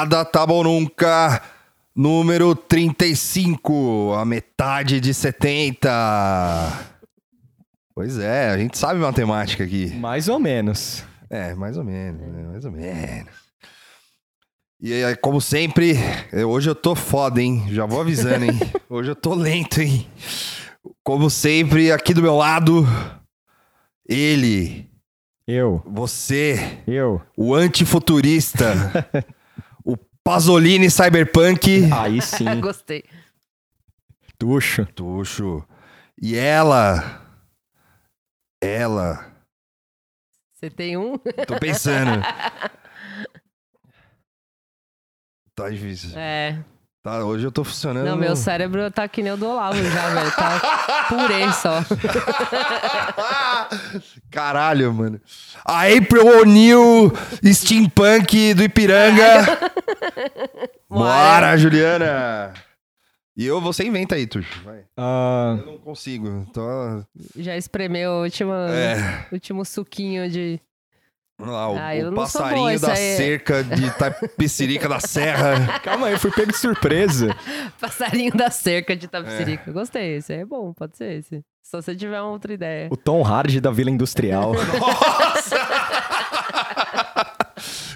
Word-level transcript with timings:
Nada 0.00 0.24
Tá 0.24 0.46
Bom 0.46 0.62
Nunca, 0.64 1.42
número 1.94 2.54
35, 2.56 4.14
a 4.18 4.24
metade 4.24 4.98
de 4.98 5.12
70. 5.12 5.90
Pois 7.94 8.16
é, 8.18 8.48
a 8.48 8.56
gente 8.56 8.78
sabe 8.78 8.98
matemática 8.98 9.62
aqui. 9.62 9.94
Mais 9.96 10.26
ou 10.26 10.38
menos. 10.38 11.04
É, 11.28 11.54
mais 11.54 11.76
ou 11.76 11.84
menos, 11.84 12.18
né? 12.32 12.42
mais 12.50 12.64
ou 12.64 12.72
menos. 12.72 13.28
E 14.80 15.04
aí, 15.04 15.14
como 15.16 15.38
sempre, 15.38 15.92
eu- 16.32 16.48
hoje 16.48 16.70
eu 16.70 16.74
tô 16.74 16.94
foda, 16.94 17.42
hein? 17.42 17.66
Já 17.68 17.84
vou 17.84 18.00
avisando, 18.00 18.46
hein? 18.46 18.58
Hoje 18.88 19.10
eu 19.10 19.14
tô 19.16 19.34
lento, 19.34 19.82
hein? 19.82 20.08
Como 21.04 21.28
sempre, 21.28 21.92
aqui 21.92 22.14
do 22.14 22.22
meu 22.22 22.36
lado, 22.36 22.86
ele, 24.08 24.88
Eu, 25.46 25.82
você, 25.84 26.78
eu. 26.86 27.20
o 27.36 27.54
antifuturista, 27.54 28.72
Pasolini 30.30 30.88
Cyberpunk, 30.88 31.90
Aí 31.92 32.22
sim. 32.22 32.44
Gostei. 32.62 33.02
Tuxo. 34.38 34.86
Tuxo. 34.94 35.66
E 36.22 36.36
ela, 36.36 37.20
ela, 38.62 39.34
Você 40.52 40.70
tem 40.70 40.96
um? 40.96 41.18
tô 41.18 41.58
pensando. 41.58 42.22
Tá 45.52 45.68
difícil. 45.68 46.16
É. 46.16 46.64
Tá, 47.02 47.24
hoje 47.24 47.46
eu 47.46 47.50
tô 47.52 47.64
funcionando. 47.64 48.04
Não, 48.04 48.14
meu 48.16 48.36
cérebro 48.36 48.90
tá 48.90 49.08
que 49.08 49.22
nem 49.22 49.32
o 49.32 49.36
do 49.36 49.48
Olavo 49.48 49.82
já, 49.82 50.08
velho. 50.10 50.30
Tá 50.36 51.06
purê 51.08 51.50
só. 51.54 51.80
Caralho, 54.30 54.92
mano. 54.92 55.18
A 55.64 55.84
April 55.86 56.40
O'Neil 56.40 57.10
Steampunk 57.54 58.52
do 58.52 58.62
Ipiranga. 58.64 59.60
Bora, 60.90 61.56
Juliana. 61.56 62.52
E 63.34 63.46
eu, 63.46 63.62
você 63.62 63.84
inventa 63.84 64.16
aí, 64.16 64.26
Tuxo. 64.26 64.62
Vai. 64.62 64.84
Ah, 64.94 65.56
Eu 65.58 65.64
não 65.66 65.78
consigo. 65.78 66.46
Tô... 66.52 66.60
Já 67.36 67.56
espremeu 67.56 68.10
o 68.10 68.22
último, 68.24 68.52
É. 68.52 69.26
último 69.32 69.64
suquinho 69.64 70.30
de. 70.30 70.60
Lá, 71.40 71.70
o, 71.70 71.76
Ah, 71.78 71.90
o 71.94 72.02
boa, 72.02 72.14
passarinho 72.14 72.78
da 72.80 72.92
aí 72.92 73.02
é- 73.12 73.16
cerca 73.16 73.64
de 73.64 73.90
Tapicirica 73.96 74.88
da 74.88 75.00
Serra. 75.00 75.78
calma 75.80 76.08
aí, 76.08 76.18
fui 76.18 76.30
pego 76.30 76.52
de 76.52 76.58
surpresa. 76.58 77.34
Passarinho 77.80 78.32
da 78.36 78.50
cerca 78.50 78.94
de 78.96 79.06
É. 79.06 79.08
Tapsirica. 79.08 79.72
Gostei, 79.72 80.16
esse 80.16 80.32
aí 80.32 80.40
é 80.40 80.44
bom, 80.44 80.72
pode 80.72 80.96
ser 80.96 81.18
esse. 81.18 81.42
Se 81.62 81.76
você 81.80 81.94
tiver 81.94 82.20
uma 82.20 82.30
outra 82.32 82.52
ideia. 82.52 82.88
O 82.90 82.96
Tom 82.96 83.22
Hardy 83.24 83.60
da 83.60 83.70
Vila 83.70 83.90
Industrial. 83.90 84.52
Nossa! 84.78 85.56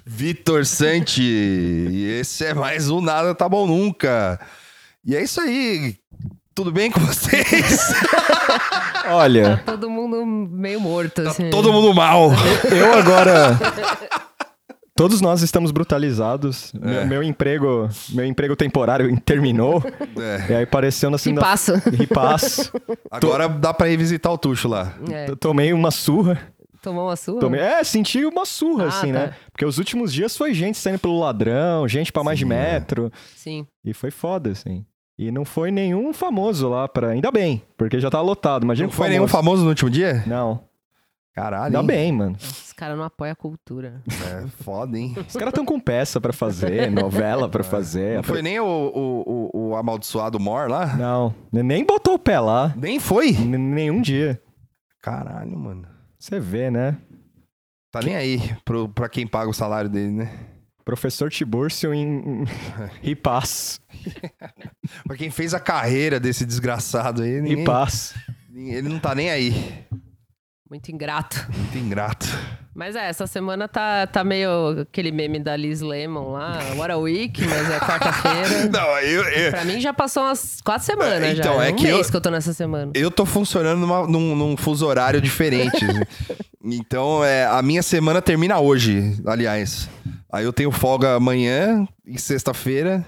Vitor 0.07 0.65
Santi. 0.67 1.23
Esse 2.21 2.45
é 2.47 2.55
mais 2.55 2.89
um 2.91 3.01
Nada 3.01 3.35
Tá 3.35 3.49
Bom 3.49 3.67
Nunca. 3.67 4.39
E 5.05 5.15
é 5.17 5.23
isso 5.23 5.41
aí. 5.41 5.97
Tudo 6.55 6.71
bem 6.71 6.91
com 6.91 7.01
vocês? 7.01 7.81
Olha, 9.11 9.61
Todo 9.67 9.91
mundo 9.91 10.25
meio 10.25 10.81
morto, 10.81 11.23
Tá 11.25 11.31
assim. 11.31 11.51
todo 11.51 11.73
mundo 11.73 11.93
mal. 11.93 12.31
eu 12.71 12.95
agora. 12.95 13.59
Todos 14.97 15.21
nós 15.21 15.43
estamos 15.43 15.73
brutalizados. 15.73 16.73
É. 16.77 16.79
Meu, 16.87 17.07
meu 17.07 17.23
emprego, 17.25 17.89
meu 18.11 18.25
emprego 18.25 18.55
temporário 18.55 19.21
terminou. 19.21 19.83
É, 20.17 20.53
E 20.53 20.55
aí 20.55 20.63
apareceu 20.63 21.11
na 21.11 21.17
E 21.17 21.19
segunda. 21.19 21.41
passa. 21.41 21.83
Ripasso. 21.93 22.73
agora 23.11 23.49
dá 23.49 23.75
pra 23.75 23.89
ir 23.89 23.97
visitar 23.97 24.31
o 24.31 24.39
Tuxo 24.39 24.69
lá. 24.69 24.95
É. 25.11 25.29
Eu 25.29 25.37
Tomei 25.37 25.73
uma 25.73 25.91
surra. 25.91 26.41
Tomou 26.81 27.07
uma 27.09 27.17
sua? 27.17 27.41
Tomei... 27.41 27.61
É, 27.61 27.83
senti 27.83 28.25
uma 28.27 28.45
surra, 28.45 28.85
Ah, 28.85 28.89
assim, 28.89 29.11
tá. 29.11 29.19
né? 29.19 29.35
Porque 29.51 29.65
os 29.65 29.79
últimos 29.79 30.13
dias 30.13 30.37
foi 30.37 30.53
gente 30.53 30.77
saindo 30.77 30.99
pelo 30.99 31.19
ladrão, 31.19 31.89
gente 31.89 32.13
pra 32.13 32.23
mais 32.23 32.39
de 32.39 32.45
Sim, 32.45 32.53
é. 32.53 32.73
metro. 32.73 33.11
Sim. 33.35 33.67
E 33.83 33.95
foi 33.95 34.11
foda, 34.11 34.51
assim. 34.51 34.85
E 35.19 35.31
não 35.31 35.45
foi 35.45 35.71
nenhum 35.71 36.13
famoso 36.13 36.69
lá 36.69 36.89
pra. 36.89 37.11
Ainda 37.11 37.31
bem, 37.31 37.63
porque 37.77 38.01
já 38.01 38.11
tá 38.11 38.21
lotado. 38.21 38.65
Imagina 38.65 38.87
Não 38.87 38.91
que 38.91 38.97
foi 38.97 39.09
nenhum 39.09 39.29
famoso 39.29 39.63
no 39.63 39.69
último 39.69 39.89
dia? 39.91 40.25
Não. 40.27 40.61
Caralho. 41.33 41.65
Ainda 41.67 41.81
hein? 41.81 41.87
bem, 41.87 42.13
mano. 42.13 42.37
Os 42.41 42.73
caras 42.73 42.97
não 42.97 43.05
apoiam 43.05 43.33
a 43.33 43.37
cultura. 43.37 44.03
É, 44.09 44.47
foda, 44.63 44.99
hein? 44.99 45.15
Os 45.27 45.35
caras 45.35 45.53
tão 45.55 45.65
com 45.65 45.79
peça 45.81 46.21
pra 46.21 46.33
fazer, 46.33 46.91
novela 46.93 47.49
pra 47.49 47.63
fazer. 47.65 48.17
Não 48.17 48.23
foi 48.23 48.43
nem 48.43 48.59
o, 48.61 48.65
o, 48.67 49.51
o, 49.53 49.69
o 49.71 49.77
amaldiçoado 49.77 50.39
Mor 50.41 50.69
lá? 50.69 50.97
Não, 50.97 51.35
nem 51.53 51.85
botou 51.85 52.15
o 52.15 52.19
pé 52.19 52.39
lá. 52.41 52.73
Nem 52.77 52.99
foi? 53.01 53.31
N- 53.33 53.59
nenhum 53.59 54.01
dia. 54.01 54.41
Caralho, 55.03 55.57
mano. 55.59 55.87
Você 56.19 56.39
vê, 56.41 56.71
né? 56.71 56.97
Tá 57.93 58.01
nem 58.01 58.17
aí 58.17 58.57
pro, 58.65 58.89
pra 58.89 59.09
quem 59.09 59.27
paga 59.27 59.49
o 59.51 59.55
salário 59.55 59.89
dele, 59.91 60.11
né? 60.13 60.33
Professor 60.85 61.31
Tibúrcio 61.31 61.95
em 61.95 62.43
em 62.43 62.45
Ripaz. 63.03 63.81
Pra 65.07 65.17
quem 65.17 65.31
fez 65.31 65.55
a 65.55 65.61
carreira 65.61 66.19
desse 66.21 66.45
desgraçado 66.45 67.23
aí, 67.23 67.41
ninguém, 67.41 67.59
Ripaz. 67.59 68.15
ele 68.55 68.89
não 68.89 68.99
tá 68.99 69.15
nem 69.15 69.31
aí. 69.31 69.85
Muito 70.71 70.91
ingrato. 70.91 71.47
Muito 71.57 71.79
ingrato. 71.79 72.27
Mas 72.75 72.97
é, 72.97 73.09
essa 73.09 73.29
semana 73.29 73.69
tá, 73.69 74.05
tá 74.09 74.25
meio 74.25 74.81
aquele 74.81 75.13
meme 75.13 75.39
da 75.39 75.55
Liz 75.57 75.81
Lemon 75.81 76.33
lá. 76.33 76.59
What 76.77 76.91
a 76.91 76.97
week, 76.97 77.47
mas 77.47 77.71
é 77.71 77.79
quarta-feira. 77.79 78.67
Não, 78.73 78.99
eu, 78.99 79.23
eu, 79.23 79.51
Pra 79.53 79.65
mim 79.65 79.81
já 79.81 79.95
passou 79.95 80.25
umas 80.25 80.61
quatro 80.61 80.85
semanas 80.85 81.23
É, 81.23 81.33
então, 81.35 81.57
já. 81.59 81.67
é 81.67 81.71
um 81.73 81.77
que 81.77 81.85
mês 81.85 82.07
eu- 82.07 82.11
que 82.11 82.17
eu 82.17 82.21
tô 82.21 82.31
nessa 82.31 82.53
semana. 82.53 82.91
eu 82.97 83.11
tô 83.13 83.25
funcionando 83.25 83.79
numa- 83.79 84.09
num, 84.09 84.35
num 84.35 84.57
fuso 84.57 84.85
horário 84.87 85.21
diferente. 85.21 85.87
então, 86.65 87.25
é, 87.25 87.47
a 87.47 87.63
minha 87.63 87.83
semana 87.83 88.21
termina 88.21 88.59
hoje, 88.59 89.17
aliás. 89.25 89.89
Aí 90.33 90.45
eu 90.45 90.53
tenho 90.53 90.73
folga 90.73 91.15
amanhã 91.15 91.87
e 92.05 92.19
sexta-feira. 92.19 93.07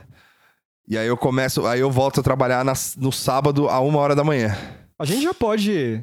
E 0.89 0.97
aí 0.97 1.07
eu 1.07 1.17
começo, 1.17 1.67
aí 1.67 1.81
eu 1.81 1.91
volto 1.91 2.21
a 2.21 2.23
trabalhar 2.23 2.65
nas- 2.65 2.95
no 2.97 3.11
sábado 3.11 3.69
a 3.69 3.81
uma 3.81 3.99
hora 3.99 4.15
da 4.15 4.23
manhã. 4.23 4.57
A 4.99 5.05
gente 5.05 5.25
já 5.25 5.35
pode. 5.35 6.01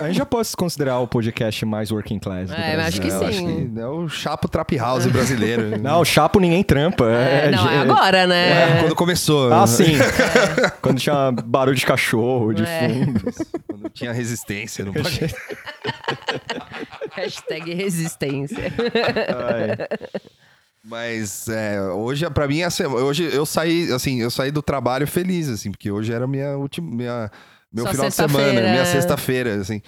A 0.00 0.06
gente 0.06 0.16
já 0.16 0.24
pode 0.24 0.48
se 0.48 0.56
considerar 0.56 1.00
o 1.00 1.06
podcast 1.06 1.62
mais 1.66 1.90
working 1.90 2.18
class. 2.18 2.48
do 2.48 2.54
É, 2.54 2.74
mas 2.76 2.86
acho 2.86 3.00
que 3.02 3.08
Brasil. 3.08 3.22
Eu 3.22 3.28
acho 3.28 3.38
sim. 3.38 3.70
que 3.74 3.80
é 3.80 3.86
o 3.86 4.08
chapo 4.08 4.48
trap 4.48 4.76
house 4.78 5.04
brasileiro. 5.06 5.76
Não, 5.82 6.00
o 6.00 6.04
Chapo 6.04 6.40
ninguém 6.40 6.62
trampa. 6.64 7.04
É, 7.04 7.50
não, 7.50 7.68
é 7.68 7.74
é- 7.74 7.78
agora, 7.80 8.26
né? 8.26 8.78
É, 8.78 8.80
quando 8.80 8.94
começou. 8.94 9.52
Ah, 9.52 9.66
sim. 9.66 9.92
Quando 10.80 10.98
tinha 11.00 11.32
barulho 11.44 11.76
de 11.76 11.84
cachorro 11.84 12.54
de 12.54 12.62
É. 12.64 12.88
fundo. 12.88 13.20
Quando 13.68 13.90
tinha 13.90 14.10
resistência 14.12 14.86
no 14.86 14.92
podcast. 14.94 15.36
Hashtag 17.10 17.74
resistência. 17.74 18.72
Ai. 19.28 20.08
Mas 20.84 21.48
é, 21.48 21.80
hoje, 21.80 22.28
pra 22.30 22.48
mim, 22.48 22.60
essa- 22.62 22.88
hoje 22.88 23.28
eu 23.32 23.46
saí, 23.46 23.92
assim, 23.92 24.20
eu 24.20 24.30
saí 24.30 24.50
do 24.50 24.60
trabalho 24.62 25.06
feliz, 25.06 25.48
assim, 25.48 25.70
porque 25.70 25.90
hoje 25.90 26.12
era 26.12 26.26
minha 26.26 26.56
última. 26.56 26.90
Minha, 26.90 27.30
meu 27.72 27.84
Sua 27.84 27.92
final 27.92 28.08
de 28.08 28.14
semana, 28.14 28.60
minha 28.60 28.84
sexta-feira, 28.84 29.54
assim. 29.54 29.80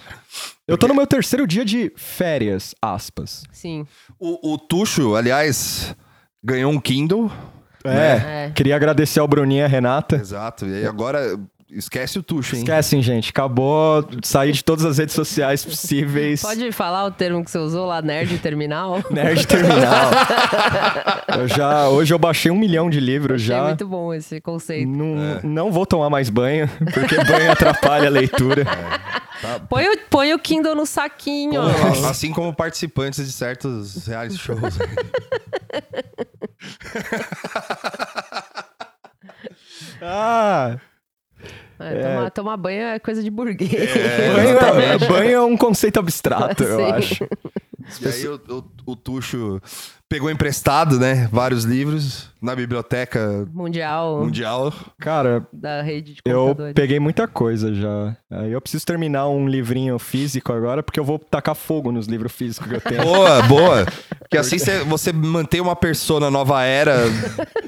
Eu 0.67 0.77
tô 0.77 0.87
no 0.87 0.95
meu 0.95 1.05
terceiro 1.05 1.45
dia 1.45 1.65
de 1.65 1.91
férias, 1.97 2.73
aspas. 2.81 3.43
Sim. 3.51 3.85
O, 4.19 4.53
o 4.53 4.57
Tuxo, 4.57 5.15
aliás, 5.15 5.93
ganhou 6.43 6.71
um 6.71 6.79
Kindle. 6.79 7.29
É. 7.83 8.45
É. 8.47 8.51
Queria 8.55 8.75
agradecer 8.75 9.19
ao 9.19 9.27
Bruninho 9.27 9.59
e 9.61 9.63
a 9.63 9.67
Renata. 9.67 10.15
Exato. 10.15 10.65
E 10.65 10.73
aí 10.75 10.85
agora, 10.87 11.37
esquece 11.69 12.19
o 12.19 12.23
Tuxo, 12.23 12.55
hein? 12.55 12.61
Esquecem, 12.61 13.01
gente. 13.01 13.29
Acabou. 13.31 14.07
Saí 14.23 14.51
de 14.51 14.63
todas 14.63 14.85
as 14.85 14.97
redes 14.97 15.15
sociais 15.15 15.63
possíveis. 15.65 16.41
Pode 16.41 16.71
falar 16.71 17.05
o 17.05 17.11
termo 17.11 17.43
que 17.43 17.51
você 17.51 17.57
usou 17.57 17.85
lá, 17.85 18.01
nerd 18.01 18.37
terminal? 18.39 19.03
Nerd 19.11 19.45
terminal. 19.47 20.11
eu 21.39 21.47
já, 21.47 21.89
hoje 21.89 22.13
eu 22.13 22.19
baixei 22.19 22.51
um 22.51 22.57
milhão 22.57 22.89
de 22.89 22.99
livros 22.99 23.41
Achei 23.41 23.55
já. 23.55 23.63
muito 23.63 23.87
bom 23.87 24.13
esse 24.13 24.39
conceito. 24.41 24.87
Não, 24.87 25.17
É. 25.19 25.39
não 25.43 25.71
vou 25.71 25.85
tomar 25.85 26.09
mais 26.09 26.29
banho, 26.29 26.69
porque 26.93 27.15
banho 27.23 27.51
atrapalha 27.51 28.07
a 28.07 28.11
leitura. 28.11 28.65
Põe 29.69 29.85
o, 29.89 29.97
põe 30.09 30.33
o 30.33 30.39
Kindle 30.39 30.73
no 30.73 30.85
saquinho. 30.85 31.61
ó. 31.61 31.67
Assim 32.09 32.31
como 32.31 32.53
participantes 32.53 33.23
de 33.25 33.31
certos 33.31 34.07
reality 34.07 34.37
shows. 34.37 34.77
Ah, 40.01 40.77
É, 41.79 42.01
tomar, 42.01 42.31
tomar 42.31 42.57
banho 42.57 42.81
é 42.83 42.99
coisa 42.99 43.21
de 43.23 43.29
burguês. 43.29 43.69
banho, 44.35 44.81
é, 44.81 44.97
banho 44.97 45.31
é 45.31 45.41
um 45.41 45.57
conceito 45.57 45.99
abstrato, 45.99 46.63
eu 46.63 46.85
acho. 46.93 47.27
E 48.01 48.07
aí 48.07 48.27
o, 48.27 48.41
o, 48.49 48.91
o 48.93 48.95
Tuxo 48.95 49.61
pegou 50.09 50.29
emprestado, 50.31 50.99
né? 50.99 51.29
Vários 51.31 51.65
livros 51.65 52.31
na 52.41 52.55
biblioteca 52.55 53.47
Mundial 53.53 54.19
mundial. 54.21 54.73
Cara, 54.99 55.45
da 55.53 55.83
rede 55.83 56.13
de 56.15 56.21
eu 56.25 56.55
peguei 56.73 56.99
muita 56.99 57.27
coisa 57.27 57.73
já. 57.75 58.17
Aí 58.31 58.51
eu 58.51 58.59
preciso 58.61 58.85
terminar 58.85 59.27
um 59.27 59.47
livrinho 59.47 59.99
físico 59.99 60.51
agora, 60.51 60.81
porque 60.81 60.99
eu 60.99 61.03
vou 61.03 61.19
tacar 61.19 61.53
fogo 61.53 61.91
nos 61.91 62.07
livros 62.07 62.31
físicos 62.31 62.67
que 62.69 62.75
eu 62.75 62.81
tenho. 62.81 63.03
Boa, 63.03 63.41
boa. 63.47 63.85
Porque 64.19 64.37
assim 64.37 64.57
cê- 64.57 64.79
você 64.83 65.13
mantém 65.13 65.61
uma 65.61 65.75
persona 65.75 66.31
nova 66.31 66.63
era 66.63 66.97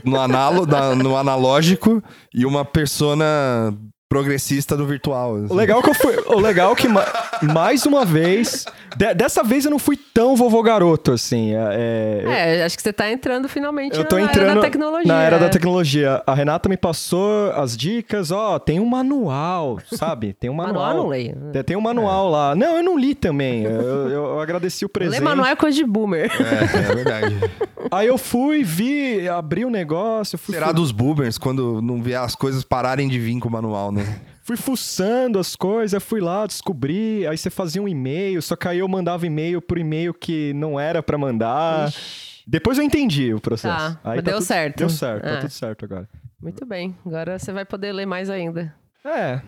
no, 0.03 0.19
analo, 0.19 0.65
na- 0.65 0.95
no 0.95 1.15
analógico 1.15 2.03
e 2.33 2.43
uma 2.43 2.65
persona 2.65 3.71
progressista 4.09 4.75
no 4.77 4.85
virtual. 4.85 5.35
assim. 5.35 5.53
O 5.53 5.55
legal 5.55 5.81
que 5.83 5.89
eu 5.89 5.93
fui. 5.93 6.15
O 6.27 6.39
legal 6.39 6.75
que 6.75 6.87
ma- 6.87 7.05
mais 7.53 7.85
uma 7.85 8.05
vez. 8.05 8.65
de- 8.95 9.13
dessa 9.13 9.43
vez 9.43 9.65
eu 9.65 9.71
não 9.71 9.79
fui 9.79 9.97
tão 9.97 10.35
vovô 10.35 10.63
garoto, 10.63 11.11
assim. 11.11 11.53
É, 11.53 12.23
é, 12.25 12.57
É, 12.59 12.63
acho 12.65 12.75
que 12.77 12.81
você 12.83 12.93
tá 12.93 13.11
entrando 13.11 13.47
finalmente 13.49 13.97
eu 13.97 14.05
tô 14.05 14.15
na 14.15 14.23
entrando 14.23 14.45
era 14.51 14.55
da 14.55 14.61
tecnologia. 14.61 15.07
na 15.13 15.21
era 15.23 15.37
da 15.37 15.45
é. 15.45 15.49
tecnologia. 15.49 16.23
A 16.25 16.33
Renata 16.33 16.69
me 16.69 16.77
passou 16.77 17.51
as 17.51 17.75
dicas, 17.75 18.31
ó, 18.31 18.57
tem 18.59 18.79
um 18.79 18.85
manual, 18.85 19.77
sabe? 19.91 20.33
Tem 20.33 20.49
um 20.49 20.53
manual. 20.53 20.73
Manual 20.85 20.97
eu 20.97 21.03
não 21.03 21.09
leio. 21.09 21.35
Tem- 21.51 21.63
Tem 21.63 21.75
um 21.77 21.81
manual 21.81 22.29
lá. 22.29 22.55
Não, 22.55 22.77
eu 22.77 22.83
não 22.83 22.97
li 22.97 23.13
também. 23.13 23.63
Eu, 23.63 23.71
eu- 23.71 24.09
eu 24.09 24.39
agradeci 24.39 24.85
o 24.85 24.89
presente. 24.89 25.19
Ler 25.19 25.23
manual 25.25 25.47
é 25.47 25.55
coisa 25.55 25.75
de 25.75 25.83
boomer. 25.85 26.31
É, 26.41 26.77
é 26.91 26.95
verdade. 26.95 27.35
Aí 27.91 28.07
eu 28.07 28.17
fui, 28.17 28.63
vi, 28.63 29.27
abri 29.29 29.63
o 29.63 29.69
negócio, 29.69 30.37
fui, 30.37 30.53
Será 30.53 30.71
dos 30.71 30.91
boomers 30.91 31.37
quando 31.37 31.81
não 31.81 32.01
vier 32.01 32.19
as 32.19 32.35
coisas 32.35 32.63
pararem 32.63 33.07
de 33.07 33.17
vir 33.19 33.39
com 33.39 33.47
o 33.47 33.51
manual, 33.51 33.91
né? 33.91 33.96
Fui 34.43 34.55
fuçando 34.57 35.39
as 35.39 35.55
coisas, 35.55 36.01
fui 36.03 36.19
lá, 36.21 36.45
descobri. 36.45 37.25
Aí 37.27 37.37
você 37.37 37.49
fazia 37.49 37.81
um 37.81 37.87
e-mail, 37.87 38.41
só 38.41 38.55
que 38.55 38.67
aí 38.67 38.79
eu 38.79 38.87
mandava 38.87 39.25
e-mail 39.25 39.61
por 39.61 39.77
e-mail 39.77 40.13
que 40.13 40.53
não 40.53 40.79
era 40.79 41.01
pra 41.03 41.17
mandar. 41.17 41.89
Ixi, 41.89 42.43
Depois 42.47 42.77
eu 42.77 42.83
entendi 42.83 43.33
o 43.33 43.41
processo. 43.41 43.75
Tá, 43.95 43.99
aí 44.03 44.15
mas 44.17 44.23
deu 44.23 44.33
tudo- 44.35 44.45
certo. 44.45 44.77
Deu 44.77 44.89
certo, 44.89 45.23
tá 45.23 45.29
É. 45.29 45.37
tudo 45.37 45.49
certo 45.51 45.85
agora. 45.85 46.07
Muito 46.41 46.65
bem. 46.65 46.95
Agora 47.05 47.37
você 47.37 47.51
vai 47.51 47.65
poder 47.65 47.91
ler 47.91 48.05
mais 48.05 48.29
ainda. 48.29 48.73
É. 49.03 49.41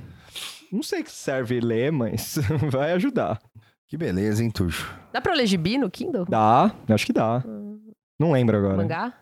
Não 0.71 0.83
sei 0.83 1.01
que 1.03 1.11
serve 1.11 1.59
ler, 1.59 1.91
mas 1.91 2.37
vai 2.71 2.91
ajudar. 2.93 3.39
Que 3.87 3.97
beleza, 3.97 4.43
hein, 4.43 4.51
Tuxo? 4.51 4.87
Dá 5.11 5.19
pra 5.21 5.33
ler 5.33 5.47
gibi 5.47 5.77
no 5.77 5.89
Kindle? 5.89 6.25
Dá, 6.29 6.71
acho 6.89 7.05
que 7.05 7.13
dá. 7.13 7.43
Não 8.19 8.31
lembro 8.33 8.57
agora. 8.57 8.77
Mangá? 8.77 9.13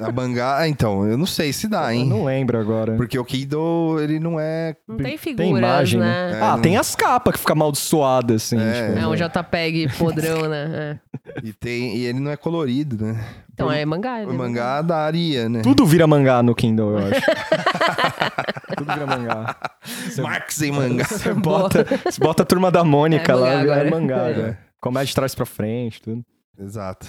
A 0.00 0.10
mangá, 0.10 0.58
ah, 0.58 0.68
então, 0.68 1.06
eu 1.06 1.16
não 1.16 1.24
sei 1.26 1.52
se 1.52 1.68
dá, 1.68 1.94
Eu 1.94 2.00
hein? 2.00 2.08
não 2.08 2.24
lembro 2.24 2.58
agora. 2.58 2.96
Porque 2.96 3.16
o 3.16 3.24
Kindle, 3.24 4.00
ele 4.00 4.18
não 4.18 4.38
é. 4.40 4.74
Não 4.86 4.96
tem 4.96 5.16
figuras, 5.16 5.36
Tem 5.48 5.56
imagem, 5.56 6.00
né? 6.00 6.32
É, 6.34 6.42
ah, 6.42 6.56
não- 6.56 6.60
tem 6.60 6.76
as 6.76 6.96
capas 6.96 7.34
que 7.34 7.38
fica 7.38 7.52
amaldiçoada, 7.52 8.34
assim. 8.34 8.58
É. 8.58 8.88
tipo, 8.88 8.98
É 8.98 9.06
um 9.06 9.14
JPEG 9.14 9.88
podrão, 9.96 10.48
né? 10.48 11.00
É. 11.24 11.40
E, 11.44 11.52
tem, 11.52 11.96
e 11.98 12.04
ele 12.06 12.18
não 12.18 12.32
é 12.32 12.36
colorido, 12.36 13.04
né? 13.04 13.24
Então 13.54 13.70
é 13.70 13.84
mangá. 13.84 14.16
O 14.26 14.30
é 14.30 14.32
mangá 14.32 14.82
daria, 14.82 15.48
né? 15.48 15.62
Tudo 15.62 15.86
vira 15.86 16.06
mangá 16.06 16.42
no 16.42 16.52
Kindle, 16.54 16.98
eu 16.98 17.06
acho. 17.06 17.20
Tudo 18.76 18.92
vira 18.92 19.06
mangá. 19.06 19.56
Você, 19.84 20.20
Marx 20.22 20.62
em 20.62 20.72
mangá. 20.72 21.04
você 21.08 21.32
bota, 21.34 21.86
você 22.04 22.20
bota 22.20 22.42
a 22.42 22.46
turma 22.46 22.70
da 22.72 22.82
Mônica 22.82 23.32
É 23.32 23.34
lá, 23.36 23.60
agora. 23.60 23.90
mangá. 23.90 24.30
É. 24.30 24.34
já. 24.34 24.56
Comédia 24.80 25.06
de 25.06 25.14
trás 25.14 25.34
pra 25.34 25.46
frente, 25.46 26.02
tudo. 26.02 26.24
Exato. 26.58 27.06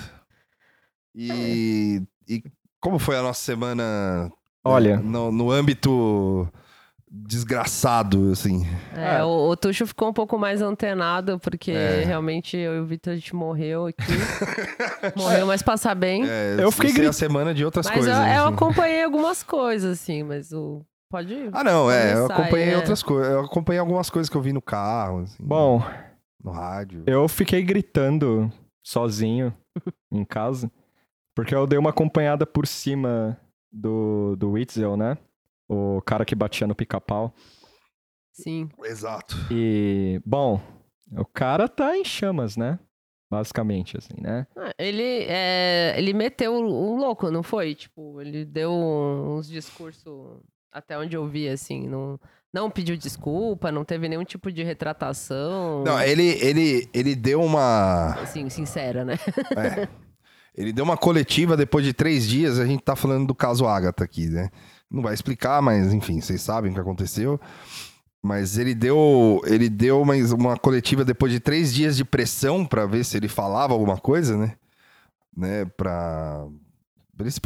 E, 1.15 2.01
e 2.29 2.43
como 2.79 2.99
foi 2.99 3.17
a 3.17 3.21
nossa 3.21 3.41
semana 3.41 4.31
Olha, 4.63 4.97
no, 4.97 5.31
no 5.31 5.51
âmbito 5.51 6.47
desgraçado, 7.11 8.31
assim? 8.31 8.67
É, 8.95 9.15
É. 9.17 9.23
o, 9.23 9.49
o 9.49 9.57
Tuxo 9.57 9.85
ficou 9.87 10.09
um 10.09 10.13
pouco 10.13 10.37
mais 10.37 10.61
antenado, 10.61 11.39
porque 11.39 11.71
É. 11.71 12.03
realmente 12.05 12.55
eu 12.55 12.75
e 12.75 12.79
o 12.79 12.85
Vitor 12.85 13.13
a 13.13 13.15
gente 13.15 13.35
morreu 13.35 13.87
aqui. 13.87 14.03
morreu, 15.17 15.47
mas 15.47 15.61
passar 15.61 15.95
bem. 15.95 16.23
É, 16.27 16.57
Eu 16.59 16.71
fiquei 16.71 16.89
você 16.91 16.95
é 16.95 16.99
gri- 16.99 17.07
a 17.09 17.13
semana 17.13 17.53
de 17.53 17.65
outras 17.65 17.85
mas 17.87 17.95
coisas. 17.95 18.13
eu, 18.15 18.23
eu 18.23 18.45
assim. 18.45 18.53
acompanhei 18.53 19.03
algumas 19.03 19.43
coisas, 19.43 19.99
assim, 19.99 20.23
mas 20.23 20.51
o. 20.51 20.81
Pode 21.11 21.33
ir. 21.33 21.49
Ah, 21.53 21.63
não, 21.63 21.89
é. 21.89 22.13
Eu 22.13 22.25
acompanhei 22.27 22.69
é. 22.71 22.75
outras 22.77 23.01
coisas. 23.01 23.31
Eu 23.33 23.39
acompanhei 23.41 23.79
algumas 23.79 24.09
coisas 24.11 24.29
que 24.29 24.37
eu 24.37 24.41
vi 24.41 24.53
no 24.53 24.61
carro, 24.61 25.21
assim, 25.21 25.37
bom, 25.43 25.83
no 26.43 26.51
rádio. 26.51 27.03
eu 27.07 27.27
fiquei 27.27 27.63
gritando 27.63 28.51
sozinho 28.85 29.51
em 30.11 30.23
casa, 30.23 30.69
porque 31.39 31.55
eu 31.55 31.65
dei 31.65 31.79
uma 31.79 31.91
acompanhada 31.91 32.45
por 32.45 32.67
cima 32.67 33.39
do, 33.71 34.35
do 34.35 34.51
Witzel, 34.51 34.97
né? 34.97 35.17
O 35.69 36.01
cara 36.01 36.25
que 36.25 36.35
batia 36.35 36.67
no 36.67 36.75
pica-pau. 36.75 37.33
Sim. 38.33 38.67
Exato. 38.83 39.37
E, 39.49 40.21
bom, 40.25 40.59
o 41.13 41.23
cara 41.23 41.69
tá 41.69 41.97
em 41.97 42.03
chamas, 42.03 42.57
né? 42.57 42.77
Basicamente, 43.31 43.95
assim, 43.97 44.19
né? 44.19 44.47
Ah, 44.53 44.73
Ele, 44.77 45.25
é, 45.29 45.93
ele 45.97 46.11
meteu 46.11 46.53
um 46.53 46.97
louco, 46.97 47.31
não 47.31 47.41
foi? 47.41 47.73
Tipo, 47.73 48.19
ele 48.19 48.43
deu 48.43 48.73
uns 48.73 49.47
discursos, 49.47 50.41
até 50.69 50.97
onde 50.97 51.15
eu 51.15 51.25
vi, 51.25 51.47
assim, 51.47 51.87
não, 51.87 52.19
não 52.53 52.69
pediu 52.69 52.97
desculpa, 52.97 53.71
não 53.71 53.85
teve 53.85 54.09
nenhum 54.09 54.25
tipo 54.25 54.51
de 54.51 54.61
retratação. 54.61 55.85
Não, 55.85 56.01
ele, 56.01 56.31
ele, 56.43 56.89
ele 56.93 57.15
deu 57.15 57.41
uma. 57.41 58.15
Assim, 58.15 58.49
sincera, 58.49 59.05
né? 59.05 59.13
É. 59.55 60.08
Ele 60.55 60.73
deu 60.73 60.83
uma 60.83 60.97
coletiva 60.97 61.55
depois 61.55 61.85
de 61.85 61.93
três 61.93 62.27
dias. 62.27 62.59
A 62.59 62.65
gente 62.65 62.83
tá 62.83 62.95
falando 62.95 63.27
do 63.27 63.35
caso 63.35 63.65
Agatha 63.65 64.03
aqui, 64.03 64.27
né? 64.27 64.49
Não 64.89 65.01
vai 65.01 65.13
explicar, 65.13 65.61
mas 65.61 65.93
enfim, 65.93 66.19
vocês 66.19 66.41
sabem 66.41 66.71
o 66.71 66.73
que 66.73 66.79
aconteceu. 66.79 67.39
Mas 68.21 68.57
ele 68.57 68.75
deu, 68.75 69.41
ele 69.45 69.69
deu 69.69 70.01
uma, 70.01 70.15
uma 70.33 70.57
coletiva 70.57 71.05
depois 71.05 71.31
de 71.31 71.39
três 71.39 71.73
dias 71.73 71.95
de 71.95 72.03
pressão 72.03 72.65
pra 72.65 72.85
ver 72.85 73.05
se 73.05 73.15
ele 73.15 73.29
falava 73.29 73.73
alguma 73.73 73.97
coisa, 73.97 74.35
né? 74.37 74.55
Né? 75.35 75.65
Pra 75.65 76.45
ele 77.19 77.31
se 77.31 77.39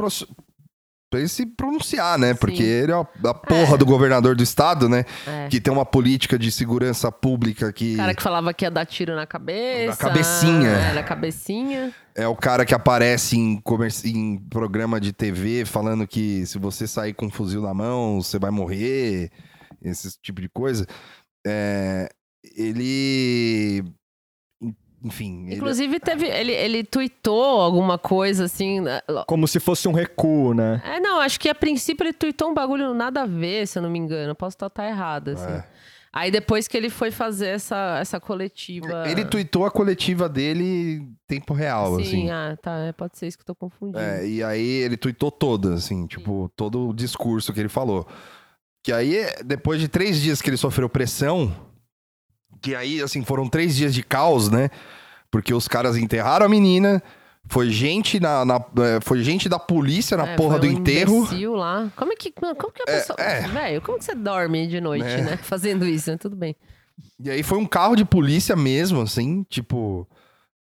ele 1.19 1.27
se 1.27 1.45
pronunciar, 1.45 2.17
né? 2.17 2.33
Porque 2.33 2.57
Sim. 2.57 2.63
ele 2.63 2.91
é 2.91 2.95
a, 2.95 2.99
a 3.01 3.33
porra 3.33 3.75
É. 3.75 3.77
do 3.77 3.85
governador 3.85 4.35
do 4.35 4.43
estado, 4.43 4.87
né? 4.89 5.05
É. 5.27 5.47
Que 5.49 5.59
tem 5.61 5.71
uma 5.73 5.85
política 5.85 6.37
de 6.37 6.51
segurança 6.51 7.11
pública 7.11 7.71
que. 7.73 7.93
O 7.93 7.97
cara 7.97 8.13
que 8.15 8.23
falava 8.23 8.53
que 8.53 8.65
ia 8.65 8.71
dar 8.71 8.85
tiro 8.85 9.15
na 9.15 9.25
cabeça. 9.25 9.87
Na 9.91 9.95
cabecinha. 9.95 10.69
É, 10.69 10.93
na 10.93 11.03
cabecinha. 11.03 11.93
É 12.15 12.27
o 12.27 12.35
cara 12.35 12.65
que 12.65 12.75
aparece 12.75 13.37
em, 13.37 13.59
comerci- 13.61 14.11
em 14.15 14.37
programa 14.37 14.99
de 15.01 15.11
TV 15.11 15.65
falando 15.65 16.07
que 16.07 16.45
se 16.45 16.59
você 16.59 16.85
sair 16.85 17.13
com 17.13 17.25
um 17.25 17.31
fuzil 17.31 17.61
na 17.61 17.73
mão, 17.73 18.21
você 18.21 18.37
vai 18.37 18.51
morrer, 18.51 19.31
esse 19.81 20.09
tipo 20.21 20.39
de 20.39 20.47
coisa. 20.49 20.85
É, 21.45 22.07
ele. 22.55 23.83
Enfim. 25.03 25.45
ele- 25.47 25.55
Inclusive, 25.55 25.99
teve. 25.99 26.25
Ele, 26.27 26.51
ele 26.51 26.83
tweetou 26.83 27.59
alguma 27.61 27.97
coisa 27.97 28.45
assim. 28.45 28.79
né? 28.79 29.01
Como 29.27 29.47
se 29.47 29.59
fosse 29.59 29.87
um 29.87 29.91
recuo, 29.91 30.53
né? 30.53 30.81
É, 30.85 30.99
não, 30.99 31.19
acho 31.19 31.39
que 31.39 31.49
a 31.49 31.55
princípio 31.55 32.05
ele 32.05 32.13
tweetou 32.13 32.49
um 32.49 32.53
bagulho 32.53 32.93
nada 32.93 33.23
a 33.23 33.25
ver, 33.25 33.67
se 33.67 33.77
eu 33.77 33.83
não 33.83 33.89
me 33.89 33.99
engano. 33.99 34.33
Posso 34.33 34.55
estar 34.55 34.69
tá 34.69 34.87
errado, 34.87 35.29
assim. 35.29 35.51
É. 35.51 35.63
Aí 36.15 36.29
depois 36.29 36.67
que 36.67 36.77
ele 36.77 36.91
foi 36.91 37.09
fazer 37.09 37.47
essa, 37.47 37.97
essa 37.99 38.19
coletiva. 38.19 39.03
Ele 39.09 39.25
tweetou 39.25 39.65
a 39.65 39.71
coletiva 39.71 40.29
dele 40.29 40.97
em 41.01 41.15
tempo 41.27 41.55
real, 41.55 41.95
Sim, 41.95 42.01
assim. 42.03 42.29
ah, 42.29 42.55
tá. 42.61 42.77
é, 42.85 42.91
Pode 42.91 43.17
ser 43.17 43.25
isso 43.27 43.35
que 43.37 43.41
eu 43.41 43.47
tô 43.47 43.55
confundindo. 43.55 43.97
É, 43.97 44.23
e 44.25 44.43
aí 44.43 44.63
ele 44.63 44.95
tweetou 44.95 45.31
toda, 45.31 45.73
assim, 45.73 46.05
tipo, 46.05 46.51
todo 46.55 46.89
o 46.89 46.93
discurso 46.93 47.51
que 47.51 47.59
ele 47.59 47.67
falou. 47.67 48.07
Que 48.83 48.91
aí, 48.93 49.25
depois 49.43 49.79
de 49.81 49.87
três 49.87 50.21
dias 50.21 50.39
que 50.39 50.49
ele 50.51 50.57
sofreu 50.57 50.87
pressão, 50.87 51.51
que 52.63 52.73
aí, 52.75 53.01
assim, 53.01 53.23
foram 53.23 53.47
três 53.47 53.75
dias 53.75 53.93
de 53.93 54.01
caos, 54.01 54.49
né? 54.49 54.69
Porque 55.29 55.53
os 55.53 55.67
caras 55.67 55.97
enterraram 55.97 56.45
a 56.45 56.49
menina, 56.49 57.03
foi 57.49 57.69
gente 57.69 58.19
na, 58.19 58.45
na- 58.45 58.63
é, 58.81 59.01
foi 59.01 59.21
gente 59.23 59.49
da 59.49 59.59
polícia 59.59 60.15
na 60.15 60.27
É, 60.29 60.35
porra 60.35 60.57
do 60.57 60.65
um 60.65 60.71
enterro. 60.71 61.27
lá. 61.55 61.91
Como 61.95 62.13
é 62.13 62.15
que, 62.15 62.31
como 62.31 62.55
que 62.71 62.81
a 62.81 62.85
pessoa. 62.85 63.17
é. 63.19 63.41
Velho, 63.41 63.81
como 63.81 63.97
que 63.97 64.05
você 64.05 64.15
dorme 64.15 64.65
de 64.67 64.79
noite, 64.79 65.03
Né? 65.03 65.21
né? 65.21 65.37
Fazendo 65.37 65.85
isso, 65.85 66.09
né? 66.09 66.17
Tudo 66.17 66.35
bem. 66.35 66.55
E 67.19 67.29
aí 67.29 67.43
foi 67.43 67.57
um 67.57 67.65
carro 67.65 67.95
de 67.95 68.05
polícia 68.05 68.55
mesmo, 68.55 69.01
assim, 69.01 69.43
tipo, 69.49 70.07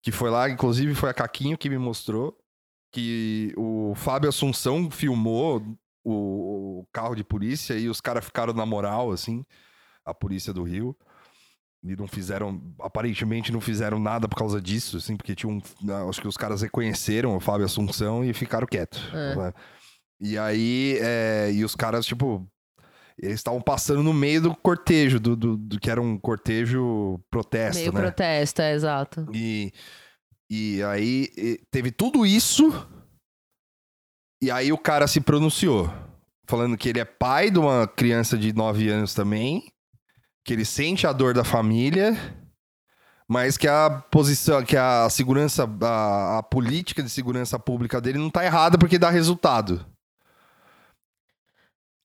que 0.01 0.11
foi 0.11 0.29
lá, 0.29 0.49
inclusive 0.49 0.93
foi 0.95 1.09
a 1.09 1.13
Caquinho 1.13 1.57
que 1.57 1.69
me 1.69 1.77
mostrou 1.77 2.35
que 2.91 3.53
o 3.55 3.93
Fábio 3.95 4.29
Assunção 4.29 4.89
filmou 4.91 5.63
o, 6.03 6.81
o 6.81 6.87
carro 6.91 7.15
de 7.15 7.23
polícia 7.23 7.75
e 7.75 7.87
os 7.87 8.01
caras 8.01 8.25
ficaram 8.25 8.53
na 8.53 8.65
moral, 8.65 9.11
assim, 9.11 9.45
a 10.05 10.13
polícia 10.13 10.51
do 10.51 10.63
Rio. 10.63 10.95
E 11.83 11.95
não 11.97 12.07
fizeram, 12.07 12.61
aparentemente 12.79 13.51
não 13.51 13.59
fizeram 13.59 13.99
nada 13.99 14.27
por 14.27 14.37
causa 14.37 14.61
disso, 14.61 14.97
assim, 14.97 15.17
porque 15.17 15.35
tinha 15.35 15.51
um. 15.51 15.61
Acho 16.09 16.21
que 16.21 16.27
os 16.27 16.37
caras 16.37 16.61
reconheceram 16.61 17.35
o 17.35 17.39
Fábio 17.41 17.65
Assunção 17.65 18.23
e 18.23 18.33
ficaram 18.33 18.65
quietos. 18.65 19.01
É. 19.13 19.35
né? 19.35 19.53
E 20.21 20.37
aí, 20.37 20.97
é, 21.01 21.51
e 21.51 21.65
os 21.65 21.75
caras, 21.75 22.05
tipo, 22.05 22.47
eles 23.21 23.35
estavam 23.35 23.61
passando 23.61 24.01
no 24.01 24.13
meio 24.13 24.41
do 24.41 24.55
cortejo, 24.55 25.19
do, 25.19 25.35
do, 25.35 25.57
do 25.57 25.79
que 25.79 25.89
era 25.89 26.01
um 26.01 26.17
cortejo 26.17 27.19
protesto, 27.29 27.79
Meio 27.81 27.93
né? 27.93 28.01
protesto, 28.01 28.61
é 28.61 28.73
exato. 28.73 29.27
E, 29.33 29.73
e 30.49 30.81
aí 30.83 31.59
teve 31.69 31.91
tudo 31.91 32.25
isso. 32.25 32.71
E 34.41 34.49
aí 34.49 34.71
o 34.71 34.77
cara 34.77 35.07
se 35.07 35.21
pronunciou. 35.21 35.91
Falando 36.47 36.77
que 36.77 36.89
ele 36.89 36.99
é 36.99 37.05
pai 37.05 37.49
de 37.49 37.59
uma 37.59 37.87
criança 37.87 38.37
de 38.37 38.53
9 38.53 38.89
anos 38.89 39.13
também. 39.13 39.72
Que 40.43 40.53
ele 40.53 40.65
sente 40.65 41.07
a 41.07 41.13
dor 41.13 41.33
da 41.33 41.43
família. 41.43 42.17
mas 43.27 43.57
que 43.57 43.67
a 43.67 43.89
posição, 43.89 44.63
que 44.63 44.77
a 44.77 45.09
segurança, 45.09 45.67
a, 45.81 46.39
a 46.39 46.43
política 46.43 47.01
de 47.01 47.09
segurança 47.09 47.57
pública 47.57 47.99
dele 48.01 48.19
não 48.19 48.29
tá 48.29 48.45
errada 48.45 48.77
porque 48.77 48.99
dá 48.99 49.09
resultado. 49.09 49.85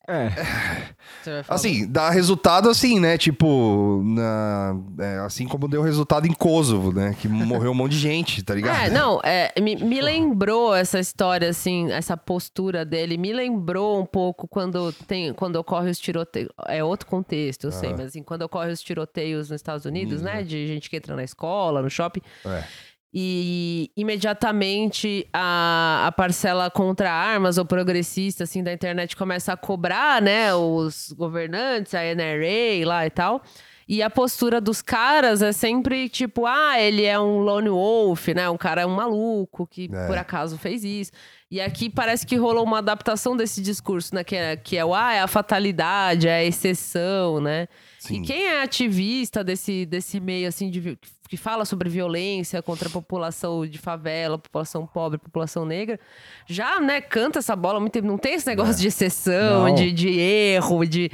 É. 0.08 1.44
Assim, 1.46 1.86
dá 1.86 2.08
resultado 2.08 2.70
assim, 2.70 2.98
né? 2.98 3.18
Tipo, 3.18 4.02
na, 4.04 4.74
é, 4.98 5.18
assim 5.18 5.46
como 5.46 5.68
deu 5.68 5.82
resultado 5.82 6.26
em 6.26 6.32
Kosovo, 6.32 6.92
né? 6.92 7.14
Que 7.20 7.28
morreu 7.28 7.72
um 7.72 7.74
monte 7.74 7.92
de 7.92 7.98
gente, 7.98 8.42
tá 8.42 8.54
ligado? 8.54 8.86
É, 8.86 8.90
não, 8.90 9.20
é, 9.22 9.52
me, 9.60 9.76
me 9.76 10.00
lembrou 10.00 10.74
essa 10.74 10.98
história, 10.98 11.50
assim, 11.50 11.92
essa 11.92 12.16
postura 12.16 12.84
dele, 12.84 13.18
me 13.18 13.32
lembrou 13.32 14.00
um 14.00 14.06
pouco 14.06 14.48
quando 14.48 14.90
tem, 15.06 15.34
quando 15.34 15.56
ocorre 15.56 15.90
os 15.90 15.98
tiroteios. 15.98 16.48
É 16.66 16.82
outro 16.82 17.06
contexto, 17.06 17.64
eu 17.64 17.72
sei, 17.72 17.90
Ah. 17.90 17.96
mas 17.98 18.06
assim, 18.06 18.22
quando 18.22 18.42
ocorre 18.42 18.72
os 18.72 18.80
tiroteios 18.80 19.50
nos 19.50 19.56
Estados 19.56 19.84
Unidos, 19.84 20.22
né? 20.22 20.42
De 20.42 20.66
gente 20.66 20.88
que 20.88 20.96
entra 20.96 21.14
na 21.14 21.24
escola, 21.24 21.82
no 21.82 21.90
shopping. 21.90 22.22
É. 22.46 22.64
E 23.12 23.90
imediatamente 23.96 25.26
a, 25.32 26.04
a 26.06 26.12
parcela 26.12 26.70
contra 26.70 27.10
armas 27.10 27.56
ou 27.56 27.64
progressista 27.64 28.44
assim 28.44 28.62
da 28.62 28.72
internet 28.72 29.16
começa 29.16 29.52
a 29.52 29.56
cobrar, 29.56 30.20
né, 30.20 30.54
os 30.54 31.12
governantes, 31.12 31.94
a 31.94 32.02
NRA 32.02 32.86
lá 32.86 33.06
e 33.06 33.10
tal. 33.10 33.42
E 33.88 34.02
a 34.02 34.10
postura 34.10 34.60
dos 34.60 34.82
caras 34.82 35.40
é 35.40 35.50
sempre 35.50 36.10
tipo, 36.10 36.44
ah, 36.44 36.78
ele 36.78 37.04
é 37.04 37.18
um 37.18 37.38
lone 37.38 37.70
wolf, 37.70 38.28
né? 38.28 38.50
Um 38.50 38.56
cara 38.58 38.82
é 38.82 38.86
um 38.86 38.94
maluco 38.94 39.66
que 39.66 39.88
É. 39.90 40.06
por 40.06 40.18
acaso 40.18 40.58
fez 40.58 40.84
isso. 40.84 41.10
E 41.50 41.58
aqui 41.58 41.88
parece 41.88 42.26
que 42.26 42.36
rolou 42.36 42.64
uma 42.64 42.78
adaptação 42.78 43.34
desse 43.34 43.62
discurso, 43.62 44.14
né? 44.14 44.22
Que 44.22 44.36
é, 44.36 44.56
que 44.56 44.76
é 44.76 44.84
o, 44.84 44.94
ah, 44.94 45.14
é 45.14 45.20
a 45.22 45.26
fatalidade, 45.26 46.28
é 46.28 46.34
a 46.34 46.44
exceção, 46.44 47.40
né? 47.40 47.66
Sim. 48.08 48.22
E 48.22 48.26
quem 48.26 48.46
é 48.46 48.62
ativista 48.62 49.44
desse, 49.44 49.86
desse 49.86 50.18
meio, 50.20 50.48
assim, 50.48 50.70
de, 50.70 50.98
que 51.28 51.36
fala 51.36 51.64
sobre 51.64 51.88
violência 51.88 52.62
contra 52.62 52.88
a 52.88 52.90
população 52.90 53.66
de 53.66 53.78
favela, 53.78 54.38
população 54.38 54.86
pobre, 54.86 55.18
população 55.18 55.64
negra, 55.64 56.00
já, 56.46 56.80
né, 56.80 57.00
canta 57.00 57.38
essa 57.38 57.54
bola 57.54 57.78
muito 57.78 57.92
tempo. 57.92 58.06
Não 58.06 58.18
tem 58.18 58.34
esse 58.34 58.46
negócio 58.46 58.80
de 58.80 58.88
exceção, 58.88 59.74
de, 59.74 59.92
de 59.92 60.08
erro, 60.18 60.84
de... 60.86 61.10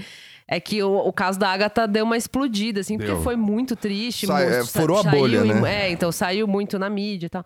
É 0.47 0.61
que 0.61 0.83
o, 0.83 0.95
o 0.99 1.11
caso 1.11 1.39
da 1.39 1.49
Agatha 1.49 1.89
deu 1.89 2.05
uma 2.05 2.19
explodida, 2.19 2.81
assim, 2.81 2.99
Deu. 2.99 3.07
porque 3.09 3.23
foi 3.25 3.35
muito 3.35 3.75
triste. 3.75 4.27
Sai- 4.27 4.45
muito- 4.45 4.57
é, 4.57 4.65
furou 4.67 4.99
a 4.99 5.03
saiu 5.03 5.19
bolha, 5.19 5.39
em- 5.39 5.55
né? 5.63 5.87
É, 5.87 5.91
então 5.91 6.13
saiu 6.13 6.47
muito 6.47 6.79
na 6.79 6.91
mídia 6.91 7.27
e 7.27 7.31
tal. 7.31 7.45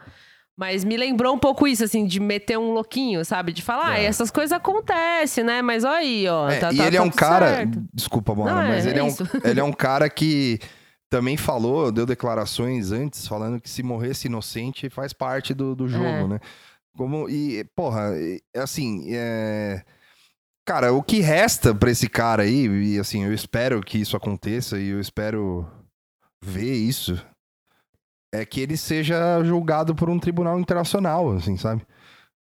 Mas 0.58 0.82
me 0.82 0.96
lembrou 0.96 1.32
um 1.32 1.38
pouco 1.38 1.68
isso, 1.68 1.84
assim, 1.84 2.04
de 2.04 2.18
meter 2.18 2.58
um 2.58 2.72
louquinho, 2.72 3.24
sabe? 3.24 3.52
De 3.52 3.62
falar, 3.62 3.92
ah, 3.92 3.98
É. 4.00 4.06
essas 4.06 4.28
coisas 4.28 4.50
acontecem, 4.50 5.44
né? 5.44 5.62
Mas 5.62 5.84
olha 5.84 5.98
aí, 5.98 6.26
ó. 6.26 6.50
É, 6.50 6.58
tá- 6.58 6.72
e 6.72 6.76
tá- 6.78 6.86
ele 6.88 6.96
é 6.96 6.98
tá 6.98 7.04
um 7.06 7.10
tudo 7.10 7.18
cara. 7.20 7.46
certo. 7.48 7.84
Desculpa, 7.94 8.34
Mona, 8.34 8.54
Não, 8.54 8.62
é- 8.62 8.68
mas 8.68 8.84
ele 8.86 8.96
é, 8.96 9.00
é 9.00 9.04
um, 9.04 9.08
ele 9.44 9.60
é 9.60 9.62
um 9.64 9.72
cara 9.72 10.10
que 10.10 10.58
também 11.08 11.36
falou, 11.36 11.92
deu 11.92 12.04
declarações 12.04 12.90
antes, 12.90 13.26
falando 13.28 13.60
que 13.60 13.70
se 13.70 13.84
morresse 13.84 14.26
inocente 14.26 14.90
faz 14.90 15.12
parte 15.12 15.54
do, 15.54 15.76
do 15.76 15.86
jogo, 15.88 16.04
É. 16.04 16.26
né? 16.26 16.40
Como, 16.96 17.30
e, 17.30 17.62
porra, 17.76 18.10
assim, 18.56 19.04
é. 19.14 19.84
Cara, 20.66 20.92
o 20.92 21.02
que 21.04 21.20
resta 21.20 21.72
pra 21.72 21.90
esse 21.92 22.08
cara 22.08 22.42
aí, 22.42 22.66
e 22.66 22.98
assim, 22.98 23.24
eu 23.24 23.32
espero 23.32 23.80
que 23.80 23.96
isso 23.98 24.16
aconteça 24.16 24.76
e 24.78 24.88
eu 24.88 25.00
espero 25.00 25.66
ver 26.44 26.74
isso, 26.74 27.16
é 28.32 28.44
que 28.44 28.60
ele 28.60 28.76
seja 28.76 29.42
julgado 29.44 29.94
por 29.94 30.08
um 30.10 30.18
tribunal 30.18 30.58
internacional, 30.60 31.32
assim, 31.32 31.56
sabe? 31.56 31.86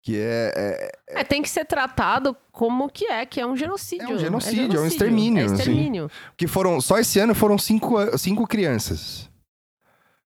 Que 0.02 0.18
é, 0.20 0.52
é, 0.56 1.20
É, 1.22 1.24
tem 1.24 1.42
que 1.42 1.50
ser 1.50 1.64
tratado 1.66 2.36
como 2.52 2.90
que 2.90 3.06
é, 3.06 3.26
que 3.26 3.40
é 3.40 3.46
um 3.48 3.56
genocídio. 3.56 4.10
É 4.10 4.14
um 4.14 4.20
genocídio, 4.20 4.78
é 4.78 4.82
um 4.82 4.86
extermínio, 4.88 5.42
É 5.42 5.46
assim. 5.46 5.56
extermínio. 5.56 6.12
Que 6.36 6.46
foram. 6.46 6.82
Só 6.82 7.00
esse 7.00 7.20
ano 7.20 7.34
foram 7.34 7.58
cinco, 7.58 7.96
cinco 8.18 8.46
crianças 8.46 9.30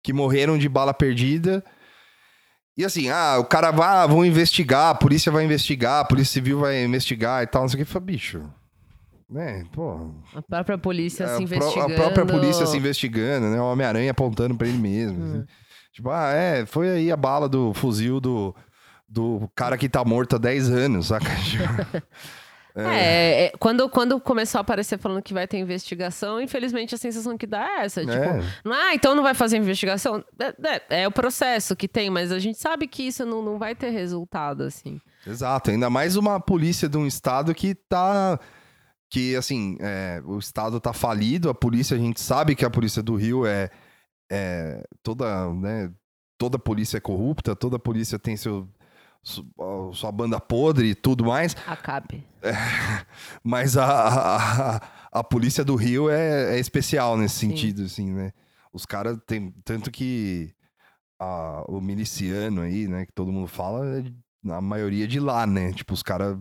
que 0.02 0.12
morreram 0.12 0.56
de 0.56 0.68
bala 0.68 0.94
perdida. 0.94 1.64
E 2.76 2.84
assim, 2.84 3.08
ah, 3.08 3.38
o 3.38 3.44
cara 3.44 3.70
vai, 3.70 3.88
ah, 3.88 4.06
vão 4.06 4.24
investigar, 4.24 4.90
a 4.90 4.94
polícia 4.94 5.30
vai 5.30 5.44
investigar, 5.44 6.00
a 6.00 6.04
polícia 6.04 6.34
civil 6.34 6.60
vai 6.60 6.84
investigar 6.84 7.42
e 7.42 7.46
tal, 7.46 7.62
não 7.62 7.68
sei 7.68 7.80
o 7.80 7.84
que. 7.84 7.90
Fala, 7.90 8.04
bicho. 8.04 8.44
Né, 9.28 9.64
pô. 9.72 10.10
A 10.34 10.42
própria 10.42 10.78
polícia 10.78 11.26
a 11.26 11.36
se 11.36 11.42
investigando. 11.42 11.92
A 11.92 11.96
própria 11.96 12.26
polícia 12.26 12.66
se 12.66 12.76
investigando, 12.76 13.48
né? 13.48 13.60
O 13.60 13.64
Homem-Aranha 13.72 14.10
apontando 14.10 14.54
pra 14.54 14.66
ele 14.66 14.78
mesmo. 14.78 15.18
Hum. 15.22 15.30
assim. 15.30 15.44
Tipo, 15.92 16.10
ah, 16.10 16.30
é, 16.32 16.66
foi 16.66 16.90
aí 16.90 17.12
a 17.12 17.16
bala 17.16 17.48
do 17.48 17.72
fuzil 17.72 18.20
do, 18.20 18.54
do 19.08 19.48
cara 19.54 19.78
que 19.78 19.88
tá 19.88 20.04
morto 20.04 20.36
há 20.36 20.38
10 20.38 20.70
anos, 20.70 21.06
saca? 21.06 21.30
Tipo, 21.44 21.64
É, 22.76 23.44
é, 23.44 23.52
quando, 23.60 23.88
quando 23.88 24.20
começou 24.20 24.58
a 24.58 24.62
aparecer 24.62 24.98
falando 24.98 25.22
que 25.22 25.32
vai 25.32 25.46
ter 25.46 25.58
investigação, 25.58 26.40
infelizmente 26.40 26.92
a 26.92 26.98
sensação 26.98 27.38
que 27.38 27.46
dá 27.46 27.64
é 27.64 27.84
essa. 27.84 28.00
Tipo, 28.00 28.12
É. 28.12 28.42
não, 28.64 28.72
ah, 28.72 28.92
então 28.92 29.14
não 29.14 29.22
vai 29.22 29.32
fazer 29.32 29.58
investigação? 29.58 30.24
É, 30.40 30.96
é- 30.96 31.02
é 31.02 31.08
o 31.08 31.12
processo 31.12 31.76
que 31.76 31.86
tem, 31.86 32.10
mas 32.10 32.32
a 32.32 32.40
gente 32.40 32.58
sabe 32.58 32.88
que 32.88 33.04
isso 33.04 33.24
não, 33.24 33.42
não 33.42 33.58
vai 33.60 33.76
ter 33.76 33.90
resultado, 33.90 34.64
assim. 34.64 35.00
Exato, 35.24 35.70
ainda 35.70 35.88
mais 35.88 36.16
uma 36.16 36.40
polícia 36.40 36.88
de 36.88 36.98
um 36.98 37.06
estado 37.06 37.54
que 37.54 37.76
tá. 37.76 38.40
Que, 39.14 39.36
assim, 39.36 39.76
é, 39.78 40.20
o 40.24 40.38
estado 40.40 40.80
tá 40.80 40.92
falido, 40.92 41.48
a 41.48 41.54
polícia, 41.54 41.96
a 41.96 42.00
gente 42.00 42.20
sabe 42.20 42.56
que 42.56 42.64
a 42.64 42.70
polícia 42.70 43.00
do 43.00 43.14
Rio 43.14 43.46
é. 43.46 43.70
é 44.28 44.82
toda, 45.04 45.54
né, 45.54 45.92
toda 46.36 46.58
polícia 46.58 46.96
é 46.96 47.00
corrupta, 47.00 47.54
toda 47.54 47.78
polícia 47.78 48.18
tem 48.18 48.36
seu, 48.36 48.68
sua 49.92 50.10
banda 50.10 50.40
podre 50.40 50.88
e 50.88 50.94
tudo 50.96 51.24
mais, 51.26 51.56
Acabe. 51.64 52.26
mas 53.44 53.76
a, 53.76 53.86
a, 53.86 54.80
a- 55.12 55.22
polícia 55.22 55.64
do 55.64 55.76
Rio 55.76 56.10
é, 56.10 56.56
é 56.56 56.58
especial 56.58 57.16
nesse 57.16 57.36
Sim. 57.36 57.50
sentido, 57.50 57.82
assim, 57.84 58.12
né? 58.12 58.32
Os 58.72 58.84
caras 58.84 59.16
tem. 59.28 59.52
Tanto 59.64 59.92
que 59.92 60.52
a- 61.20 61.64
o 61.68 61.80
miliciano 61.80 62.62
aí, 62.62 62.88
né, 62.88 63.06
que 63.06 63.12
todo 63.12 63.30
mundo 63.30 63.46
fala, 63.46 63.98
é 63.98 64.00
de- 64.02 64.16
a 64.50 64.60
maioria 64.60 65.06
de 65.06 65.20
lá, 65.20 65.46
né? 65.46 65.72
Tipo, 65.72 65.94
os 65.94 66.02
caras 66.02 66.36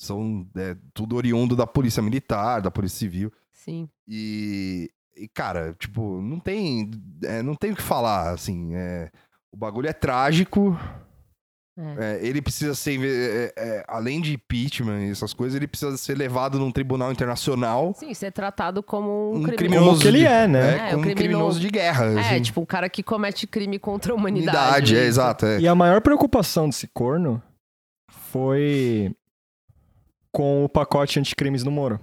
são 0.00 0.46
é, 0.56 0.74
tudo 0.94 1.14
oriundo 1.14 1.54
da 1.54 1.66
polícia 1.66 2.02
militar, 2.02 2.62
da 2.62 2.70
polícia 2.70 2.98
civil. 2.98 3.30
Sim. 3.52 3.86
E, 4.08 4.90
e, 5.14 5.28
cara, 5.28 5.74
tipo, 5.78 6.22
não 6.22 6.40
tem, 6.40 6.90
é, 7.22 7.42
não 7.42 7.54
tem 7.54 7.72
o 7.72 7.76
que 7.76 7.82
falar, 7.82 8.30
assim. 8.30 8.74
é, 8.74 9.10
o 9.52 9.58
bagulho 9.58 9.88
é 9.88 9.92
trágico. 9.92 10.74
É. 11.78 12.18
é, 12.18 12.26
ele 12.26 12.40
precisa 12.40 12.74
ser, 12.74 12.98
é, 13.02 13.52
é, 13.56 13.84
além 13.88 14.22
de 14.22 14.34
impeachment 14.34 15.00
e 15.06 15.10
essas 15.10 15.34
coisas, 15.34 15.54
ele 15.54 15.66
precisa 15.66 15.94
ser 15.98 16.16
levado 16.16 16.58
num 16.58 16.70
tribunal 16.72 17.12
internacional. 17.12 17.94
Sim, 17.94 18.12
ser 18.14 18.32
tratado 18.32 18.82
como 18.82 19.34
um, 19.34 19.40
Um 19.40 19.42
criminoso. 19.44 20.00
que 20.00 20.08
ele 20.08 20.24
é, 20.24 20.48
né? 20.48 20.60
É, 20.60 20.92
É, 20.92 20.96
um 20.96 21.00
criminoso. 21.02 21.14
criminoso 21.16 21.60
de 21.60 21.68
guerra. 21.70 22.06
É, 22.06 22.20
assim. 22.20 22.42
tipo, 22.42 22.60
um 22.62 22.66
cara 22.66 22.88
que 22.88 23.02
comete 23.02 23.46
crime 23.46 23.78
contra 23.78 24.12
a 24.12 24.16
humanidade. 24.16 24.56
Unidade, 24.58 24.96
é, 24.96 24.98
isso. 25.00 25.08
exato. 25.08 25.44
É. 25.46 25.60
E 25.60 25.68
a 25.68 25.74
maior 25.74 26.00
preocupação 26.00 26.68
desse 26.68 26.86
corno 26.88 27.42
foi 28.10 29.14
com 30.32 30.64
o 30.64 30.68
pacote 30.68 31.18
anticrimes 31.18 31.62
do 31.64 31.70
Moro. 31.70 32.00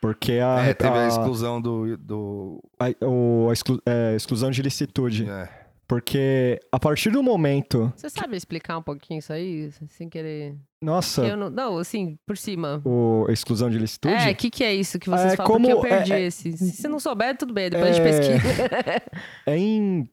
Porque 0.00 0.32
a, 0.34 0.60
É, 0.66 0.74
teve 0.74 0.96
a, 0.96 1.04
a- 1.04 1.08
exclusão 1.08 1.60
do. 1.60 1.96
do 1.96 2.60
a- 2.78 3.04
o- 3.06 3.48
a 3.50 3.52
exclu- 3.52 3.82
é, 3.84 4.14
exclusão 4.14 4.50
de 4.50 4.62
licitude. 4.62 5.28
é. 5.28 5.48
Porque 5.88 6.60
a 6.70 6.78
partir 6.78 7.08
do 7.10 7.22
momento. 7.22 7.90
Você 7.96 8.10
sabe 8.10 8.36
explicar 8.36 8.76
um 8.76 8.82
pouquinho 8.82 9.20
isso 9.20 9.32
aí, 9.32 9.70
sem 9.88 10.06
querer? 10.06 10.54
Nossa, 10.82 11.24
Eu 11.24 11.34
não, 11.34 11.48
não, 11.48 11.78
assim, 11.78 12.18
por 12.26 12.36
cima. 12.36 12.82
o, 12.84 13.24
a 13.26 13.32
exclusão 13.32 13.70
de 13.70 13.78
licitude. 13.78 14.12
É, 14.14 14.30
o 14.30 14.36
que, 14.36 14.50
que 14.50 14.62
é 14.62 14.74
isso 14.74 14.98
que 14.98 15.08
vocês 15.08 15.32
É, 15.32 15.36
falam? 15.36 15.50
Porque 15.52 15.72
como- 15.72 15.86
eu 15.86 15.88
perdi 15.88 16.12
é- 16.12 16.20
é- 16.20 16.26
esse. 16.26 16.52
Se 16.58 16.72
você 16.72 16.88
não 16.88 17.00
souber, 17.00 17.38
tudo 17.38 17.54
bem, 17.54 17.70
depois 17.70 17.88
a 17.88 17.92
gente 17.94 18.06
É, 18.06 18.10
pesquisa. 18.38 18.52
É 19.46 19.56
em 19.56 20.06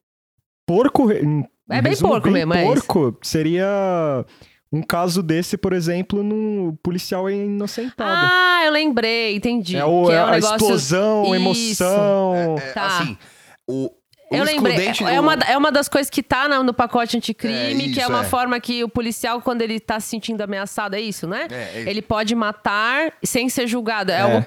porco. 0.66 1.12
em 1.12 1.46
É 1.70 1.82
bem 1.82 1.90
resumo, 1.90 2.10
porco 2.12 2.30
mesmo, 2.30 2.54
é 2.54 2.64
isso. 2.72 2.86
porco 2.86 3.18
seria 3.22 4.24
um 4.76 4.82
caso 4.82 5.22
desse, 5.22 5.56
por 5.56 5.72
exemplo, 5.72 6.22
no 6.22 6.76
policial 6.82 7.28
é 7.28 7.34
inocentado. 7.34 8.10
ah, 8.10 8.62
eu 8.66 8.72
lembrei, 8.72 9.36
entendi. 9.36 9.76
é 9.76 9.84
o, 9.84 10.06
que 10.06 10.12
é 10.12 10.16
é 10.16 10.22
um 10.22 10.26
a 10.26 10.30
negócio... 10.32 10.56
explosão, 10.56 11.20
a 11.22 11.26
Isso. 11.26 11.34
emoção. 11.84 12.56
É, 12.58 12.60
Tá. 12.72 12.86
Assim, 12.86 13.18
o. 13.66 13.86
o 13.86 13.90
Eu 14.36 14.42
lembrei. 14.44 14.76
É, 14.88 14.90
é 14.90 15.14
do- 15.16 15.20
uma, 15.22 15.34
é 15.34 15.56
uma 15.56 15.70
das 15.70 15.88
coisas 15.88 16.10
que 16.10 16.20
tá 16.22 16.48
na- 16.48 16.62
no 16.62 16.74
pacote 16.74 17.16
anticrime, 17.16 17.54
É, 17.54 17.92
que 17.92 18.00
é 18.00 18.02
isso, 18.02 18.08
uma 18.10 18.22
é. 18.22 18.24
forma 18.24 18.58
que 18.58 18.82
o 18.82 18.88
policial, 18.88 19.40
quando 19.40 19.62
ele 19.62 19.78
tá 19.78 20.00
se 20.00 20.08
sentindo 20.08 20.40
ameaçado, 20.42 20.94
é 20.96 21.00
isso, 21.00 21.26
né? 21.28 21.46
É, 21.50 21.82
é 21.82 21.84
Ele 21.90 22.02
pode 22.02 22.34
matar 22.34 23.12
sem 23.22 23.48
ser 23.48 23.66
julgado. 23.68 24.10
É, 24.10 24.16
É. 24.16 24.20
algo 24.22 24.46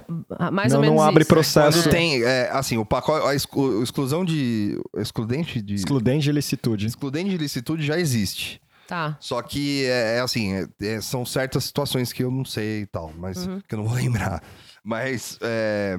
mais 0.52 0.74
não, 0.74 0.80
ou 0.80 0.82
menos 0.86 0.98
não 1.00 1.08
abre 1.08 1.22
isso. 1.22 1.30
processo. 1.30 1.82
Quando 1.84 1.92
tem, 1.92 2.22
é, 2.24 2.50
assim, 2.52 2.78
o 2.78 2.86
pacote, 2.86 3.26
a 3.26 3.34
exclu- 3.34 3.82
exclusão 3.82 4.26
de. 4.26 4.78
Excludente 4.98 5.62
de. 5.62 5.76
Excludente 5.76 6.24
de 6.26 6.32
licitude. 6.34 6.86
Excludente 6.86 7.30
de 7.30 7.38
licitude 7.38 7.84
já 7.86 7.98
existe. 7.98 8.62
Tá. 8.90 9.16
Só 9.20 9.40
que 9.44 9.86
é, 9.86 10.18
é 10.18 10.20
assim, 10.20 10.52
é- 10.56 10.68
é- 10.82 11.00
são 11.00 11.24
certas 11.24 11.64
situações 11.66 12.12
que 12.12 12.24
eu 12.24 12.32
não 12.32 12.44
sei 12.44 12.82
e 12.82 12.86
tal, 12.88 13.14
mas 13.16 13.46
Uhum. 13.46 13.62
que 13.62 13.76
eu 13.76 13.78
não 13.78 13.86
vou 13.88 13.94
lembrar. 14.34 14.42
Mas 14.84 15.38
é, 15.42 15.96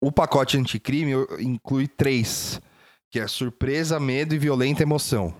o 0.00 0.10
pacote 0.10 0.56
anticrime 0.56 1.12
inclui 1.38 1.86
três, 1.86 2.58
que 3.10 3.20
é 3.20 3.28
surpresa, 3.28 4.00
medo 4.00 4.34
e 4.34 4.38
violenta 4.38 4.82
emoção. 4.82 5.34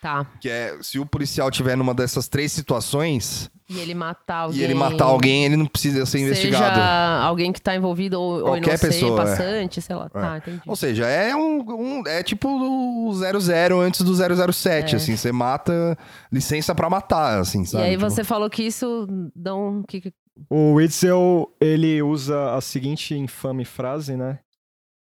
Tá. 0.00 0.24
Que 0.40 0.48
é, 0.48 0.82
se 0.82 0.98
o 0.98 1.04
policial 1.04 1.50
tiver 1.50 1.76
numa 1.76 1.92
dessas 1.94 2.28
três 2.28 2.50
situações, 2.52 3.50
E 3.74 3.80
ele 3.80 3.94
matar 3.94 4.36
alguém. 4.36 4.60
e 4.60 4.64
ele 4.64 4.74
matar 4.74 5.04
alguém, 5.04 5.44
ele 5.44 5.56
não 5.56 5.66
precisa 5.66 6.06
ser 6.06 6.20
investigado. 6.20 6.74
Seja 6.76 7.20
alguém 7.22 7.52
que 7.52 7.60
tá 7.60 7.74
envolvido 7.74 8.20
ou, 8.20 8.34
ou 8.36 8.42
Qualquer 8.44 8.68
inocente, 8.70 8.80
pessoa, 8.92 9.20
é. 9.20 9.24
passante, 9.24 9.82
sei 9.82 9.96
lá. 9.96 10.08
Tá, 10.08 10.36
entendi. 10.38 10.60
Ou 10.66 10.76
seja, 10.76 11.06
é 11.06 11.34
um, 11.34 11.60
um- 12.00 12.02
é 12.06 12.22
tipo 12.22 12.48
o 12.48 13.12
00 13.14 13.80
antes 13.80 14.02
do 14.02 14.14
007, 14.14 14.94
É. 14.94 14.96
assim, 14.96 15.16
você 15.16 15.32
mata 15.32 15.96
licença 16.32 16.74
pra 16.74 16.88
matar, 16.88 17.38
assim, 17.40 17.62
E 17.62 17.66
sabe? 17.66 17.84
aí 17.84 17.90
Tipo, 17.96 18.02
você 18.10 18.22
falou 18.24 18.48
que 18.48 18.62
isso 18.62 19.06
não. 19.34 19.82
Que, 19.82 20.00
que- 20.00 20.12
O 20.50 20.74
Witzel, 20.74 21.48
ele 21.60 22.02
usa 22.02 22.54
a 22.54 22.60
seguinte 22.60 23.14
infame 23.14 23.64
frase, 23.64 24.16
né? 24.16 24.38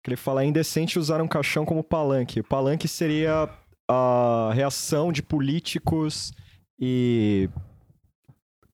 Que 0.03 0.11
ele 0.11 0.17
fala, 0.17 0.41
é 0.43 0.45
indecente 0.45 0.97
usar 0.97 1.21
um 1.21 1.27
caixão 1.27 1.65
como 1.65 1.83
palanque. 1.83 2.39
O 2.39 2.43
palanque 2.43 2.87
seria 2.87 3.49
a 3.89 4.51
reação 4.53 5.11
de 5.11 5.21
políticos 5.21 6.31
e 6.79 7.49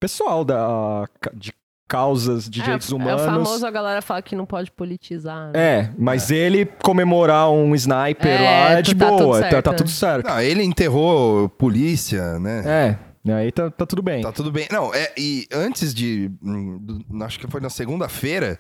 pessoal 0.03 0.43
da, 0.43 1.07
de 1.33 1.53
causas 1.88 2.50
de 2.50 2.60
é, 2.60 2.63
direitos 2.63 2.91
É 2.91 2.95
humanos. 2.95 3.22
o 3.22 3.25
famoso 3.25 3.65
a 3.65 3.72
galera 3.72 4.01
fala 4.01 4.22
que 4.22 4.36
não 4.36 4.45
pode 4.45 4.69
politizar. 4.69 5.51
né? 5.51 5.53
É, 5.55 5.93
mas 5.98 6.29
ele 6.29 6.65
comemorar 6.65 7.50
um 7.50 7.74
sniper 7.74 8.27
É, 8.27 8.43
lá 8.43 8.69
é 8.72 8.81
de 8.81 8.93
tá 8.95 9.07
tudo 9.10 9.24
boa, 9.24 9.41
tá, 9.41 9.50
certo, 9.50 9.63
tá 9.63 9.72
né? 9.72 9.77
tudo 9.77 9.89
certo. 9.89 10.27
Não, 10.27 10.41
ele 10.41 10.62
enterrou 10.62 11.48
polícia, 11.48 12.38
né? 12.38 12.98
É, 13.25 13.33
aí 13.33 13.50
tá, 13.50 13.72
tá 13.72 13.86
tudo 13.86 14.01
bem. 14.01 14.22
Tá 14.22 14.33
tudo 14.33 14.51
bem. 14.51 14.67
Não, 14.69 14.93
é, 14.93 15.13
e 15.17 15.48
antes 15.53 15.93
de. 15.93 16.29
hum, 16.43 17.00
acho 17.22 17.39
que 17.39 17.48
foi 17.48 17.62
na 17.62 17.69
segunda-feira, 17.69 18.60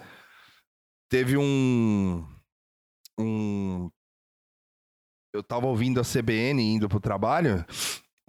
teve 1.09 1.35
um. 1.35 2.25
Um. 3.19 3.89
Eu 5.33 5.43
tava 5.43 5.67
ouvindo 5.67 5.99
a 5.99 6.03
CBN 6.03 6.61
indo 6.75 6.87
pro 6.87 7.01
trabalho 7.01 7.65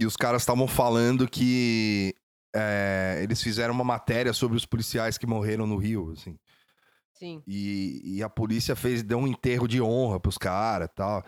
e 0.00 0.06
os 0.06 0.16
caras 0.16 0.42
estavam 0.42 0.66
falando 0.66 1.28
que 1.28 2.12
é, 2.54 3.20
eles 3.23 3.42
fizeram 3.42 3.75
uma 3.75 3.84
matéria 3.84 4.32
sobre 4.32 4.56
os 4.56 4.64
policiais 4.64 5.18
que 5.18 5.26
morreram 5.26 5.66
no 5.66 5.76
Rio, 5.76 6.12
assim. 6.12 6.37
Sim. 7.12 7.42
E, 7.46 8.16
e 8.16 8.23
a 8.23 8.28
polícia 8.28 8.75
fez, 8.75 9.02
deu 9.02 9.18
um 9.18 9.26
enterro 9.26 9.68
de 9.68 9.80
honra 9.80 10.18
pros 10.20 10.37
caras 10.38 10.88
e 10.90 10.94
tal. 10.94 11.25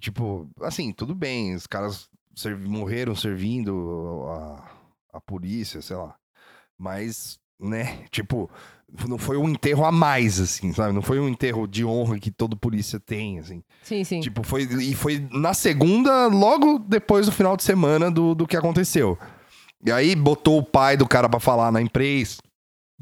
Tipo, 0.00 0.48
assim, 0.62 0.92
tudo 0.92 1.14
bem, 1.14 1.54
os 1.54 1.66
caras 1.66 2.08
servi- 2.34 2.68
morreram 2.68 3.14
servindo 3.14 4.24
a, 4.28 4.70
a 5.14 5.20
polícia, 5.20 5.80
sei 5.82 5.96
lá. 5.96 6.14
Mas, 6.78 7.38
né, 7.58 8.04
tipo, 8.10 8.50
não 9.08 9.18
foi 9.18 9.36
um 9.36 9.48
enterro 9.48 9.84
a 9.84 9.90
mais, 9.92 10.40
assim, 10.40 10.72
sabe? 10.72 10.92
Não 10.92 11.02
foi 11.02 11.18
um 11.18 11.28
enterro 11.28 11.66
de 11.66 11.84
honra 11.84 12.18
que 12.18 12.30
todo 12.30 12.56
polícia 12.56 13.00
tem, 13.00 13.38
assim. 13.38 13.62
Sim, 13.82 14.04
sim. 14.04 14.20
Tipo, 14.20 14.42
foi. 14.44 14.62
E 14.62 14.94
foi 14.94 15.26
na 15.32 15.52
segunda, 15.52 16.26
logo 16.28 16.78
depois 16.78 17.26
do 17.26 17.32
final 17.32 17.56
de 17.56 17.64
semana 17.64 18.10
do, 18.10 18.34
do 18.34 18.46
que 18.46 18.56
aconteceu. 18.56 19.18
E 19.84 19.92
aí 19.92 20.14
botou 20.16 20.58
o 20.58 20.62
pai 20.64 20.96
do 20.96 21.06
cara 21.06 21.28
pra 21.28 21.38
falar 21.40 21.70
na 21.70 21.80
imprensa. 21.80 22.38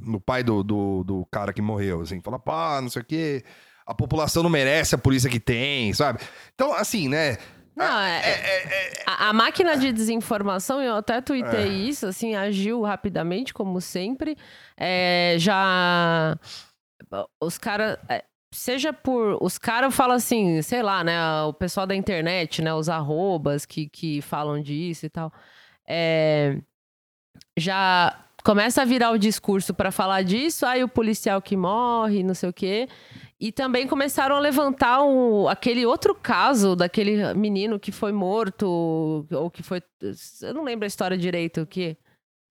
O 0.06 0.20
pai 0.20 0.42
do, 0.42 0.62
do, 0.64 1.04
do 1.04 1.26
cara 1.30 1.52
que 1.52 1.62
morreu, 1.62 2.00
assim. 2.00 2.20
Fala, 2.20 2.38
pá, 2.38 2.80
não 2.80 2.88
sei 2.88 3.02
o 3.02 3.04
quê. 3.04 3.44
A 3.86 3.94
população 3.94 4.42
não 4.42 4.50
merece 4.50 4.94
a 4.94 4.98
polícia 4.98 5.30
que 5.30 5.38
tem, 5.40 5.92
sabe? 5.92 6.20
Então, 6.54 6.72
assim, 6.74 7.08
né? 7.08 7.36
Não, 7.76 8.00
é- 8.00 8.92
a, 9.06 9.28
a 9.28 9.32
máquina 9.32 9.76
de 9.76 9.92
desinformação, 9.92 10.82
eu 10.82 10.96
até 10.96 11.20
tuitei 11.20 11.68
É. 11.68 11.68
isso, 11.68 12.06
assim, 12.06 12.34
agiu 12.34 12.82
rapidamente, 12.82 13.54
como 13.54 13.80
sempre. 13.80 14.36
É, 14.76 15.36
já. 15.38 16.36
Os 17.40 17.58
caras. 17.58 17.98
seja 18.52 18.92
por. 18.92 19.38
Os 19.42 19.56
caras 19.58 19.94
falam 19.94 20.16
assim, 20.16 20.60
sei 20.62 20.82
lá, 20.82 21.02
né? 21.04 21.42
O 21.44 21.52
pessoal 21.52 21.86
da 21.86 21.94
internet, 21.94 22.60
né? 22.62 22.74
Os 22.74 22.88
arrobas 22.88 23.64
que, 23.64 23.88
que 23.88 24.20
falam 24.22 24.60
disso 24.60 25.06
e 25.06 25.10
tal. 25.10 25.32
É, 25.88 26.58
já 27.56 28.16
começa 28.44 28.82
a 28.82 28.84
virar 28.84 29.10
o 29.10 29.18
discurso 29.18 29.72
para 29.72 29.90
falar 29.90 30.22
disso, 30.22 30.66
aí 30.66 30.82
o 30.82 30.88
policial 30.88 31.40
que 31.40 31.56
morre, 31.56 32.22
não 32.22 32.34
sei 32.34 32.48
o 32.48 32.52
quê. 32.52 32.88
E 33.40 33.50
também 33.50 33.88
começaram 33.88 34.36
a 34.36 34.38
levantar 34.38 35.02
um, 35.02 35.48
aquele 35.48 35.84
outro 35.84 36.14
caso 36.14 36.76
daquele 36.76 37.34
menino 37.34 37.78
que 37.78 37.90
foi 37.90 38.12
morto, 38.12 39.26
ou 39.30 39.50
que 39.50 39.62
foi. 39.62 39.82
Eu 40.42 40.54
não 40.54 40.62
lembro 40.62 40.84
a 40.84 40.86
história 40.86 41.16
direito, 41.18 41.62
o 41.62 41.66
que. 41.66 41.96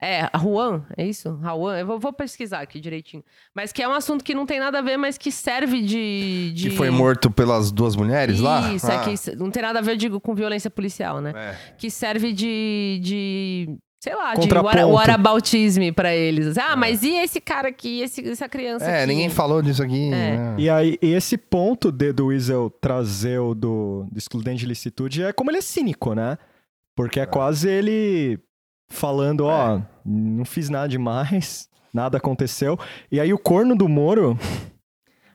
É, 0.04 0.28
Juan, 0.38 0.84
é 0.98 1.06
isso? 1.06 1.40
Juan? 1.42 1.78
Eu 1.78 1.86
vou, 1.86 2.00
vou 2.00 2.12
pesquisar 2.12 2.60
aqui 2.60 2.80
direitinho. 2.80 3.24
Mas 3.56 3.72
que 3.72 3.84
é 3.84 3.88
um 3.88 3.94
assunto 3.94 4.24
que 4.24 4.34
não 4.34 4.48
tem 4.48 4.60
nada 4.60 4.80
a 4.80 4.82
ver, 4.82 4.98
mas 4.98 5.18
que 5.18 5.32
serve 5.32 5.82
de. 5.82 6.52
de... 6.54 6.70
Que 6.72 6.76
foi 6.76 6.90
morto 6.90 7.32
pelas 7.32 7.72
duas 7.72 7.96
mulheres 7.96 8.40
lá? 8.40 8.74
Isso, 8.74 8.90
é 8.92 8.96
Ah, 8.96 9.06
que 9.06 9.36
não 9.36 9.50
tem 9.50 9.62
nada 9.62 9.80
a 9.80 9.82
ver, 9.82 9.92
eu 9.92 9.98
digo, 9.98 10.20
com 10.20 10.34
violência 10.34 10.70
policial, 10.70 11.22
né? 11.22 11.32
é. 11.36 11.76
que 11.78 11.90
serve 11.90 12.34
de, 12.34 13.00
de 13.02 13.78
sei 14.04 14.16
lá, 14.16 14.34
de 14.34 14.42
Contraponto. 14.42 14.78
whata- 14.78 14.88
whataboutisme 14.88 15.92
pra 15.92 16.14
eles. 16.16 16.58
Ah, 16.58 16.76
mas 16.76 17.04
e 17.04 17.12
esse 17.14 17.40
cara 17.40 17.68
aqui, 17.70 18.02
esse, 18.02 18.28
essa 18.28 18.50
criança 18.50 18.86
É, 18.86 19.00
aqui? 19.04 19.08
ninguém 19.08 19.30
falou 19.30 19.62
disso 19.62 19.84
aqui. 19.84 20.08
É. 20.08 20.10
né? 20.38 20.56
E 20.58 20.68
aí, 20.70 20.98
esse 21.02 21.38
ponto 21.38 21.92
de, 21.92 22.12
do 22.12 22.26
Weasel 22.28 22.70
trazer 22.82 23.40
o 23.40 23.54
do, 23.54 24.08
do 24.12 24.18
excludente 24.18 24.62
de 24.62 24.66
licitude 24.66 25.24
é 25.24 25.32
como 25.32 25.52
ele 25.52 25.60
é 25.60 25.62
cínico, 25.62 26.16
né? 26.16 26.38
Porque 26.96 27.20
é, 27.20 27.26
quase 27.28 27.70
ele 27.70 28.40
falando, 28.90 29.42
ó, 29.46 29.80
não 30.04 30.44
fiz 30.46 30.68
nada 30.68 30.88
demais, 30.90 31.70
nada 31.94 32.18
aconteceu. 32.18 32.78
E 33.12 33.20
aí 33.20 33.32
o 33.32 33.38
corno 33.38 33.76
do 33.76 33.88
Moro, 33.88 34.38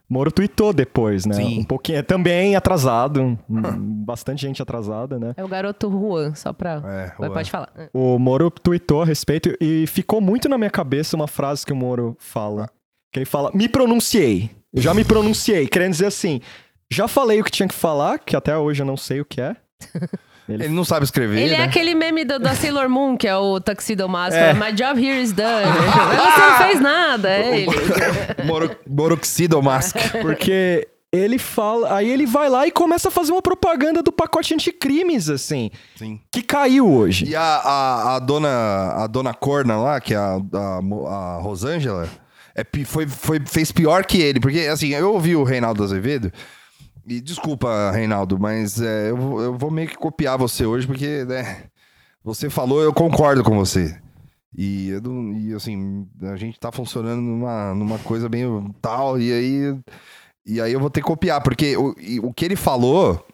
Moro 0.09 0.31
tweetou 0.31 0.73
depois, 0.73 1.27
né? 1.27 1.35
Sim. 1.35 1.61
Um 1.61 1.65
pouquinho, 1.65 1.99
é 1.99 2.03
também 2.03 2.55
atrasado, 2.55 3.37
bastante 3.49 4.43
gente 4.43 4.63
atrasada, 4.63 5.19
né? 5.19 5.35
É 5.37 5.45
o 5.45 5.49
garoto 5.49 5.91
Juan, 5.91 6.35
só 6.35 6.53
pra... 6.53 6.81
É, 6.85 7.23
ué. 7.23 7.29
pode 7.29 7.51
falar. 7.51 7.73
O 7.93 8.19
Moro 8.19 8.51
tweetou 8.51 9.03
a 9.03 9.05
respeito 9.05 9.57
e 9.61 9.87
ficou 9.87 10.21
muito 10.21 10.49
na 10.49 10.57
minha 10.57 10.71
cabeça 10.71 11.17
uma 11.17 11.27
frase 11.27 11.67
que 11.67 11.73
o 11.73 11.77
Moro 11.77 12.17
fala. 12.21 12.71
Que 13.13 13.19
ele 13.19 13.27
fala, 13.27 13.51
me 13.53 13.69
pronunciei. 13.69 14.51
Eu 14.73 14.81
já 14.81 14.95
me 14.95 15.05
pronunciei, 15.05 15.67
querendo 15.67 15.93
dizer 15.93 16.07
assim, 16.07 16.41
já 16.91 17.09
falei 17.09 17.41
o 17.41 17.45
que 17.45 17.51
tinha 17.51 17.69
que 17.69 17.75
falar, 17.75 18.19
que 18.19 18.37
até 18.37 18.57
hoje 18.57 18.83
eu 18.83 18.87
não 18.87 18.97
sei 18.97 19.21
o 19.21 19.25
que 19.25 19.41
é. 19.41 19.57
Ele 20.49 20.69
não 20.69 20.85
sabe 20.85 21.05
escrever, 21.05 21.41
Ele 21.41 21.57
né? 21.57 21.63
é 21.63 21.65
aquele 21.65 21.95
meme 21.95 22.25
do, 22.25 22.39
da 22.39 22.55
Sailor 22.55 22.89
Moon, 22.89 23.17
que 23.17 23.27
é 23.27 23.37
o 23.37 23.61
Tuxedo 23.61 24.09
Mask. 24.09 24.37
É. 24.37 24.55
My 24.55 24.73
job 24.73 25.05
here 25.05 25.21
is 25.21 25.33
done. 25.33 25.65
Você 25.67 26.41
não 26.41 26.57
fez 26.59 26.81
nada, 26.81 27.31
é 27.31 27.61
ele. 27.61 27.67
Moro, 28.45 28.77
Moroxido 28.89 29.61
Mask. 29.61 29.97
Porque 30.23 30.87
ele 31.13 31.39
fala, 31.39 31.97
aí 31.97 32.09
ele 32.09 32.27
vai 32.27 32.49
lá 32.49 32.67
e 32.67 32.71
começa 32.71 33.09
a 33.09 33.11
fazer 33.11 33.33
uma 33.33 33.43
propaganda 33.43 34.03
do 34.03 34.13
pacote 34.13 34.55
anticrimes, 34.55 35.29
assim, 35.29 35.71
Sim. 35.97 36.21
que 36.31 36.43
caiu 36.43 36.89
hoje. 36.89 37.27
E 37.27 37.35
a, 37.35 37.43
a, 37.43 38.17
a 38.17 38.19
dona 38.19 38.49
a 38.97 39.07
dona 39.07 39.35
Corna 39.35 39.77
lá, 39.77 40.01
que 40.01 40.15
é 40.15 40.17
a, 40.17 40.39
a, 40.53 40.79
a 41.09 41.41
Rosângela, 41.41 42.09
é, 42.55 42.65
foi, 42.85 43.07
foi, 43.07 43.41
fez 43.45 43.71
pior 43.73 44.05
que 44.05 44.19
ele. 44.19 44.41
Porque, 44.41 44.61
assim, 44.61 44.89
eu 44.89 45.13
ouvi 45.13 45.37
o 45.37 45.45
Reinaldo 45.45 45.85
Azevedo. 45.85 46.33
E 47.07 47.21
desculpa, 47.21 47.91
Reinaldo, 47.93 48.39
mas 48.39 48.81
é, 48.81 49.11
eu, 49.11 49.41
eu 49.41 49.57
vou 49.57 49.71
meio 49.71 49.89
que 49.89 49.97
copiar 49.97 50.37
você 50.37 50.67
hoje, 50.67 50.87
porque, 50.87 51.25
né? 51.25 51.65
Você 52.25 52.51
falou, 52.51 52.83
eu 52.83 52.93
concordo 52.93 53.45
com 53.45 53.57
você. 53.57 53.97
E, 54.57 54.91
e, 55.39 55.55
assim, 55.55 56.09
a 56.23 56.35
gente 56.35 56.59
tá 56.59 56.73
funcionando 56.73 57.21
numa, 57.21 57.75
numa 57.75 57.99
coisa 58.01 58.29
bem 58.29 58.45
tal, 58.81 59.21
e 59.21 59.33
aí. 59.33 59.79
E 60.45 60.61
aí 60.61 60.73
eu 60.73 60.81
vou 60.81 60.91
ter 60.91 61.01
que 61.01 61.07
copiar, 61.07 61.41
porque 61.43 61.77
o, 61.77 61.95
o 62.23 62.33
que 62.33 62.45
ele 62.45 62.57
falou, 62.57 63.25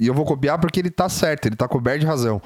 e 0.00 0.06
eu 0.06 0.14
vou 0.14 0.24
copiar 0.24 0.58
porque 0.58 0.80
ele 0.80 0.90
tá 0.90 1.08
certo, 1.08 1.46
ele 1.46 1.56
tá 1.56 1.68
coberto 1.68 2.00
de 2.00 2.06
razão. 2.06 2.40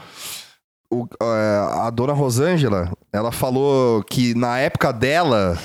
O- 0.90 1.06
é, 1.22 1.86
a 1.86 1.90
dona 1.90 2.12
Rosângela, 2.12 2.92
ela 3.12 3.30
falou 3.32 4.02
que 4.04 4.34
na 4.34 4.58
época 4.58 4.92
dela, 4.92 5.58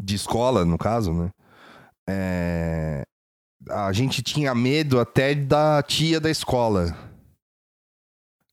de 0.00 0.14
escola, 0.14 0.64
no 0.64 0.76
caso, 0.78 1.12
né? 1.12 1.30
é, 2.08 3.04
a 3.68 3.92
gente 3.92 4.22
tinha 4.22 4.54
medo 4.54 4.98
até 5.00 5.34
da 5.34 5.82
tia 5.82 6.20
da 6.20 6.30
escola. 6.30 6.96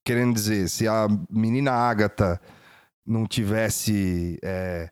Querendo 0.03 0.33
dizer, 0.33 0.69
se 0.69 0.87
a 0.87 1.07
menina 1.29 1.71
Ágata 1.71 2.39
não 3.05 3.25
tivesse. 3.25 4.39
é, 4.43 4.89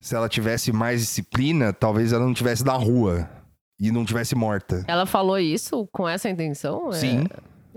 se 0.00 0.14
ela 0.14 0.28
tivesse 0.28 0.70
mais 0.72 1.00
disciplina, 1.00 1.72
talvez 1.72 2.12
ela 2.12 2.24
não 2.24 2.32
tivesse 2.34 2.64
na 2.64 2.74
rua 2.74 3.28
e 3.80 3.90
não 3.90 4.04
tivesse 4.04 4.34
morta. 4.34 4.84
Ela 4.86 5.06
falou 5.06 5.38
isso 5.38 5.86
com 5.90 6.08
essa 6.08 6.28
intenção? 6.28 6.90
É- 6.90 6.92
Sim, 6.94 7.24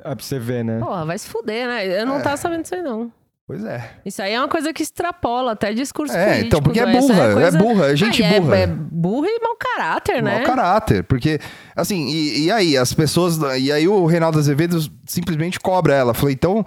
É 0.04 0.16
pra 0.16 0.24
você 0.24 0.38
ver, 0.40 0.64
né? 0.64 0.80
Porra, 0.80 1.06
vai 1.06 1.18
se 1.18 1.28
fuder, 1.28 1.68
né? 1.68 2.02
Eu 2.02 2.06
não 2.06 2.18
É. 2.18 2.22
tava 2.22 2.38
sabendo 2.38 2.62
disso 2.64 2.76
aí, 2.76 2.82
não. 2.82 3.12
Pois 3.52 3.66
é. 3.66 3.92
Isso 4.06 4.22
aí 4.22 4.32
é 4.34 4.40
uma 4.40 4.48
coisa 4.48 4.72
que 4.72 4.82
extrapola 4.82 5.52
até 5.52 5.74
discurso 5.74 6.16
É, 6.16 6.24
político. 6.26 6.48
então, 6.48 6.62
porque 6.62 6.80
é 6.80 6.84
Essa 6.84 7.00
burra, 7.14 7.34
coisa- 7.34 7.58
é 7.58 7.62
burra, 7.62 7.86
é 7.92 7.96
gente 7.98 8.24
Ah, 8.24 8.40
burra. 8.40 8.58
É, 8.58 8.62
é 8.64 8.68
burra 8.68 9.28
e 9.28 9.40
mau 9.44 9.56
caráter, 9.58 10.24
né? 10.24 10.38
Mau 10.38 10.44
caráter, 10.46 11.04
porque, 11.04 11.38
assim, 11.76 12.08
e, 12.08 12.46
e 12.46 12.52
aí, 12.52 12.78
as 12.78 12.94
pessoas. 12.94 13.38
E 13.60 13.70
aí 13.72 13.88
o 13.90 14.06
Reinaldo 14.06 14.40
Azevedo 14.40 14.80
simplesmente 15.06 15.60
cobra 15.60 15.94
ela. 15.94 16.14
Falei, 16.14 16.34
então, 16.34 16.66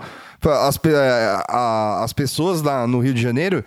as, 0.67 0.77
pe- 0.77 0.91
a- 0.95 2.03
as 2.05 2.13
pessoas 2.13 2.61
lá 2.61 2.87
no 2.87 3.01
Rio 3.01 3.15
de 3.15 3.23
Janeiro 3.23 3.65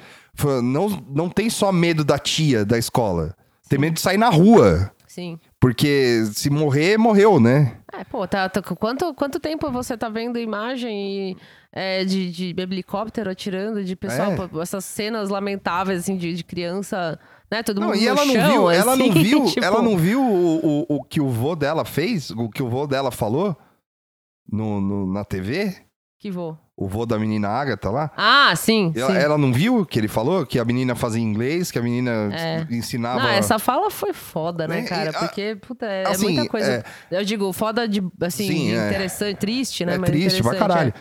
não, 0.64 0.88
não 1.14 1.30
tem 1.30 1.50
só 1.50 1.72
medo 1.72 2.04
da 2.06 2.20
tia 2.20 2.64
da 2.64 2.78
escola, 2.78 3.36
tem 3.68 3.80
medo 3.80 3.96
de 3.96 4.02
sair 4.02 4.18
na 4.18 4.30
rua. 4.30 4.92
Sim. 5.08 5.40
Porque 5.60 6.24
se 6.36 6.48
morrer, 6.52 6.96
morreu, 7.00 7.40
né? 7.40 7.78
É, 7.92 8.04
pô, 8.04 8.28
tá, 8.28 8.48
tá- 8.48 8.62
quanto, 8.62 9.12
quanto 9.16 9.40
tempo 9.40 9.72
você 9.72 9.98
tá 9.98 10.08
vendo 10.10 10.38
imagem 10.38 11.32
e, 11.32 11.38
é, 11.80 12.04
de, 12.04 12.32
de 12.32 12.56
helicóptero 12.60 13.30
atirando, 13.30 13.84
de 13.84 13.96
pessoal, 13.96 14.32
É. 14.32 14.62
essas 14.62 14.84
cenas 14.84 15.30
lamentáveis, 15.30 16.00
assim, 16.00 16.18
de, 16.18 16.34
de 16.34 16.44
criança, 16.44 17.20
né? 17.52 17.62
Todo 17.62 17.80
Não, 17.80 17.88
mundo 17.90 17.98
e 17.98 18.02
no 18.06 18.08
ela 18.10 18.26
não 18.26 18.34
chão, 18.34 18.52
viu, 18.52 18.72
ela 18.72 18.96
não 18.96 19.10
assim, 19.12 19.14
viu, 19.24 19.46
tipo, 19.46 19.64
ela 19.64 19.82
não 19.82 19.96
viu 19.98 20.22
o, 20.22 20.86
o, 20.90 20.96
o 20.98 21.04
que 21.04 21.22
o 21.22 21.30
vô 21.30 21.56
dela 21.56 21.86
fez, 21.86 22.32
o 22.32 22.50
que 22.50 22.64
o 22.64 22.70
vô 22.70 22.88
dela 22.88 23.12
falou 23.12 23.56
no, 24.52 24.82
no- 24.82 25.14
na 25.14 25.24
TV? 25.24 25.76
Que 26.20 26.32
vou. 26.32 26.58
O 26.76 26.88
vô 26.88 27.06
da 27.06 27.18
menina 27.20 27.48
Agatha 27.48 27.90
lá? 27.92 28.12
Ah, 28.18 28.56
sim, 28.56 28.92
Ela, 28.96 29.12
sim. 29.12 29.18
ela 29.18 29.38
não 29.38 29.52
viu 29.54 29.80
o 29.82 29.86
que 29.86 30.00
ele 30.00 30.08
falou? 30.08 30.46
Que 30.46 30.60
a 30.60 30.66
menina 30.66 30.96
fazia 30.96 31.22
inglês, 31.22 31.70
que 31.72 31.78
a 31.78 31.82
menina 31.82 32.30
É. 32.34 32.68
ensinava. 32.72 33.20
Não, 33.22 33.30
essa 33.30 33.58
fala 33.60 33.90
foi 33.92 34.14
foda, 34.14 34.68
né, 34.68 34.80
É, 34.80 34.84
cara? 34.84 35.14
Porque, 35.14 35.56
puta, 35.62 35.86
é 35.86 36.08
assim, 36.08 36.34
muita 36.34 36.48
coisa. 36.50 36.84
é- 37.12 37.20
Eu 37.20 37.24
digo, 37.24 37.52
foda 37.54 37.88
de, 37.88 38.02
assim, 38.22 38.48
Sim, 38.48 38.72
é. 38.76 38.88
interessante, 38.88 39.38
triste, 39.38 39.86
né? 39.86 39.96
É 39.96 39.98
mas 40.00 40.10
triste 40.10 40.42
pra 40.42 40.52
interessante, 40.56 40.70
caralho. 40.70 40.94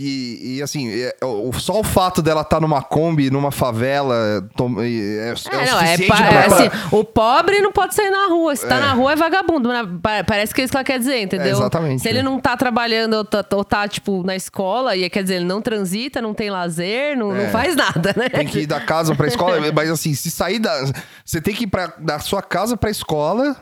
E, 0.00 0.58
e, 0.58 0.62
assim, 0.62 0.88
é, 0.92 1.12
o- 1.24 1.52
só 1.54 1.80
o 1.80 1.82
fato 1.82 2.22
dela 2.22 2.42
estar 2.42 2.60
numa 2.60 2.80
Kombi, 2.80 3.30
numa 3.32 3.50
favela, 3.50 4.14
é, 4.14 4.36
é, 4.36 4.38
É, 4.38 5.32
o 5.34 5.66
não, 5.66 5.80
é, 5.80 5.98
pa- 6.06 6.16
pra- 6.16 6.26
é 6.34 6.46
assim, 6.46 6.70
o 6.92 7.02
pobre 7.02 7.58
não 7.58 7.72
pode 7.72 7.96
sair 7.96 8.08
na 8.08 8.28
rua. 8.28 8.54
Se 8.54 8.64
tá 8.64 8.76
É. 8.76 8.80
na 8.80 8.92
rua 8.92 9.12
é 9.14 9.16
vagabundo. 9.16 9.68
né? 9.70 9.82
Pa- 10.00 10.22
Parece 10.24 10.54
que 10.54 10.60
é 10.60 10.64
isso 10.64 10.70
que 10.70 10.76
ela 10.76 10.84
quer 10.84 11.00
dizer, 11.00 11.20
entendeu? 11.20 11.48
É, 11.48 11.50
exatamente, 11.50 12.00
Se 12.02 12.08
ele 12.08 12.20
é. 12.20 12.22
não 12.22 12.38
tá 12.38 12.56
trabalhando 12.56 13.14
ou 13.14 13.24
tá, 13.24 13.44
ou 13.52 13.64
tá, 13.64 13.88
tipo, 13.88 14.22
na 14.22 14.36
escola, 14.36 14.96
e 14.96 15.10
quer 15.10 15.24
dizer, 15.24 15.34
ele 15.36 15.46
não 15.46 15.60
transita, 15.60 16.22
não 16.22 16.32
tem 16.32 16.48
lazer, 16.48 17.16
não, 17.16 17.34
É. 17.34 17.44
não 17.46 17.50
faz 17.50 17.74
nada, 17.74 18.14
né? 18.16 18.28
Tem 18.28 18.46
que 18.46 18.60
ir 18.60 18.66
da 18.66 18.80
casa 18.80 19.16
pra 19.16 19.26
escola, 19.26 19.58
mas 19.74 19.90
assim, 19.90 20.14
se 20.14 20.30
sair 20.30 20.60
da. 20.60 20.92
Você 21.24 21.40
tem 21.40 21.52
que 21.52 21.64
ir 21.64 21.66
pra, 21.66 21.92
da 21.98 22.20
sua 22.20 22.40
casa 22.40 22.76
pra 22.76 22.88
escola. 22.88 23.56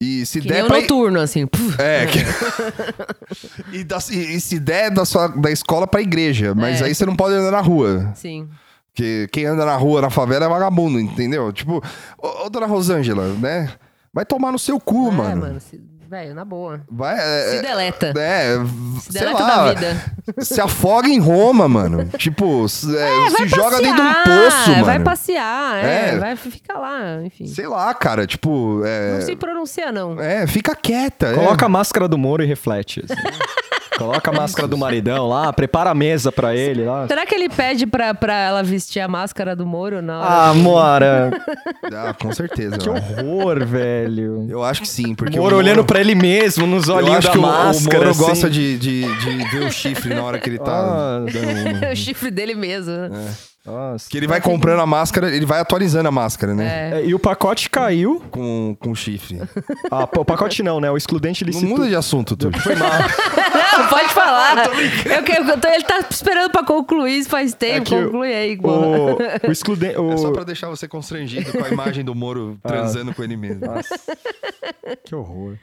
E 0.00 0.26
se 0.26 0.40
Que 0.42 0.48
der 0.48 0.58
nem 0.60 0.66
pra. 0.68 0.80
noturno, 0.80 1.20
assim. 1.20 1.46
puf. 1.46 1.80
É, 1.80 2.06
que... 2.06 2.18
e, 3.72 3.82
da- 3.84 3.98
e- 4.10 4.36
e 4.36 4.40
se 4.40 4.58
der 4.58 4.90
da, 4.90 5.04
sua, 5.04 5.28
da 5.28 5.50
escola 5.50 5.86
pra 5.86 6.02
igreja. 6.02 6.54
Mas 6.54 6.80
É. 6.82 6.84
aí 6.84 6.94
você 6.94 7.06
não 7.06 7.16
pode 7.16 7.34
andar 7.34 7.50
na 7.50 7.60
rua. 7.60 8.12
Sim. 8.14 8.48
Porque 8.92 9.28
quem 9.32 9.46
anda 9.46 9.64
na 9.64 9.76
rua, 9.76 10.00
na 10.02 10.10
favela, 10.10 10.44
é 10.46 10.48
vagabundo, 10.48 10.98
entendeu? 11.00 11.52
Tipo, 11.52 11.82
ô, 12.18 12.46
ô 12.46 12.50
dona 12.50 12.66
Rosângela, 12.66 13.28
né? 13.34 13.70
Vai 14.12 14.24
tomar 14.24 14.52
no 14.52 14.58
seu 14.58 14.78
cu, 14.80 15.08
É, 15.08 15.12
mano. 15.12 15.40
mano. 15.42 15.60
se- 15.60 15.80
Velho, 16.16 16.34
na 16.34 16.44
boa. 16.46 16.80
Vai. 16.90 17.14
É, 17.18 17.56
Se 17.56 17.62
deleta. 17.62 18.12
é, 18.18 18.54
Se 19.00 19.12
sei 19.12 19.20
deleta 19.20 19.42
lá, 19.42 19.56
da 19.56 19.74
vida. 19.74 20.04
se 20.40 20.58
afoga 20.62 21.08
em 21.08 21.18
Roma, 21.18 21.68
mano. 21.68 22.06
Tipo, 22.16 22.66
se, 22.68 22.96
é, 22.96 23.26
É, 23.26 23.30
se 23.30 23.36
vai 23.36 23.48
joga 23.48 23.76
dentro 23.82 23.96
de 23.96 24.08
um 24.08 24.14
poço, 24.14 24.70
mano. 24.70 24.84
Vai 24.86 25.00
passear, 25.00 25.84
é, 25.84 26.08
É. 26.14 26.18
Vai 26.18 26.34
ficar 26.36 26.78
lá, 26.78 27.22
enfim. 27.22 27.46
Sei 27.46 27.66
lá, 27.66 27.92
cara, 27.92 28.26
tipo. 28.26 28.80
É, 28.86 29.12
Não 29.14 29.20
se 29.20 29.36
pronuncia, 29.36 29.92
não. 29.92 30.18
é 30.18 30.46
fica 30.46 30.74
quieta. 30.74 31.26
é. 31.26 31.34
Coloca 31.34 31.66
a 31.66 31.68
máscara 31.68 32.08
do 32.08 32.16
Moro 32.16 32.42
e 32.42 32.46
reflete. 32.46 33.04
assim. 33.04 33.14
Coloca 33.96 34.30
a 34.30 34.34
máscara 34.34 34.68
do 34.68 34.76
maridão 34.76 35.26
lá, 35.28 35.52
prepara 35.52 35.90
a 35.90 35.94
mesa 35.94 36.30
pra 36.30 36.54
ele 36.54 36.84
lá. 36.84 37.06
Será 37.08 37.24
que 37.24 37.34
ele 37.34 37.48
pede 37.48 37.86
pra, 37.86 38.12
pra 38.14 38.34
ela 38.34 38.62
vestir 38.62 39.00
a 39.00 39.08
máscara 39.08 39.56
do 39.56 39.64
Moro 39.66 39.96
hora? 39.96 40.22
Ah, 40.22 40.54
Mora, 40.54 41.30
Ah, 41.92 42.14
com 42.14 42.32
certeza. 42.32 42.76
que 42.78 42.88
horror, 42.88 43.64
velho. 43.64 44.46
Eu 44.50 44.62
acho 44.62 44.82
que 44.82 44.88
sim, 44.88 45.14
porque. 45.14 45.38
Moro 45.38 45.56
o 45.56 45.58
olhando 45.58 45.84
pra 45.84 46.00
ele 46.00 46.14
mesmo, 46.14 46.66
nos 46.66 46.88
Eu 46.88 46.96
olhinhos 46.96 47.18
acho 47.18 47.28
da 47.28 47.32
que 47.32 47.38
o- 47.38 47.42
máscara. 47.42 47.98
o 47.98 48.00
Moro 48.00 48.10
assim. 48.10 48.22
gosta 48.24 48.50
de, 48.50 48.78
de, 48.78 49.02
de 49.18 49.44
ver 49.50 49.62
o 49.66 49.70
chifre 49.70 50.14
na 50.14 50.22
hora 50.22 50.38
que 50.38 50.48
ele 50.50 50.58
tá. 50.58 50.72
Ah, 50.76 51.24
É 51.88 51.92
o 51.92 51.96
chifre 51.96 52.30
dele 52.30 52.54
mesmo. 52.54 52.92
né? 52.92 53.08
nossa. 53.64 54.08
Que 54.08 54.16
ele 54.16 54.28
vai 54.28 54.40
comprando 54.40 54.78
a 54.80 54.86
máscara, 54.86 55.34
ele 55.34 55.44
vai 55.44 55.58
atualizando 55.60 56.08
a 56.08 56.12
máscara, 56.12 56.54
né? 56.54 56.92
É. 56.92 57.00
É, 57.00 57.06
e 57.06 57.14
o 57.14 57.18
pacote 57.18 57.68
caiu. 57.68 58.22
Com, 58.30 58.76
com 58.78 58.94
chifre. 58.94 59.40
Ah, 59.90 60.08
o 60.16 60.24
pacote 60.24 60.62
não, 60.62 60.80
né? 60.80 60.88
O 60.90 60.96
excludente 60.96 61.42
Não 61.44 61.48
licito. 61.50 61.66
muda 61.68 61.88
de 61.88 61.96
assunto, 61.96 62.36
tu. 62.36 62.50
Foi 62.60 62.76
mal. 62.76 62.90
Não, 63.78 63.88
pode 63.88 64.08
falar. 64.14 64.56
Eu, 64.66 65.22
que- 65.22 65.32
eu 65.32 65.60
tô- 65.60 65.68
ele 65.68 65.84
tá 65.84 66.00
esperando 66.10 66.50
pra 66.50 66.64
concluir 66.64 67.18
isso 67.18 67.28
faz 67.28 67.54
tempo. 67.54 67.76
É 67.76 67.80
que 67.84 67.94
o- 67.94 68.04
Conclui 68.04 68.32
aí. 68.34 68.58
O, 68.62 69.48
o 69.48 69.50
excludente. 69.52 69.98
O... 69.98 70.12
É 70.12 70.16
só 70.16 70.30
pra 70.32 70.44
deixar 70.44 70.68
você 70.68 70.86
constrangido 70.88 71.52
com 71.52 71.64
a 71.64 71.68
imagem 71.68 72.04
do 72.04 72.14
Moro 72.14 72.58
Ah. 72.64 72.68
transando 72.68 73.14
com 73.14 73.22
ele 73.22 73.36
mesmo. 73.36 73.66
Nossa, 73.66 73.98
que 75.04 75.14
horror. 75.14 75.56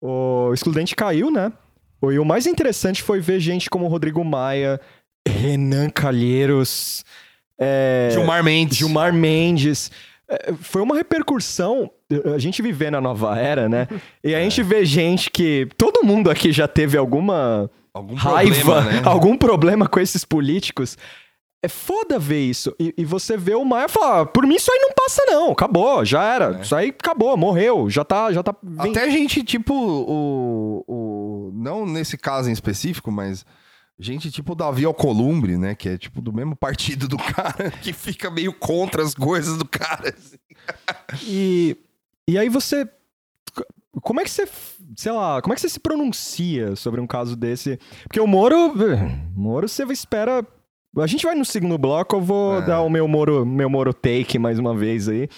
O 0.00 0.52
excludente 0.54 0.94
caiu, 0.96 1.30
né? 1.30 1.52
O- 2.00 2.10
E 2.12 2.18
o 2.18 2.24
mais 2.24 2.46
interessante 2.46 3.02
foi 3.02 3.20
ver 3.20 3.40
gente 3.40 3.68
como 3.68 3.86
Rodrigo 3.88 4.24
Maia, 4.24 4.80
Renan 5.28 5.90
Calheiros, 5.90 7.04
é, 7.58 8.08
Gilmar 8.12 8.42
Mendes. 8.42 8.78
Gilmar 8.78 9.12
Mendes. 9.12 9.90
É, 10.28 10.52
Foi 10.60 10.80
uma 10.80 10.94
repercussão. 10.96 11.90
A 12.34 12.38
gente 12.38 12.60
viver 12.62 12.90
na 12.90 13.00
nova 13.00 13.38
era, 13.38 13.68
né? 13.68 13.86
E 14.24 14.34
a 14.34 14.40
gente 14.42 14.62
vê 14.62 14.84
gente 14.84 15.30
que. 15.30 15.68
Todo 15.76 16.04
mundo 16.04 16.30
aqui 16.30 16.52
já 16.52 16.66
teve 16.68 16.96
alguma 16.98 17.70
Algum 17.92 18.14
raiva, 18.14 18.54
problema, 18.62 18.90
né? 18.92 19.02
algum 19.06 19.36
problema 19.36 19.88
com 19.88 20.00
esses 20.00 20.24
políticos. 20.24 20.96
É 21.62 21.68
foda 21.68 22.18
ver 22.18 22.40
isso. 22.40 22.74
E, 22.80 22.94
e 22.96 23.04
você 23.04 23.36
vê 23.36 23.54
o 23.54 23.64
Maia 23.64 23.88
falar: 23.88 24.20
"Ah, 24.22 24.26
por 24.26 24.46
mim 24.46 24.54
isso 24.54 24.72
aí 24.72 24.78
não 24.78 24.92
passa, 24.94 25.22
não. 25.26 25.50
Acabou, 25.52 26.04
já 26.04 26.22
era. 26.24 26.56
É. 26.58 26.62
Isso 26.62 26.74
aí 26.74 26.88
acabou, 26.88 27.36
morreu. 27.36 27.90
Já 27.90 28.02
tá. 28.04 28.32
Já 28.32 28.42
tá 28.42 28.54
vem- 28.62 28.90
Até 28.92 29.10
gente 29.10 29.42
tipo 29.44 29.74
o, 29.74 30.84
o. 30.88 31.50
Não 31.54 31.84
nesse 31.84 32.16
caso 32.16 32.48
em 32.48 32.52
específico, 32.52 33.10
mas. 33.12 33.44
Gente 34.02 34.30
tipo 34.30 34.52
o 34.52 34.54
Davi 34.54 34.86
Alcolumbre, 34.86 35.58
né? 35.58 35.74
Que 35.74 35.90
é 35.90 35.98
tipo 35.98 36.22
do 36.22 36.32
mesmo 36.32 36.56
partido 36.56 37.06
do 37.06 37.18
cara, 37.20 37.70
que 37.82 37.92
fica 37.92 38.30
meio 38.30 38.50
contra 38.54 39.02
as 39.02 39.14
coisas 39.14 39.58
do 39.58 39.66
cara. 39.68 40.14
assim. 40.16 40.38
E, 41.26 41.76
e 42.30 42.38
aí 42.38 42.48
você. 42.48 42.88
Como 44.02 44.20
é 44.20 44.24
que 44.24 44.30
você. 44.30 44.48
Sei 44.96 45.12
lá, 45.12 45.40
como 45.42 45.52
é 45.52 45.56
que 45.56 45.60
você 45.60 45.68
se 45.68 45.80
pronuncia 45.80 46.74
sobre 46.76 47.00
um 47.00 47.06
caso 47.06 47.36
desse? 47.36 47.78
Porque 48.04 48.20
o 48.20 48.26
Moro. 48.26 48.72
Moro, 49.34 49.68
você 49.68 49.84
espera. 49.84 50.46
A 50.98 51.06
gente 51.06 51.24
vai 51.24 51.34
no 51.36 51.44
segundo 51.44 51.78
bloco, 51.78 52.16
eu 52.16 52.20
vou 52.20 52.58
É. 52.62 52.66
dar 52.66 52.80
o 52.82 52.90
meu 52.90 53.06
Moro, 53.06 53.46
meu 53.46 53.70
Moro 53.70 53.92
take 53.94 54.38
mais 54.38 54.58
uma 54.58 54.76
vez 54.76 55.08
aí. 55.08 55.28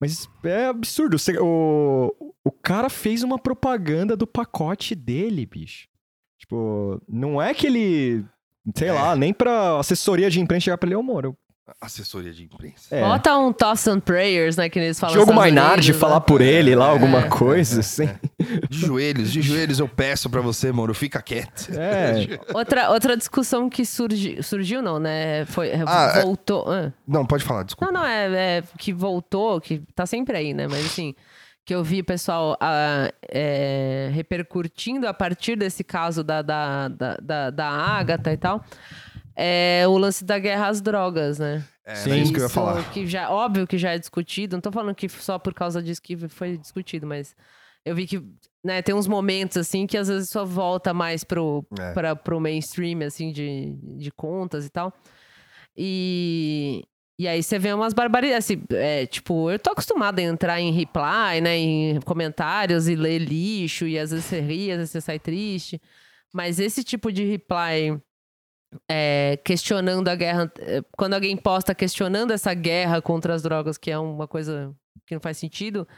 Mas 0.00 0.28
é 0.44 0.66
absurdo. 0.66 1.16
o, 1.40 2.12
o 2.44 2.52
cara 2.52 2.88
fez 2.88 3.22
uma 3.22 3.38
propaganda 3.38 4.16
do 4.16 4.26
pacote 4.26 4.94
dele, 4.94 5.44
bicho. 5.46 5.88
Tipo, 6.38 7.00
não 7.08 7.40
é 7.42 7.52
que 7.54 7.66
ele. 7.66 8.24
Sei 8.76 8.88
É. 8.88 8.92
lá, 8.92 9.16
nem 9.16 9.32
pra 9.32 9.78
assessoria 9.78 10.30
de 10.30 10.40
imprensa 10.40 10.64
chegar 10.64 10.78
pra 10.78 10.88
ele, 10.88 10.96
ô 10.96 11.02
Moro. 11.02 11.36
Assessoria 11.80 12.32
de 12.32 12.44
imprensa. 12.44 12.94
É. 12.94 13.02
Bota 13.02 13.36
um 13.38 13.52
Toss 13.52 13.86
and 13.88 14.00
Prayers, 14.00 14.56
né? 14.56 14.68
Que 14.68 14.78
eles 14.78 14.98
falam 14.98 15.14
Estados 15.16 15.34
Mainardi 15.34 15.88
Unidos, 15.90 16.00
falar 16.00 16.14
né? 16.20 16.24
por 16.26 16.40
ele 16.40 16.74
lá, 16.74 16.86
alguma 16.86 17.20
É. 17.20 17.28
coisa, 17.28 17.80
assim. 17.80 18.08
De 18.70 18.78
joelhos, 18.78 19.30
de 19.30 19.42
joelhos 19.42 19.78
eu 19.78 19.88
peço 19.88 20.30
pra 20.30 20.40
você, 20.40 20.72
Moro, 20.72 20.94
fica 20.94 21.20
quieto. 21.20 21.68
É. 21.72 22.38
Outra, 22.54 22.90
outra 22.90 23.16
discussão 23.16 23.68
que 23.68 23.84
surgiu, 23.84 24.42
surgiu 24.42 24.80
não, 24.82 24.98
né? 24.98 25.44
Foi, 25.46 25.70
Ah, 25.86 26.12
é- 26.16 26.22
voltou. 26.22 26.64
ah. 26.70 26.92
Não, 27.06 27.26
pode 27.26 27.44
falar, 27.44 27.62
desculpa. 27.64 27.92
Não, 27.92 28.00
não, 28.00 28.06
é, 28.08 28.58
é 28.58 28.62
que 28.78 28.92
voltou, 28.92 29.60
que 29.60 29.82
tá 29.94 30.06
sempre 30.06 30.36
aí, 30.36 30.54
né? 30.54 30.66
Mas 30.66 30.86
assim, 30.86 31.14
que 31.64 31.74
eu 31.74 31.84
vi 31.84 32.00
o 32.00 32.04
pessoal 32.04 32.56
ah, 32.60 33.12
é, 33.30 34.08
repercutindo 34.12 35.06
a 35.06 35.12
partir 35.12 35.54
desse 35.56 35.84
caso 35.84 36.24
da, 36.24 36.40
da, 36.40 36.88
da, 36.88 37.16
da, 37.22 37.50
da 37.50 37.68
Agatha 37.68 38.32
e 38.32 38.36
tal. 38.38 38.64
É 39.40 39.84
o 39.86 39.96
lance 39.96 40.24
da 40.24 40.36
guerra 40.36 40.66
às 40.66 40.80
drogas, 40.80 41.38
né? 41.38 41.64
É, 41.86 41.94
Sim. 41.94 42.10
era 42.10 42.18
isso 42.18 42.32
que 42.32 42.40
eu 42.40 42.42
ia 42.44 42.48
falar. 42.48 42.90
Que 42.90 43.06
já, 43.06 43.30
óbvio 43.30 43.68
que 43.68 43.78
já 43.78 43.92
é 43.92 43.98
discutido. 43.98 44.56
Não 44.56 44.60
tô 44.60 44.72
falando 44.72 44.96
que 44.96 45.08
só 45.08 45.38
por 45.38 45.54
causa 45.54 45.80
disso 45.80 46.02
que 46.02 46.16
foi 46.28 46.56
discutido, 46.58 47.06
mas 47.06 47.36
eu 47.84 47.94
vi 47.94 48.04
que 48.06 48.20
né, 48.64 48.82
tem 48.82 48.94
uns 48.94 49.06
momentos 49.06 49.56
assim 49.56 49.86
que 49.86 49.96
às 49.96 50.08
vezes 50.08 50.28
só 50.28 50.44
volta 50.44 50.92
mais 50.92 51.22
pro, 51.22 51.64
É. 51.78 51.92
pra, 51.92 52.16
pro 52.16 52.40
mainstream, 52.40 53.00
assim, 53.06 53.30
de, 53.30 53.76
de 53.96 54.10
contas 54.10 54.66
e 54.66 54.70
tal. 54.70 54.92
E, 55.76 56.84
e 57.18 57.28
aí 57.28 57.40
você 57.42 57.58
vê 57.58 57.72
umas 57.72 57.94
barbaridades. 57.94 58.44
Assim, 58.46 58.62
é, 58.70 59.06
tipo, 59.06 59.50
eu 59.50 59.58
tô 59.58 59.70
acostumada 59.70 60.20
a 60.20 60.24
entrar 60.24 60.60
em 60.60 60.72
reply, 60.72 61.40
né? 61.40 61.56
Em 61.56 62.00
comentários 62.00 62.88
e 62.88 62.96
ler 62.96 63.18
lixo, 63.20 63.86
e 63.86 63.98
às 63.98 64.10
vezes 64.10 64.24
você 64.26 64.40
ri, 64.40 64.72
às 64.72 64.78
vezes 64.78 64.90
você 64.90 65.00
sai 65.00 65.18
triste. 65.18 65.80
Mas 66.34 66.58
esse 66.58 66.82
tipo 66.84 67.10
de 67.12 67.24
reply 67.24 67.98
é, 68.88 69.38
questionando 69.44 70.08
a 70.08 70.14
guerra. 70.14 70.52
é, 70.60 70.82
Quando 70.96 71.14
alguém 71.14 71.36
posta 71.36 71.74
questionando 71.74 72.30
essa 72.32 72.52
guerra 72.54 73.00
contra 73.00 73.34
as 73.34 73.42
drogas, 73.42 73.78
que 73.78 73.90
é 73.90 73.98
uma 73.98 74.26
coisa 74.28 74.74
que 75.06 75.14
não 75.14 75.20
faz 75.22 75.38
sentido, 75.38 75.88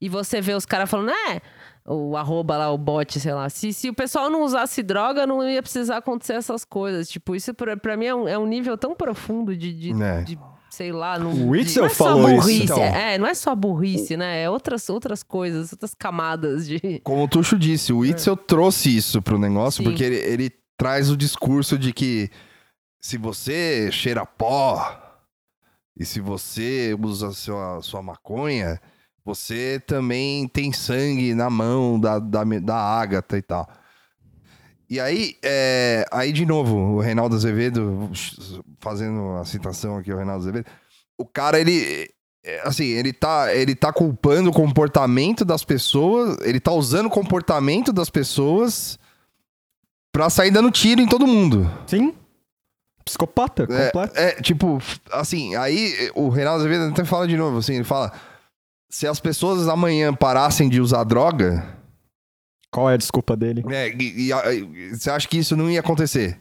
e 0.00 0.08
você 0.08 0.40
vê 0.40 0.52
os 0.52 0.66
caras 0.66 0.90
falando, 0.90 1.10
é, 1.10 1.40
o 1.84 2.16
arroba 2.16 2.56
lá, 2.56 2.72
o 2.72 2.76
bot, 2.78 3.20
sei 3.20 3.32
lá, 3.32 3.48
se, 3.48 3.72
se 3.72 3.88
o 3.88 3.94
pessoal 3.94 4.28
não 4.28 4.42
usasse 4.42 4.82
droga, 4.82 5.24
não 5.26 5.48
ia 5.48 5.62
precisar 5.62 5.98
acontecer 5.98 6.32
essas 6.32 6.64
coisas. 6.64 7.08
Tipo, 7.08 7.36
isso 7.36 7.54
pra, 7.54 7.76
pra 7.76 7.96
mim 7.96 8.06
é 8.06 8.14
um, 8.14 8.26
é 8.28 8.36
um 8.36 8.46
nível 8.46 8.76
tão 8.76 8.94
profundo 8.96 9.56
de, 9.56 9.72
de, 9.72 10.02
É. 10.02 10.22
de, 10.22 10.36
sei 10.68 10.90
lá, 10.90 11.16
não, 11.16 11.30
O 11.30 11.50
Witzel 11.50 11.82
não 11.84 11.86
é 11.90 11.94
só 11.94 12.04
falou 12.04 12.28
isso, 12.28 12.40
burrice, 12.40 12.62
então. 12.64 12.82
É, 12.82 13.16
não 13.18 13.26
é 13.28 13.34
só 13.34 13.54
burrice, 13.54 14.16
né? 14.16 14.42
É 14.42 14.50
outras, 14.50 14.90
outras 14.90 15.22
coisas, 15.22 15.72
outras 15.72 15.94
camadas 15.94 16.66
de. 16.66 17.00
Como 17.04 17.22
o 17.22 17.28
Tuxo 17.28 17.56
disse, 17.56 17.92
o 17.92 18.04
Itzel 18.04 18.36
trouxe 18.36 18.94
isso 18.96 19.22
pro 19.22 19.38
negócio, 19.38 19.78
Sim. 19.78 19.84
porque 19.88 20.02
ele, 20.02 20.16
ele 20.16 20.50
traz 20.76 21.10
o 21.10 21.16
discurso 21.16 21.78
de 21.78 21.92
que 21.92 22.30
se 23.00 23.16
você 23.16 23.90
cheira 23.92 24.26
pó 24.26 25.02
e 25.96 26.04
se 26.04 26.20
você 26.20 26.96
usa 27.00 27.32
sua, 27.32 27.80
sua 27.80 28.02
maconha, 28.02 28.80
você 29.24 29.80
também 29.86 30.46
tem 30.46 30.72
sangue 30.72 31.34
na 31.34 31.48
mão 31.48 31.98
da, 31.98 32.18
da, 32.18 32.44
da 32.44 32.76
Ágata 32.76 33.38
e 33.38 33.42
tal. 33.42 33.68
E 34.88 35.00
aí, 35.00 35.36
é, 35.42 36.04
aí 36.12 36.30
de 36.30 36.46
novo, 36.46 36.76
o 36.76 37.00
Reinaldo 37.00 37.34
Azevedo, 37.34 38.10
fazendo 38.78 39.36
a 39.36 39.44
citação 39.44 39.96
aqui, 39.96 40.12
o 40.12 40.16
Reinaldo 40.16 40.42
Azevedo, 40.42 40.66
o 41.18 41.24
cara, 41.24 41.58
ele, 41.58 42.08
é, 42.44 42.60
assim, 42.62 42.84
ele 42.84 43.12
tá, 43.12 43.52
ele 43.52 43.74
tá 43.74 43.92
culpando 43.92 44.50
o 44.50 44.52
comportamento 44.52 45.44
das 45.44 45.64
pessoas, 45.64 46.38
ele 46.42 46.60
tá 46.60 46.70
usando 46.70 47.06
o 47.06 47.10
comportamento 47.10 47.92
das 47.92 48.10
pessoas 48.10 48.96
pra 50.16 50.30
sair 50.30 50.50
dando 50.50 50.70
tiro 50.70 51.00
em 51.02 51.06
todo 51.06 51.26
mundo. 51.26 51.70
Sim. 51.86 52.14
Psicopata, 53.04 53.66
completo. 53.66 54.18
É, 54.18 54.30
é, 54.30 54.40
tipo, 54.40 54.78
assim, 55.12 55.54
aí 55.56 56.10
o 56.14 56.30
Reinaldo 56.30 56.60
Azevedo 56.60 56.90
até 56.90 57.04
fala 57.04 57.28
de 57.28 57.36
novo, 57.36 57.58
assim, 57.58 57.74
ele 57.74 57.84
fala, 57.84 58.10
se 58.90 59.06
as 59.06 59.20
pessoas 59.20 59.68
amanhã 59.68 60.12
parassem 60.14 60.68
de 60.70 60.80
usar 60.80 61.04
droga, 61.04 61.64
Qual 62.72 62.88
é 62.90 62.94
a 62.94 62.96
desculpa 62.96 63.36
dele? 63.36 63.62
é, 63.70 63.88
e- 63.90 64.28
e- 64.28 64.32
e- 64.32 64.96
você 64.96 65.10
acha 65.10 65.28
que 65.28 65.36
isso 65.38 65.54
não 65.54 65.70
ia 65.70 65.80
acontecer? 65.80 66.40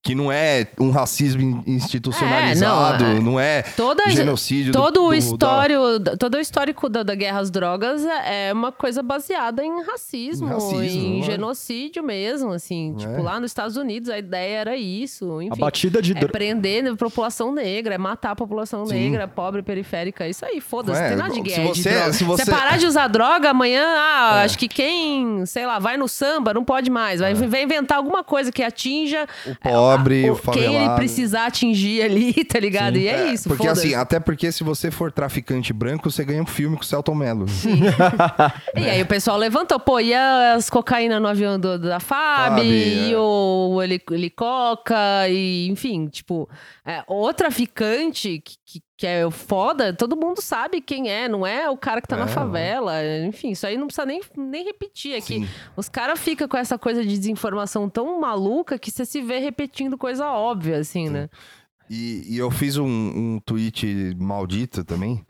Que 0.00 0.14
não 0.14 0.30
é 0.30 0.66
um 0.78 0.90
racismo 0.90 1.42
in- 1.42 1.62
institucionalizado, 1.66 3.04
É, 3.04 3.08
não, 3.08 3.16
é. 3.16 3.20
não 3.20 3.40
é 3.40 3.62
Toda, 3.62 4.08
genocídio. 4.10 4.72
do- 4.72 4.78
todo, 4.78 4.94
do- 4.94 5.06
o 5.06 5.10
da- 5.10 5.16
histório, 5.16 5.80
todo 6.18 6.34
o 6.36 6.40
histórico 6.40 6.88
da, 6.88 7.02
da 7.02 7.14
guerra 7.14 7.40
às 7.40 7.50
drogas 7.50 8.04
é 8.04 8.48
é 8.48 8.52
uma 8.52 8.70
coisa 8.70 9.02
baseada 9.02 9.64
em 9.64 9.82
racismo, 9.82 10.46
Em 10.48 10.50
racismo, 10.52 10.82
em 10.82 11.20
é. 11.20 11.22
genocídio 11.24 12.02
mesmo, 12.04 12.52
assim. 12.52 12.94
É. 12.96 13.00
Tipo, 13.00 13.22
lá 13.22 13.40
nos 13.40 13.50
Estados 13.50 13.76
Unidos 13.76 14.08
a 14.08 14.18
ideia 14.18 14.58
era 14.60 14.76
isso. 14.76 15.38
A 15.38 15.44
Enfim, 15.44 15.60
batida 15.60 16.00
de 16.00 16.12
é 16.16 16.26
prender 16.26 16.86
a 16.86 16.96
população 16.96 17.52
negra, 17.52 17.94
é 17.94 17.98
matar 17.98 18.30
a 18.30 18.36
população 18.36 18.86
Sim. 18.86 18.94
negra, 18.94 19.26
pobre, 19.26 19.62
periférica. 19.62 20.24
é 20.24 20.30
Isso 20.30 20.44
aí, 20.44 20.60
foda-se, 20.60 21.00
É, 21.00 21.02
não 21.02 21.08
tem 21.08 21.16
nada 21.16 21.30
de 21.30 21.36
se 21.36 21.42
guerra 21.42 21.72
de 21.72 21.82
você- 21.82 21.90
droga. 21.90 22.12
se 22.12 22.24
você- 22.24 22.50
parar 22.50 22.78
de 22.78 22.86
usar 22.86 23.08
droga, 23.08 23.50
amanhã, 23.50 23.84
ah, 23.84 24.40
É. 24.40 24.44
acho 24.44 24.56
que 24.58 24.68
quem, 24.68 25.44
sei 25.44 25.66
lá, 25.66 25.78
vai 25.78 25.96
no 25.96 26.06
samba 26.08 26.54
não 26.54 26.64
pode 26.64 26.90
mais. 26.90 27.20
Vai, 27.20 27.34
vai 27.34 27.62
inventar 27.64 27.98
alguma 27.98 28.22
coisa 28.22 28.52
que 28.52 28.62
atinja 28.62 29.26
O 29.46 29.54
pobre, 29.56 29.87
o- 29.96 30.32
o 30.32 30.36
favelado. 30.36 30.72
quem 30.72 30.84
ele 30.84 30.94
precisar 30.94 31.46
atingir 31.46 32.02
ali, 32.02 32.32
tá 32.44 32.58
ligado? 32.60 32.96
E 32.96 33.08
é, 33.08 33.28
É, 33.28 33.32
isso, 33.32 33.48
Porque 33.48 33.66
assim, 33.66 33.94
até 33.94 34.18
porque 34.20 34.50
se 34.52 34.62
você 34.64 34.90
for 34.90 35.10
traficante 35.12 35.72
branco, 35.72 36.10
você 36.10 36.24
ganha 36.24 36.42
um 36.42 36.46
filme 36.46 36.76
com 36.76 36.82
o 36.82 36.86
Celton 36.86 37.14
Mello. 37.14 37.46
E 38.76 38.88
aí 38.88 39.02
o 39.02 39.06
pessoal 39.06 39.36
levantou, 39.36 39.78
pô, 39.80 39.98
e 40.00 40.14
as 40.14 40.70
cocaína 40.70 41.18
no 41.20 41.26
avião 41.28 41.58
do- 41.58 41.78
da 41.78 41.98
FAB, 42.00 42.58
FAB, 42.58 42.64
e 42.64 43.12
é. 43.12 43.16
o 43.18 43.80
heli- 43.82 44.02
helicoca, 44.10 45.28
e 45.28 45.68
enfim, 45.68 46.06
tipo, 46.08 46.48
é, 46.88 47.04
o 47.06 47.30
traficante 47.34 48.40
que, 48.40 48.56
que, 48.64 48.82
que 48.96 49.06
é 49.06 49.30
foda, 49.30 49.92
todo 49.92 50.16
mundo 50.16 50.40
sabe 50.40 50.80
quem 50.80 51.10
é, 51.10 51.28
não 51.28 51.46
é 51.46 51.68
o 51.68 51.76
cara 51.76 52.00
que 52.00 52.08
tá 52.08 52.16
É, 52.16 52.20
na 52.20 52.24
não. 52.24 52.32
favela, 52.32 52.94
enfim, 53.26 53.50
isso 53.50 53.66
aí 53.66 53.76
não 53.76 53.86
precisa 53.86 54.06
nem, 54.06 54.22
nem 54.34 54.64
repetir 54.64 55.14
aqui. 55.14 55.40
Sim. 55.40 55.48
Os 55.76 55.86
caras 55.86 56.18
ficam 56.18 56.48
com 56.48 56.56
essa 56.56 56.78
coisa 56.78 57.02
de 57.04 57.18
desinformação 57.18 57.90
tão 57.90 58.18
maluca 58.18 58.78
que 58.78 58.90
você 58.90 59.04
se 59.04 59.20
vê 59.20 59.38
repetindo 59.38 59.98
coisa 59.98 60.30
óbvia, 60.30 60.78
assim, 60.78 61.10
né? 61.10 61.28
E, 61.90 62.24
e 62.26 62.38
eu 62.38 62.50
fiz 62.50 62.78
um, 62.78 62.86
um 62.86 63.40
tweet 63.44 64.14
maldito 64.18 64.82
também, 64.82 65.22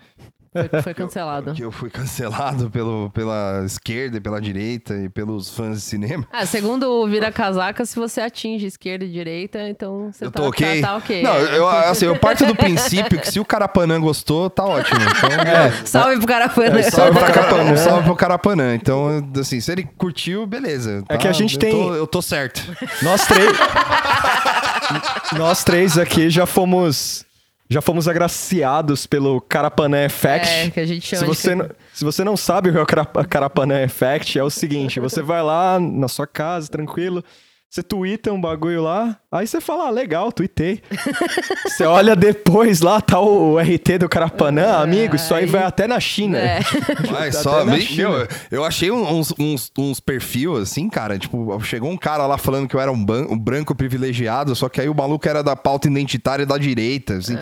Foi, 0.71 0.83
foi 0.83 0.94
cancelado. 0.94 1.53
que 1.55 1.62
eu 1.62 1.71
fui 1.71 1.90
cancelado 1.90 2.71
pelo, 2.71 3.11
pela 3.11 3.62
esquerda 3.64 4.16
e 4.16 4.21
pela 4.21 4.40
direita 4.40 4.94
e 4.94 5.09
pelos 5.09 5.51
fãs 5.51 5.77
de 5.77 5.83
cinema. 5.83 6.27
Ah, 6.33 6.44
segundo 6.47 6.85
o 6.90 7.07
Vira 7.09 7.31
Casaca, 7.33 7.85
se 7.85 7.97
você 7.97 8.21
atinge 8.21 8.66
esquerda 8.66 9.05
e 9.05 9.09
direita, 9.11 9.68
então 9.68 10.11
você 10.12 10.25
Eu 10.25 10.31
tá, 10.31 10.40
tô 10.42 10.49
ok? 10.49 10.81
tá, 10.81 10.88
tá 10.88 10.97
ok. 10.97 11.23
Não, 11.23 11.33
é. 11.35 11.59
eu, 11.59 11.68
assim, 11.68 12.07
eu 12.07 12.16
parto 12.16 12.44
do 12.47 12.55
princípio 12.55 13.18
que 13.21 13.31
se 13.31 13.38
o 13.40 13.44
Carapanã 13.44 14.01
gostou, 14.01 14.49
tá 14.51 14.64
ótimo. 14.64 14.99
Então, 15.01 15.31
é, 15.47 15.71
Salve 15.85 16.16
pro 16.18 16.27
Carapanã. 16.27 16.83
salve, 16.83 17.18
pra 17.18 17.31
Carapanã, 17.33 17.77
salve 17.77 18.03
pro 18.05 18.16
Carapanã. 18.16 18.75
Então, 18.75 19.31
assim, 19.38 19.61
se 19.61 19.71
ele 19.73 19.85
curtiu, 19.97 20.47
beleza. 20.47 21.03
É 21.09 21.16
que 21.16 21.29
a 21.29 21.33
gente 21.33 21.55
eu 21.55 21.61
tem- 21.61 21.71
Tô, 21.73 21.94
eu 21.94 22.07
tô 22.07 22.21
certo. 22.23 22.62
Nós 23.03 23.27
três. 23.27 23.53
Nós 25.37 25.62
três 25.64 25.99
aqui 25.99 26.31
já 26.31 26.47
fomos. 26.47 27.25
Já 27.70 27.83
fomos 27.83 28.09
agraciados 28.09 29.07
pelo 29.07 29.40
Carapané 29.42 30.07
Effect. 30.07 30.48
É, 30.48 30.70
que 30.70 30.81
a 30.81 30.87
gente 30.87 31.07
chama 31.07 31.20
se 31.20 31.24
de 31.31 31.37
você, 31.37 31.54
não, 31.54 31.70
se 31.92 32.04
você 32.04 32.24
não 32.24 32.37
sabe 32.37 32.70
o 32.70 32.72
que 32.72 32.78
é 32.78 32.83
o 32.83 32.87
Carap- 32.87 33.26
Carapané 33.28 33.85
Effect, 33.85 34.38
é 34.38 34.42
o 34.44 34.48
seguinte: 34.50 34.98
você 35.00 35.20
vai 35.20 35.42
lá 35.42 35.78
na 35.78 36.09
sua 36.09 36.26
casa, 36.26 36.68
tranquilo, 36.70 37.22
você 37.68 37.83
twitta 37.83 38.33
um 38.33 38.40
bagulho 38.40 38.83
lá, 38.83 39.18
aí 39.31 39.47
você 39.47 39.61
fala, 39.61 39.87
ah, 39.88 39.91
legal, 39.91 40.33
tuitei. 40.33 40.83
você 41.67 41.85
olha 41.85 42.17
depois 42.17 42.81
lá, 42.81 43.01
tá 43.01 43.21
o, 43.21 43.53
o 43.55 43.59
RT 43.59 43.99
do 44.01 44.09
Carapanã, 44.09 44.79
amigo, 44.79 45.17
isso 45.17 45.35
aí 45.35 45.45
aí- 45.45 45.51
vai 45.51 45.62
até 45.62 45.87
na 45.87 46.01
China. 46.01 46.38
É. 46.38 46.61
Mas 47.11 47.37
Tá 47.37 47.43
só, 47.43 47.64
na 47.64 47.77
meu, 47.77 48.27
eu 48.51 48.64
achei 48.64 48.91
uns, 48.91 49.33
uns, 49.38 49.71
uns 49.79 50.01
perfil 50.01 50.57
assim, 50.57 50.88
cara. 50.88 51.19
Tipo, 51.19 51.61
chegou 51.61 51.91
um 51.91 51.97
cara 51.97 52.27
lá 52.27 52.38
falando 52.38 52.67
que 52.69 52.75
eu 52.75 52.81
era 52.81 52.91
um, 52.91 53.05
ban- 53.05 53.27
um 53.29 53.38
branco 53.38 53.75
privilegiado, 53.75 54.55
só 54.57 54.69
que 54.69 54.81
aí 54.81 54.88
o 54.88 54.95
maluco 54.95 55.29
era 55.29 55.43
da 55.43 55.55
pauta 55.55 55.88
identitária 55.88 56.47
da 56.47 56.57
direita, 56.59 57.14
assim. 57.14 57.37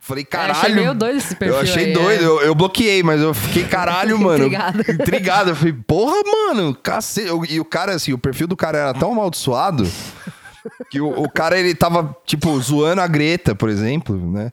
Falei, 0.00 0.24
É, 0.30 0.36
achei 0.36 0.52
caralho. 0.52 0.74
meio 0.74 0.94
doido 0.94 1.16
esse 1.18 1.34
perfil 1.36 1.56
Eu 1.56 1.60
achei 1.62 1.84
aí, 1.86 1.92
doido, 1.92 2.22
é. 2.22 2.26
eu, 2.26 2.40
eu 2.42 2.54
bloqueei, 2.54 3.02
mas 3.02 3.20
eu 3.20 3.34
fiquei, 3.34 3.64
caralho, 3.64 4.18
mano. 4.20 4.46
Intrigado. 4.46 4.80
Intrigado. 4.90 5.50
Eu 5.50 5.56
falei, 5.56 5.74
porra, 5.86 6.16
mano, 6.24 6.74
cacete. 6.74 7.28
Eu- 7.28 7.44
E 7.44 7.60
o 7.60 7.64
cara, 7.64 7.92
assim, 7.94 8.12
o 8.12 8.18
perfil 8.18 8.46
do 8.46 8.56
cara 8.56 8.78
era 8.78 8.94
tão 8.94 9.12
amaldiçoado 9.12 9.86
que 10.90 11.00
o, 11.00 11.08
o 11.22 11.30
cara, 11.30 11.58
ele 11.58 11.74
tava, 11.74 12.16
tipo, 12.24 12.58
zoando 12.60 13.00
a 13.00 13.06
Greta, 13.06 13.54
por 13.54 13.68
exemplo, 13.68 14.16
né? 14.30 14.50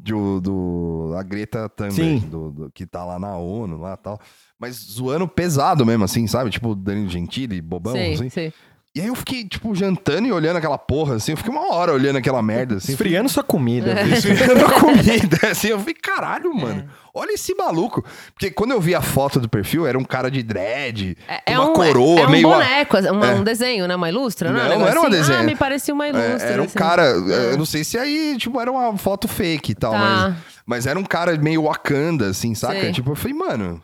Do, 0.00 0.40
do, 0.40 1.14
a 1.16 1.22
Greta 1.22 1.70
Sim. 1.90 2.18
do, 2.18 2.50
do- 2.50 2.70
que 2.72 2.84
tá 2.86 3.04
lá 3.04 3.18
na 3.18 3.36
ONU, 3.36 3.78
lá 3.78 3.94
e 3.94 3.96
tal. 4.02 4.20
Mas 4.58 4.76
zoando 4.76 5.26
pesado 5.26 5.84
mesmo, 5.86 6.04
assim, 6.04 6.26
sabe? 6.26 6.50
Tipo, 6.50 6.74
Danilo 6.74 7.08
Gentili, 7.08 7.60
bobão, 7.60 7.94
Sim, 7.94 8.12
assim. 8.14 8.28
sim. 8.28 8.52
E 8.96 9.00
aí 9.00 9.08
eu 9.08 9.14
fiquei, 9.16 9.44
tipo, 9.44 9.74
jantando 9.74 10.28
e 10.28 10.32
olhando 10.32 10.56
aquela 10.58 10.78
porra, 10.78 11.16
assim. 11.16 11.32
Eu 11.32 11.36
fiquei 11.36 11.52
uma 11.52 11.74
hora 11.74 11.92
olhando 11.92 12.16
aquela 12.16 12.40
merda, 12.40 12.76
assim. 12.76 12.92
Esfriando 12.92 13.28
sua 13.28 13.42
comida. 13.42 13.90
É. 13.90 14.06
Esfriando 14.06 14.64
a 14.64 14.70
comida, 14.70 15.38
assim. 15.50 15.66
Eu 15.68 15.80
falei, 15.80 15.94
caralho, 15.94 16.54
mano. 16.54 16.88
Olha 17.12 17.32
esse 17.32 17.52
maluco. 17.56 18.04
Porque 18.34 18.52
quando 18.52 18.70
eu 18.70 18.80
vi 18.80 18.94
a 18.94 19.00
foto 19.02 19.40
do 19.40 19.48
perfil, 19.48 19.84
era 19.84 19.98
um 19.98 20.04
cara 20.04 20.30
de 20.30 20.44
dread, 20.44 21.16
É, 21.26 21.40
com 21.56 21.60
uma 21.62 21.70
um, 21.70 21.72
coroa, 21.72 22.20
é 22.20 22.26
um 22.26 22.30
meio... 22.30 22.48
a- 22.48 22.54
boneco, 22.56 22.96
um, 22.98 23.24
É. 23.24 23.34
um 23.34 23.42
desenho, 23.42 23.88
né? 23.88 23.96
Uma 23.96 24.08
ilustra, 24.08 24.52
não, 24.52 24.60
é 24.60 24.68
Não, 24.78 24.86
era 24.86 25.00
um 25.00 25.02
assim? 25.02 25.10
desenho. 25.10 25.38
Ah, 25.40 25.42
me 25.42 25.56
parecia 25.56 25.92
uma 25.92 26.06
É, 26.06 26.10
ilustra. 26.10 26.48
era 26.50 26.62
um 26.62 26.66
assim. 26.66 26.78
cara, 26.78 27.02
eu 27.02 27.58
não 27.58 27.66
sei 27.66 27.82
se 27.82 27.98
aí, 27.98 28.36
tipo, 28.38 28.60
era 28.60 28.70
uma 28.70 28.96
foto 28.96 29.26
fake 29.26 29.72
e 29.72 29.74
tal, 29.74 29.90
Tá. 29.92 29.98
mas, 29.98 30.34
mas 30.64 30.86
era 30.86 30.96
um 30.98 31.04
cara 31.04 31.36
meio 31.36 31.64
Wakanda, 31.64 32.28
assim, 32.28 32.54
saca? 32.54 32.80
Sei. 32.80 32.92
Tipo, 32.92 33.10
eu 33.10 33.16
falei, 33.16 33.36
mano. 33.36 33.82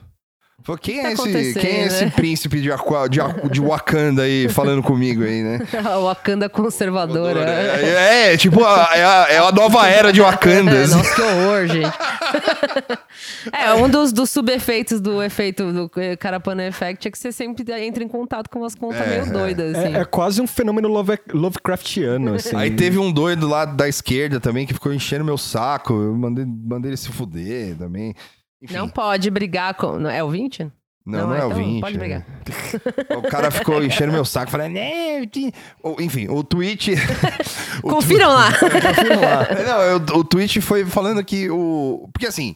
Falei, 0.63 0.79
quem, 0.83 1.03
tá 1.03 1.09
é 1.09 1.13
esse, 1.13 1.23
acontecendo, 1.23 1.61
quem 1.63 1.71
é 1.71 1.87
esse 1.87 2.05
né? 2.05 2.13
príncipe 2.15 2.61
de, 2.61 2.71
Aqua- 2.71 3.09
de, 3.09 3.19
de 3.51 3.61
Wakanda 3.61 4.23
aí 4.23 4.49
falando 4.49 4.83
comigo 4.83 5.23
aí, 5.25 5.43
né? 5.43 5.59
A 5.85 5.99
Wakanda 5.99 6.49
conservadora. 6.49 7.41
É, 7.49 8.33
é, 8.35 8.37
tipo, 8.37 8.63
a- 8.65 8.91
é, 8.95 9.05
a, 9.05 9.27
é 9.31 9.39
a 9.39 9.51
nova 9.53 9.89
era 9.89 10.13
de 10.13 10.21
Wakanda. 10.21 10.71
É, 10.77 10.83
assim. 10.83 10.95
nossa, 10.97 11.15
que 11.15 11.21
horror, 11.23 11.67
gente. 11.67 11.91
é, 13.53 13.75
um 13.75 13.89
dos, 13.89 14.13
dos 14.13 14.31
subefeitos 14.31 15.01
do 15.01 15.23
efeito 15.23 15.73
do 15.73 15.91
Carapana 16.19 16.67
Effect 16.67 17.09
é 17.09 17.11
que 17.11 17.19
você 17.19 17.33
sempre 17.33 17.65
entra 17.83 18.05
em 18.05 18.09
contato 18.09 18.49
com 18.51 18.61
umas 18.61 18.75
contas 18.75 19.01
É, 19.01 19.07
meio 19.09 19.23
é. 19.23 19.27
doidas, 19.27 19.77
assim. 19.77 19.95
É, 19.97 20.01
é 20.01 20.05
quase 20.05 20.41
um 20.41 20.47
fenômeno 20.47 20.89
Love, 20.89 21.19
Lovecraftiano, 21.33 22.35
assim. 22.35 22.55
Aí 22.57 22.71
teve 22.71 22.99
um 22.99 23.11
doido 23.11 23.49
lá 23.49 23.65
da 23.65 23.89
esquerda 23.89 24.39
também 24.41 24.67
que 24.67 24.75
ficou 24.75 24.93
enchendo 24.93 25.25
meu 25.25 25.39
saco. 25.39 25.93
Eu 25.95 26.15
mandei, 26.15 26.45
mandei 26.45 26.91
ele 26.91 26.97
se 26.97 27.09
fuder 27.09 27.77
também. 27.77 28.15
Enfim, 28.63 28.75
Não 28.75 28.89
pode 28.89 29.31
brigar 29.31 29.75
com... 29.75 29.99
não, 29.99 30.11
É 30.11 30.23
o 30.23 30.31
20? 30.31 30.71
Não, 31.07 31.29
não, 31.29 31.35
é 31.35 31.45
o 31.45 31.47
então 31.47 31.59
20. 31.65 31.81
Pode 31.81 31.97
é. 31.97 31.99
brigar. 31.99 32.27
O 33.17 33.23
cara 33.23 33.51
ficou 33.51 33.83
enchendo 33.85 34.13
meu 34.13 34.25
saco, 34.25 34.51
falando, 34.51 34.73
né, 34.75 35.21
eu 35.21 35.27
te-" 35.27 35.53
Ou, 35.83 36.01
enfim, 36.01 36.29
o 36.29 36.45
tweet. 36.45 36.93
o 37.83 37.89
Confiram 37.89 38.29
lá. 38.29 38.51
Confirma 38.53 39.21
lá. 39.21 39.43
É, 39.45 39.65
Não, 39.65 39.83
eu- 39.83 40.19
o 40.19 40.25
tweet 40.25 40.61
foi 40.61 40.85
falando 40.85 41.25
que 41.25 41.51
o. 41.51 42.09
Porque 42.13 42.27
assim, 42.27 42.55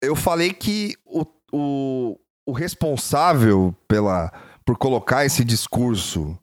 eu 0.00 0.14
falei 0.14 0.52
que 0.52 0.94
o, 1.04 1.24
o, 1.52 2.18
o 2.46 2.52
responsável 2.52 3.74
pela, 3.88 4.32
por 4.64 4.76
colocar 4.78 5.24
esse 5.26 5.44
discurso 5.44 6.38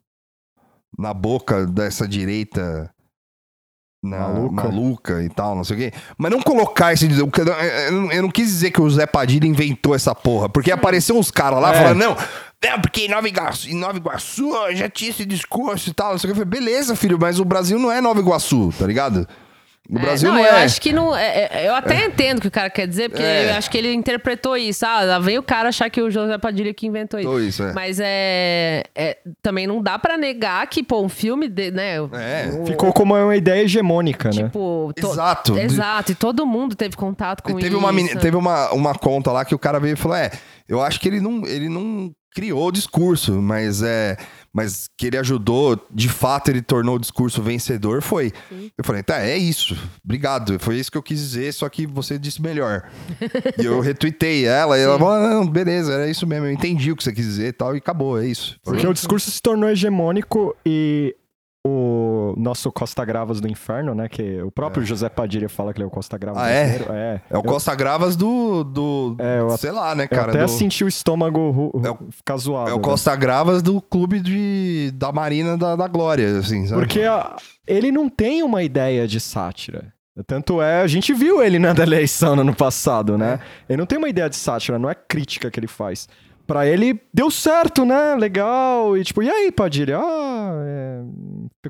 na 0.98 1.14
boca 1.14 1.66
dessa 1.66 2.06
direita 2.06 2.92
Maluca. 4.02 4.64
maluca 4.68 5.22
e 5.22 5.28
tal, 5.28 5.54
não 5.54 5.62
sei 5.62 5.76
o 5.76 5.78
quê. 5.78 5.92
Mas 6.18 6.30
não 6.32 6.42
colocar 6.42 6.92
esse. 6.92 7.08
Eu, 7.08 7.30
eu 8.10 8.22
não- 8.22 8.28
quis 8.30 8.48
dizer 8.48 8.72
que 8.72 8.80
o 8.82 8.90
Zé 8.90 9.06
Padilha 9.06 9.46
inventou 9.46 9.94
essa 9.94 10.12
porra. 10.14 10.48
Porque 10.48 10.72
apareceu 10.72 11.16
uns 11.16 11.30
caras 11.30 11.60
lá 11.60 11.72
É. 11.72 11.78
falando, 11.82 11.98
não. 11.98 12.16
É, 12.60 12.76
porque 12.78 13.02
em 13.06 13.08
Nova 13.08 13.28
Iguaçu, 13.28 13.68
em 13.68 13.74
Nova 13.76 13.96
Iguaçu 13.96 14.52
já 14.72 14.88
tinha 14.88 15.10
esse 15.10 15.24
discurso 15.24 15.90
e 15.90 15.94
tal. 15.94 16.12
Não 16.12 16.18
sei 16.18 16.30
o 16.30 16.34
que. 16.34 16.40
Eu 16.40 16.46
falei, 16.46 16.60
beleza, 16.60 16.96
filho, 16.96 17.16
mas 17.20 17.38
o 17.38 17.44
Brasil 17.44 17.78
não 17.78 17.90
é 17.92 18.00
Nova 18.00 18.18
Iguaçu, 18.20 18.72
tá 18.78 18.86
ligado? 18.86 19.26
No 19.92 19.98
É, 19.98 20.02
Brasil 20.04 20.32
não, 20.32 20.38
eu 20.38 20.46
é. 20.46 20.64
acho 20.64 20.80
que 20.80 20.90
não. 20.90 21.14
é- 21.14 21.48
é- 21.52 21.68
eu 21.68 21.74
até 21.74 22.06
entendo 22.06 22.38
o 22.38 22.40
que 22.40 22.48
o 22.48 22.50
cara 22.50 22.70
quer 22.70 22.88
dizer, 22.88 23.10
porque 23.10 23.22
É. 23.22 23.50
eu 23.50 23.54
acho 23.56 23.70
que 23.70 23.76
ele 23.76 23.92
interpretou 23.92 24.56
isso. 24.56 24.86
Ah, 24.86 25.02
lá 25.02 25.18
vem 25.18 25.36
o 25.36 25.42
cara 25.42 25.68
achar 25.68 25.90
que 25.90 26.00
o 26.00 26.10
José 26.10 26.38
Padilha 26.38 26.72
que 26.72 26.86
inventou 26.86 27.20
isso. 27.20 27.38
Isso, 27.40 27.62
é. 27.62 27.72
Mas 27.74 28.00
é, 28.00 28.84
é- 28.94 29.18
Também 29.42 29.66
não 29.66 29.82
dá 29.82 29.98
pra 29.98 30.16
negar 30.16 30.66
que, 30.66 30.82
pô, 30.82 31.02
um 31.02 31.10
filme 31.10 31.46
de, 31.46 31.70
né? 31.70 31.96
É. 32.14 32.64
Ficou 32.64 32.90
como 32.92 33.14
uma 33.14 33.36
ideia 33.36 33.62
hegemônica, 33.64 34.30
né? 34.30 34.44
Tipo. 34.44 34.92
to- 34.98 35.08
Exato. 35.12 35.58
Exato, 35.58 36.12
e 36.12 36.14
todo 36.14 36.46
mundo 36.46 36.74
teve 36.74 36.96
contato 36.96 37.42
com 37.42 37.54
teve 37.56 37.68
isso. 37.68 37.76
uma, 37.76 37.92
teve 38.18 38.36
uma, 38.36 38.72
uma 38.72 38.94
conta 38.94 39.30
lá 39.30 39.44
que 39.44 39.54
o 39.54 39.58
cara 39.58 39.78
veio 39.78 39.92
e 39.92 39.96
falou: 39.96 40.16
É, 40.16 40.30
eu 40.72 40.80
acho 40.80 40.98
que 40.98 41.06
ele 41.06 41.20
não, 41.20 41.46
ele 41.46 41.68
não 41.68 42.10
criou 42.34 42.68
o 42.68 42.72
discurso, 42.72 43.42
mas 43.42 43.82
é. 43.82 44.16
Mas 44.50 44.86
que 44.98 45.06
ele 45.06 45.18
ajudou, 45.18 45.78
de 45.90 46.08
fato, 46.08 46.50
ele 46.50 46.62
tornou 46.62 46.96
o 46.96 46.98
discurso 46.98 47.42
vencedor, 47.42 48.00
foi. 48.02 48.32
Eu 48.76 48.84
falei, 48.84 49.02
tá, 49.02 49.20
é 49.20 49.36
isso. 49.36 49.76
Obrigado. 50.02 50.58
Foi 50.58 50.76
isso 50.76 50.90
que 50.90 50.96
eu 50.96 51.02
quis 51.02 51.18
dizer, 51.18 51.52
só 51.52 51.68
que 51.68 51.86
você 51.86 52.18
disse 52.18 52.40
melhor. 52.40 52.90
e 53.58 53.64
eu 53.64 53.80
retuitei 53.80 54.46
ela, 54.46 54.78
e 54.78 54.82
ela 54.82 54.94
Sim. 54.94 54.98
falou: 54.98 55.14
ah, 55.14 55.28
não, 55.28 55.46
beleza, 55.46 55.92
era 55.92 56.10
isso 56.10 56.26
mesmo, 56.26 56.46
eu 56.46 56.52
entendi 56.52 56.90
o 56.90 56.96
que 56.96 57.04
você 57.04 57.12
quis 57.12 57.26
dizer 57.26 57.48
e 57.48 57.52
tal, 57.52 57.74
e 57.74 57.78
acabou, 57.78 58.18
é 58.18 58.26
isso. 58.26 58.58
Porque 58.62 58.86
o 58.86 58.94
discurso 58.94 59.30
se 59.30 59.42
tornou 59.42 59.68
hegemônico 59.68 60.56
e 60.64 61.14
o 61.66 62.11
nosso 62.36 62.70
Costa 62.72 63.04
Gravas 63.04 63.40
do 63.40 63.48
Inferno, 63.48 63.94
né? 63.94 64.08
Que 64.08 64.40
o 64.42 64.50
próprio 64.50 64.84
José 64.84 65.08
Padilha 65.08 65.48
fala 65.48 65.72
que 65.72 65.78
ele 65.78 65.84
é 65.84 65.86
o 65.86 65.90
Costa 65.90 66.16
Gravas 66.18 66.42
Ah, 66.42 66.48
é? 66.48 66.64
brasileiro. 66.66 66.92
É. 66.94 67.20
É 67.30 67.38
o 67.38 67.42
Costa 67.42 67.74
Gravas 67.74 68.16
do. 68.16 68.64
do 68.64 69.16
É, 69.18 69.40
eu- 69.40 69.56
sei 69.56 69.70
lá, 69.70 69.94
né, 69.94 70.04
Eu 70.04 70.08
cara? 70.08 70.30
até 70.32 70.42
do- 70.42 70.48
senti 70.48 70.84
o 70.84 70.88
estômago 70.88 71.50
ru- 71.50 71.82
É 71.84 71.90
o- 71.90 72.10
ficar 72.10 72.36
zoado. 72.36 72.70
É 72.70 72.74
o 72.74 72.76
né? 72.76 72.82
Costa 72.82 73.14
Gravas 73.16 73.62
do 73.62 73.80
clube 73.80 74.20
de, 74.20 74.90
da 74.94 75.10
Marina 75.12 75.56
da, 75.56 75.76
da 75.76 75.88
Glória, 75.88 76.38
assim, 76.38 76.66
sabe? 76.66 76.80
Porque 76.80 77.00
a- 77.02 77.36
ele 77.66 77.90
não 77.92 78.08
tem 78.08 78.42
uma 78.42 78.62
ideia 78.62 79.06
de 79.06 79.18
sátira. 79.20 79.92
Tanto 80.26 80.60
é, 80.60 80.82
a 80.82 80.86
gente 80.86 81.14
viu 81.14 81.42
ele 81.42 81.58
na 81.58 81.72
da 81.72 81.82
eleição 81.84 82.36
no 82.36 82.42
ano 82.42 82.54
passado, 82.54 83.16
né? 83.16 83.40
Ele 83.66 83.78
não 83.78 83.86
tem 83.86 83.96
uma 83.96 84.10
ideia 84.10 84.28
de 84.28 84.36
sátira, 84.36 84.78
não 84.78 84.90
é 84.90 84.94
crítica 84.94 85.50
que 85.50 85.58
ele 85.58 85.66
faz. 85.66 86.06
Pra 86.46 86.66
ele, 86.66 87.00
deu 87.12 87.30
certo, 87.30 87.84
né? 87.84 88.14
Legal. 88.16 88.96
E 88.96 89.04
tipo, 89.04 89.22
e 89.22 89.30
aí, 89.30 89.52
Padilha? 89.52 89.98
Ah, 89.98 90.62
é... 90.66 91.02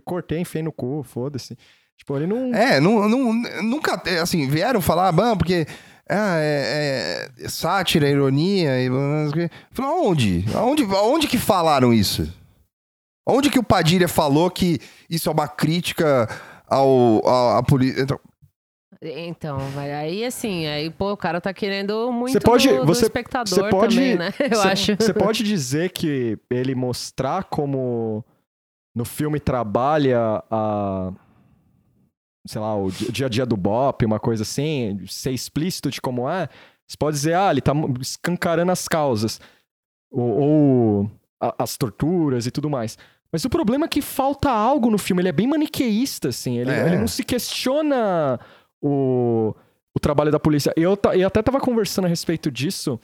cortei, 0.05 0.39
enfiei 0.41 0.63
no 0.63 0.73
cu, 0.73 1.03
foda-se. 1.03 1.57
Tipo, 1.97 2.17
ele 2.17 2.27
não... 2.27 2.55
É, 2.55 2.81
não, 2.81 3.09
não, 3.09 3.33
nunca, 3.63 4.01
é, 4.07 4.19
assim, 4.19 4.49
vieram 4.49 4.81
falar, 4.81 5.13
bom, 5.13 5.37
porque 5.37 5.67
ah, 6.09 6.37
é, 6.39 7.29
é 7.39 7.49
sátira, 7.49 8.09
ironia, 8.09 8.83
e... 8.83 8.89
Falou, 9.71 10.11
onde? 10.11 10.45
Aonde, 10.55 10.83
aonde 10.85 11.29
que 11.29 11.39
falaram 11.39 11.93
isso? 11.93 12.33
Onde 13.27 13.51
que 13.51 13.59
o 13.59 13.63
Padilha 13.63 14.09
falou 14.09 14.51
que 14.51 14.81
isso 15.09 15.29
é 15.29 15.33
uma 15.33 15.47
crítica 15.47 16.29
ao, 16.67 17.23
à 17.57 17.63
polícia? 17.63 18.03
Então, 18.03 18.19
Então, 19.05 19.59
vai 19.71 19.93
aí 19.93 20.25
assim, 20.25 20.67
aí, 20.67 20.89
pô, 20.89 21.11
o 21.13 21.17
cara 21.17 21.41
tá 21.41 21.53
querendo 21.53 22.13
muito 22.13 22.35
Você 22.35 22.41
pode- 22.41 22.69
do, 22.69 22.81
do 22.81 22.87
você- 22.87 23.03
espectador 23.07 23.49
você 23.53 23.69
pode- 23.69 23.97
também, 23.97 24.17
né? 24.17 24.33
Eu 24.39 24.57
Cê- 24.61 24.69
acho. 24.69 24.97
Você 24.97 25.13
pode 25.13 25.43
dizer 25.43 25.91
que 25.91 26.39
ele 26.49 26.73
mostrar 26.75 27.43
como 27.45 28.25
no 28.95 29.05
filme 29.05 29.41
trabalha 29.41 30.43
a. 30.49 31.13
Sei 32.47 32.61
lá, 32.61 32.77
o 32.77 32.91
di- 32.91 33.11
dia 33.11 33.27
a 33.27 33.29
dia 33.29 33.47
do 33.47 33.57
Bop, 33.57 34.05
uma 34.05 34.21
coisa 34.21 34.43
assim, 34.45 35.01
ser 35.09 35.33
explícito 35.33 35.91
de 35.91 36.01
como 36.01 36.29
é. 36.29 36.49
Você 36.87 36.97
pode 36.97 37.17
dizer, 37.17 37.35
ah, 37.35 37.51
ele 37.51 37.61
tá 37.61 37.73
escancarando 38.01 38.71
as 38.71 38.87
causas. 38.87 39.41
Ou, 40.13 40.41
ou 40.41 41.11
a- 41.41 41.55
as 41.59 41.77
torturas 41.77 42.47
e 42.47 42.51
tudo 42.53 42.69
mais. 42.71 42.97
Mas 43.33 43.45
o 43.45 43.51
problema 43.51 43.87
é 43.87 43.89
que 43.89 44.03
falta 44.03 44.51
algo 44.51 44.91
no 44.91 44.99
filme. 44.99 45.23
Ele 45.23 45.29
é 45.29 45.33
bem 45.33 45.47
maniqueísta, 45.49 46.29
assim. 46.29 46.59
Ele, 46.59 46.71
É. 46.71 46.87
ele 46.87 46.99
não 46.99 47.09
se 47.09 47.25
questiona 47.25 48.39
o, 48.83 49.55
o 49.95 50.01
trabalho 50.01 50.31
da 50.33 50.41
polícia. 50.41 50.73
Eu, 50.77 50.99
eu 51.15 51.27
até 51.27 51.41
tava 51.43 51.61
conversando 51.61 52.07
a 52.07 52.09
respeito 52.09 52.51
disso. 52.51 52.99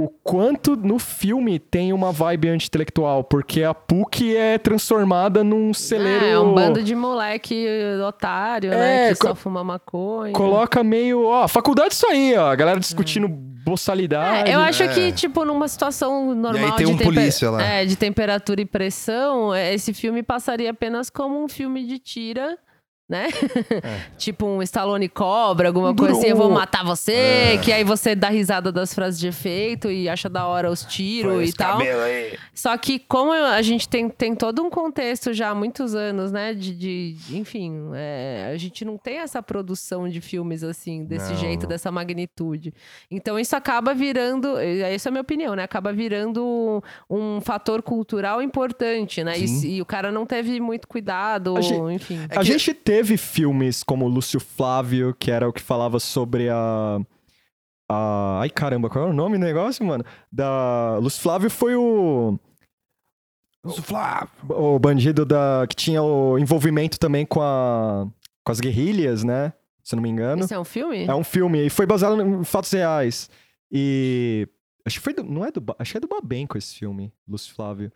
O 0.00 0.08
quanto 0.08 0.76
no 0.76 0.96
filme 0.96 1.58
tem 1.58 1.92
uma 1.92 2.12
vibe 2.12 2.50
anti-intelectual, 2.50 3.24
porque 3.24 3.64
a 3.64 3.74
PUC 3.74 4.36
é 4.36 4.56
transformada 4.56 5.42
num 5.42 5.74
celeiro. 5.74 6.24
É, 6.24 6.30
é 6.30 6.38
um 6.38 6.54
bando 6.54 6.84
de 6.84 6.94
moleque 6.94 7.66
otário, 8.06 8.72
É, 8.72 8.76
né? 8.76 9.08
Que 9.08 9.18
co- 9.18 9.26
só 9.28 9.34
fuma 9.34 9.64
maconha. 9.64 10.32
Coloca 10.34 10.84
meio. 10.84 11.24
Ó, 11.24 11.48
faculdade 11.48 11.94
isso 11.94 12.06
aí, 12.06 12.36
ó. 12.36 12.46
A 12.48 12.54
galera 12.54 12.78
discutindo 12.78 13.26
boçalidade. 13.28 14.48
É, 14.50 14.54
eu 14.54 14.60
acho 14.60 14.84
É. 14.84 14.88
que, 14.88 15.10
tipo, 15.12 15.44
numa 15.44 15.66
situação 15.66 16.32
normal 16.32 16.62
E 16.62 16.64
aí 16.70 16.76
tem 16.76 16.86
de, 16.86 16.92
um 16.92 16.96
polícia 16.98 17.50
lá. 17.50 17.60
é, 17.60 17.84
de 17.84 17.96
temperatura 17.96 18.60
e 18.60 18.64
pressão, 18.64 19.52
é, 19.52 19.74
esse 19.74 19.92
filme 19.92 20.22
passaria 20.22 20.70
apenas 20.70 21.10
como 21.10 21.42
um 21.42 21.48
filme 21.48 21.84
de 21.84 21.98
tira, 21.98 22.56
né? 23.08 23.28
tipo 24.18 24.44
um 24.46 24.62
Stallone 24.62 25.08
Cobra, 25.08 25.68
alguma 25.68 25.94
coisa 25.94 26.18
assim, 26.18 26.26
eu 26.28 26.36
vou 26.36 26.50
matar 26.50 26.84
você, 26.84 27.12
É. 27.54 27.58
que 27.58 27.72
aí 27.72 27.82
você 27.82 28.14
dá 28.14 28.28
risada 28.28 28.70
das 28.70 28.92
frases 28.92 29.18
de 29.18 29.28
efeito 29.28 29.90
e 29.90 30.08
acha 30.08 30.28
da 30.28 30.46
hora 30.46 30.70
os 30.70 30.84
tiros 30.84 31.48
e 31.48 31.52
tal. 31.52 31.78
Só 32.54 32.76
que 32.76 32.98
como 32.98 33.32
a 33.32 33.62
gente 33.62 33.88
tem, 33.88 34.08
tem 34.10 34.34
todo 34.34 34.62
um 34.62 34.68
contexto 34.68 35.32
já 35.32 35.50
há 35.50 35.54
muitos 35.54 35.94
anos, 35.94 36.30
né? 36.30 36.52
De, 36.52 36.74
de- 36.74 37.16
enfim, 37.32 37.90
é, 37.94 38.50
a 38.52 38.56
gente 38.58 38.84
não 38.84 38.98
tem 38.98 39.18
essa 39.18 39.42
produção 39.42 40.08
de 40.08 40.20
filmes 40.20 40.62
assim, 40.62 41.04
desse 41.04 41.30
Não, 41.30 41.36
jeito, 41.38 41.66
dessa 41.66 41.90
magnitude. 41.90 42.74
Então 43.10 43.38
isso 43.38 43.56
acaba 43.56 43.94
virando, 43.94 44.58
essa 44.58 45.08
é 45.08 45.10
a 45.10 45.12
minha 45.12 45.22
opinião, 45.22 45.54
né? 45.54 45.62
Acaba 45.62 45.92
virando 45.92 46.82
um 47.08 47.40
fator 47.40 47.80
cultural 47.82 48.42
importante, 48.42 49.24
né? 49.24 49.38
E, 49.38 49.76
e 49.76 49.80
o 49.82 49.86
cara 49.86 50.12
não 50.12 50.26
teve 50.26 50.60
muito 50.60 50.86
cuidado, 50.86 51.54
A 51.56 51.92
enfim. 51.92 52.18
É 52.28 52.38
a 52.38 52.42
gente 52.42 52.74
teve 52.74 52.97
filmes 53.16 53.82
como 53.82 54.08
Lúcio 54.08 54.40
Flávio, 54.40 55.14
que 55.14 55.30
era 55.30 55.48
o 55.48 55.52
que 55.52 55.62
falava 55.62 56.00
sobre 56.00 56.48
a. 56.48 57.00
a... 57.88 58.40
Ai 58.40 58.50
caramba, 58.50 58.88
qual 58.88 59.06
é 59.06 59.10
o 59.10 59.12
nome 59.12 59.38
do 59.38 59.44
negócio, 59.44 59.84
mano? 59.84 60.04
Da. 60.30 60.98
Lúcio 60.98 61.22
Flávio 61.22 61.50
foi 61.50 61.76
o. 61.76 62.38
O 64.48 64.78
bandido 64.78 65.24
da. 65.24 65.66
que 65.68 65.76
tinha 65.76 66.02
o 66.02 66.38
envolvimento 66.38 66.98
também 66.98 67.26
com 67.26 67.42
a. 67.42 68.06
com 68.44 68.52
as 68.52 68.60
guerrilhas, 68.60 69.24
né? 69.24 69.52
Se 69.82 69.94
eu 69.94 69.96
não 69.96 70.02
me 70.02 70.08
engano. 70.08 70.44
Isso 70.44 70.54
é 70.54 70.58
um 70.58 70.64
filme? 70.64 71.04
É 71.04 71.14
um 71.14 71.24
filme 71.24 71.66
e 71.66 71.70
foi 71.70 71.86
baseado 71.86 72.20
em 72.20 72.44
fatos 72.44 72.70
reais. 72.70 73.30
E. 73.70 74.48
Acho 74.86 74.98
que 74.98 75.04
foi 75.04 75.14
do. 75.14 75.22
Não 75.22 75.44
é 75.44 75.50
do. 75.50 75.64
Acho 75.78 75.92
que 75.92 75.96
é 75.98 76.00
do 76.00 76.08
Babenco 76.08 76.56
esse 76.56 76.74
filme, 76.74 77.12
Lúcio 77.26 77.54
Flávio. 77.54 77.92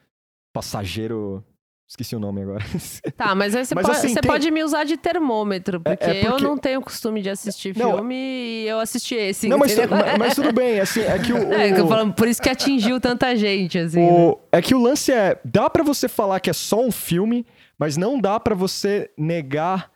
Passageiro. 0.53 1.45
Esqueci 1.93 2.17
o 2.17 2.19
nome 2.19 2.41
agora. 2.41 2.65
Tá, 3.19 3.35
mas 3.35 3.55
aí 3.55 3.67
você, 3.67 3.75
Mas, 3.75 3.85
pode, 3.85 3.99
assim, 3.99 4.09
você 4.15 4.21
tem- 4.23 4.31
pode 4.31 4.51
me 4.51 4.65
usar 4.65 4.85
de 4.85 4.97
termômetro, 4.97 5.79
porque, 5.79 6.03
é 6.05 6.25
porque- 6.25 6.27
eu 6.27 6.49
não 6.49 6.57
tenho 6.57 6.81
costume 6.81 7.21
de 7.21 7.29
assistir 7.29 7.77
Não, 7.77 7.97
filme 7.97 8.15
e 8.15 8.67
eu 8.67 8.81
assisti 8.81 9.15
esse. 9.15 9.47
não, 9.47 9.59
mas, 9.59 9.77
mas, 9.77 10.19
mas 10.19 10.35
tudo 10.35 10.53
bem, 10.55 10.81
assim, 10.81 11.03
é 11.03 11.19
que 11.19 11.35
o. 11.35 11.37
É, 11.53 11.71
que 11.71 11.79
eu 11.81 11.87
o- 11.87 12.13
por 12.15 12.27
isso 12.27 12.41
que 12.41 12.49
atingiu 12.49 12.99
tanta 12.99 13.37
gente, 13.37 13.77
assim. 13.79 14.01
né? 14.01 14.11
O- 14.11 14.39
é 14.51 14.63
que 14.63 14.75
o 14.75 14.81
lance 14.83 15.13
é, 15.13 15.39
dá 15.45 15.69
pra 15.69 15.83
você 15.83 16.09
falar 16.09 16.41
que 16.41 16.49
é 16.49 16.55
só 16.55 16.81
um 16.81 16.91
filme, 16.91 17.45
mas 17.79 17.99
não 17.99 18.19
dá 18.19 18.41
pra 18.41 18.55
você 18.55 19.11
negar 19.19 19.91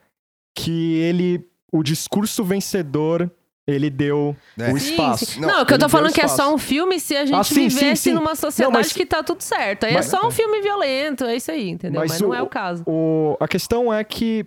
que 0.54 0.96
ele, 0.98 1.48
o 1.72 1.82
discurso 1.82 2.44
vencedor, 2.44 3.30
ele 3.66 3.90
deu 3.90 4.36
É. 4.58 4.72
o 4.72 4.78
Sim, 4.78 4.90
espaço. 4.90 5.26
sim. 5.26 5.40
Não, 5.40 5.48
Não, 5.48 5.62
o 5.62 5.66
que 5.66 5.74
eu 5.74 5.78
tô 5.78 5.88
falando 5.88 6.06
deu 6.06 6.14
que 6.14 6.20
é 6.20 6.28
só 6.28 6.54
um 6.54 6.58
filme 6.58 7.00
se 7.00 7.16
a 7.16 7.24
gente 7.26 7.34
Ah, 7.36 7.42
sim, 7.42 7.68
sim, 7.68 7.68
vivesse 7.68 8.02
sim. 8.02 8.12
numa 8.12 8.34
sociedade 8.36 8.76
mas- 8.76 8.92
que 8.92 9.04
tá 9.04 9.22
tudo 9.22 9.40
certo. 9.42 9.84
Aí 9.84 9.94
Mas- 9.94 10.06
é 10.06 10.16
só 10.16 10.26
um 10.26 10.30
filme 10.30 10.60
violento, 10.62 11.24
é 11.24 11.34
isso 11.36 11.50
aí, 11.50 11.68
entendeu? 11.70 12.00
Mas, 12.00 12.12
Mas 12.12 12.20
não 12.20 12.28
o- 12.30 12.34
é 12.34 12.42
o 12.42 12.46
caso. 12.46 12.84
O- 12.86 13.36
a 13.40 13.48
questão 13.48 13.92
é 13.92 14.02
que 14.04 14.46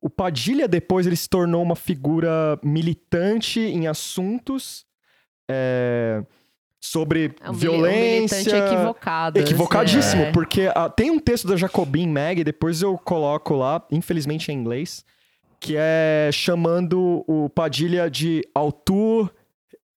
o 0.00 0.08
Padilha 0.08 0.68
depois 0.68 1.06
ele 1.08 1.16
se 1.16 1.28
tornou 1.28 1.60
uma 1.60 1.74
figura 1.74 2.56
militante 2.62 3.58
em 3.58 3.88
assuntos 3.88 4.84
é, 5.50 6.22
sobre 6.80 7.34
É 7.40 7.50
um 7.50 7.52
mili- 7.52 7.68
um 7.68 7.72
violência. 7.72 8.38
militante 8.38 8.74
equivocado. 8.74 9.38
Equivocadíssimo, 9.40 10.22
assim, 10.22 10.28
é. 10.30 10.32
porque 10.32 10.70
ah, 10.74 10.88
tem 10.88 11.10
um 11.10 11.18
texto 11.18 11.46
da 11.48 11.56
Jacobin 11.56 12.06
Mag, 12.08 12.42
depois 12.44 12.80
eu 12.80 12.96
coloco 12.96 13.54
lá, 13.56 13.84
infelizmente 13.90 14.50
em 14.52 14.54
inglês, 14.54 15.04
que 15.62 15.76
é 15.78 16.28
chamando 16.32 17.24
o 17.28 17.48
Padilha 17.48 18.10
de 18.10 18.42
autor 18.52 19.32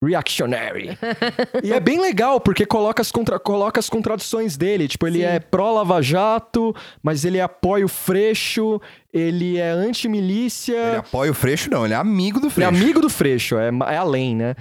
reactionary. 0.05 0.99
e 1.65 1.73
é 1.73 1.81
bem 1.81 1.99
legal, 1.99 2.39
porque 2.39 2.67
coloca 2.67 3.01
as, 3.01 3.11
contra- 3.11 3.39
coloca 3.39 3.81
as 3.81 3.89
contradições 3.89 4.59
dele. 4.59 4.87
Tipo, 4.87 5.07
ele 5.07 5.21
Sim. 5.21 5.25
é 5.25 5.41
pró-Lava 5.41 6.03
Jato, 6.03 6.77
mas 7.03 7.25
ele 7.25 7.41
apoia 7.41 7.87
o 7.87 7.89
Freixo, 7.89 8.79
ele 9.11 9.57
é 9.57 9.71
anti-milícia. 9.71 10.77
Ele 10.77 10.97
apoia 10.97 11.31
o 11.31 11.35
Freixo, 11.35 11.71
não, 11.71 11.87
ele 11.87 11.95
é 11.95 11.97
amigo 11.97 12.39
do 12.39 12.49
Ele 12.49 12.53
é 12.53 12.55
Freixo. 12.69 12.83
amigo 12.85 13.01
do 13.01 13.09
Freixo, 13.09 13.57
é, 13.57 13.71
é 13.91 13.97
além, 13.97 14.37
né? 14.37 14.55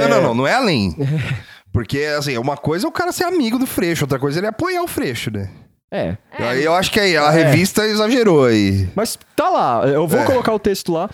Não, 0.00 0.08
não, 0.08 0.22
não, 0.22 0.34
não 0.34 0.46
é 0.46 0.54
além. 0.54 0.96
Porque, 1.72 2.00
assim, 2.18 2.36
uma 2.36 2.56
coisa 2.56 2.86
é 2.86 2.88
o 2.88 2.92
cara 2.92 3.12
ser 3.12 3.24
amigo 3.24 3.58
do 3.60 3.66
Freixo, 3.66 4.04
outra 4.04 4.18
coisa 4.18 4.38
é 4.38 4.40
ele 4.40 4.48
apoiar 4.48 4.82
o 4.82 4.88
Freixo, 4.88 5.30
né? 5.30 5.48
É. 5.92 6.16
É. 6.38 6.42
Aí 6.48 6.64
eu 6.64 6.74
acho 6.74 6.90
que 6.90 6.98
aí 6.98 7.16
a 7.16 7.26
É. 7.32 7.44
revista 7.44 7.86
exagerou 7.86 8.46
aí. 8.46 8.88
Mas 8.96 9.18
tá 9.36 9.48
lá, 9.50 9.86
eu 9.86 10.08
vou 10.08 10.20
É. 10.20 10.24
colocar 10.24 10.54
o 10.54 10.58
texto 10.58 10.90
lá. 10.90 11.10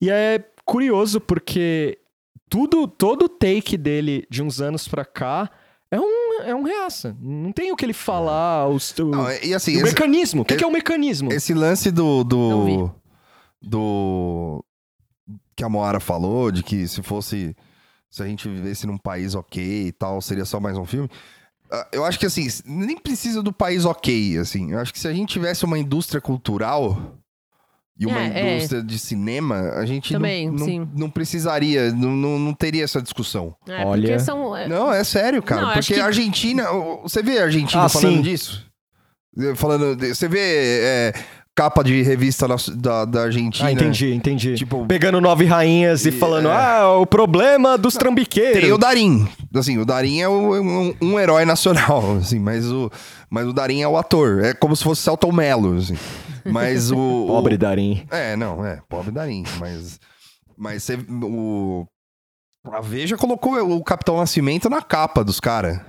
E 0.00 0.10
é 0.10 0.44
curioso 0.64 1.20
porque 1.20 1.96
tudo, 2.50 2.88
todo 2.88 3.26
o 3.26 3.28
take 3.28 3.76
dele 3.76 4.26
de 4.28 4.42
uns 4.42 4.60
anos 4.60 4.88
pra 4.88 5.04
cá 5.04 5.48
é 5.90 6.00
um, 6.00 6.42
é 6.44 6.52
um 6.54 6.62
reaça. 6.64 7.16
Não 7.20 7.52
tem 7.52 7.70
o 7.70 7.76
que 7.76 7.84
ele 7.86 7.92
falar, 7.92 8.68
os, 8.68 8.90
o, 8.98 9.04
Não, 9.06 9.30
e 9.32 9.54
assim, 9.54 9.72
o 9.76 9.76
esse, 9.76 9.84
mecanismo. 9.84 10.42
O 10.42 10.44
que, 10.44 10.54
esse- 10.54 10.58
que 10.58 10.64
é 10.64 10.66
o 10.66 10.72
mecanismo? 10.72 11.32
esse 11.32 11.54
lance 11.54 11.90
do. 11.92 12.24
Do, 12.24 12.90
do 13.62 14.64
que 15.54 15.64
a 15.64 15.68
Moara 15.68 16.00
falou, 16.00 16.50
de 16.50 16.62
que 16.62 16.86
se 16.88 17.02
fosse. 17.02 17.56
Se 18.10 18.22
a 18.22 18.26
gente 18.26 18.48
vivesse 18.48 18.86
num 18.86 18.96
país 18.96 19.34
ok 19.34 19.62
e 19.88 19.92
tal, 19.92 20.20
seria 20.22 20.44
só 20.44 20.58
mais 20.60 20.76
um 20.78 20.84
filme. 20.84 21.08
Ah, 21.70 21.86
Eu 21.92 22.04
acho 22.04 22.18
que 22.18 22.26
assim, 22.26 22.46
nem 22.64 22.96
precisa 22.98 23.42
do 23.42 23.52
país 23.52 23.84
ok, 23.84 24.38
assim. 24.38 24.72
Eu 24.72 24.78
acho 24.78 24.92
que 24.92 24.98
se 25.00 25.08
a 25.08 25.12
gente 25.12 25.30
tivesse 25.32 25.64
uma 25.64 25.78
indústria 25.78 26.20
cultural 26.20 27.16
e 27.98 28.06
uma 28.06 28.18
É, 28.20 28.40
é. 28.40 28.56
indústria 28.56 28.82
de 28.82 28.98
cinema, 28.98 29.70
a 29.74 29.86
gente 29.86 30.12
não- 30.12 30.20
Também, 30.20 30.50
não, 30.50 30.64
sim. 30.64 30.88
não 30.94 31.10
precisaria, 31.10 31.90
não, 31.92 32.10
não, 32.10 32.38
não 32.38 32.52
teria 32.54 32.84
essa 32.84 33.00
discussão. 33.00 33.54
É, 33.66 33.84
Olha. 33.84 34.02
porque 34.08 34.18
são. 34.20 34.56
é, 34.56 34.68
Não, 34.68 34.92
é 34.92 35.02
sério, 35.02 35.42
cara. 35.42 35.62
Não, 35.62 35.72
porque 35.72 35.94
que- 35.94 36.00
a 36.00 36.06
Argentina. 36.06 36.70
o- 36.72 37.02
Você 37.02 37.22
vê 37.22 37.38
a 37.38 37.44
Argentina 37.44 37.84
Ah, 37.84 37.88
falando 37.88 38.16
sim. 38.16 38.22
disso? 38.22 38.64
Falando. 39.56 39.96
de- 39.96 40.14
Você 40.14 40.28
vê 40.28 40.38
é, 40.40 41.12
capa 41.56 41.82
de 41.82 42.02
revista 42.02 42.46
na- 42.46 42.56
da, 42.76 43.04
da 43.06 43.22
Argentina. 43.22 43.66
Ah, 43.68 43.72
entendi, 43.72 44.12
entendi. 44.12 44.54
Tipo, 44.54 44.84
Pegando 44.86 45.20
nove 45.20 45.46
rainhas 45.46 46.04
e, 46.04 46.10
E- 46.10 46.12
falando, 46.12 46.48
é. 46.48 46.52
ah, 46.52 46.90
o 46.98 47.06
problema 47.06 47.78
dos 47.78 47.94
trambiqueiros. 47.94 48.60
Tem 48.60 48.72
o 48.72 48.78
Darim. 48.78 49.26
Assim, 49.54 49.78
o 49.78 49.84
Darim 49.86 50.20
é 50.20 50.28
o- 50.28 50.54
um, 50.62 50.94
um 51.00 51.18
herói 51.18 51.44
nacional, 51.46 52.16
assim, 52.20 52.38
mas 52.38 52.70
o, 52.70 52.90
mas 53.30 53.48
o 53.48 53.52
Darim 53.54 53.80
é 53.80 53.88
o 53.88 53.96
ator. 53.96 54.44
É 54.44 54.52
como 54.54 54.76
se 54.76 54.84
fosse 54.84 55.00
Celton 55.02 55.32
Mello, 55.32 55.76
assim. 55.78 55.96
Mas 56.44 56.90
o. 56.92 56.96
o- 57.24 57.26
Pobre 57.26 57.56
Darim. 57.56 58.06
É, 58.10 58.36
não, 58.36 58.64
é, 58.64 58.80
pobre 58.88 59.10
Darim, 59.10 59.42
mas. 59.58 59.98
Mas 60.56 60.82
você, 60.84 60.98
o. 61.10 61.86
A 62.70 62.80
Veja 62.80 63.16
colocou 63.16 63.54
o 63.76 63.82
Capitão 63.84 64.16
Nascimento 64.16 64.68
na 64.68 64.82
capa 64.82 65.22
dos 65.24 65.38
caras. 65.40 65.80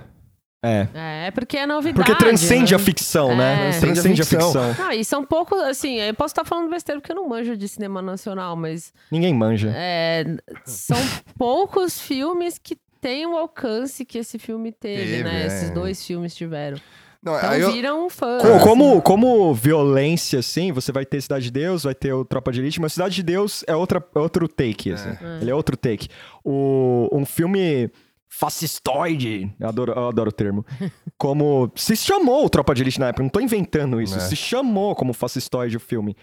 É. 0.62 0.88
É, 1.26 1.30
porque 1.30 1.56
é 1.56 1.66
novidade. 1.66 1.94
Porque 2.04 2.14
transcende 2.18 2.72
né? 2.72 2.76
a 2.76 2.78
ficção, 2.78 3.36
né? 3.36 3.68
É. 3.70 3.78
Transcende 3.80 4.22
a 4.22 4.24
ficção. 4.24 4.52
ficção. 4.70 4.84
Não, 4.86 4.92
e 4.92 5.04
são 5.04 5.24
poucos, 5.24 5.60
assim, 5.60 6.00
eu 6.00 6.12
posso 6.14 6.32
estar 6.32 6.44
falando 6.44 6.68
besteira 6.68 7.00
porque 7.00 7.12
eu 7.12 7.16
não 7.16 7.28
manjo 7.28 7.56
de 7.56 7.68
cinema 7.68 8.02
nacional, 8.02 8.56
mas 8.56 8.92
Ninguém 9.10 9.32
manja. 9.34 9.72
é, 9.74 10.24
são 10.64 10.98
poucos 11.38 12.00
filmes 12.00 12.58
que 12.58 12.76
têm 13.00 13.24
o 13.26 13.36
alcance 13.36 14.04
que 14.04 14.18
esse 14.18 14.38
filme 14.38 14.72
teve, 14.72 15.02
Teve, 15.18 15.22
né? 15.22 15.42
é. 15.42 15.46
Esses 15.46 15.70
dois 15.70 16.04
filmes 16.04 16.34
tiveram. 16.34 16.78
Não, 17.22 17.36
Então 17.36 17.54
eu, 17.54 17.72
viram 17.72 18.08
fãs. 18.10 18.42
Co- 18.42 18.48
assim. 18.54 18.64
Como, 18.64 19.02
como 19.02 19.54
violência, 19.54 20.38
assim, 20.40 20.72
você 20.72 20.90
vai 20.92 21.04
ter 21.04 21.20
Cidade 21.20 21.44
de 21.46 21.50
Deus, 21.52 21.84
vai 21.84 21.94
ter 21.94 22.12
o 22.12 22.24
Tropa 22.24 22.50
de 22.52 22.60
Elite, 22.60 22.80
mas 22.80 22.92
Cidade 22.92 23.14
de 23.16 23.22
Deus 23.22 23.64
é, 23.66 23.74
outra, 23.76 24.04
é 24.14 24.18
outro 24.18 24.46
take, 24.48 24.92
assim. 24.92 25.10
É. 25.10 25.38
Ele 25.40 25.50
é 25.50 25.54
outro 25.54 25.76
take. 25.76 26.08
O, 26.44 27.08
um 27.12 27.24
filme 27.24 27.90
fascistoide, 28.28 29.52
eu 29.58 29.68
adoro, 29.68 29.92
eu 29.92 30.08
adoro 30.08 30.28
o 30.30 30.32
termo, 30.32 30.64
como 31.18 31.70
se 31.76 31.96
chamou 31.96 32.48
Tropa 32.48 32.74
de 32.74 32.82
Elite 32.82 33.00
na 33.00 33.08
época, 33.08 33.22
não 33.22 33.30
tô 33.30 33.40
inventando 33.40 34.00
isso, 34.00 34.16
É. 34.16 34.20
se 34.20 34.36
chamou 34.36 34.94
como 34.94 35.12
fascistoide 35.12 35.76
o 35.76 35.80
filme. 35.80 36.16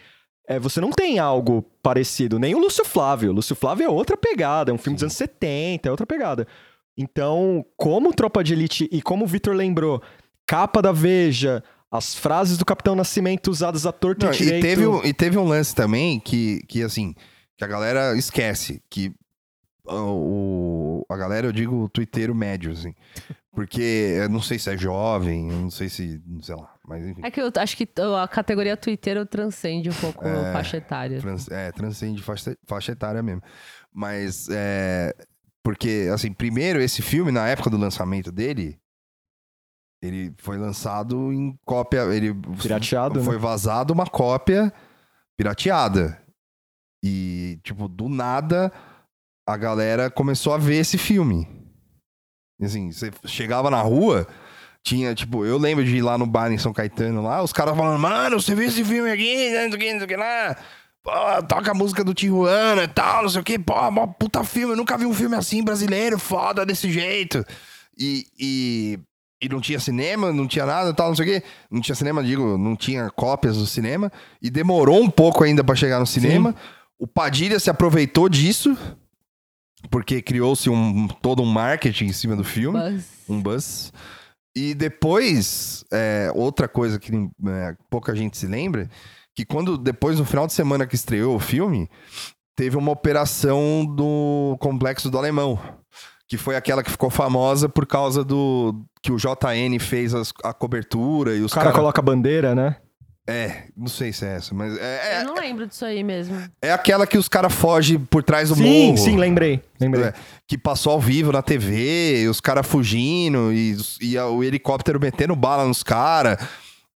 É, 0.48 0.60
você 0.60 0.80
não 0.80 0.92
tem 0.92 1.18
algo 1.18 1.64
parecido, 1.82 2.38
nem 2.38 2.54
o 2.54 2.60
Lúcio 2.60 2.86
Flávio. 2.86 3.32
O 3.32 3.34
Lúcio 3.34 3.56
Flávio 3.56 3.86
é 3.86 3.90
outra 3.90 4.16
pegada, 4.16 4.70
é 4.70 4.74
um 4.74 4.78
filme 4.78 4.96
dos 4.96 5.02
anos 5.04 5.16
70, 5.16 5.88
é 5.88 5.92
outra 5.92 6.06
pegada. 6.06 6.46
Então, 6.96 7.66
como 7.76 8.14
Tropa 8.14 8.44
de 8.44 8.54
Elite 8.54 8.88
e 8.92 9.02
como 9.02 9.26
o 9.26 9.28
Vitor 9.28 9.56
lembrou, 9.56 10.02
capa 10.46 10.84
da 10.84 10.92
Veja, 10.92 11.64
as 11.92 12.14
frases 12.14 12.58
do 12.60 12.66
Capitão 12.66 12.96
Nascimento 12.96 13.50
usadas 13.50 13.88
à 13.88 13.92
torta 13.92 14.28
Não, 14.28 14.34
e 14.34 14.36
e, 14.36 14.40
direito. 14.40 14.62
teve, 14.62 14.86
um- 14.88 15.04
e 15.04 15.14
teve 15.14 15.38
um 15.38 15.44
lance 15.46 15.74
também 15.74 16.20
que, 16.20 16.62
que, 16.68 16.84
assim, 16.84 17.16
que 17.58 17.64
a 17.66 17.68
galera 17.68 18.16
esquece. 18.16 18.82
Que 18.88 19.12
o, 19.88 21.06
a 21.10 21.18
galera, 21.18 21.48
eu 21.48 21.52
digo, 21.52 21.84
o 21.84 21.90
twitteiro 21.90 22.34
médio, 22.36 22.72
assim. 22.72 22.94
Porque 23.54 23.82
eu 24.22 24.30
não 24.30 24.42
sei 24.42 24.60
se 24.60 24.70
é 24.70 24.78
jovem, 24.78 25.50
eu 25.50 25.58
não 25.58 25.70
sei 25.72 25.88
se, 25.88 26.22
sei 26.42 26.56
lá, 26.56 26.74
mas 26.86 27.06
enfim. 27.08 27.22
É 27.24 27.32
que 27.32 27.42
eu 27.42 27.50
acho 27.58 27.78
que 27.78 27.88
a 28.22 28.28
categoria 28.28 28.76
Twitter 28.76 29.26
transcende 29.26 29.90
um 29.90 29.94
pouco 29.94 30.26
É. 30.28 30.50
a 30.50 30.54
faixa 30.54 30.78
etária. 30.78 31.22
Trans, 31.22 31.48
é, 31.50 31.72
transcende 31.72 32.22
faixa, 32.22 32.58
faixa 32.66 32.92
etária 32.92 33.24
mesmo. 33.24 33.42
Mas, 33.94 34.50
é, 34.50 35.16
porque, 35.64 36.10
assim, 36.14 36.34
primeiro, 36.34 36.82
esse 36.82 37.02
filme, 37.02 37.32
na 37.32 37.48
época 37.48 37.70
do 37.70 37.78
lançamento 37.78 38.30
dele, 38.32 38.78
ele 40.04 40.34
foi 40.38 40.58
lançado 40.58 41.32
em 41.32 41.58
cópia, 41.66 42.02
ele 42.14 42.34
Pirateado, 42.62 43.24
foi 43.24 43.36
né? 43.36 43.42
vazado 43.42 43.94
uma 43.94 44.06
cópia 44.06 44.72
pirateada. 45.38 46.22
E, 47.04 47.60
tipo, 47.64 47.88
do 47.88 48.10
nada, 48.10 48.72
a 49.46 49.58
galera 49.58 50.10
começou 50.10 50.54
a 50.54 50.58
ver 50.58 50.78
esse 50.78 50.98
filme. 50.98 51.48
Assim, 52.62 52.92
você 52.92 53.12
chegava 53.26 53.70
na 53.70 53.82
rua, 53.82 54.28
tinha, 54.82 55.14
tipo, 55.14 55.46
eu 55.46 55.58
lembro 55.58 55.84
de 55.84 55.98
ir 55.98 56.02
lá 56.02 56.18
no 56.18 56.26
bar 56.26 56.52
em 56.52 56.58
São 56.58 56.74
Caetano 56.74 57.22
lá, 57.22 57.44
os 57.44 57.52
caras 57.52 57.76
falando, 57.76 58.00
mano, 58.00 58.42
você 58.42 58.56
viu 58.56 58.68
esse 58.68 58.84
filme 58.84 59.12
aqui, 59.12 59.52
não 59.52 59.70
sei 59.70 59.70
o 59.70 59.78
que, 59.78 59.92
não 59.92 60.00
sei 60.00 60.06
o 60.06 60.08
que 60.08 60.16
lá. 60.16 60.58
Pô, 61.04 61.12
toca 61.48 61.72
a 61.72 61.76
música 61.76 62.04
do 62.04 62.14
Tijuana 62.14 62.84
e 62.84 62.88
tal, 62.88 63.24
não 63.24 63.30
sei 63.30 63.42
o 63.42 63.44
que, 63.44 63.60
pô, 63.60 63.92
mó 63.92 64.08
puta 64.08 64.44
filme, 64.44 64.74
eu 64.74 64.78
nunca 64.78 64.98
vi 64.98 65.06
um 65.06 65.14
filme 65.14 65.36
assim 65.36 65.64
brasileiro, 65.64 66.18
foda 66.18 66.66
desse 66.66 66.92
jeito. 66.92 67.46
E, 67.98 68.26
e, 68.40 69.00
e 69.42 69.50
não 69.50 69.62
tinha 69.62 69.80
cinema, 69.80 70.32
não 70.32 70.48
tinha 70.48 70.66
nada 70.66 70.94
tal, 70.94 71.10
não 71.10 71.16
sei 71.16 71.26
o 71.26 71.30
quê. 71.30 71.48
Não 71.70 71.82
tinha 71.82 71.96
cinema, 71.96 72.24
digo, 72.24 72.58
não 72.58 72.76
tinha 72.76 73.10
cópias 73.12 73.58
do 73.58 73.66
cinema. 73.68 74.12
E 74.42 74.50
demorou 74.50 75.02
um 75.02 75.10
pouco 75.10 75.44
ainda 75.44 75.64
pra 75.64 75.76
chegar 75.76 76.00
no 76.00 76.08
cinema. 76.08 76.56
O 76.98 77.06
Padilha 77.06 77.60
se 77.60 77.70
aproveitou 77.70 78.28
disso, 78.28 78.78
porque 79.90 80.22
criou-se 80.22 80.70
um, 80.70 81.08
todo 81.08 81.42
um 81.42 81.46
marketing 81.46 82.06
em 82.06 82.14
cima 82.14 82.36
do 82.36 82.44
filme 82.44 82.78
Mas- 82.78 83.06
um 83.30 83.42
buzz. 83.42 83.92
E 84.56 84.74
depois, 84.74 85.84
é, 85.92 86.32
outra 86.34 86.68
coisa 86.68 86.98
que 86.98 87.12
é, 87.14 87.76
pouca 87.90 88.16
gente 88.16 88.38
se 88.38 88.48
lembra, 88.48 88.90
que 89.36 89.44
quando 89.46 89.78
depois, 89.78 90.18
no 90.18 90.24
final 90.26 90.48
de 90.48 90.54
semana 90.54 90.88
que 90.88 90.96
estreou 90.96 91.36
o 91.36 91.40
filme, 91.40 91.90
teve 92.56 92.78
uma 92.78 92.92
operação 92.92 93.86
do 93.86 94.56
Complexo 94.62 95.10
do 95.12 95.18
Alemão, 95.18 95.60
que 96.30 96.38
foi 96.38 96.56
aquela 96.56 96.82
que 96.84 96.90
ficou 96.90 97.10
famosa 97.10 97.68
por 97.68 97.86
causa 97.86 98.24
do 98.24 98.82
que 99.04 99.12
o 99.12 99.18
JN 99.18 99.78
fez 99.80 100.14
as- 100.16 100.32
a 100.44 100.54
cobertura 100.54 101.36
e 101.36 101.42
os 101.42 101.52
O 101.52 101.56
cara 101.56 101.66
caras... 101.66 101.78
coloca 101.80 102.00
a 102.00 102.04
bandeira, 102.04 102.56
né? 102.56 102.78
É, 103.28 103.64
não 103.76 103.88
sei 103.88 104.14
se 104.14 104.24
é 104.24 104.36
essa, 104.36 104.54
mas 104.54 104.78
é, 104.78 105.22
Eu 105.22 105.26
não 105.26 105.34
lembro 105.36 105.66
disso 105.66 105.84
aí 105.84 106.04
mesmo. 106.04 106.36
é, 106.62 106.68
é 106.68 106.72
aquela 106.72 107.08
que 107.08 107.18
os 107.18 107.28
caras 107.28 107.52
fogem 107.54 107.98
por 108.00 108.22
trás 108.24 108.50
do 108.50 108.56
sim, 108.56 108.86
morro. 108.88 108.98
sim, 109.00 109.18
lembrei. 109.18 109.64
Lembrei. 109.80 110.06
É, 110.06 110.14
que 110.48 110.58
passou 110.60 110.92
ao 110.94 111.02
vivo 111.02 111.32
na 111.32 111.42
TV, 111.42 112.22
e 112.22 112.28
os 112.28 112.40
caras 112.40 112.68
fugindo, 112.68 113.52
e, 113.52 113.76
e 114.00 114.16
a- 114.18 114.28
o 114.28 114.44
helicóptero 114.44 115.00
metendo 115.00 115.36
bala 115.36 115.66
nos 115.68 115.82
caras. 115.82 116.38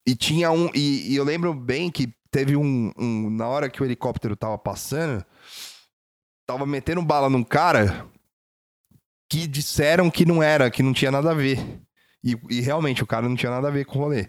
E 0.05 0.15
tinha 0.15 0.51
um. 0.51 0.69
E, 0.75 1.13
e 1.13 1.15
eu 1.15 1.23
lembro 1.23 1.53
bem 1.53 1.89
que 1.89 2.09
teve 2.29 2.57
um, 2.57 2.91
um- 2.97 3.29
Na 3.29 3.47
hora 3.47 3.69
que 3.69 3.81
o 3.81 3.85
helicóptero 3.85 4.35
tava 4.35 4.57
passando, 4.57 5.23
tava 6.45 6.65
metendo 6.65 7.01
bala 7.01 7.29
num 7.29 7.43
cara 7.43 8.05
que 9.29 9.47
disseram 9.47 10.09
que 10.09 10.25
não 10.25 10.41
era, 10.43 10.69
que 10.69 10.83
não 10.83 10.91
tinha 10.93 11.11
nada 11.11 11.31
a 11.31 11.33
ver. 11.33 11.59
E, 12.23 12.37
e 12.49 12.59
realmente 12.61 13.01
o 13.03 13.07
cara 13.07 13.27
não 13.29 13.35
tinha 13.35 13.51
nada 13.51 13.67
a 13.69 13.71
ver 13.71 13.85
com 13.85 13.97
o 13.99 14.01
rolê. 14.01 14.27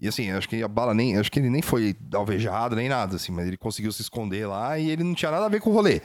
E 0.00 0.08
assim, 0.08 0.30
acho 0.30 0.48
que 0.48 0.62
a 0.62 0.68
bala 0.68 0.92
nem. 0.92 1.16
Acho 1.16 1.30
que 1.30 1.38
ele 1.38 1.50
nem 1.50 1.62
foi 1.62 1.96
alvejado, 2.12 2.76
nem 2.76 2.88
nada, 2.88 3.16
assim, 3.16 3.32
mas 3.32 3.46
ele 3.46 3.56
conseguiu 3.56 3.92
se 3.92 4.02
esconder 4.02 4.46
lá 4.46 4.78
e 4.78 4.90
ele 4.90 5.04
não 5.04 5.14
tinha 5.14 5.30
nada 5.30 5.46
a 5.46 5.48
ver 5.48 5.60
com 5.60 5.70
o 5.70 5.72
rolê. 5.72 6.00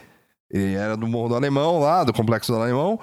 Ele 0.50 0.74
era 0.74 0.96
do 0.96 1.06
Morro 1.06 1.30
do 1.30 1.34
Alemão, 1.36 1.78
lá, 1.78 2.02
do 2.02 2.12
Complexo 2.12 2.52
do 2.52 2.58
Alemão. 2.58 2.98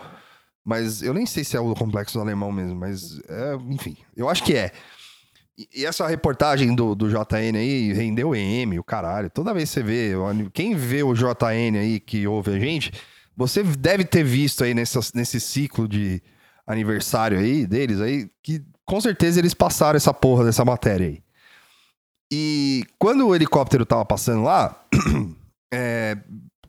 Mas 0.66 1.02
eu 1.02 1.14
nem 1.14 1.26
sei 1.26 1.46
se 1.46 1.56
é 1.56 1.60
o 1.60 1.74
Complexo 1.74 2.18
do 2.18 2.22
Alemão 2.22 2.52
mesmo, 2.52 2.76
mas 2.76 3.20
é, 3.30 3.56
enfim, 3.70 3.96
eu 4.16 4.28
acho 4.28 4.44
que 4.44 4.54
é. 4.54 4.72
E, 5.58 5.68
e 5.74 5.86
essa 5.86 6.06
reportagem 6.06 6.76
do, 6.76 6.94
do 6.94 7.08
JN 7.08 7.58
aí 7.58 7.94
rendeu 7.94 8.36
M, 8.36 8.78
o 8.78 8.84
caralho. 8.84 9.30
Toda 9.30 9.54
vez 9.54 9.70
que 9.70 9.76
você 9.76 9.84
vê, 9.84 10.12
quem 10.54 10.76
vê 10.76 11.04
o 11.04 11.14
JN 11.14 11.78
aí 11.80 12.02
que 12.02 12.28
ouve 12.28 12.52
a 12.52 12.60
gente, 12.60 12.92
você 13.36 13.64
deve 13.64 14.04
ter 14.04 14.24
visto 14.24 14.64
aí 14.64 14.74
nessa, 14.74 15.00
nesse 15.16 15.40
ciclo 15.40 15.88
de 15.88 16.22
aniversário 16.66 17.40
aí 17.40 17.66
deles 17.66 18.02
aí, 18.02 18.30
que 18.44 18.62
com 18.88 19.02
certeza 19.02 19.40
eles 19.40 19.54
passaram 19.54 19.98
essa 19.98 20.14
porra 20.14 20.46
dessa 20.46 20.64
matéria 20.66 21.08
aí. 21.08 21.22
E 22.32 22.86
quando 22.98 23.28
o 23.28 23.36
helicóptero 23.36 23.86
tava 23.86 24.06
passando 24.06 24.44
lá, 24.44 24.84
é, 25.74 26.18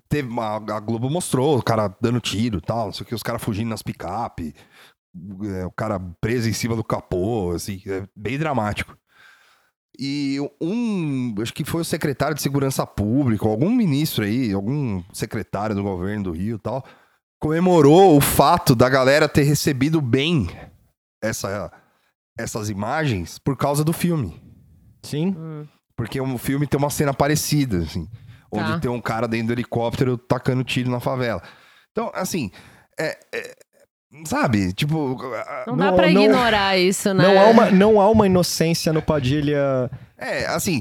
teve 0.08 0.28
uma, 0.28 0.56
a 0.56 0.80
Globo 0.80 1.08
mostrou 1.08 1.58
o 1.58 1.62
cara 1.62 1.94
dando 2.00 2.20
tiro 2.20 2.58
e 2.58 2.60
tal, 2.60 2.86
não 2.86 2.92
sei 2.92 3.04
o 3.04 3.06
que, 3.06 3.14
os 3.14 3.22
caras 3.22 3.42
fugindo 3.42 3.68
nas 3.68 3.82
picape, 3.82 4.54
é, 5.44 5.64
o 5.64 5.70
cara 5.70 5.98
preso 6.20 6.48
em 6.48 6.52
cima 6.52 6.76
do 6.76 6.84
capô, 6.84 7.52
assim, 7.52 7.80
é 7.86 8.04
bem 8.14 8.38
dramático. 8.38 8.96
E 9.98 10.38
um, 10.60 11.34
acho 11.42 11.52
que 11.52 11.64
foi 11.64 11.80
o 11.80 11.84
secretário 11.84 12.36
de 12.36 12.42
Segurança 12.42 12.86
Pública, 12.86 13.46
algum 13.48 13.70
ministro 13.70 14.24
aí, 14.24 14.52
algum 14.52 15.02
secretário 15.12 15.74
do 15.74 15.82
governo 15.82 16.24
do 16.24 16.32
Rio 16.32 16.56
e 16.56 16.60
tal, 16.60 16.84
comemorou 17.40 18.16
o 18.16 18.20
fato 18.20 18.76
da 18.76 18.88
galera 18.88 19.28
ter 19.28 19.42
recebido 19.42 20.00
bem 20.00 20.48
essa, 21.20 21.72
essas 22.38 22.70
imagens 22.70 23.38
por 23.38 23.56
causa 23.56 23.82
do 23.84 23.92
filme. 23.92 24.40
Sim. 25.02 25.34
Hum. 25.36 25.66
Porque 25.96 26.20
o 26.20 26.38
filme 26.38 26.66
tem 26.66 26.78
uma 26.78 26.90
cena 26.90 27.12
parecida, 27.12 27.78
assim. 27.78 28.08
Onde 28.50 28.72
Tá. 28.72 28.78
tem 28.78 28.90
um 28.90 29.00
cara 29.00 29.26
dentro 29.28 29.48
do 29.48 29.52
helicóptero 29.54 30.16
tacando 30.16 30.62
tiro 30.64 30.90
na 30.90 31.00
favela. 31.00 31.42
Então, 31.92 32.10
assim, 32.14 32.50
é, 32.98 33.18
é- 33.34 33.54
sabe? 34.24 34.72
Tipo, 34.72 35.16
Não, 35.66 35.74
Não- 35.74 35.76
dá 35.76 35.92
pra 35.92 36.10
não- 36.10 36.22
ignorar 36.22 36.78
isso, 36.78 37.12
né? 37.12 37.24
Não, 37.26 37.38
há 37.40 37.46
uma, 37.46 37.70
não 37.70 38.00
há 38.00 38.08
uma 38.08 38.26
inocência 38.26 38.92
no 38.92 39.02
Padilha. 39.02 39.90
é, 40.16 40.46
assim, 40.46 40.80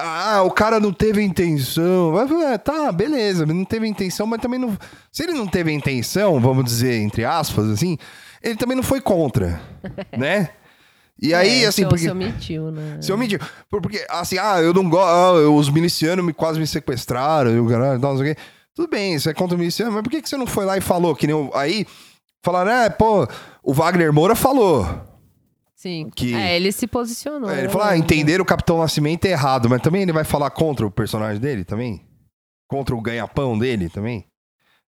Ah, 0.00 0.42
o 0.44 0.50
cara 0.52 0.78
não 0.78 0.92
teve 0.92 1.20
intenção. 1.20 2.12
"Ah, 2.16 2.56
Tá, 2.56 2.92
beleza, 2.92 3.44
não 3.44 3.64
teve 3.64 3.84
intenção, 3.88 4.28
mas 4.28 4.40
também 4.40 4.56
não. 4.60 4.78
Se 5.10 5.24
ele 5.24 5.32
não 5.32 5.44
teve 5.44 5.72
intenção, 5.72 6.38
vamos 6.38 6.64
dizer, 6.64 7.00
entre 7.00 7.24
aspas, 7.24 7.68
assim, 7.68 7.98
ele 8.40 8.54
também 8.54 8.76
não 8.76 8.82
foi 8.84 9.00
contra, 9.00 9.60
né? 10.16 10.50
E 11.20 11.34
aí, 11.34 11.64
É, 11.64 11.66
assim, 11.66 11.82
se, 11.82 11.88
porque. 11.88 12.04
se 12.04 12.10
omitiu, 12.10 12.70
né? 12.70 12.98
Se 13.02 13.12
omitiu. 13.12 13.38
Por- 13.68 13.80
Porque, 13.82 14.06
assim, 14.08 14.38
ah, 14.38 14.60
eu 14.60 14.72
não 14.72 14.88
gosto. 14.88 15.52
os 15.54 15.68
milicianos 15.68 16.24
me, 16.24 16.32
quase 16.32 16.60
me 16.60 16.66
sequestraram, 16.66 17.50
e 17.50 18.00
tal, 18.00 18.12
não 18.14 18.18
sei 18.18 18.32
o 18.32 18.34
quê. 18.34 18.40
Tudo 18.74 18.88
bem, 18.88 19.14
isso 19.14 19.28
é 19.28 19.34
contra 19.34 19.56
o 19.56 19.58
miliciano, 19.58 19.90
mas 19.90 20.02
por 20.02 20.10
que, 20.10 20.22
que 20.22 20.28
você 20.28 20.36
não 20.36 20.46
foi 20.46 20.64
lá 20.64 20.76
e 20.76 20.80
falou? 20.80 21.16
Que 21.16 21.26
nem 21.26 21.34
o- 21.34 21.50
aí 21.54 21.84
falaram, 22.44 22.70
ah, 22.70 22.88
pô, 22.88 23.26
o 23.64 23.74
Wagner 23.74 24.12
Moura 24.12 24.36
falou. 24.36 24.86
Sim. 25.74 26.10
que- 26.14 26.34
É, 26.34 26.56
ele 26.56 26.72
se 26.72 26.86
posicionou. 26.88 27.48
É, 27.50 27.54
ele 27.54 27.62
né? 27.62 27.68
falou, 27.68 27.86
ah, 27.86 27.96
entender 27.96 28.40
o 28.40 28.44
Capitão 28.44 28.78
Nascimento 28.78 29.24
é 29.26 29.30
errado, 29.30 29.68
mas 29.68 29.80
também 29.80 30.02
ele 30.02 30.12
vai 30.12 30.24
falar 30.24 30.50
contra 30.50 30.84
o 30.86 30.90
personagem 30.90 31.40
dele 31.40 31.64
também? 31.64 32.04
Contra 32.68 32.94
o 32.96 33.00
ganha-pão 33.00 33.56
dele 33.58 33.88
também? 33.88 34.24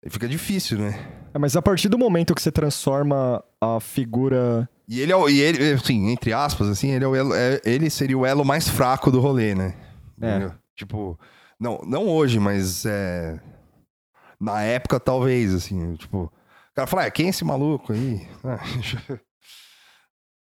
Aí 0.05 0.11
Fica 0.11 0.29
difícil, 0.29 0.79
né? 0.79 0.99
É, 1.35 1.39
mas 1.39 1.57
a 1.57 1.63
partir 1.63 1.89
do 1.89 1.99
momento 1.99 2.35
que 2.35 2.41
você 2.43 2.53
transforma 2.53 3.43
a 3.61 3.81
figura. 3.81 4.69
E 4.89 5.01
ele, 5.01 5.11
é 5.13 5.17
o- 5.17 5.29
e 5.29 5.41
ele, 5.41 5.73
assim, 5.73 6.09
entre 6.11 6.33
aspas, 6.33 6.69
assim, 6.69 6.91
ele, 6.93 7.05
é 7.05 7.09
o 7.09 7.17
elo- 7.17 7.35
é- 7.35 7.61
ele 7.65 7.91
seria 7.91 8.17
o 8.17 8.25
elo 8.25 8.45
mais 8.45 8.69
fraco 8.69 9.11
do 9.11 9.21
rolê, 9.21 9.55
né? 9.55 9.75
É. 10.21 10.51
Tipo, 10.77 11.19
não, 11.59 11.81
não 11.85 12.07
hoje, 12.09 12.39
mas 12.39 12.87
é, 12.87 13.41
na 14.41 14.63
época 14.63 15.01
talvez, 15.01 15.53
assim, 15.55 15.95
tipo, 15.97 16.25
o 16.25 16.31
cara 16.75 16.87
fala, 16.87 17.05
ah, 17.07 17.11
quem 17.11 17.27
é 17.27 17.31
esse 17.31 17.45
maluco 17.45 17.93
aí? 17.93 18.27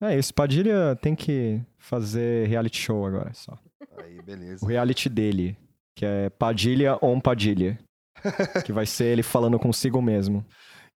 Ah, 0.04 0.14
É, 0.14 0.18
esse 0.18 0.34
Padilha 0.34 0.96
tem 1.02 1.14
que 1.16 1.62
fazer 1.78 2.48
reality 2.48 2.78
show 2.82 3.06
agora 3.06 3.32
só. 3.36 3.56
aí, 4.00 4.18
O 4.20 4.24
beleza. 4.24 4.66
reality 4.68 5.08
dele, 5.08 5.56
que 5.96 6.04
é 6.06 6.30
Padilha 6.30 6.98
on 7.04 7.20
Padilha. 7.20 7.78
que 8.66 8.74
vai 8.74 8.86
ser 8.86 9.06
ele 9.06 9.24
falando 9.24 9.58
consigo 9.60 10.02
mesmo 10.02 10.46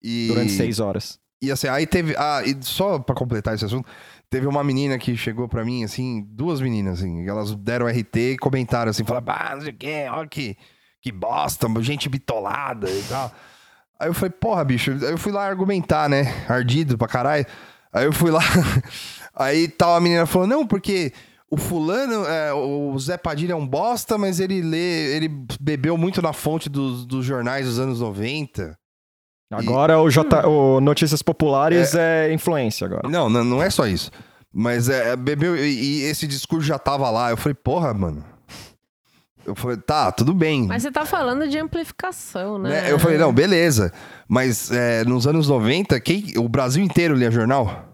E, 0.03 0.27
durante 0.29 0.53
seis 0.53 0.79
horas. 0.81 1.19
E 1.45 1.53
assim, 1.53 1.69
aí 1.69 1.87
teve, 1.87 2.15
ah, 2.17 2.43
e 2.45 2.57
só 2.63 2.99
pra 2.99 3.15
completar 3.15 3.55
esse 3.55 3.65
assunto, 3.65 3.89
teve 4.31 4.47
uma 4.47 4.65
menina 4.65 4.99
que 4.99 5.17
chegou 5.17 5.49
pra 5.49 5.65
mim, 5.65 5.85
assim, 5.85 6.27
duas 6.29 6.61
meninas, 6.61 6.99
assim, 6.99 7.29
elas 7.29 7.55
deram 7.55 7.87
RT 7.87 8.17
e 8.17 8.39
comentaram 8.39 8.91
assim, 8.91 9.05
falaram, 9.05 9.27
bah, 9.27 9.53
não 9.55 9.63
sei 9.63 9.73
o 9.73 9.77
quê, 9.77 10.07
olha 10.11 10.29
que, 10.29 10.57
que 11.01 11.13
bosta, 11.13 11.69
gente 11.81 12.09
bitolada 12.09 12.91
e 12.91 13.03
tal. 13.09 13.33
Aí 13.99 14.09
eu 14.09 14.15
falei, 14.15 14.31
porra, 14.31 14.65
bicho, 14.65 14.91
aí 14.91 15.13
eu 15.13 15.19
fui 15.19 15.33
lá 15.33 15.47
argumentar, 15.47 16.09
né, 16.09 16.45
ardido 16.49 16.99
pra 16.99 17.07
caralho. 17.07 17.47
Aí 17.93 18.07
eu 18.07 18.13
fui 18.13 18.31
lá, 18.31 18.41
aí 19.37 19.69
tal, 19.69 19.95
a 19.95 20.01
menina 20.01 20.27
falou, 20.27 20.49
não, 20.49 20.67
porque 20.67 21.13
o 21.49 21.57
fulano, 21.57 22.25
é, 22.27 22.53
o 22.53 22.99
Zé 22.99 23.17
Padilha 23.17 23.53
é 23.53 23.57
um 23.57 23.67
bosta, 23.67 24.19
mas 24.19 24.41
ele 24.41 24.61
lê, 24.61 25.15
ele 25.15 25.29
bebeu 25.61 25.97
muito 25.97 26.21
na 26.21 26.33
fonte 26.33 26.69
dos, 26.69 27.07
dos 27.07 27.25
jornais 27.25 27.67
dos 27.67 27.79
anos 27.79 28.01
90. 28.01 28.77
Agora 29.59 29.99
o, 30.01 30.11
J... 30.11 30.47
o 30.47 30.81
Notícias 30.81 31.23
Populares 31.23 31.95
é... 31.95 32.33
influência 32.33 32.87
agora. 32.87 33.09
Não, 33.09 33.29
não, 33.29 33.63
é 33.63 33.71
só 33.71 33.87
isso. 33.87 34.11
Mas 34.53 34.89
é, 34.89 35.17
bebeu 35.17 35.57
e, 35.57 36.01
e 36.01 36.03
esse 36.03 36.27
discurso 36.27 36.67
já 36.67 36.79
tava 36.79 37.11
lá. 37.11 37.31
Eu 37.31 37.37
falei, 37.37 37.55
porra, 37.55 37.93
mano. 37.93 38.25
Eu 39.45 39.55
falei, 39.55 39.77
tá, 39.77 40.11
tudo 40.11 40.33
bem. 40.33 40.67
Mas 40.67 40.83
você 40.83 40.91
tá 40.91 41.05
falando 41.05 41.47
de 41.47 41.59
amplificação, 41.59 42.59
né? 42.59 42.71
Né? 42.71 42.93
Eu 42.93 42.99
falei, 42.99 43.19
não, 43.19 43.33
beleza. 43.33 43.93
Mas 44.27 44.71
é, 44.71 45.05
nos 45.05 45.27
anos 45.27 45.49
90, 45.49 46.01
quem, 46.01 46.33
o 46.39 46.49
Brasil 46.49 46.83
inteiro 46.83 47.15
lia 47.15 47.31
jornal? 47.31 47.94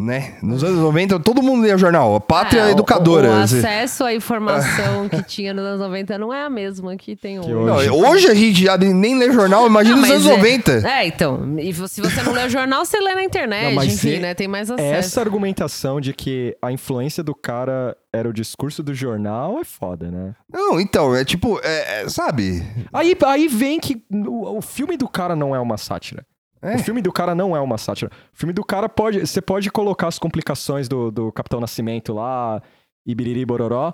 Né? 0.00 0.38
Nos 0.42 0.64
anos 0.64 0.80
90, 0.80 1.20
todo 1.20 1.40
mundo 1.40 1.62
lia 1.64 1.78
jornal. 1.78 2.16
A 2.16 2.20
pátria 2.20 2.62
É, 2.62 2.66
o- 2.66 2.70
educadora. 2.70 3.30
O, 3.30 3.46
Você- 3.46 3.58
acesso 3.58 4.02
à 4.02 4.12
informação 4.12 5.06
que 5.08 5.22
tinha 5.22 5.54
nos 5.54 5.64
anos 5.64 5.78
90 5.80 6.18
não 6.18 6.34
é 6.34 6.42
a 6.42 6.50
mesma 6.50 6.96
que 6.96 7.14
tem 7.14 7.38
hoje. 7.38 7.50
Não, 7.52 7.76
hoje. 7.76 7.90
hoje 7.90 8.26
a 8.28 8.34
gente 8.34 8.64
já 8.64 8.76
nem 8.76 9.16
lê 9.16 9.30
jornal, 9.32 9.64
imagina 9.68 9.94
Não, 9.94 10.02
nos 10.02 10.10
anos 10.10 10.26
é- 10.26 10.36
90. 10.36 10.72
É, 10.88 11.06
então. 11.06 11.58
E 11.60 11.72
se 11.72 12.00
você 12.00 12.22
não 12.24 12.32
lê 12.32 12.44
o 12.44 12.48
jornal, 12.50 12.84
você 12.84 12.98
lê 12.98 13.14
na 13.14 13.22
internet, 13.22 13.66
Não, 13.68 13.74
mas 13.76 13.94
enfim, 13.94 14.18
né? 14.18 14.34
Tem 14.34 14.48
mais 14.48 14.68
acesso. 14.68 14.94
Essa 14.94 15.20
argumentação 15.20 16.00
de 16.00 16.12
que 16.12 16.56
a 16.60 16.72
influência 16.72 17.22
do 17.22 17.34
cara 17.34 17.96
era 18.12 18.28
o 18.28 18.32
discurso 18.32 18.82
do 18.82 18.92
jornal 18.92 19.60
é 19.60 19.64
foda, 19.64 20.10
né? 20.10 20.34
Não, 20.52 20.80
então, 20.80 21.14
é 21.14 21.24
tipo, 21.24 21.60
é, 21.62 22.02
é, 22.02 22.08
sabe? 22.08 22.64
Aí, 22.92 23.16
aí 23.26 23.46
vem 23.46 23.78
que 23.78 24.02
o, 24.10 24.58
o 24.58 24.60
filme 24.60 24.96
do 24.96 25.06
cara 25.08 25.36
não 25.36 25.54
é 25.54 25.60
uma 25.60 25.76
sátira. 25.78 26.26
É. 26.64 26.76
O 26.76 26.78
filme 26.78 27.02
do 27.02 27.12
cara 27.12 27.34
não 27.34 27.54
é 27.54 27.60
uma 27.60 27.76
sátira. 27.78 28.10
O 28.32 28.36
filme 28.36 28.52
do 28.52 28.64
cara 28.64 28.88
pode. 28.88 29.20
Você 29.20 29.40
pode 29.42 29.70
colocar 29.70 30.08
as 30.08 30.18
complicações 30.18 30.88
do, 30.88 31.10
do 31.10 31.30
Capitão 31.30 31.60
Nascimento 31.60 32.12
lá, 32.14 32.62
e 33.06 33.14
biriri 33.14 33.44
bororó, 33.44 33.92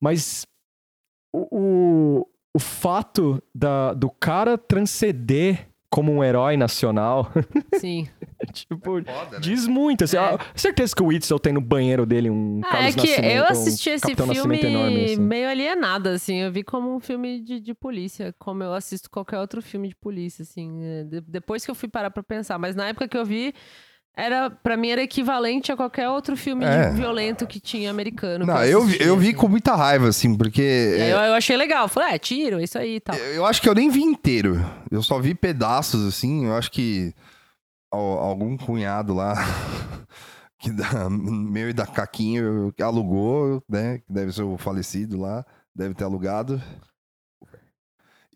mas 0.00 0.46
o, 1.32 1.48
o, 1.50 2.26
o 2.54 2.58
fato 2.58 3.42
da, 3.54 3.92
do 3.94 4.10
cara 4.10 4.56
transcender 4.56 5.67
como 5.90 6.12
um 6.12 6.22
herói 6.22 6.56
nacional, 6.56 7.32
Sim. 7.80 8.06
tipo, 8.52 9.02
Foda, 9.02 9.30
né? 9.32 9.38
diz 9.40 9.66
muito. 9.66 10.04
Assim, 10.04 10.16
É. 10.18 10.38
certeza 10.54 10.94
que 10.94 11.02
o 11.02 11.06
Whitson 11.06 11.38
tem 11.38 11.52
no 11.52 11.60
banheiro 11.60 12.04
dele 12.04 12.28
um 12.30 12.60
Ah, 12.64 12.68
Carlos 12.70 12.88
é 12.88 12.92
que 13.00 13.06
Nascimento, 13.08 13.34
eu 13.36 13.42
um 13.42 13.46
assisti 13.46 13.90
esse 13.90 14.02
Capitão 14.02 14.28
filme 14.28 14.60
enorme, 14.60 15.04
assim. 15.04 15.20
meio 15.20 15.48
alienada, 15.48 16.10
assim. 16.12 16.36
Eu 16.42 16.52
vi 16.52 16.62
como 16.62 16.94
um 16.94 17.00
filme 17.00 17.40
de, 17.40 17.58
de 17.60 17.74
polícia, 17.74 18.34
como 18.38 18.62
eu 18.62 18.74
assisto 18.74 19.10
qualquer 19.10 19.38
outro 19.38 19.62
filme 19.62 19.88
de 19.88 19.96
polícia, 19.96 20.42
assim. 20.42 20.78
é, 20.84 21.04
de- 21.04 21.20
depois 21.22 21.64
que 21.64 21.70
eu 21.70 21.74
fui 21.74 21.88
parar 21.88 22.10
pra 22.10 22.22
pensar. 22.22 22.58
Mas 22.58 22.74
na 22.76 22.88
época 22.88 23.08
que 23.08 23.16
eu 23.16 23.24
vi, 23.24 23.54
era, 24.18 24.50
pra 24.50 24.76
mim 24.76 24.88
era 24.88 25.02
equivalente 25.02 25.70
a 25.70 25.76
qualquer 25.76 26.08
outro 26.08 26.36
filme 26.36 26.64
É. 26.64 26.90
violento 26.90 27.46
que 27.46 27.60
tinha 27.60 27.88
americano. 27.90 28.44
Não, 28.44 28.64
eu, 28.64 28.84
vi- 28.84 28.98
eu 29.00 29.16
vi 29.16 29.32
com 29.32 29.48
muita 29.48 29.74
raiva, 29.76 30.08
assim, 30.08 30.36
porque. 30.36 30.60
Aí 30.60 31.00
é, 31.02 31.12
Eu, 31.12 31.18
eu 31.18 31.34
achei 31.34 31.56
legal. 31.56 31.88
Falei, 31.88 32.14
é, 32.14 32.18
tiro, 32.18 32.58
é 32.60 32.64
isso 32.64 32.76
aí 32.76 32.96
e 32.96 33.00
tal. 33.00 33.16
Eu 33.16 33.46
acho 33.46 33.62
que 33.62 33.68
eu 33.68 33.74
nem 33.74 33.88
vi 33.88 34.02
inteiro. 34.02 34.60
Eu 34.90 35.02
só 35.02 35.18
vi 35.20 35.34
pedaços, 35.34 36.06
assim. 36.06 36.46
Eu 36.46 36.56
acho 36.56 36.70
que 36.70 37.14
al- 37.92 38.18
algum 38.18 38.56
cunhado 38.56 39.14
lá, 39.14 39.34
que 40.58 40.70
da, 40.72 41.08
meu 41.08 41.70
e 41.70 41.72
da 41.72 41.86
Caquinho, 41.86 42.72
alugou, 42.82 43.62
né? 43.68 43.98
Que 43.98 44.12
deve 44.12 44.32
ser 44.32 44.42
o 44.42 44.58
falecido 44.58 45.18
lá, 45.20 45.44
deve 45.74 45.94
ter 45.94 46.04
alugado. 46.04 46.60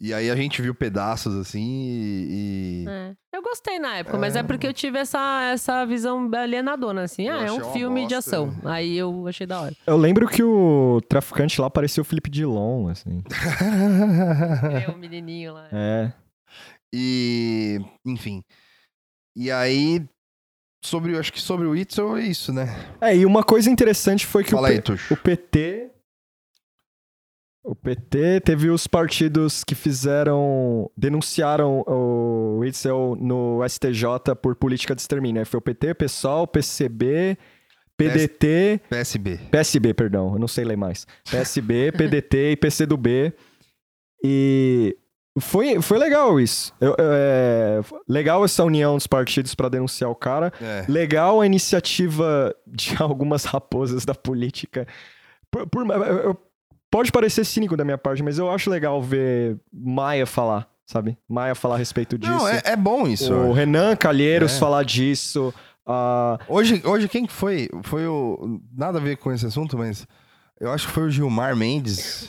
E 0.05 0.12
aí 0.12 0.28
a 0.30 0.34
gente 0.34 0.61
viu 0.61 0.74
pedaços, 0.74 1.32
assim, 1.36 1.61
e. 1.62 2.84
e- 2.84 2.88
É. 2.88 3.12
Eu 3.32 3.40
gostei 3.40 3.78
na 3.78 3.98
época, 3.98 4.18
mas 4.18 4.34
é 4.34 4.42
porque 4.42 4.66
eu 4.66 4.72
tive 4.74 4.98
essa, 4.98 5.42
essa 5.53 5.86
visão 5.86 6.28
alienadona, 6.34 7.03
assim. 7.03 7.28
Eu 7.28 7.36
Ah, 7.36 7.44
é 7.46 7.53
um 7.53 7.72
filme 7.72 8.05
de 8.07 8.14
bosta. 8.16 8.30
ação. 8.36 8.55
Aí 8.64 8.96
eu 8.98 9.26
achei 9.28 9.46
da 9.46 9.61
hora. 9.61 9.76
Eu 9.86 9.96
lembro 9.96 10.26
que 10.28 10.42
o 10.42 11.00
traficante 11.09 11.61
lá 11.61 11.70
parecia 11.70 12.00
o 12.00 12.05
Felipe 12.05 12.28
Dilon, 12.28 12.88
assim. 12.88 13.22
É, 14.86 14.90
o 14.90 14.98
menininho 14.98 15.55
lá. 15.55 15.68
É. 15.72 16.12
e. 16.92 17.80
Enfim. 18.05 18.42
E 19.36 19.50
aí. 19.50 20.05
Sobre, 20.84 21.16
acho 21.16 21.32
que 21.32 21.40
sobre 21.40 21.64
o 21.68 21.76
Itzel 21.76 22.16
é 22.16 22.22
isso, 22.24 22.53
né? 22.53 22.66
É, 23.00 23.16
e 23.16 23.24
uma 23.24 23.44
coisa 23.44 23.70
interessante 23.70 24.26
foi 24.26 24.42
que 24.42 24.50
Fala 24.50 24.66
o, 24.66 24.70
aí, 24.72 24.82
P- 24.82 24.92
o 25.12 25.16
PT. 25.16 25.91
O 27.64 27.76
PT 27.76 28.40
teve 28.40 28.70
os 28.70 28.86
partidos 28.88 29.62
que 29.62 29.74
fizeram. 29.74 30.90
denunciaram 30.96 31.84
o 31.86 32.58
Witzel 32.58 33.16
no 33.20 33.60
STJ 33.68 34.34
por 34.42 34.56
política 34.56 34.94
de 34.96 35.00
extermínio. 35.00 35.40
né? 35.40 35.44
Foi 35.44 35.58
o 35.58 35.62
PT, 35.62 35.94
PSOL, 35.94 36.46
PCB, 36.46 37.38
PDT. 37.96 38.80
PSB. 38.90 39.38
PSB, 39.50 39.94
perdão, 39.94 40.32
eu 40.32 40.38
não 40.40 40.48
sei 40.48 40.64
ler 40.64 40.76
mais. 40.76 41.06
PSB, 41.30 41.92
PDT 41.96 42.52
e 42.52 42.56
PCdoB. 42.56 43.32
E 44.24 44.96
foi, 45.38 45.80
foi 45.80 45.98
legal 45.98 46.38
isso. 46.40 46.72
Eu- 46.80 46.96
eu- 46.98 47.12
é, 47.12 47.80
legal 48.08 48.44
essa 48.44 48.64
união 48.64 48.96
dos 48.96 49.06
partidos 49.06 49.54
para 49.54 49.68
denunciar 49.68 50.10
o 50.10 50.14
cara. 50.16 50.52
É. 50.60 50.84
Legal 50.88 51.40
a 51.40 51.46
iniciativa 51.46 52.54
de 52.66 52.94
algumas 53.00 53.44
raposas 53.44 54.04
da 54.04 54.14
política. 54.14 54.86
Por- 55.50 55.66
por- 55.68 55.86
eu- 55.90 56.36
pode 56.93 57.11
parecer 57.11 57.45
cínico 57.45 57.76
da 57.76 57.84
minha 57.84 57.99
parte, 57.99 58.22
mas 58.22 58.38
eu 58.38 58.49
acho 58.51 58.70
legal 58.70 59.03
ver 59.03 59.59
Maia 59.72 60.26
falar, 60.26 60.68
sabe? 60.86 61.18
Maia 61.28 61.55
falar 61.57 61.74
a 61.74 61.78
respeito 61.78 62.16
disso. 62.18 62.30
Não, 62.32 62.47
é, 62.47 62.61
é 62.64 62.76
bom 62.76 63.09
isso. 63.09 63.32
o 63.34 63.53
Renan 63.53 63.97
Calheiros 63.97 64.55
É. 64.55 64.59
falar 64.61 64.84
disso. 64.84 65.53
ah, 65.86 66.38
Hoje, 66.47 66.80
hoje 66.84 67.09
quem 67.09 67.26
que 67.26 67.32
foi? 67.32 67.68
Foi 67.82 68.07
o. 68.07 68.61
Nada 68.72 68.99
a 68.99 69.03
ver 69.03 69.16
com 69.16 69.32
esse 69.32 69.45
assunto, 69.47 69.76
mas 69.76 70.07
eu 70.61 70.70
acho 70.70 70.86
que 70.86 70.93
foi 70.93 71.05
o 71.05 71.11
Gilmar 71.11 71.57
Mendes 71.57 72.28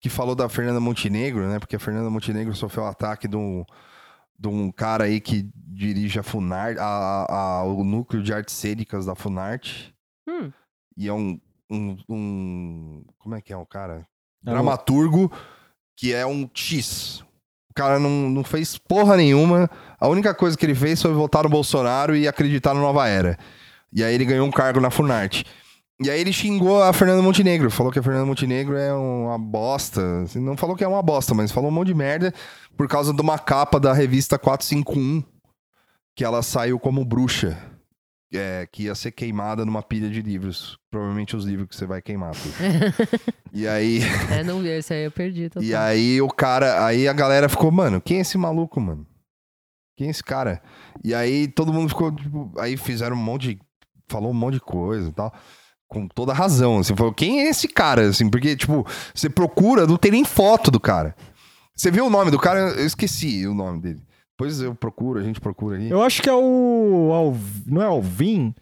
que 0.00 0.08
falou 0.08 0.34
da 0.34 0.48
Fernanda 0.48 0.80
Montenegro, 0.80 1.46
né? 1.46 1.58
Porque 1.58 1.76
a 1.76 1.80
Fernanda 1.80 2.08
Montenegro 2.08 2.54
sofreu 2.54 2.84
o 2.84 2.86
ataque 2.86 3.28
de 3.28 3.36
um, 3.36 3.62
de 4.38 4.48
um 4.48 4.72
cara 4.72 5.04
aí 5.04 5.20
que 5.20 5.46
dirige 5.54 6.18
a 6.18 6.22
Funarte, 6.22 6.78
a, 6.80 7.26
a- 7.28 7.64
o 7.64 7.84
núcleo 7.84 8.22
de 8.22 8.32
artes 8.32 8.54
cênicas 8.54 9.04
da 9.04 9.14
Funarte. 9.14 9.94
Hum. 10.26 10.50
E 10.96 11.06
é 11.06 11.12
um, 11.12 11.38
um, 11.70 11.96
um- 12.08 13.04
Como 13.18 13.34
é 13.34 13.40
que 13.40 13.52
é 13.52 13.56
o 13.56 13.66
cara? 13.66 14.06
É 14.46 14.50
Dramaturgo 14.50 15.30
que 15.96 16.14
é 16.14 16.26
um 16.26 16.48
X. 16.54 17.22
O 17.70 17.74
cara 17.74 17.98
não, 17.98 18.10
não 18.30 18.42
fez 18.42 18.76
porra 18.78 19.16
nenhuma. 19.16 19.70
A 19.98 20.08
única 20.08 20.34
coisa 20.34 20.56
que 20.56 20.64
ele 20.66 20.74
fez 20.74 21.00
foi 21.00 21.12
votar 21.12 21.44
no 21.44 21.48
Bolsonaro 21.50 22.16
e 22.16 22.26
acreditar 22.26 22.74
na 22.74 22.80
nova 22.80 23.06
era. 23.06 23.38
E 23.92 24.02
aí 24.02 24.14
ele 24.14 24.24
ganhou 24.24 24.46
um 24.46 24.50
cargo 24.50 24.80
na 24.80 24.90
Funarte. 24.90 25.44
E 26.02 26.08
aí 26.10 26.18
ele 26.20 26.32
xingou 26.32 26.82
a 26.82 26.92
Fernanda 26.94 27.20
Montenegro. 27.22 27.70
Falou 27.70 27.92
que 27.92 27.98
a 27.98 28.02
Fernanda 28.02 28.24
Montenegro 28.24 28.76
é 28.76 28.92
uma 28.94 29.38
bosta. 29.38 30.22
Assim, 30.22 30.40
Não 30.40 30.56
falou 30.56 30.74
que 30.74 30.82
é 30.82 30.88
uma 30.88 31.02
bosta, 31.02 31.34
mas 31.34 31.52
falou 31.52 31.70
um 31.70 31.72
monte 31.74 31.88
de 31.88 31.94
merda 31.94 32.32
por 32.76 32.88
causa 32.88 33.12
de 33.12 33.20
uma 33.20 33.38
capa 33.38 33.78
da 33.78 33.92
revista 33.92 34.38
451 34.38 35.22
que 36.16 36.24
ela 36.24 36.42
saiu 36.42 36.78
como 36.80 37.04
bruxa. 37.04 37.58
É, 38.32 38.68
que 38.70 38.84
ia 38.84 38.94
ser 38.94 39.10
queimada 39.10 39.64
numa 39.64 39.82
pilha 39.82 40.08
de 40.08 40.22
livros. 40.22 40.78
Provavelmente 40.90 41.34
os 41.36 41.44
livros 41.44 41.68
que 41.68 41.76
você 41.76 41.86
vai 41.86 42.00
queimar. 42.00 42.32
E 43.52 43.66
aí. 43.66 44.00
É, 44.30 44.44
não 44.44 44.60
vi, 44.62 44.68
esse 44.68 44.94
aí 44.94 45.04
eu 45.04 45.10
perdi. 45.10 45.48
total. 45.50 45.68
E 45.68 45.74
aí 45.74 46.22
o 46.22 46.28
cara, 46.28 46.86
aí 46.86 47.08
a 47.08 47.12
galera 47.12 47.48
ficou, 47.48 47.70
mano, 47.70 48.00
quem 48.00 48.18
é 48.18 48.20
esse 48.20 48.38
maluco, 48.38 48.80
mano? 48.80 49.04
Quem 49.96 50.06
é 50.06 50.10
esse 50.10 50.22
cara? 50.22 50.62
E 51.04 51.12
aí 51.12 51.48
todo 51.48 51.72
mundo 51.72 51.88
ficou, 51.88 52.12
tipo, 52.14 52.52
aí 52.58 52.76
fizeram 52.76 53.16
um 53.16 53.18
monte 53.18 53.54
de, 53.54 53.60
falou 54.08 54.30
um 54.30 54.34
monte 54.34 54.54
de 54.54 54.60
coisa 54.60 55.08
e 55.08 55.12
tal, 55.12 55.34
com 55.88 56.06
toda 56.06 56.32
razão, 56.32 56.78
assim, 56.78 56.94
falou, 56.94 57.12
quem 57.12 57.40
é 57.40 57.50
esse 57.50 57.66
cara, 57.66 58.08
assim, 58.08 58.30
porque, 58.30 58.56
tipo, 58.56 58.86
você 59.12 59.28
procura, 59.28 59.86
não 59.86 59.96
tem 59.96 60.12
nem 60.12 60.24
foto 60.24 60.70
do 60.70 60.78
cara. 60.78 61.16
Você 61.74 61.90
viu 61.90 62.06
o 62.06 62.10
nome 62.10 62.30
do 62.30 62.38
cara? 62.38 62.60
Eu 62.60 62.86
esqueci 62.86 63.46
o 63.46 63.54
nome 63.54 63.80
dele. 63.80 64.00
Depois 64.40 64.60
eu 64.62 64.74
procuro, 64.74 65.20
a 65.20 65.22
gente 65.22 65.38
procura 65.38 65.76
aí. 65.76 65.90
Eu 65.90 66.02
acho 66.02 66.22
que 66.22 66.28
é 66.30 66.34
o. 66.34 67.10
Alv- 67.12 67.62
Não 67.66 67.82
é 67.82 67.84
Alvin? 67.84 68.54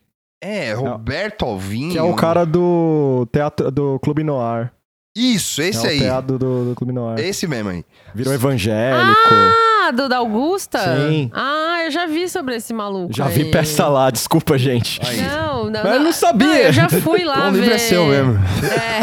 É, 0.42 0.72
Roberto 0.72 1.44
Alvim. 1.44 1.90
Que 1.90 1.98
é 1.98 2.02
o 2.02 2.14
cara 2.14 2.44
do 2.44 3.26
teatro 3.32 3.70
do 3.70 3.98
Clube 4.00 4.24
Noir. 4.24 4.72
Isso, 5.16 5.62
esse 5.62 5.86
é 5.86 5.90
aí. 5.90 5.96
o 5.98 6.00
teatro 6.00 6.38
do, 6.38 6.64
do 6.70 6.74
Clube 6.74 6.92
Noir. 6.92 7.18
Esse 7.20 7.46
mesmo 7.46 7.70
aí. 7.70 7.84
Virou 8.14 8.34
evangélico. 8.34 9.16
Ah, 9.32 9.77
do 9.92 10.08
da 10.08 10.18
Augusta? 10.18 10.78
Sim. 10.78 11.30
Ah, 11.32 11.80
eu 11.84 11.90
já 11.90 12.06
vi 12.06 12.28
sobre 12.28 12.56
esse 12.56 12.72
maluco. 12.74 13.14
Já 13.14 13.26
vi 13.28 13.42
aí. 13.42 13.50
peça 13.50 13.88
lá, 13.88 14.10
desculpa, 14.10 14.58
gente. 14.58 15.00
Não, 15.22 15.70
não. 15.70 15.82
Mas 15.82 15.94
eu 15.94 16.00
não 16.00 16.12
sabia. 16.12 16.66
eu 16.66 16.72
já 16.72 16.88
fui 16.88 17.24
lá 17.24 17.48
o 17.48 17.52
ver. 17.52 17.60
livro 17.60 17.74
é 17.74 17.78
seu 17.78 18.06
mesmo. 18.06 18.34
É. 18.34 18.98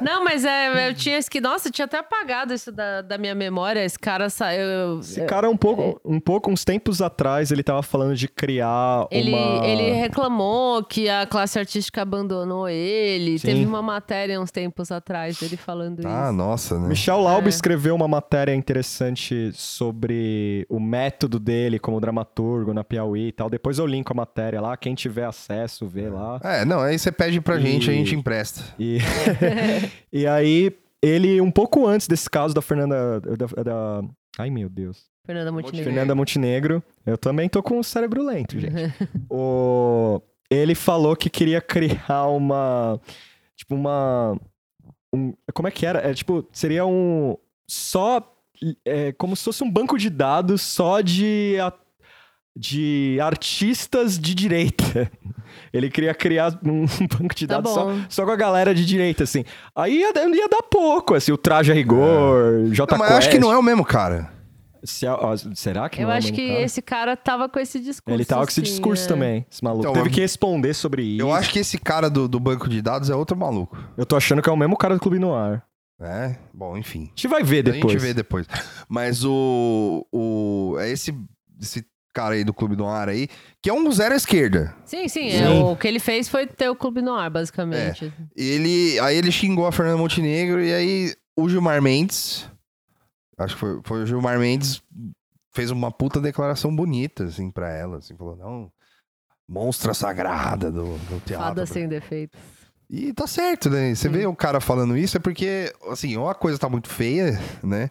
Não, 0.02 0.22
mas 0.24 0.44
é, 0.44 0.88
eu 0.90 0.94
tinha 0.94 1.18
esque... 1.18 1.40
Nossa, 1.40 1.68
eu 1.68 1.72
tinha 1.72 1.84
até 1.86 1.98
apagado 1.98 2.52
isso 2.52 2.70
da, 2.70 3.00
da 3.02 3.16
minha 3.18 3.34
memória. 3.34 3.84
Esse 3.84 3.98
cara 3.98 4.28
saiu. 4.28 5.00
Esse 5.00 5.24
cara, 5.24 5.48
um 5.48 5.56
pouco, 5.56 6.00
um 6.04 6.20
pouco, 6.20 6.50
uns 6.50 6.64
tempos 6.64 7.00
atrás, 7.00 7.50
ele 7.50 7.62
tava 7.62 7.82
falando 7.82 8.14
de 8.14 8.28
criar 8.28 9.06
Ele, 9.10 9.32
uma... 9.34 9.66
ele 9.66 9.92
reclamou 9.92 10.82
que 10.84 11.08
a 11.08 11.26
classe 11.26 11.58
artística 11.58 12.02
abandonou 12.02 12.68
ele. 12.68 13.38
Sim. 13.38 13.46
Teve 13.48 13.64
uma 13.66 13.82
matéria 13.82 14.40
uns 14.40 14.50
tempos 14.50 14.90
atrás 14.92 15.38
dele 15.38 15.56
falando 15.56 16.00
Ah, 16.06 16.24
isso. 16.26 16.32
nossa, 16.36 16.78
né? 16.78 16.88
Michel 16.88 17.20
Laub 17.20 17.46
É. 17.46 17.48
escreveu 17.48 17.94
uma 17.94 18.08
matéria 18.08 18.54
interessante 18.54 19.50
sobre 19.58 20.64
o 20.68 20.78
método 20.78 21.40
dele 21.40 21.80
como 21.80 22.00
dramaturgo 22.00 22.72
na 22.72 22.84
Piauí 22.84 23.26
e 23.28 23.32
tal. 23.32 23.50
Depois 23.50 23.76
eu 23.80 23.86
linko 23.86 24.12
a 24.12 24.16
matéria 24.16 24.60
lá. 24.60 24.76
Quem 24.76 24.94
tiver 24.94 25.24
acesso, 25.24 25.84
vê 25.88 26.08
lá. 26.08 26.40
É, 26.44 26.64
não, 26.64 26.78
aí 26.80 26.96
você 26.96 27.10
pede 27.10 27.40
pra 27.40 27.56
E- 27.58 27.60
gente, 27.62 27.90
a 27.90 27.92
gente 27.92 28.14
empresta. 28.14 28.62
E, 28.78 28.98
e 30.12 30.26
aí, 30.28 30.72
ele, 31.02 31.40
um 31.40 31.50
pouco 31.50 31.86
antes 31.88 32.06
desse 32.06 32.30
caso 32.30 32.54
da 32.54 32.62
Fernanda. 32.62 33.20
Da, 33.20 33.62
da- 33.64 34.02
Ai, 34.38 34.48
meu 34.48 34.68
Deus. 34.68 35.06
Fernanda 35.26 35.50
Montenegro. 35.50 35.84
Fernanda 35.84 36.14
Montenegro. 36.14 36.82
Eu 37.04 37.18
também 37.18 37.48
tô 37.48 37.60
com 37.60 37.80
o 37.80 37.84
cérebro 37.84 38.22
lento, 38.24 38.56
gente. 38.60 38.72
o... 39.28 40.22
Ele 40.50 40.74
falou 40.76 41.14
que 41.16 41.28
queria 41.28 41.60
criar 41.60 42.26
uma. 42.28 42.98
Tipo, 43.56 43.74
uma. 43.74 44.40
um- 45.12 45.34
Como 45.52 45.66
é 45.66 45.70
que 45.72 45.84
era? 45.84 45.98
É 46.08 46.14
tipo, 46.14 46.46
seria 46.52 46.86
um. 46.86 47.36
Só. 47.68 48.34
É, 48.84 49.12
como 49.12 49.36
se 49.36 49.44
fosse 49.44 49.62
um 49.64 49.70
banco 49.70 49.96
de 49.98 50.10
dados 50.10 50.62
só 50.62 51.00
de. 51.00 51.56
a- 51.60 51.72
De 52.60 53.18
artistas 53.22 54.18
de 54.18 54.34
direita. 54.34 55.08
Ele 55.72 55.88
queria 55.88 56.12
criar 56.12 56.58
um 56.64 56.86
banco 57.18 57.32
de 57.34 57.46
Tá 57.46 57.54
dados 57.54 57.72
só, 57.72 57.84
bom. 57.84 58.00
só 58.08 58.24
com 58.24 58.32
a 58.32 58.36
galera 58.36 58.74
de 58.74 58.84
direita, 58.84 59.22
assim. 59.22 59.44
Aí 59.76 60.00
ia, 60.00 60.08
ia 60.34 60.48
dar 60.48 60.62
pouco, 60.68 61.14
assim, 61.14 61.30
o 61.30 61.36
traje 61.38 61.70
a 61.70 61.74
rigor, 61.74 62.64
J 62.72 62.90
Não, 62.92 62.98
mas 62.98 63.10
eu 63.12 63.16
acho 63.16 63.30
que 63.30 63.38
não 63.38 63.52
é 63.52 63.56
o 63.58 63.62
mesmo 63.62 63.84
cara. 63.84 64.32
se 64.82 65.06
a- 65.06 65.14
ó, 65.14 65.36
será 65.54 65.88
que 65.88 66.00
Eu 66.00 66.06
não 66.06 66.10
é 66.12 66.14
o 66.14 66.18
acho 66.18 66.26
mesmo 66.32 66.36
que 66.36 66.48
cara? 66.48 66.60
esse 66.64 66.82
cara 66.82 67.16
tava 67.16 67.48
com 67.48 67.60
esse 67.60 67.78
discurso. 67.78 68.16
Ele 68.16 68.24
tava 68.24 68.42
com 68.44 68.50
esse 68.50 68.60
assim, 68.60 68.70
discurso 68.72 69.04
é. 69.04 69.08
também, 69.08 69.46
esse 69.48 69.62
maluco. 69.62 69.82
Então, 69.84 69.92
Teve 69.92 70.10
que 70.10 70.20
responder 70.20 70.74
sobre 70.74 71.02
isso. 71.02 71.22
Eu 71.22 71.32
acho 71.32 71.52
que 71.52 71.60
esse 71.60 71.78
cara 71.78 72.10
do, 72.10 72.26
do 72.26 72.40
banco 72.40 72.68
de 72.68 72.82
dados 72.82 73.08
é 73.08 73.14
outro 73.14 73.36
maluco. 73.36 73.78
Eu 73.96 74.04
tô 74.04 74.16
achando 74.16 74.42
que 74.42 74.48
é 74.48 74.52
o 74.52 74.56
mesmo 74.56 74.76
cara 74.76 74.94
do 74.94 75.00
Clube 75.00 75.20
Noir. 75.20 75.62
É, 76.00 76.36
bom, 76.54 76.76
enfim. 76.76 77.04
A 77.04 77.08
gente 77.08 77.28
vai 77.28 77.42
ver 77.42 77.60
A 77.68 77.72
depois. 77.72 77.92
gente 77.92 78.00
vê 78.02 78.14
depois. 78.14 78.46
Mas 78.88 79.24
o. 79.24 80.06
o 80.12 80.76
é 80.78 80.90
esse, 80.90 81.12
esse 81.60 81.84
cara 82.14 82.34
aí 82.34 82.44
do 82.44 82.54
Clube 82.54 82.76
do 82.76 82.86
Ar 82.86 83.08
aí, 83.08 83.28
que 83.62 83.68
é 83.68 83.72
um 83.72 83.90
zero 83.90 84.14
à 84.14 84.16
esquerda. 84.16 84.74
Sim, 84.84 85.08
sim. 85.08 85.30
Sim. 85.30 85.42
é, 85.42 85.48
o 85.48 85.76
que 85.76 85.86
ele 85.88 86.00
fez 86.00 86.28
foi 86.28 86.46
ter 86.46 86.68
o 86.68 86.76
Clube 86.76 87.02
no 87.02 87.14
ar, 87.14 87.30
basicamente. 87.30 88.12
Ele, 88.36 88.98
aí 89.00 89.16
ele 89.16 89.30
xingou 89.32 89.66
a 89.66 89.72
Fernanda 89.72 89.98
Montenegro 89.98 90.60
e 90.62 90.72
aí 90.72 91.14
o 91.36 91.48
Gilmar 91.48 91.80
Mendes, 91.80 92.48
acho 93.36 93.54
que 93.54 93.60
foi, 93.60 93.80
foi 93.84 94.02
o 94.02 94.06
Gilmar 94.06 94.38
Mendes, 94.38 94.82
fez 95.52 95.70
uma 95.70 95.90
puta 95.92 96.20
declaração 96.20 96.74
bonita, 96.74 97.24
assim, 97.24 97.50
pra 97.50 97.70
ela, 97.72 97.98
assim, 97.98 98.16
falou, 98.16 98.36
não, 98.36 98.70
monstra 99.48 99.94
sagrada 99.94 100.70
do, 100.70 100.96
do 100.98 101.20
teatro. 101.24 101.46
Fada 101.46 101.66
sem 101.66 101.88
defeitos. 101.88 102.38
E 102.90 103.12
tá 103.12 103.26
certo, 103.26 103.68
né? 103.68 103.94
Você 103.94 104.08
vê 104.08 104.26
o 104.26 104.34
cara 104.34 104.60
falando 104.60 104.96
isso 104.96 105.16
é 105.16 105.20
porque, 105.20 105.72
assim, 105.90 106.16
ou 106.16 106.28
a 106.28 106.34
coisa 106.34 106.58
tá 106.58 106.68
muito 106.68 106.88
feia, 106.88 107.38
né? 107.62 107.90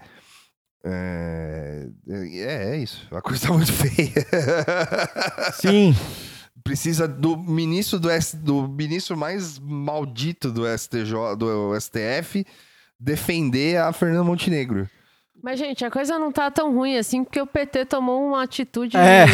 É, 0.83 1.87
é, 2.09 2.71
é 2.71 2.77
isso. 2.77 3.07
A 3.11 3.21
coisa 3.21 3.47
tá 3.47 3.53
muito 3.53 3.71
feia. 3.73 4.13
Sim. 5.53 5.95
Precisa 6.63 7.07
do 7.07 7.37
ministro 7.37 7.99
do, 7.99 8.09
S, 8.09 8.35
do 8.35 8.67
ministro 8.67 9.15
mais 9.15 9.59
maldito 9.59 10.51
do 10.51 10.63
STJ, 10.65 11.35
do 11.37 11.79
STF 11.79 12.45
defender 12.99 13.77
a 13.77 13.93
Fernanda 13.93 14.23
Montenegro. 14.23 14.89
Mas, 15.47 15.59
gente, 15.59 15.85
a 15.85 15.89
coisa 15.89 16.19
não 16.19 16.29
tá 16.29 16.51
tão 16.51 16.75
ruim 16.75 16.97
assim, 16.97 17.23
porque 17.23 17.39
o 17.39 17.47
PT 17.47 17.85
tomou 17.85 18.21
uma 18.21 18.43
atitude. 18.43 18.97
É. 18.97 19.25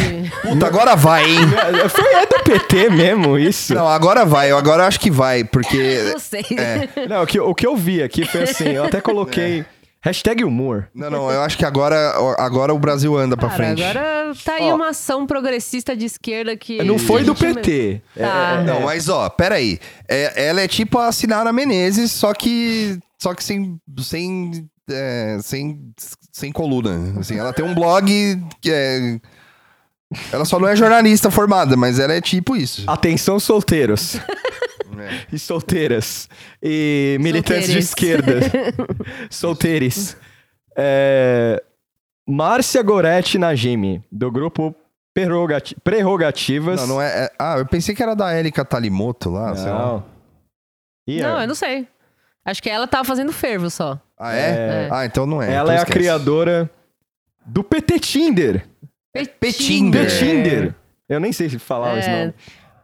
Puta, 0.42 0.64
agora 0.64 0.94
vai, 0.94 1.28
hein? 1.28 1.40
Foi 1.90 2.14
é 2.14 2.24
do 2.24 2.44
PT 2.44 2.88
mesmo 2.90 3.36
isso? 3.36 3.74
Não, 3.74 3.88
agora 3.88 4.24
vai. 4.24 4.48
Eu 4.52 4.56
agora 4.56 4.86
acho 4.86 5.00
que 5.00 5.10
vai, 5.10 5.42
porque 5.42 6.04
Não 6.14 6.20
sei. 6.20 6.46
É. 6.56 7.08
Não, 7.08 7.24
o 7.24 7.26
que, 7.26 7.40
o 7.40 7.52
que 7.52 7.66
eu 7.66 7.74
vi 7.74 8.00
aqui 8.00 8.24
foi 8.24 8.44
assim, 8.44 8.68
eu 8.68 8.84
até 8.84 9.00
coloquei 9.00 9.64
hashtag 10.00 10.44
humor. 10.44 10.88
não, 10.94 11.10
não, 11.10 11.32
eu 11.32 11.42
acho 11.42 11.58
que 11.58 11.64
agora, 11.64 12.14
agora 12.38 12.72
o 12.72 12.78
Brasil 12.78 13.16
anda 13.16 13.36
pra 13.36 13.48
Cara, 13.48 13.56
frente. 13.64 13.82
agora 13.82 14.32
tá 14.44 14.52
aí 14.52 14.70
Ó. 14.70 14.76
uma 14.76 14.90
ação 14.90 15.26
progressista 15.26 15.96
de 15.96 16.04
esquerda 16.04 16.56
que. 16.56 16.80
Não 16.84 16.96
foi 16.96 17.24
do 17.24 17.34
PT. 17.34 18.00
Tá. 18.16 18.60
É, 18.60 18.62
Não, 18.62 18.82
mas 18.82 19.08
ó, 19.08 19.28
peraí. 19.30 19.80
É, 20.08 20.46
ela 20.46 20.60
é 20.60 20.68
tipo 20.68 20.96
a 20.96 21.10
Sinara 21.10 21.52
Menezes, 21.52 22.12
só 22.12 22.32
que. 22.32 23.00
Só 23.18 23.34
que 23.34 23.42
sem. 23.42 23.80
sem. 23.98 24.68
É, 24.90 25.38
sem, 25.42 25.92
sem 26.32 26.52
coluna. 26.52 27.18
Assim, 27.20 27.38
ela 27.38 27.52
tem 27.52 27.64
um 27.64 27.74
blog 27.74 28.06
que 28.60 28.70
é. 28.70 29.20
Ela 30.32 30.44
só 30.44 30.58
não 30.60 30.68
é 30.68 30.76
jornalista 30.76 31.30
formada, 31.30 31.76
mas 31.76 31.98
ela 31.98 32.12
é 32.12 32.20
tipo 32.20 32.54
isso. 32.56 32.84
Atenção 32.88 33.40
solteiros 33.40 34.14
É. 34.16 35.26
e 35.32 35.38
solteiras 35.38 36.28
e 36.62 37.16
militantes 37.20 37.68
de 37.70 37.82
Solteiros. 37.82 38.44
esquerda. 38.46 38.94
Solteiros. 39.30 40.16
É, 40.76 41.62
Márcia 42.28 42.82
Goretti 42.82 43.38
Najimi, 43.38 44.02
do 44.10 44.30
grupo 44.30 44.74
Prerrogati- 45.12 45.76
Prerrogativas. 45.82 46.80
Não, 46.80 46.86
não 46.96 47.02
é, 47.02 47.24
é- 47.24 47.32
Ah, 47.38 47.56
eu 47.58 47.66
pensei 47.66 47.94
que 47.94 48.02
era 48.02 48.14
da 48.14 48.36
Erika 48.38 48.64
Talimoto 48.64 49.30
lá, 49.30 49.54
sei 49.56 49.70
lá. 49.70 49.78
Não. 49.86 50.04
Ih, 51.08 51.22
Não, 51.22 51.40
é- 51.40 51.44
eu 51.44 51.48
não 51.48 51.54
sei. 51.54 51.86
Acho 52.44 52.62
que 52.62 52.70
ela 52.70 52.86
tava 52.86 53.04
fazendo 53.04 53.32
fervo 53.32 53.68
só. 53.70 53.98
Ah, 54.18 54.34
é? 54.34 54.38
É. 54.86 54.88
Ah, 54.90 55.04
então 55.04 55.26
não 55.26 55.42
é. 55.42 55.52
Ela 55.52 55.72
então 55.72 55.74
é 55.74 55.78
a 55.78 55.84
criadora 55.86 56.70
do 57.44 57.62
PT 57.64 57.98
Tinder. 58.00 58.66
Petinder. 59.40 60.04
Petinder. 60.04 60.74
Eu 61.08 61.20
nem 61.20 61.32
sei 61.32 61.48
se 61.48 61.58
falava 61.58 61.96
É. 61.96 61.98
esse 62.00 62.10
nome. 62.10 62.34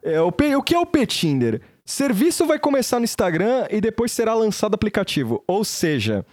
É, 0.02 0.20
o, 0.20 0.30
P- 0.32 0.54
o 0.56 0.62
que 0.62 0.74
é 0.74 0.78
o 0.78 0.86
Petinder? 0.86 1.60
Serviço 1.84 2.46
vai 2.46 2.58
começar 2.58 2.98
no 2.98 3.04
Instagram 3.04 3.66
e 3.70 3.80
depois 3.80 4.12
será 4.12 4.32
lançado 4.34 4.74
aplicativo. 4.74 5.42
Ou 5.46 5.64
seja, 5.64 6.24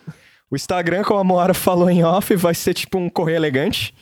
o 0.51 0.55
Instagram, 0.55 1.03
como 1.03 1.19
a 1.19 1.23
Moara 1.23 1.53
falou 1.53 1.89
em 1.89 2.03
off, 2.03 2.35
vai 2.35 2.53
ser 2.53 2.73
tipo 2.73 2.97
um 2.97 3.09
correio 3.09 3.37
elegante. 3.37 3.93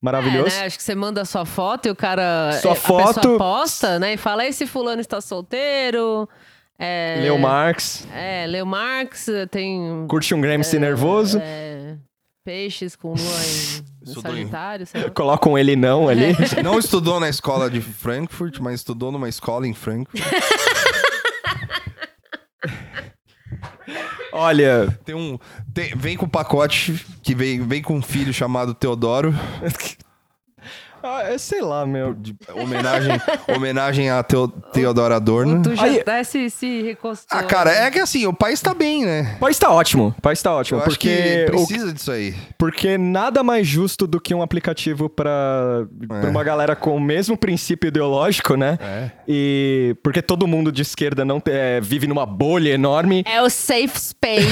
Maravilhoso. 0.00 0.56
É, 0.56 0.60
né? 0.60 0.66
Acho 0.66 0.76
que 0.76 0.82
você 0.82 0.94
manda 0.94 1.24
sua 1.24 1.44
foto 1.44 1.86
e 1.88 1.90
o 1.90 1.96
cara. 1.96 2.52
Sua 2.60 2.72
a 2.72 2.74
foto- 2.74 3.14
pessoa 3.20 3.38
posta, 3.38 3.98
né? 3.98 4.14
E 4.14 4.16
fala: 4.16 4.46
esse 4.46 4.66
fulano 4.66 5.00
está 5.00 5.20
solteiro. 5.20 6.28
É, 6.78 7.18
Leo 7.22 7.38
Marx, 7.38 8.06
É, 8.12 8.46
Leo 8.46 8.66
Marx, 8.66 9.26
tem. 9.50 10.06
curte 10.08 10.34
um 10.34 10.40
Gramsci 10.40 10.78
nervoso. 10.78 11.38
é, 11.40 11.96
peixes 12.44 12.96
com 12.96 13.14
lua 13.14 13.16
em, 14.06 14.84
sei 14.86 15.02
lá. 15.04 15.10
Coloca 15.10 15.48
um 15.48 15.56
ele 15.56 15.76
não 15.76 16.08
ali. 16.08 16.34
Não 16.62 16.78
estudou 16.78 17.18
na 17.20 17.28
escola 17.28 17.70
de 17.70 17.80
Frankfurt, 17.80 18.58
mas 18.58 18.74
estudou 18.80 19.10
numa 19.12 19.28
escola 19.28 19.66
em 19.66 19.72
Frankfurt. 19.72 20.22
Olha, 24.32 24.88
Tem 25.04 25.14
um. 25.14 25.38
tem- 25.72 25.94
vem 25.96 26.16
com 26.16 26.26
um 26.26 26.28
pacote 26.28 27.04
que 27.22 27.34
vem, 27.34 27.64
vem 27.66 27.80
com 27.80 27.94
um 27.96 28.02
filho 28.02 28.32
chamado 28.34 28.74
Teodoro. 28.74 29.32
Ah, 31.06 31.22
é, 31.24 31.36
sei 31.36 31.60
lá, 31.60 31.84
meu. 31.84 32.14
De- 32.14 32.34
homenagem, 32.54 33.12
homenagem 33.54 34.08
a 34.10 34.22
Teo, 34.22 34.48
Teodoro 34.48 35.12
Adorno. 35.14 35.62
Tu 35.62 35.76
já 35.76 35.82
Aí- 35.82 36.00
até 36.00 36.24
se, 36.24 36.48
se 36.48 36.80
recostou. 36.82 37.38
Ah, 37.38 37.42
cara, 37.42 37.70
é 37.70 37.90
que 37.90 37.98
assim, 37.98 38.26
o 38.26 38.32
país 38.32 38.60
tá 38.62 38.72
bem, 38.72 39.04
né? 39.04 39.34
O 39.36 39.40
país 39.40 39.58
tá 39.58 39.70
ótimo. 39.70 40.14
O 40.16 40.22
país 40.22 40.40
tá 40.40 40.54
ótimo. 40.54 40.78
Eu 40.78 40.82
acho 40.82 40.90
porque, 40.90 41.44
que 41.44 41.52
o- 41.52 41.66
precisa 41.66 41.92
disso 41.92 42.10
aí. 42.10 42.34
porque 42.58 42.96
nada 42.96 43.42
mais 43.42 43.66
justo 43.66 44.06
do 44.06 44.18
que 44.18 44.34
um 44.34 44.40
aplicativo 44.40 45.10
pra, 45.10 45.84
pra 46.08 46.30
uma 46.30 46.42
galera 46.42 46.74
com 46.74 46.96
o 46.96 47.00
mesmo 47.00 47.36
princípio 47.36 47.88
ideológico, 47.88 48.56
né? 48.56 48.78
É. 48.80 49.10
E 49.28 49.94
porque 50.02 50.22
todo 50.22 50.46
mundo 50.46 50.72
de 50.72 50.80
esquerda 50.80 51.22
não 51.24 51.42
é, 51.46 51.80
vive 51.82 52.06
numa 52.06 52.24
bolha 52.24 52.70
enorme. 52.70 53.22
É 53.26 53.42
o 53.42 53.50
safe 53.50 54.00
space. 54.00 54.46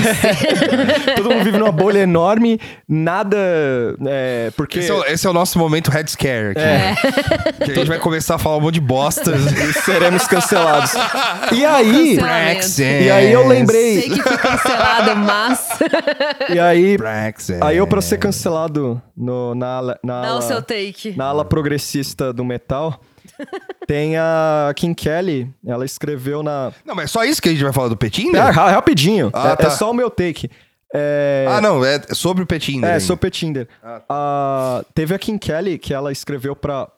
todo 1.17 1.31
mundo 1.31 1.45
vive 1.45 1.57
numa 1.57 1.73
bolha 1.73 2.01
enorme. 2.01 2.61
Nada. 2.87 3.37
É, 4.07 4.51
porque. 4.57 4.81
Esse 4.81 4.91
é, 4.91 4.95
o, 4.95 5.05
esse 5.07 5.27
é 5.27 5.31
o 5.31 5.33
nosso 5.33 5.59
momento 5.59 5.91
Red 5.91 6.09
Scare 6.09 6.42
aqui. 6.51 6.61
É. 6.61 6.95
Que 7.65 7.71
a 7.71 7.75
gente 7.75 7.89
vai 7.89 7.99
começar 7.99 8.35
a 8.35 8.39
falar 8.39 8.57
um 8.57 8.61
monte 8.61 8.75
de 8.75 8.81
bostas. 8.81 9.41
seremos 9.85 10.27
cancelados. 10.27 10.93
E 11.53 11.65
aí. 11.65 12.17
Cancelamento. 12.17 12.83
E 12.83 13.11
aí 13.11 13.33
eu 13.33 13.47
lembrei. 13.47 14.01
Sei 14.03 14.11
que 14.11 14.23
foi 14.23 14.37
cancelado, 14.37 15.17
mas. 15.17 15.69
E 16.51 16.59
aí. 16.59 16.97
Praxis. 16.99 17.61
Aí 17.63 17.77
eu, 17.77 17.87
pra 17.87 18.01
ser 18.01 18.19
cancelado 18.19 19.01
no, 19.17 19.55
na, 19.55 19.67
ala- 19.77 19.99
na, 20.03 20.23
Dá 20.23 20.29
o 20.29 20.33
ala- 20.33 20.43
seu 20.43 20.63
take. 20.63 21.15
na 21.17 21.27
ala 21.27 21.45
progressista 21.45 22.33
do 22.33 22.45
metal, 22.45 23.01
tem 23.87 24.17
a 24.17 24.73
Kim 24.77 24.93
Kelly. 24.95 25.51
Ela 25.67 25.85
escreveu 25.85 26.43
na. 26.43 26.73
Não, 26.85 26.95
mas 26.95 27.11
só 27.11 27.25
isso 27.25 27.41
que 27.41 27.49
a 27.49 27.53
gente 27.53 27.63
vai 27.65 27.73
falar 27.73 27.89
do 27.89 27.97
Petinder? 27.97 28.41
É, 28.43 28.51
ra- 28.51 28.71
rapidinho. 28.71 29.31
Ah, 29.33 29.51
é, 29.51 29.57
tá. 29.57 29.67
é 29.69 29.71
só 29.71 29.91
o 29.91 29.95
meu 29.95 30.11
take. 30.11 30.51
É, 30.95 31.47
Ah, 31.49 31.61
não, 31.61 31.85
é 31.85 32.01
sobre 32.13 32.43
o 32.43 32.47
Petinder. 32.47 32.89
é 32.91 32.93
ainda. 32.95 33.01
sou 33.05 33.17
Petinder. 33.17 33.67
Ah, 33.83 34.03
Ah, 34.09 34.85
teve 34.95 35.15
a 35.15 35.19
Kim 35.19 35.39
Kelly 35.39 35.79
que 35.79 35.95
ela 35.95 36.13
escreveu 36.13 36.55
pra. 36.55 36.89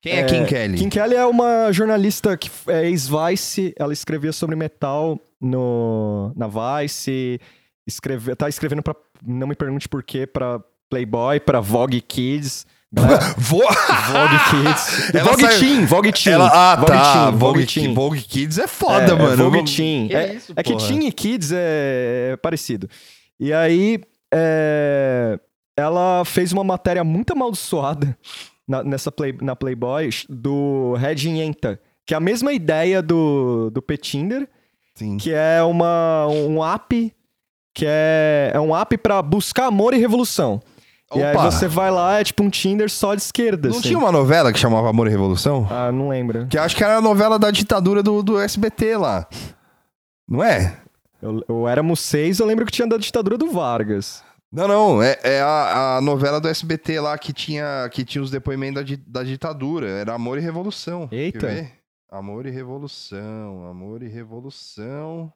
Quem 0.00 0.12
é, 0.12 0.24
Kim 0.24 0.44
Kelly? 0.44 0.78
Kim 0.78 0.88
Kelly 0.88 1.14
é 1.16 1.26
uma 1.26 1.72
jornalista 1.72 2.36
que 2.36 2.50
é 2.68 2.86
ex-Vice. 2.86 3.74
Ela 3.78 3.92
escrevia 3.92 4.32
sobre 4.32 4.54
metal 4.54 5.18
no, 5.40 6.32
na 6.36 6.46
Vice. 6.46 7.40
Escreve, 7.86 8.34
tá 8.36 8.48
escrevendo 8.48 8.82
pra. 8.82 8.94
Não 9.26 9.48
me 9.48 9.56
pergunte 9.56 9.88
por 9.88 10.02
quê, 10.04 10.26
pra 10.26 10.60
Playboy, 10.88 11.40
pra 11.40 11.60
Vogue 11.60 12.00
Kids. 12.00 12.64
Vogue 13.36 13.66
Kids. 14.50 15.14
Ela 15.14 15.24
Vogue 15.30 15.42
saiu- 15.42 15.58
Teen, 15.60 15.84
Vogue 15.86 16.12
Teen. 16.12 16.32
Ela... 16.34 16.50
Ah, 16.52 16.76
Vogue 16.76 16.92
tá. 16.92 17.12
Teen, 17.30 17.38
Vogue, 17.38 17.66
Teen. 17.66 17.94
Vogue 17.94 18.20
Kids 18.22 18.58
é 18.58 18.66
foda, 18.66 19.12
É, 19.12 19.14
mano. 19.14 19.32
É 19.32 19.36
Vogue 19.36 19.64
Teen. 19.64 20.08
Que 20.08 20.16
É, 20.16 20.34
isso, 20.34 20.52
é 20.56 20.62
que? 20.62 20.74
Teen 20.76 21.06
e 21.06 21.12
Kids 21.12 21.52
é, 21.52 22.30
é 22.32 22.36
parecido. 22.36 22.88
E 23.38 23.52
aí, 23.52 24.00
é, 24.32 25.38
ela 25.76 26.22
fez 26.24 26.52
uma 26.52 26.64
matéria 26.64 27.04
muito 27.04 27.32
amaldiçoada 27.32 28.16
na, 28.66 28.82
nessa 28.82 29.12
play, 29.12 29.36
na 29.40 29.54
Playboy 29.54 30.08
do 30.28 30.94
Red 30.94 31.28
Yenta, 31.28 31.78
que 32.06 32.14
é 32.14 32.16
a 32.16 32.20
mesma 32.20 32.52
ideia 32.52 33.02
do, 33.02 33.70
do 33.70 33.82
Petinder, 33.82 34.48
Sim. 34.94 35.18
que 35.18 35.30
é 35.32 35.62
uma, 35.62 36.26
um 36.26 36.64
app 36.64 37.14
que 37.74 37.84
é, 37.86 38.50
é 38.54 38.58
um 38.60 38.74
app 38.74 38.96
pra 38.98 39.20
buscar 39.22 39.66
amor 39.66 39.92
e 39.94 39.98
revolução. 39.98 40.60
E 41.14 41.22
aí 41.22 41.34
você 41.36 41.66
vai 41.66 41.90
lá, 41.90 42.20
é 42.20 42.24
tipo 42.24 42.42
um 42.42 42.50
Tinder 42.50 42.90
só 42.90 43.14
de 43.14 43.22
esquerda. 43.22 43.68
Não 43.68 43.78
assim. 43.78 43.88
tinha 43.88 43.98
uma 43.98 44.12
novela 44.12 44.52
que 44.52 44.58
chamava 44.58 44.90
Amor 44.90 45.06
e 45.06 45.10
Revolução? 45.10 45.66
Ah, 45.70 45.90
não 45.90 46.10
lembro. 46.10 46.46
Que 46.48 46.58
acho 46.58 46.76
que 46.76 46.84
era 46.84 46.98
a 46.98 47.00
novela 47.00 47.38
da 47.38 47.50
ditadura 47.50 48.02
do, 48.02 48.22
do 48.22 48.38
SBT 48.38 48.96
lá. 48.96 49.26
Não 50.28 50.44
é? 50.44 50.78
Eu, 51.22 51.42
eu 51.48 51.66
Éramos 51.66 52.00
Seis, 52.00 52.38
eu 52.38 52.46
lembro 52.46 52.66
que 52.66 52.72
tinha 52.72 52.86
da 52.86 52.98
ditadura 52.98 53.38
do 53.38 53.50
Vargas. 53.50 54.22
Não, 54.52 54.68
não. 54.68 55.02
É, 55.02 55.18
é 55.22 55.40
a, 55.40 55.96
a 55.96 56.00
novela 56.00 56.40
do 56.40 56.48
SBT 56.48 57.00
lá 57.00 57.16
que 57.16 57.32
tinha, 57.32 57.88
que 57.90 58.04
tinha 58.04 58.22
os 58.22 58.30
depoimentos 58.30 58.84
da, 58.84 58.96
da 59.06 59.22
ditadura. 59.22 59.88
Era 59.88 60.14
Amor 60.14 60.38
e 60.38 60.40
Revolução. 60.42 61.08
Eita. 61.10 61.70
Amor 62.10 62.46
e 62.46 62.50
Revolução. 62.50 63.66
Amor 63.66 64.02
e 64.02 64.08
Revolução. 64.08 65.32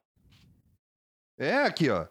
É 1.38 1.64
aqui, 1.64 1.90
ó. 1.90 2.06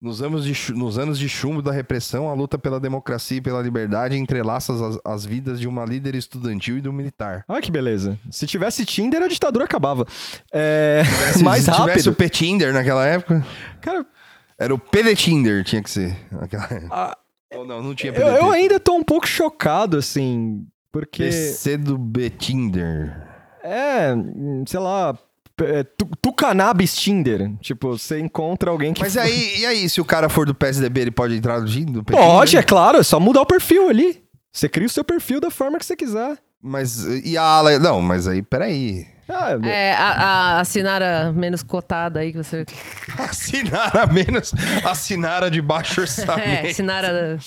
Nos 0.00 0.22
anos, 0.22 0.44
de, 0.44 0.72
nos 0.74 0.96
anos 0.96 1.18
de 1.18 1.28
chumbo 1.28 1.60
da 1.60 1.72
repressão, 1.72 2.28
a 2.30 2.32
luta 2.34 2.56
pela 2.56 2.78
democracia 2.78 3.38
e 3.38 3.40
pela 3.40 3.60
liberdade 3.60 4.16
entrelaça 4.16 4.72
as, 4.72 4.98
as 5.04 5.26
vidas 5.26 5.58
de 5.58 5.66
uma 5.66 5.84
líder 5.84 6.14
estudantil 6.14 6.78
e 6.78 6.80
do 6.80 6.92
militar. 6.92 7.44
Olha 7.48 7.60
que 7.60 7.70
beleza. 7.72 8.16
Se 8.30 8.46
tivesse 8.46 8.84
Tinder, 8.84 9.20
a 9.22 9.26
ditadura 9.26 9.64
acabava. 9.64 10.06
É... 10.52 11.02
Se- 11.32 11.42
Mais 11.42 11.64
se 11.64 11.72
tivesse 11.72 11.88
rápido. 11.90 12.10
o 12.10 12.14
Petinder 12.14 12.72
naquela 12.72 13.04
época, 13.04 13.44
Cara, 13.80 14.06
era 14.56 14.72
o 14.72 14.78
Pedetinder, 14.78 15.64
tinha 15.64 15.82
que 15.82 15.90
ser. 15.90 16.16
Naquela 16.30 16.64
época. 16.64 16.88
a- 16.94 17.18
Ou 17.56 17.66
não, 17.66 17.82
não 17.82 17.92
tinha 17.92 18.12
eu, 18.12 18.14
PDT. 18.24 18.38
eu 18.38 18.50
ainda 18.52 18.78
tô 18.78 18.94
um 18.94 19.02
pouco 19.02 19.26
chocado, 19.26 19.96
assim, 19.96 20.64
porque... 20.92 21.24
PC 21.24 21.76
do 21.76 21.98
Betinder. 21.98 23.26
É, 23.64 24.14
sei 24.64 24.78
lá... 24.78 25.18
é, 25.64 25.82
tu, 25.82 26.08
tu 26.20 26.32
cannabis 26.32 26.94
Tinder. 26.94 27.50
Tipo, 27.60 27.98
você 27.98 28.18
encontra 28.18 28.70
alguém 28.70 28.92
que... 28.92 29.00
Mas 29.00 29.16
aí, 29.16 29.60
e 29.60 29.66
aí, 29.66 29.88
se 29.88 30.00
o 30.00 30.04
cara 30.04 30.28
for 30.28 30.46
do 30.46 30.54
PSDB, 30.54 31.00
ele 31.02 31.10
pode 31.10 31.34
entrar 31.34 31.60
no 31.60 31.66
do 31.66 32.04
Petinder? 32.04 32.28
Pode, 32.30 32.56
é 32.56 32.62
claro. 32.62 32.98
É 32.98 33.02
só 33.02 33.18
mudar 33.18 33.42
o 33.42 33.46
perfil 33.46 33.88
ali. 33.88 34.22
Você 34.52 34.68
cria 34.68 34.86
o 34.86 34.90
seu 34.90 35.04
perfil 35.04 35.40
da 35.40 35.50
forma 35.50 35.78
que 35.78 35.86
você 35.86 35.96
quiser. 35.96 36.38
Mas, 36.62 37.04
e 37.24 37.36
a 37.36 37.42
ala... 37.42 37.78
Não, 37.78 38.00
mas 38.00 38.26
aí, 38.26 38.42
peraí. 38.42 39.06
Ah, 39.28 39.58
É, 39.62 39.92
a, 39.92 40.10
a, 40.10 40.60
a 40.60 40.64
Sinara 40.64 41.32
menos 41.32 41.62
cotada 41.62 42.20
aí 42.20 42.32
que 42.32 42.38
você. 42.38 42.64
Assinar 43.18 43.94
a 43.98 44.06
menos... 44.06 44.52
Assinar 44.84 45.44
a 45.44 45.48
de 45.48 45.60
baixo 45.60 46.00
É, 46.00 46.02
orçamento. 46.02 46.74
Sinara 46.74 47.12
da 47.12 47.38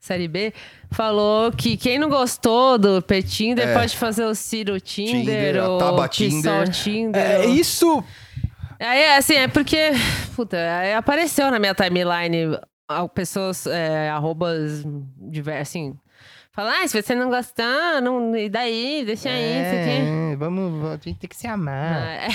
Série 0.00 0.28
B. 0.28 0.52
Falou 0.92 1.52
que 1.52 1.76
quem 1.76 1.98
não 1.98 2.08
gostou 2.08 2.76
do 2.76 3.00
Petinder 3.00 3.68
É. 3.68 3.74
pode 3.74 3.96
fazer 3.96 4.24
o 4.24 4.34
Ciro 4.34 4.80
Tinder, 4.80 5.52
Tinder, 5.52 5.64
ou 5.70 5.78
Taba 5.78 6.04
o 6.04 6.08
Tinder. 6.08 6.64
É, 7.14 7.38
ou- 7.46 7.54
isso... 7.54 8.04
Aí, 8.78 8.98
é 9.02 9.16
assim, 9.18 9.34
é 9.34 9.46
porque, 9.46 9.90
puta, 10.34 10.56
apareceu 10.96 11.50
na 11.50 11.58
minha 11.58 11.74
timeline 11.74 12.58
ah, 12.88 13.06
pessoas, 13.06 13.66
é, 13.66 14.08
arrobas 14.08 14.82
diversas, 15.16 15.68
assim, 15.68 15.94
falando, 16.50 16.74
ah, 16.82 16.88
se 16.88 17.00
você 17.00 17.14
não 17.14 17.28
gostar, 17.28 18.00
não, 18.00 18.34
e 18.34 18.48
daí, 18.48 19.04
deixa 19.04 19.28
aí, 19.28 19.62
isso 19.62 19.74
aqui. 19.74 20.32
É, 20.32 20.36
vamos... 20.36 20.84
A 20.86 20.92
gente 20.94 21.18
tem 21.20 21.28
que 21.28 21.36
se 21.36 21.46
amar. 21.46 22.02
É, 22.02 22.28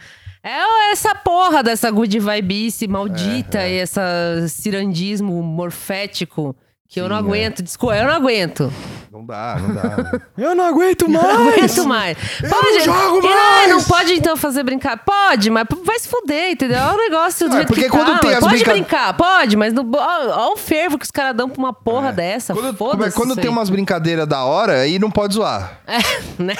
é 0.42 0.92
essa 0.92 1.14
porra 1.16 1.62
dessa 1.64 1.90
good 1.90 2.16
vibice 2.18 2.86
maldita 2.86 3.58
É, 3.58 3.72
e 3.72 3.78
essa 3.78 4.46
cirandismo 4.48 5.42
morfético 5.42 6.56
que 6.88 6.98
eu 6.98 7.06
não 7.08 7.16
é. 7.16 7.18
aguento, 7.18 7.62
desculpa, 7.62 7.94
eu 7.96 8.06
não 8.06 8.14
aguento. 8.14 8.72
Não 9.12 9.24
dá, 9.24 9.56
não 9.60 9.74
dá. 9.74 10.20
Eu 10.38 10.54
não 10.54 10.64
aguento 10.66 11.08
mais! 11.08 11.24
Não 11.24 11.48
aguento 11.48 11.84
mais. 11.86 12.18
Pode, 12.48 12.72
não 12.72 12.80
jogo 12.84 13.20
não, 13.22 13.30
mais! 13.30 13.70
não 13.70 13.82
pode 13.82 14.12
então 14.12 14.36
fazer 14.36 14.62
brincar. 14.62 14.98
Pode, 14.98 15.50
mas 15.50 15.64
vai 15.82 15.98
se 15.98 16.08
fuder, 16.08 16.52
entendeu? 16.52 16.76
É 16.78 16.92
um 16.92 16.96
negócio 16.96 17.48
do 17.48 17.50
Não, 17.50 17.56
é 17.56 17.58
jeito 17.60 17.68
porque 17.68 17.84
que 17.84 17.88
quando 17.90 18.12
tá, 18.12 18.18
tem 18.18 18.34
as 18.34 18.40
Pode 18.40 18.54
brinca- 18.56 18.72
brincar, 18.72 19.16
pode, 19.16 19.56
mas 19.56 19.72
no, 19.72 19.90
ó, 19.96 20.48
ó 20.50 20.52
o 20.52 20.56
fervo 20.56 20.98
que 20.98 21.04
os 21.04 21.10
caras 21.10 21.34
dão 21.34 21.48
pra 21.48 21.58
uma 21.58 21.72
porra 21.72 22.12
dessa. 22.12 22.52
É. 22.52 22.56
Quando, 22.56 22.76
Foda-se 22.76 23.16
quando 23.16 23.34
tem 23.34 23.50
umas 23.50 23.70
brincadeiras 23.70 24.26
da 24.26 24.44
hora, 24.44 24.80
aí 24.82 24.98
não 24.98 25.10
pode 25.10 25.34
zoar. 25.34 25.80
É, 25.86 25.98
né? 26.40 26.54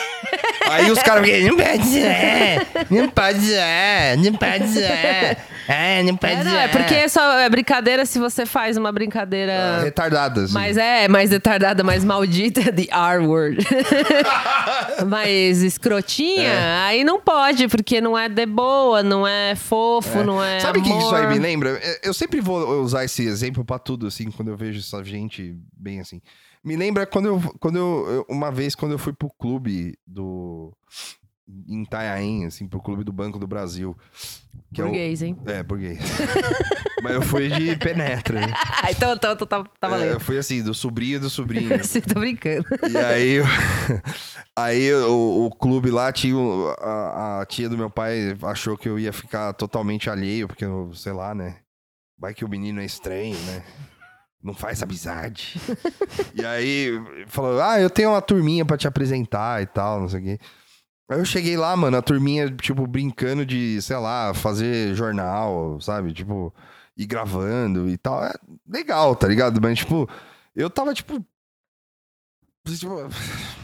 Aí 0.68 0.90
os 0.90 0.98
caras 1.00 1.22
não 1.42 1.56
pode 1.56 1.88
zoar, 1.88 2.66
não 2.90 3.08
pode 3.08 3.40
zoar, 3.44 4.18
não 4.18 4.34
pode 4.34 4.68
zoar. 4.68 5.36
É, 5.70 6.02
não 6.02 6.16
pode 6.16 6.32
É, 6.32 6.42
não, 6.44 6.56
é 6.56 6.66
porque 6.68 6.94
é 6.94 7.08
só 7.08 7.38
é 7.40 7.48
brincadeira 7.50 8.06
se 8.06 8.18
você 8.18 8.46
faz 8.46 8.78
uma 8.78 8.90
brincadeira. 8.90 9.82
Retardadas. 9.82 10.50
Mas 10.50 10.78
é, 10.78 11.06
mais 11.08 11.30
retardada, 11.30 11.84
mais 11.84 12.02
maldita, 12.04 12.72
the 12.72 12.86
R-word. 12.90 13.58
mais 15.06 15.62
escrotinha, 15.62 16.48
É. 16.48 16.78
aí 16.86 17.04
não 17.04 17.20
pode, 17.20 17.68
porque 17.68 18.00
não 18.00 18.16
é 18.16 18.28
de 18.28 18.46
boa, 18.46 19.02
não 19.02 19.26
é 19.26 19.54
fofo, 19.54 20.22
não 20.24 20.42
é. 20.42 20.60
Sabe 20.60 20.78
o 20.78 20.82
que 20.82 20.88
isso 20.90 21.14
aí 21.14 21.26
me 21.26 21.38
lembra? 21.38 21.78
É, 21.82 22.00
Eu 22.08 22.14
sempre 22.14 22.40
vou 22.40 22.80
usar 22.82 23.04
esse 23.04 23.24
exemplo 23.26 23.64
pra 23.64 23.78
tudo, 23.78 24.06
assim, 24.06 24.30
quando 24.30 24.48
eu 24.48 24.56
vejo 24.56 24.78
essa 24.80 25.02
gente 25.04 25.54
bem 25.76 26.00
assim. 26.00 26.20
Me 26.64 26.76
lembra 26.76 27.06
quando 27.06 27.26
eu, 27.26 27.54
quando 27.60 27.76
eu, 27.76 28.06
eu- 28.08 28.26
uma 28.28 28.50
vez, 28.50 28.74
quando 28.74 28.92
eu 28.92 28.98
fui 28.98 29.12
pro 29.12 29.30
clube 29.38 29.96
do, 30.06 30.72
em 31.66 31.82
Itanhaém, 31.82 32.44
assim, 32.46 32.68
pro 32.68 32.80
clube 32.80 33.02
do 33.04 33.12
Banco 33.12 33.38
do 33.38 33.46
Brasil. 33.46 33.96
Que 34.74 34.82
Burguês, 34.82 35.22
hein? 35.22 35.36
É, 35.46 35.50
o, 35.50 35.54
é, 35.54 35.62
burguês. 35.62 35.98
Mas 37.02 37.14
eu 37.14 37.22
fui 37.22 37.48
de 37.48 37.76
penetra, 37.76 38.40
né? 38.46 38.52
Então, 38.90 39.12
então, 39.14 39.32
então 39.32 39.46
tá, 39.46 39.64
tá 39.80 39.86
É, 39.86 39.90
valendo. 39.90 40.12
eu 40.12 40.20
fui 40.20 40.36
assim, 40.38 40.62
do 40.62 40.74
sobrinho 40.74 41.20
do 41.20 41.30
sobrinho. 41.30 41.76
Você 41.82 42.00
tá 42.00 42.18
brincando. 42.18 42.66
E 42.90 42.96
aí, 42.96 43.38
aí 44.56 44.92
o, 44.94 45.46
o 45.46 45.50
clube 45.50 45.90
lá 45.90 46.12
tinha. 46.12 46.34
A, 46.80 47.40
a 47.40 47.46
tia 47.46 47.68
do 47.68 47.78
meu 47.78 47.88
pai 47.90 48.36
achou 48.42 48.76
que 48.76 48.88
eu 48.88 48.98
ia 48.98 49.12
ficar 49.12 49.52
totalmente 49.54 50.10
alheio, 50.10 50.48
porque, 50.48 50.64
eu, 50.64 50.92
sei 50.94 51.12
lá, 51.12 51.34
né? 51.34 51.56
Vai 52.18 52.34
que 52.34 52.44
o 52.44 52.48
menino 52.48 52.80
é 52.80 52.84
estranho, 52.84 53.36
né? 53.46 53.62
Não 54.42 54.54
faz 54.54 54.82
amizade. 54.82 55.60
e 56.34 56.44
aí 56.44 56.92
falou: 57.26 57.60
Ah, 57.60 57.80
eu 57.80 57.88
tenho 57.90 58.10
uma 58.10 58.22
turminha 58.22 58.64
pra 58.64 58.76
te 58.76 58.88
apresentar 58.88 59.62
e 59.62 59.66
tal, 59.66 60.00
não 60.00 60.08
sei 60.08 60.20
o 60.20 60.22
quê. 60.24 60.38
Aí 61.08 61.18
eu 61.18 61.24
cheguei 61.24 61.56
lá, 61.56 61.74
mano, 61.74 61.96
a 61.96 62.02
turminha, 62.02 62.50
tipo, 62.50 62.86
brincando 62.86 63.46
de, 63.46 63.80
sei 63.80 63.96
lá, 63.96 64.34
fazer 64.34 64.94
jornal, 64.94 65.80
sabe? 65.80 66.12
Tipo, 66.12 66.52
ir 66.96 67.06
gravando 67.06 67.88
e 67.88 67.96
tal. 67.96 68.22
É 68.22 68.32
legal, 68.68 69.16
tá 69.16 69.26
ligado? 69.26 69.58
Mas, 69.60 69.78
tipo, 69.78 70.08
eu 70.54 70.68
tava, 70.68 70.92
tipo, 70.92 71.24
tipo, 72.66 73.08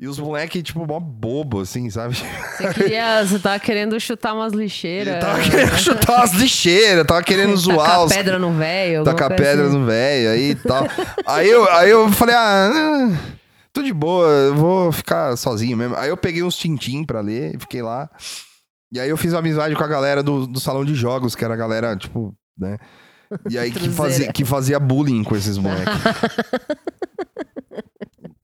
E 0.00 0.06
os 0.06 0.16
moleques, 0.16 0.62
tipo, 0.62 0.86
mó 0.86 1.00
bobo, 1.00 1.60
assim, 1.60 1.90
sabe? 1.90 2.14
Você 2.14 2.72
queria. 2.72 3.24
Você 3.26 3.36
tava 3.40 3.58
querendo 3.58 3.98
chutar 3.98 4.32
umas 4.32 4.52
lixeiras. 4.52 5.14
Eu 5.14 5.20
tava 5.20 5.40
querendo 5.40 5.76
chutar 5.76 6.16
umas 6.18 6.32
lixeiras, 6.34 7.04
tava 7.04 7.22
querendo 7.24 7.56
zoar 7.58 7.78
Tacar 7.78 8.04
os. 8.04 8.12
pedra 8.14 8.38
no 8.38 8.52
velho. 8.52 9.02
Tacar 9.02 9.28
pedra 9.34 9.66
assim. 9.66 9.76
no 9.76 9.84
velho 9.86 10.30
aí 10.30 10.50
e 10.50 10.54
tal. 10.54 10.86
aí, 11.26 11.50
eu, 11.50 11.68
aí 11.72 11.90
eu 11.90 12.12
falei, 12.12 12.36
ah, 12.36 13.10
tô 13.78 13.82
de 13.82 13.92
boa, 13.92 14.26
eu 14.28 14.54
vou 14.56 14.90
ficar 14.90 15.36
sozinho 15.36 15.76
mesmo. 15.76 15.94
Aí 15.96 16.08
eu 16.08 16.16
peguei 16.16 16.42
uns 16.42 16.56
tintim 16.56 17.04
pra 17.04 17.20
ler 17.20 17.54
e 17.54 17.60
fiquei 17.60 17.80
lá. 17.80 18.10
E 18.92 18.98
aí 18.98 19.08
eu 19.08 19.16
fiz 19.16 19.32
amizade 19.34 19.76
com 19.76 19.84
a 19.84 19.88
galera 19.88 20.22
do, 20.22 20.46
do 20.46 20.58
salão 20.58 20.84
de 20.84 20.94
jogos, 20.94 21.34
que 21.34 21.44
era 21.44 21.54
a 21.54 21.56
galera, 21.56 21.96
tipo, 21.96 22.34
né? 22.58 22.76
E 23.48 23.58
aí 23.58 23.70
que 23.70 23.88
fazia, 23.90 24.32
que 24.32 24.44
fazia 24.44 24.80
bullying 24.80 25.22
com 25.22 25.36
esses 25.36 25.58
moleques. 25.58 25.94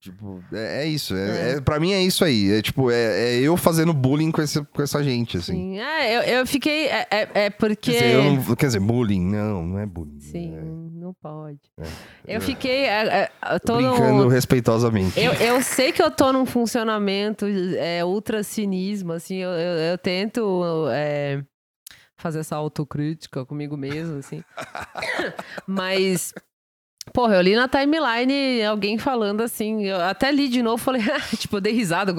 tipo, 0.05 0.43
é, 0.53 0.85
é 0.85 0.87
isso. 0.87 1.15
É, 1.17 1.53
é, 1.53 1.61
pra 1.61 1.81
mim 1.81 1.93
é 1.93 2.03
isso 2.03 2.25
aí. 2.25 2.53
É 2.53 2.63
tipo, 2.63 2.91
é, 2.91 3.35
é 3.35 3.41
eu 3.41 3.57
fazendo 3.57 3.93
bullying 3.93 4.31
com, 4.31 4.41
esse, 4.43 4.63
com 4.63 4.83
essa 4.83 5.03
gente, 5.03 5.37
assim. 5.39 5.53
Sim. 5.55 5.79
É, 5.81 6.17
eu, 6.17 6.39
eu 6.41 6.47
fiquei. 6.47 6.87
É, 6.89 7.07
é, 7.11 7.29
é 7.47 7.51
porque. 7.51 7.93
Quer 7.93 7.99
dizer, 8.03 8.15
eu 8.15 8.23
não- 8.25 8.55
quer 8.57 8.67
dizer, 8.67 8.81
bullying, 8.81 9.25
não, 9.25 9.67
não 9.67 9.79
é 9.79 9.87
bullying. 9.87 10.21
Sim, 10.21 10.91
não 10.95 11.15
pode. 11.15 11.59
É. 11.81 12.37
Eu 12.37 12.41
fiquei. 12.41 12.85
é, 12.85 13.31
é, 13.43 13.59
Tô 13.61 13.77
brincando 13.77 14.25
num- 14.25 14.29
respeitosamente. 14.29 15.19
Eu, 15.19 15.33
eu 15.35 15.63
sei 15.63 15.91
que 15.93 16.03
eu 16.03 16.11
tô 16.11 16.33
num 16.33 16.47
funcionamento 16.47 17.47
é, 17.79 18.05
ultra 18.05 18.43
cinismo, 18.43 19.13
assim, 19.13 19.37
eu, 19.37 19.51
eu, 19.51 19.79
eu 19.93 19.99
tento 19.99 20.87
é, 20.93 21.43
fazer 22.17 22.41
essa 22.41 22.57
autocrítica 22.57 23.45
comigo 23.45 23.77
mesmo, 23.77 24.19
assim. 24.19 24.43
Mas, 25.67 26.33
porra, 27.15 27.37
eu 27.37 27.43
li 27.43 27.55
na 27.55 27.69
timeline 27.69 28.65
alguém 28.65 28.99
falando 28.99 29.41
assim, 29.41 29.85
eu 29.85 30.01
até 30.01 30.33
li 30.33 30.49
de 30.49 30.61
novo, 30.61 30.83
falei, 30.83 31.01
tipo, 31.39 31.57
eu 31.57 31.61
dei 31.61 31.73
risada. 31.73 32.13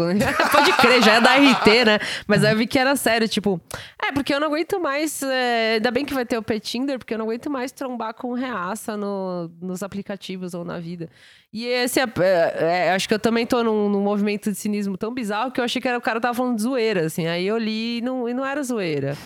Pode 0.52 0.74
crer, 0.78 1.04
já 1.04 1.16
é 1.16 1.22
da 1.22 1.36
RT, 1.36 1.86
né? 1.86 2.00
Mas 2.26 2.46
aí 2.46 2.54
eu 2.54 2.58
vi 2.58 2.66
que 2.66 2.80
era 2.80 2.96
sério, 2.96 3.28
tipo, 3.28 3.60
é, 4.02 4.14
porque 4.14 4.34
eu 4.34 4.40
não 4.40 4.48
aguento 4.48 4.80
mais, 4.80 5.22
é, 5.22 5.74
ainda 5.74 5.92
bem 5.92 6.06
que 6.06 6.14
vai 6.14 6.26
ter 6.26 6.38
o 6.38 6.42
Petinder, 6.42 6.98
porque 6.98 7.14
eu 7.14 7.18
não 7.18 7.26
aguento 7.26 7.50
mais 7.50 7.74
trombar 7.74 8.14
com 8.14 8.32
reaça 8.34 8.96
no, 8.96 9.52
nos 9.62 9.84
aplicativos 9.84 10.54
ou 10.54 10.64
na 10.64 10.80
vida. 10.80 11.10
E 11.52 11.66
esse, 11.66 12.00
é, 12.00 12.06
é, 12.58 12.92
acho 12.94 13.08
que 13.08 13.14
eu 13.14 13.20
também 13.20 13.46
tô 13.46 13.62
num, 13.64 13.90
num 13.90 14.02
movimento 14.02 14.50
de 14.50 14.58
cinismo 14.58 14.98
tão 14.98 15.14
bizarro 15.14 15.52
que 15.52 15.60
eu 15.60 15.66
achei 15.66 15.82
que 15.82 15.88
era, 15.90 15.98
o 15.98 16.02
cara 16.02 16.22
tava 16.22 16.34
falando 16.34 16.58
zoeira, 16.58 17.06
assim. 17.06 17.28
Aí 17.28 17.46
eu 17.46 17.58
li 17.58 17.98
e 17.98 18.02
não, 18.02 18.30
e 18.30 18.34
não 18.34 18.46
era 18.46 18.64
zoeira. 18.64 19.18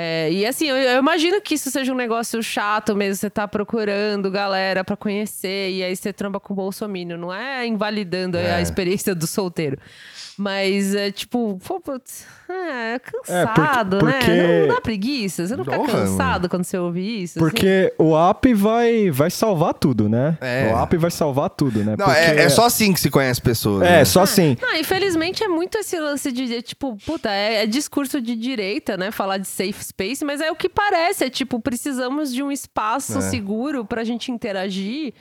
É, 0.00 0.30
e 0.30 0.46
assim, 0.46 0.68
eu, 0.68 0.76
eu 0.76 0.98
imagino 1.00 1.40
que 1.40 1.54
isso 1.56 1.72
seja 1.72 1.92
um 1.92 1.96
negócio 1.96 2.40
chato 2.40 2.94
mesmo, 2.94 3.16
você 3.16 3.28
tá 3.28 3.48
procurando 3.48 4.30
galera 4.30 4.84
pra 4.84 4.96
conhecer, 4.96 5.72
e 5.72 5.82
aí 5.82 5.96
você 5.96 6.12
tromba 6.12 6.38
com 6.38 6.52
o 6.52 6.56
Bolsonaro. 6.56 7.18
Não 7.18 7.34
é 7.34 7.66
invalidando 7.66 8.38
É. 8.38 8.54
a 8.54 8.60
experiência 8.60 9.12
do 9.12 9.26
solteiro. 9.26 9.76
Mas 10.38 10.94
é 10.94 11.10
tipo, 11.10 11.58
pô, 11.66 11.80
putz, 11.80 12.24
é 12.48 13.00
cansado, 13.00 13.98
porque- 13.98 14.12
porque- 14.18 14.30
né? 14.30 14.60
Não 14.68 14.74
dá 14.76 14.80
preguiça? 14.80 15.44
Você 15.46 15.56
não 15.56 15.64
fica 15.64 15.76
Porra, 15.76 15.92
cansado 15.92 16.48
quando 16.48 16.62
você 16.64 16.78
ouve 16.78 17.00
isso? 17.24 17.38
assim? 17.38 17.44
Porque 17.50 17.92
o 17.98 18.16
app 18.16 18.54
vai, 18.54 19.10
vai 19.10 19.30
salvar 19.32 19.74
tudo, 19.74 20.08
né? 20.08 20.38
É. 20.40 20.72
O 20.72 20.78
app 20.80 20.96
vai 20.96 21.10
salvar 21.10 21.50
tudo, 21.50 21.80
né? 21.82 21.96
Não, 21.98 22.06
Porque- 22.06 22.20
é, 22.20 22.42
é 22.42 22.48
só 22.48 22.66
assim 22.66 22.92
que 22.92 23.00
se 23.00 23.10
conhece 23.10 23.42
pessoas. 23.42 23.82
É, 23.82 23.90
né? 23.98 24.04
só 24.04 24.22
assim. 24.22 24.56
Não, 24.62 24.76
infelizmente 24.76 25.42
é 25.42 25.48
muito 25.48 25.76
esse 25.76 25.98
lance 25.98 26.30
de, 26.30 26.46
de, 26.46 26.62
tipo, 26.62 26.96
puta, 27.04 27.28
é, 27.30 27.62
é 27.64 27.66
discurso 27.66 28.20
de 28.20 28.36
direita, 28.36 28.96
né? 28.96 29.10
Falar 29.10 29.38
de 29.38 29.48
safe 29.48 29.84
space, 29.84 30.24
mas 30.24 30.40
é 30.40 30.50
o 30.52 30.54
que 30.54 30.68
parece, 30.68 31.24
é 31.24 31.30
tipo, 31.30 31.58
precisamos 31.60 32.32
de 32.32 32.44
um 32.44 32.52
espaço 32.52 33.18
É. 33.18 33.22
seguro 33.22 33.84
pra 33.84 34.04
gente 34.04 34.30
interagir, 34.30 35.12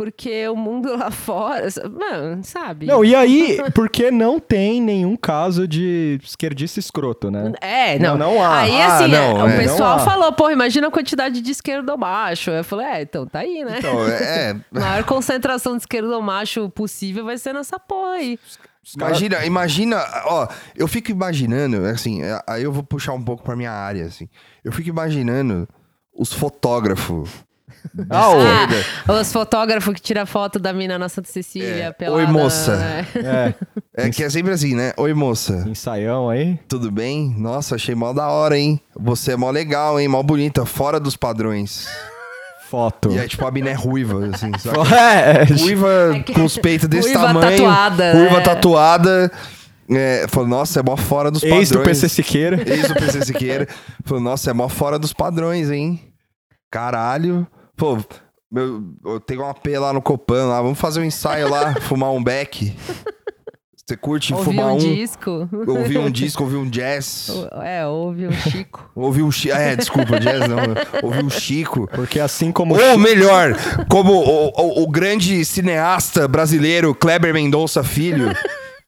porque 0.00 0.48
o 0.48 0.56
mundo 0.56 0.96
lá 0.96 1.10
fora, 1.12 1.68
mano, 1.90 2.42
sabe? 2.42 2.86
Não, 2.86 3.04
e 3.04 3.14
aí, 3.14 3.58
porque 3.74 4.10
não 4.10 4.40
tem 4.40 4.80
nenhum 4.80 5.14
caso 5.14 5.68
de 5.68 6.18
esquerdista 6.22 6.80
escroto, 6.80 7.30
né? 7.30 7.52
É, 7.60 7.98
não. 7.98 8.16
Não, 8.16 8.32
não 8.32 8.42
há. 8.42 8.60
Aí, 8.60 8.80
Ah, 8.80 8.96
assim, 8.96 9.08
não, 9.08 9.44
o 9.44 9.48
é. 9.50 9.58
pessoal 9.58 10.02
falou, 10.02 10.32
porra, 10.32 10.52
imagina 10.54 10.88
a 10.88 10.90
quantidade 10.90 11.42
de 11.42 11.50
esquerdo 11.50 11.98
macho. 11.98 12.50
Eu 12.50 12.64
falei, 12.64 12.86
é, 12.86 13.02
então 13.02 13.26
tá 13.26 13.40
aí, 13.40 13.62
né? 13.62 13.76
Então, 13.78 14.08
é, 14.08 14.56
A 14.74 14.80
maior 14.80 15.04
concentração 15.04 15.76
de 15.76 15.82
esquerdo 15.82 16.22
macho 16.22 16.70
possível 16.70 17.26
vai 17.26 17.36
ser 17.36 17.52
nessa 17.52 17.78
porra 17.78 18.12
aí. 18.12 18.38
Imagina, 18.96 19.44
imagina, 19.44 20.02
ó, 20.24 20.48
eu 20.74 20.88
fico 20.88 21.10
imaginando, 21.10 21.84
assim, 21.84 22.22
é, 22.22 22.40
aí 22.48 22.62
eu 22.62 22.72
vou 22.72 22.82
puxar 22.82 23.12
um 23.12 23.22
pouco 23.22 23.42
pra 23.42 23.54
minha 23.54 23.70
área, 23.70 24.06
assim. 24.06 24.30
Eu 24.64 24.72
fico 24.72 24.88
imaginando 24.88 25.68
os 26.16 26.32
fotógrafos. 26.32 27.28
Ah. 28.08 29.12
Os 29.20 29.32
fotógrafos 29.32 29.94
que 29.94 30.00
tiram 30.00 30.24
foto 30.26 30.58
da 30.58 30.72
mina 30.72 30.98
na 30.98 31.08
Santa 31.08 31.28
Cecília. 31.30 31.84
É. 31.86 31.92
pelada, 31.92 32.22
Oi, 32.24 32.26
moça. 32.30 32.76
né? 32.76 33.06
É, 33.94 34.06
É 34.06 34.10
que 34.10 34.22
é 34.24 34.30
sempre 34.30 34.52
assim, 34.52 34.74
né? 34.74 34.92
Oi, 34.96 35.12
moça, 35.14 35.64
ensaião 35.68 36.28
aí. 36.30 36.58
tudo 36.68 36.90
bem? 36.90 37.34
Nossa, 37.38 37.74
achei 37.74 37.94
mó 37.94 38.12
da 38.12 38.28
hora, 38.28 38.56
hein? 38.58 38.80
Você 38.98 39.32
é 39.32 39.36
mó 39.36 39.50
legal, 39.50 39.98
hein? 40.00 40.08
Mó 40.08 40.22
bonita, 40.22 40.64
fora 40.64 40.98
dos 41.00 41.16
padrões. 41.16 41.86
Foto. 42.70 43.10
E 43.10 43.18
aí, 43.18 43.26
tipo, 43.28 43.44
a 43.44 43.50
mina 43.50 43.70
é 43.70 43.72
ruiva, 43.74 44.30
assim, 44.32 44.52
sabe? 44.58 44.78
É, 44.94 45.42
Ruiva 45.60 46.16
É 46.16 46.20
que- 46.20 46.32
com 46.34 46.44
os 46.44 46.56
peitos 46.56 46.88
desse 46.88 47.08
ruiva 47.08 47.26
tamanho. 47.26 47.50
tatuada, 47.56 48.12
Ruiva 48.12 48.36
né? 48.36 48.40
tatuada. 48.42 49.32
É, 49.92 50.26
falou, 50.28 50.48
nossa, 50.48 50.78
é 50.78 50.82
mó 50.84 50.96
fora 50.96 51.32
dos 51.32 51.40
padrões. 51.40 51.58
ex 51.62 51.70
do 51.72 51.80
PC 51.80 52.08
Siqueira. 52.08 52.62
Ex 52.64 52.86
do 52.86 52.94
PC 52.94 53.24
Siqueira. 53.24 53.66
Falou, 54.04 54.22
nossa, 54.22 54.50
é 54.50 54.52
mó 54.52 54.68
fora 54.68 55.00
dos 55.00 55.12
padrões, 55.12 55.68
hein? 55.68 56.00
Caralho. 56.70 57.44
Pô, 57.80 57.98
meu, 58.52 58.82
eu 59.06 59.18
tenho 59.18 59.42
uma 59.42 59.54
P 59.54 59.78
lá 59.78 59.90
no 59.92 60.02
Copan 60.02 60.44
lá, 60.46 60.60
vamos 60.60 60.78
fazer 60.78 61.00
um 61.00 61.04
ensaio 61.04 61.48
lá, 61.48 61.74
fumar 61.80 62.12
um 62.12 62.22
beck. 62.22 62.76
Você 63.74 63.96
curte 63.96 64.32
Ouvi 64.34 64.44
fumar 64.44 64.66
um, 64.66 64.74
um, 64.74 64.78
disco. 64.78 65.48
ouvir 65.66 65.98
um 65.98 66.10
disco, 66.12 66.42
ouvir 66.44 66.56
um 66.56 66.68
jazz, 66.68 67.28
É, 67.64 67.84
ouve 67.86 68.26
um 68.28 68.32
Chico. 68.32 68.88
ouvir 68.94 69.22
um 69.22 69.32
Chico. 69.32 69.56
É, 69.56 69.74
desculpa, 69.74 70.20
jazz 70.20 70.46
não. 70.46 70.58
Ouvir 71.02 71.24
um 71.24 71.30
Chico. 71.30 71.88
Porque 71.92 72.20
assim 72.20 72.52
como. 72.52 72.78
Ou 72.80 72.98
melhor, 72.98 73.56
como 73.88 74.12
o, 74.12 74.48
o- 74.50 74.82
o 74.84 74.86
grande 74.88 75.42
cineasta 75.44 76.28
brasileiro 76.28 76.94
Kleber 76.94 77.32
Mendonça 77.34 77.82
Filho 77.82 78.32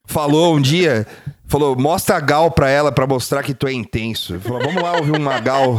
falou 0.05 0.55
um 0.55 0.61
dia, 0.61 1.05
falou, 1.53 1.77
mostra 1.77 2.17
a 2.17 2.21
Gal 2.21 2.51
pra 2.51 2.69
ela 2.71 2.91
pra 2.91 3.07
mostrar 3.07 3.43
que 3.43 3.55
tu 3.55 3.67
é 3.69 3.73
intenso. 3.73 4.41
Falou, 4.41 4.61
vamos 4.63 4.83
lá 4.83 4.97
ouvir 4.97 5.13
uma 5.17 5.39
Gal 5.39 5.77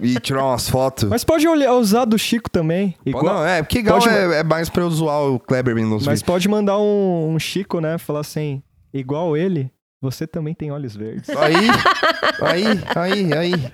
e 0.00 0.18
tirar 0.20 0.44
umas 0.46 0.68
fotos. 0.70 1.04
Mas 1.08 1.24
pode 1.24 1.46
olhar, 1.48 1.72
usar 1.74 2.04
do 2.04 2.16
Chico 2.18 2.48
também. 2.48 2.94
Igual- 3.04 3.24
Não, 3.24 3.44
é, 3.46 3.60
porque 3.62 3.82
Gal 3.82 3.98
Pode- 3.98 4.08
é, 4.14 4.38
é 4.38 4.42
mais 4.44 4.68
pra 4.70 4.82
eu 4.82 4.90
zoar 4.90 5.22
o 5.22 5.38
Kleber 5.40 5.74
Mendonça 5.74 6.06
Mas 6.08 6.20
Filho. 6.20 6.26
pode 6.32 6.48
mandar 6.48 6.78
um, 6.78 7.34
um 7.34 7.38
Chico, 7.38 7.80
né? 7.80 7.98
Falar 7.98 8.20
assim, 8.20 8.62
igual 8.94 9.36
ele, 9.36 9.70
você 10.02 10.26
também 10.26 10.54
tem 10.54 10.72
olhos 10.72 10.96
verdes. 10.96 11.28
Aí, 11.28 11.54
aí, 12.40 12.80
aí, 12.96 13.32
aí. 13.34 13.64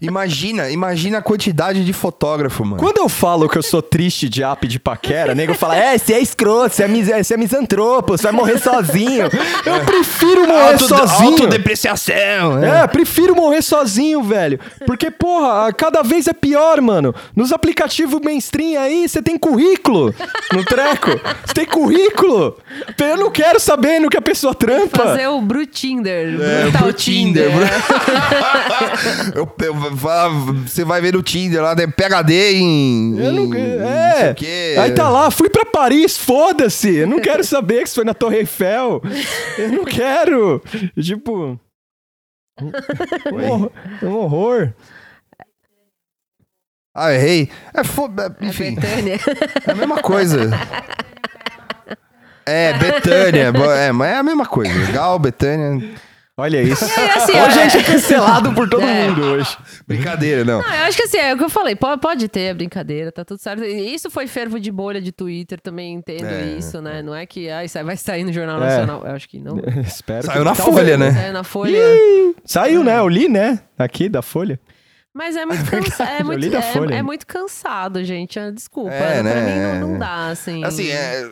Imagina, 0.00 0.68
imagina 0.68 1.18
a 1.18 1.22
quantidade 1.22 1.84
de 1.84 1.92
fotógrafo, 1.92 2.64
mano. 2.64 2.76
Quando 2.82 2.98
eu 2.98 3.08
falo 3.08 3.48
que 3.48 3.56
eu 3.56 3.62
sou 3.62 3.80
triste 3.80 4.28
de 4.28 4.42
app 4.42 4.66
de 4.66 4.80
paquera, 4.80 5.32
nego 5.32 5.54
fala, 5.54 5.76
é, 5.76 5.96
você 5.96 6.14
é 6.14 6.20
escroto, 6.20 6.74
você 6.74 6.82
é, 6.82 6.88
mis 6.88 7.06
você 7.08 7.34
é 7.34 7.36
misantropo, 7.36 8.16
você 8.18 8.24
vai 8.24 8.32
morrer 8.32 8.58
sozinho. 8.58 9.26
Eu 9.64 9.84
prefiro 9.84 10.46
morrer 10.48 10.72
Auto- 10.72 10.88
sozinho. 10.88 11.30
Autodepreciação, 11.34 12.56
né? 12.58 12.82
É, 12.82 12.86
prefiro 12.88 13.36
morrer 13.36 13.62
sozinho, 13.62 14.22
velho. 14.24 14.58
Porque, 14.86 15.08
porra, 15.10 15.72
cada 15.72 16.02
vez 16.02 16.26
é 16.26 16.32
pior, 16.32 16.80
mano. 16.80 17.14
Nos 17.34 17.52
aplicativos 17.52 18.20
mainstream 18.20 18.82
aí, 18.82 19.08
você 19.08 19.22
tem 19.22 19.38
currículo 19.38 20.12
no 20.52 20.64
treco. 20.64 21.10
Você 21.44 21.54
tem 21.54 21.66
currículo. 21.66 22.58
Eu 22.98 23.16
não 23.16 23.30
quero 23.30 23.60
saber 23.60 24.00
no 24.00 24.08
que 24.10 24.16
a 24.16 24.22
pessoa 24.22 24.52
trampa. 24.52 25.04
Fazer 25.04 25.28
o 25.28 25.40
Brutinder. 25.76 26.40
É, 26.40 26.62
Brutal 26.62 26.82
pro 26.82 26.92
Tinder. 26.94 27.50
Tinder. 27.50 27.68
eu, 29.36 29.54
eu- 29.62 29.96
fala- 29.96 30.28
você 30.66 30.84
vai 30.84 31.00
ver 31.02 31.12
no 31.12 31.22
Tinder 31.22 31.62
lá, 31.62 31.74
né? 31.74 31.86
PHD 31.86 32.54
em. 32.54 33.18
Eu 33.18 33.32
não, 33.32 33.54
é. 33.54 34.30
o 34.30 34.34
quê. 34.34 34.74
Aí 34.78 34.92
tá 34.92 35.08
lá, 35.10 35.30
fui 35.30 35.50
pra 35.50 35.66
Paris, 35.66 36.16
foda-se. 36.16 36.94
Eu 36.96 37.06
não 37.06 37.20
quero 37.20 37.44
saber 37.44 37.78
que 37.82 37.84
isso 37.88 37.96
foi 37.96 38.04
na 38.04 38.14
Torre 38.14 38.38
Eiffel. 38.38 39.02
Eu 39.58 39.68
não 39.72 39.84
quero. 39.84 40.62
Tipo. 41.00 41.60
Um, 42.60 43.44
horror, 43.50 43.70
um 44.02 44.14
horror. 44.14 44.72
Ah, 46.94 47.12
errei. 47.12 47.50
É 47.74 47.84
foda. 47.84 48.34
É 48.40 48.46
Enfim, 48.46 48.74
Betânia. 48.74 49.20
é 49.66 49.70
a 49.70 49.74
mesma 49.74 50.00
coisa. 50.00 50.48
É, 52.46 52.72
Betânia. 52.74 53.52
É, 53.76 53.92
mas 53.92 54.10
é 54.12 54.16
a 54.16 54.22
mesma 54.22 54.46
coisa. 54.46 54.92
Gal, 54.92 55.18
Betânia. 55.18 55.90
Olha 56.38 56.62
isso. 56.62 56.84
É, 56.84 57.12
assim, 57.16 57.32
Hoje 57.32 57.58
a 57.58 57.62
gente 57.66 57.78
é 57.78 57.82
cancelado 57.82 58.52
por 58.52 58.68
todo 58.68 58.82
É. 58.82 59.08
mundo 59.08 59.22
hoje. 59.22 59.56
Brincadeira, 59.88 60.44
não. 60.44 60.60
Não, 60.60 60.74
eu 60.74 60.82
acho 60.84 60.94
que 60.94 61.04
assim, 61.04 61.16
é 61.16 61.32
o 61.32 61.38
que 61.38 61.44
eu 61.44 61.48
falei, 61.48 61.74
pode, 61.74 61.98
pode 61.98 62.28
ter 62.28 62.50
a 62.50 62.54
brincadeira, 62.54 63.10
tá 63.10 63.24
tudo 63.24 63.40
certo. 63.40 63.64
E 63.64 63.94
Isso 63.94 64.10
foi 64.10 64.26
fervo 64.26 64.60
de 64.60 64.70
bolha 64.70 65.00
de 65.00 65.12
Twitter, 65.12 65.58
também 65.58 65.94
entendo 65.94 66.26
É, 66.26 66.44
isso, 66.58 66.82
né? 66.82 67.00
Não 67.00 67.14
é 67.14 67.24
que 67.24 67.48
ah, 67.48 67.64
isso 67.64 67.78
aí 67.78 67.84
vai 67.84 67.96
sair 67.96 68.22
no 68.22 68.34
Jornal 68.34 68.58
É. 68.62 68.66
Nacional. 68.66 69.02
Eu 69.06 69.12
acho 69.12 69.26
que 69.30 69.40
não. 69.40 69.58
Espero 69.82 70.26
Saiu 70.26 70.40
que 70.40 70.44
na 70.44 70.54
talvez. 70.54 70.76
Folha, 70.76 70.98
né? 70.98 71.26
É, 71.28 71.32
na 71.32 71.42
Folha. 71.42 71.78
Saiu, 72.44 72.84
né? 72.84 72.98
Eu 72.98 73.08
li, 73.08 73.30
né? 73.30 73.58
Aqui 73.78 74.06
da 74.06 74.20
Folha. 74.20 74.60
Mas 75.14 75.34
é 75.36 75.46
muito, 75.46 75.64
cansa 75.70 76.04
é, 76.04 76.22
muito, 76.22 76.54
é, 76.54 76.96
é 76.98 77.02
muito 77.02 77.26
cansado, 77.26 78.04
gente. 78.04 78.38
Ah, 78.38 78.50
Desculpa. 78.50 78.92
É, 78.92 79.14
pra 79.14 79.22
né? 79.22 79.40
mim 79.40 79.60
não, 79.62 79.70
É. 79.70 79.92
não 79.92 79.98
dá, 79.98 80.26
assim. 80.28 80.62
Assim, 80.62 80.90
é. 80.90 81.26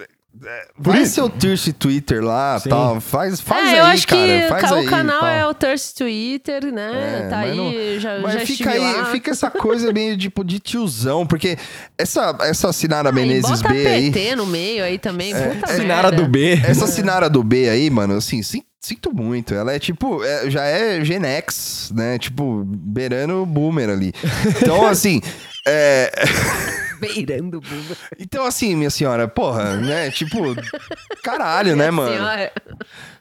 Vai 0.76 1.06
seu 1.06 1.30
Thirsty 1.30 1.72
Twitter 1.72 2.22
lá, 2.22 2.58
Sim. 2.58 2.68
tal. 2.68 3.00
Faz, 3.00 3.40
faz 3.40 3.68
é, 3.68 3.72
aí, 3.72 3.78
eu 3.78 3.84
acho 3.84 4.06
cara. 4.08 4.20
que 4.26 4.48
faz 4.48 4.62
ca- 4.62 4.74
aí, 4.76 4.86
o 4.86 4.90
canal 4.90 5.20
tal. 5.20 5.28
é 5.28 5.46
o 5.46 5.54
Thirst 5.54 5.96
Twitter, 5.96 6.72
né? 6.72 7.20
É, 7.24 7.28
tá 7.28 7.36
mas 7.36 7.50
aí, 7.50 7.56
não- 7.56 8.00
já, 8.00 8.18
Mas 8.18 8.32
já 8.34 8.40
fica 8.40 8.70
aí, 8.70 8.78
lá. 8.80 9.04
fica 9.06 9.30
essa 9.30 9.50
coisa 9.50 9.92
meio 9.92 10.16
tipo 10.18 10.44
de 10.44 10.58
tiozão, 10.58 11.24
porque 11.26 11.56
essa, 11.96 12.36
essa 12.40 12.72
Sinara 12.72 13.10
Ah, 13.10 13.12
Menezes 13.12 13.62
bota 13.62 13.72
B 13.72 13.86
aí. 13.86 14.10
PT 14.10 14.36
no 14.36 14.46
meio 14.46 14.82
aí 14.84 14.98
também, 14.98 15.32
puta 15.34 15.68
Sinara 15.68 16.10
merda. 16.10 16.22
do 16.22 16.28
B. 16.28 16.60
Essa 16.64 16.86
Sinara 16.88 17.30
do 17.30 17.42
B 17.44 17.68
aí, 17.68 17.88
mano, 17.88 18.14
assim, 18.16 18.42
sin- 18.42 18.64
sinto 18.80 19.14
muito. 19.14 19.54
Ela 19.54 19.72
é 19.72 19.78
tipo, 19.78 20.22
é- 20.24 20.50
já 20.50 20.64
é 20.64 21.04
Gen 21.04 21.24
X, 21.24 21.92
né? 21.94 22.18
Tipo, 22.18 22.64
beirando 22.66 23.46
boomer 23.46 23.88
ali. 23.88 24.12
Então, 24.60 24.84
assim. 24.86 25.20
É... 25.66 26.12
Beirando 27.00 27.58
o 27.58 27.60
bumbo. 27.60 27.96
Então, 28.18 28.44
assim, 28.46 28.74
minha 28.74 28.90
senhora, 28.90 29.26
porra, 29.28 29.76
né? 29.76 30.10
Tipo, 30.10 30.54
caralho, 31.22 31.74
né, 31.76 31.90
mano? 31.90 32.12
Senhora, 32.12 32.52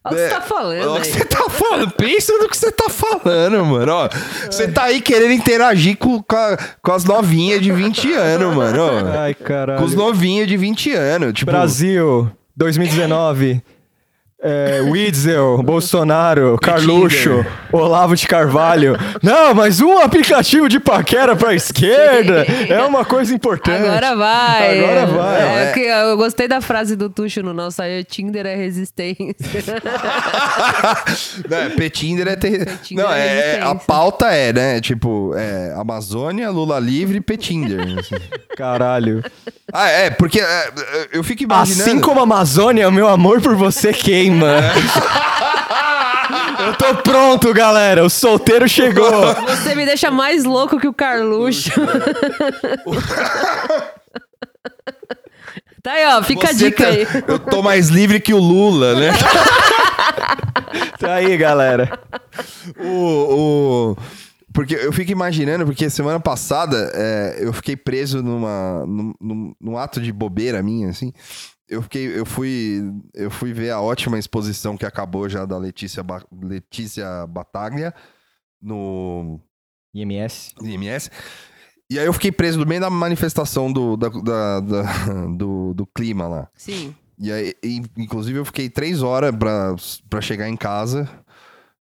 Olha 0.05 0.13
o 0.13 0.15
que 0.15 0.21
É, 0.21 0.27
você 0.27 0.35
tá 0.35 0.41
falando 0.41 0.89
Olha 0.91 0.99
o 0.99 1.01
que 1.01 1.07
você 1.07 1.25
tá 1.25 1.49
falando. 1.49 1.91
Pensa 1.91 2.33
no 2.37 2.49
que 2.49 2.57
você 2.57 2.71
tá 2.71 2.89
falando, 2.89 3.65
mano. 3.65 3.91
Ó, 3.91 4.09
você 4.45 4.67
tá 4.67 4.83
aí 4.83 5.01
querendo 5.01 5.31
interagir 5.31 5.97
com, 5.97 6.21
com, 6.21 6.35
a- 6.35 6.57
com 6.81 6.91
as 6.91 7.05
novinhas 7.05 7.61
de 7.61 7.71
20 7.71 8.11
anos, 8.13 8.55
mano. 8.55 8.83
ó. 8.83 9.19
Ai, 9.21 9.33
caralho. 9.33 9.79
Com 9.79 9.85
os 9.85 9.95
novinhos 9.95 10.47
de 10.47 10.57
20 10.57 10.91
anos. 10.93 11.33
Tipo, 11.33 11.51
Brasil, 11.51 12.29
2019. 12.55 13.63
É, 14.45 14.81
Witzel, 14.81 15.63
Bolsonaro, 15.63 16.57
Carluxo, 16.61 17.45
Olavo 17.71 18.13
de 18.15 18.27
Carvalho. 18.27 18.97
Não, 19.21 19.53
mas 19.53 19.79
um 19.79 19.99
aplicativo 19.99 20.67
de 20.67 20.81
paquera 20.81 21.33
pra 21.33 21.53
esquerda 21.55 22.45
é 22.67 22.81
uma 22.83 23.05
coisa 23.05 23.33
importante. 23.33 23.87
Agora 23.87 24.15
vai. 24.17 24.79
Agora 24.83 25.05
vai. 25.05 25.41
É, 25.41 25.63
É. 25.63 25.71
que 25.71 25.79
eu 25.79 26.17
gostei 26.17 26.45
da 26.47 26.59
frase 26.59 26.95
do 26.97 27.09
Tuxo 27.09 27.41
no 27.41 27.53
nosso 27.53 27.81
aí, 27.81 28.03
Tinder 28.03 28.45
é 28.45 28.53
resistência. 28.55 29.33
né, 31.49 31.69
Petinder 31.77 32.27
é 32.27 32.35
ter... 32.35 32.65
Petinder 32.65 33.05
Não, 33.05 33.13
é 33.13 33.25
é, 33.25 33.33
resistência. 33.35 33.69
a 33.69 33.75
pauta 33.75 34.27
é, 34.27 34.51
né? 34.51 34.81
Tipo, 34.81 35.33
é, 35.35 35.73
Amazônia, 35.77 36.49
Lula 36.49 36.79
livre 36.79 37.17
e 37.17 37.21
Petinder. 37.21 37.79
assim. 37.97 38.15
Caralho. 38.57 39.23
Ah, 39.71 39.89
é, 39.89 40.09
porque 40.09 40.39
é, 40.39 40.71
eu 41.13 41.23
fico 41.23 41.43
imaginando. 41.43 41.89
Assim 41.89 41.99
como 41.99 42.19
a 42.19 42.23
Amazônia, 42.23 42.87
o 42.87 42.91
meu 42.91 43.07
amor 43.07 43.41
por 43.41 43.55
você 43.55 43.91
queima. 43.93 44.32
Eu 46.65 46.73
tô 46.75 46.95
pronto, 47.01 47.53
galera. 47.53 48.05
O 48.05 48.09
solteiro 48.09 48.67
chegou. 48.69 49.33
Você 49.47 49.75
me 49.75 49.85
deixa 49.85 50.09
mais 50.09 50.45
louco 50.45 50.79
que 50.79 50.87
o 50.87 50.93
Carluxo. 50.93 51.71
tá 55.81 55.91
aí, 55.93 56.05
ó, 56.07 56.21
fica 56.23 56.49
a 56.49 56.53
Você 56.53 56.69
dica 56.69 56.83
tá- 56.83 56.89
aí. 56.89 57.07
Eu 57.27 57.39
tô 57.39 57.61
mais 57.61 57.89
livre 57.89 58.19
que 58.19 58.33
o 58.33 58.39
Lula, 58.39 58.95
né? 58.95 59.11
Tá 60.99 61.15
aí, 61.15 61.35
galera. 61.37 61.99
o, 62.79 63.91
o- 63.91 63.97
Porque 64.53 64.73
eu 64.75 64.91
fico 64.93 65.11
imaginando, 65.11 65.65
porque 65.65 65.89
semana 65.89 66.19
passada 66.19 66.91
é, 66.95 67.37
eu 67.41 67.53
fiquei 67.53 67.75
preso 67.75 68.23
numa, 68.23 68.85
num, 68.87 69.13
num- 69.21 69.53
num 69.61 69.77
ato 69.77 70.01
de 70.01 70.11
bobeira 70.11 70.63
minha, 70.63 70.89
assim. 70.89 71.13
Eu, 71.67 71.81
fiquei, 71.81 72.07
eu, 72.19 72.25
fui, 72.25 72.81
eu 73.13 73.31
fui 73.31 73.53
ver 73.53 73.71
a 73.71 73.81
ótima 73.81 74.19
exposição 74.19 74.75
que 74.77 74.85
acabou 74.85 75.27
já 75.29 75.45
da 75.45 75.57
Letícia, 75.57 76.03
Ba- 76.03 76.25
Letícia 76.31 77.25
Bataglia 77.27 77.93
no 78.61 79.39
IMS. 79.93 80.53
IMS. 80.61 81.09
E 81.89 81.99
aí 81.99 82.05
eu 82.05 82.13
fiquei 82.13 82.31
preso 82.31 82.59
no 82.59 82.65
meio 82.65 82.81
da 82.81 82.89
manifestação 82.89 83.71
do, 83.71 83.95
da- 83.95 84.09
da- 84.09 84.59
da- 84.59 85.25
do, 85.37 85.73
do 85.73 85.85
clima 85.85 86.27
lá. 86.27 86.49
Sim. 86.55 86.95
E 87.19 87.31
aí, 87.31 87.53
inclusive, 87.97 88.39
eu 88.39 88.45
fiquei 88.45 88.69
três 88.69 89.01
horas 89.01 89.33
pra, 89.35 89.75
pra 90.09 90.19
chegar 90.21 90.49
em 90.49 90.57
casa. 90.57 91.07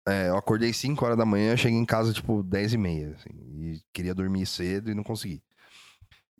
É, 0.07 0.29
eu 0.29 0.35
acordei 0.35 0.73
5 0.73 1.05
horas 1.05 1.15
da 1.17 1.25
manhã, 1.25 1.55
cheguei 1.55 1.77
em 1.77 1.85
casa, 1.85 2.11
tipo, 2.11 2.41
10 2.41 2.73
e 2.73 2.77
meia. 2.77 3.15
assim, 3.15 3.29
e 3.59 3.79
queria 3.93 4.15
dormir 4.15 4.45
cedo 4.47 4.89
e 4.89 4.95
não 4.95 5.03
consegui. 5.03 5.41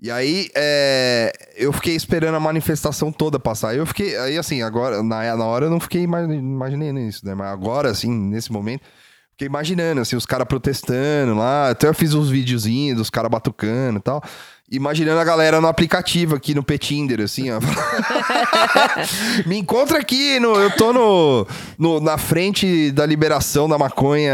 E 0.01 0.09
aí, 0.09 0.49
é, 0.55 1.31
eu 1.55 1.71
fiquei 1.71 1.95
esperando 1.95 2.33
a 2.35 2.39
manifestação 2.39 3.11
toda 3.11 3.39
passar. 3.39 3.75
Eu 3.75 3.85
fiquei, 3.85 4.17
aí 4.17 4.35
assim, 4.37 4.63
agora, 4.63 5.03
na, 5.03 5.35
na 5.37 5.45
hora 5.45 5.65
eu 5.65 5.69
não 5.69 5.79
fiquei 5.79 6.01
ima- 6.01 6.23
imaginando 6.23 6.99
isso, 6.99 7.23
né? 7.25 7.35
Mas 7.35 7.47
agora, 7.53 7.91
assim, 7.91 8.09
nesse 8.11 8.51
momento, 8.51 8.81
fiquei 9.31 9.47
imaginando, 9.47 10.01
assim, 10.01 10.15
os 10.15 10.25
caras 10.25 10.47
protestando 10.47 11.35
lá. 11.35 11.69
Até 11.69 11.87
eu 11.87 11.93
fiz 11.93 12.15
uns 12.15 12.29
videozinhos 12.31 12.97
dos 12.97 13.09
caras 13.11 13.29
batucando 13.29 13.99
e 13.99 14.01
tal. 14.01 14.23
Imaginando 14.71 15.19
a 15.19 15.23
galera 15.25 15.59
no 15.59 15.67
aplicativo 15.67 16.33
aqui 16.35 16.55
no 16.55 16.63
Petinder, 16.63 17.19
assim, 17.19 17.51
ó. 17.51 17.59
Me 19.45 19.57
encontra 19.57 19.99
aqui, 19.99 20.39
no, 20.39 20.55
eu 20.55 20.71
tô 20.71 20.93
no, 20.93 21.45
no- 21.77 21.99
na 21.99 22.17
frente 22.17 22.89
da 22.91 23.05
liberação 23.05 23.67
da 23.67 23.77
maconha 23.77 24.31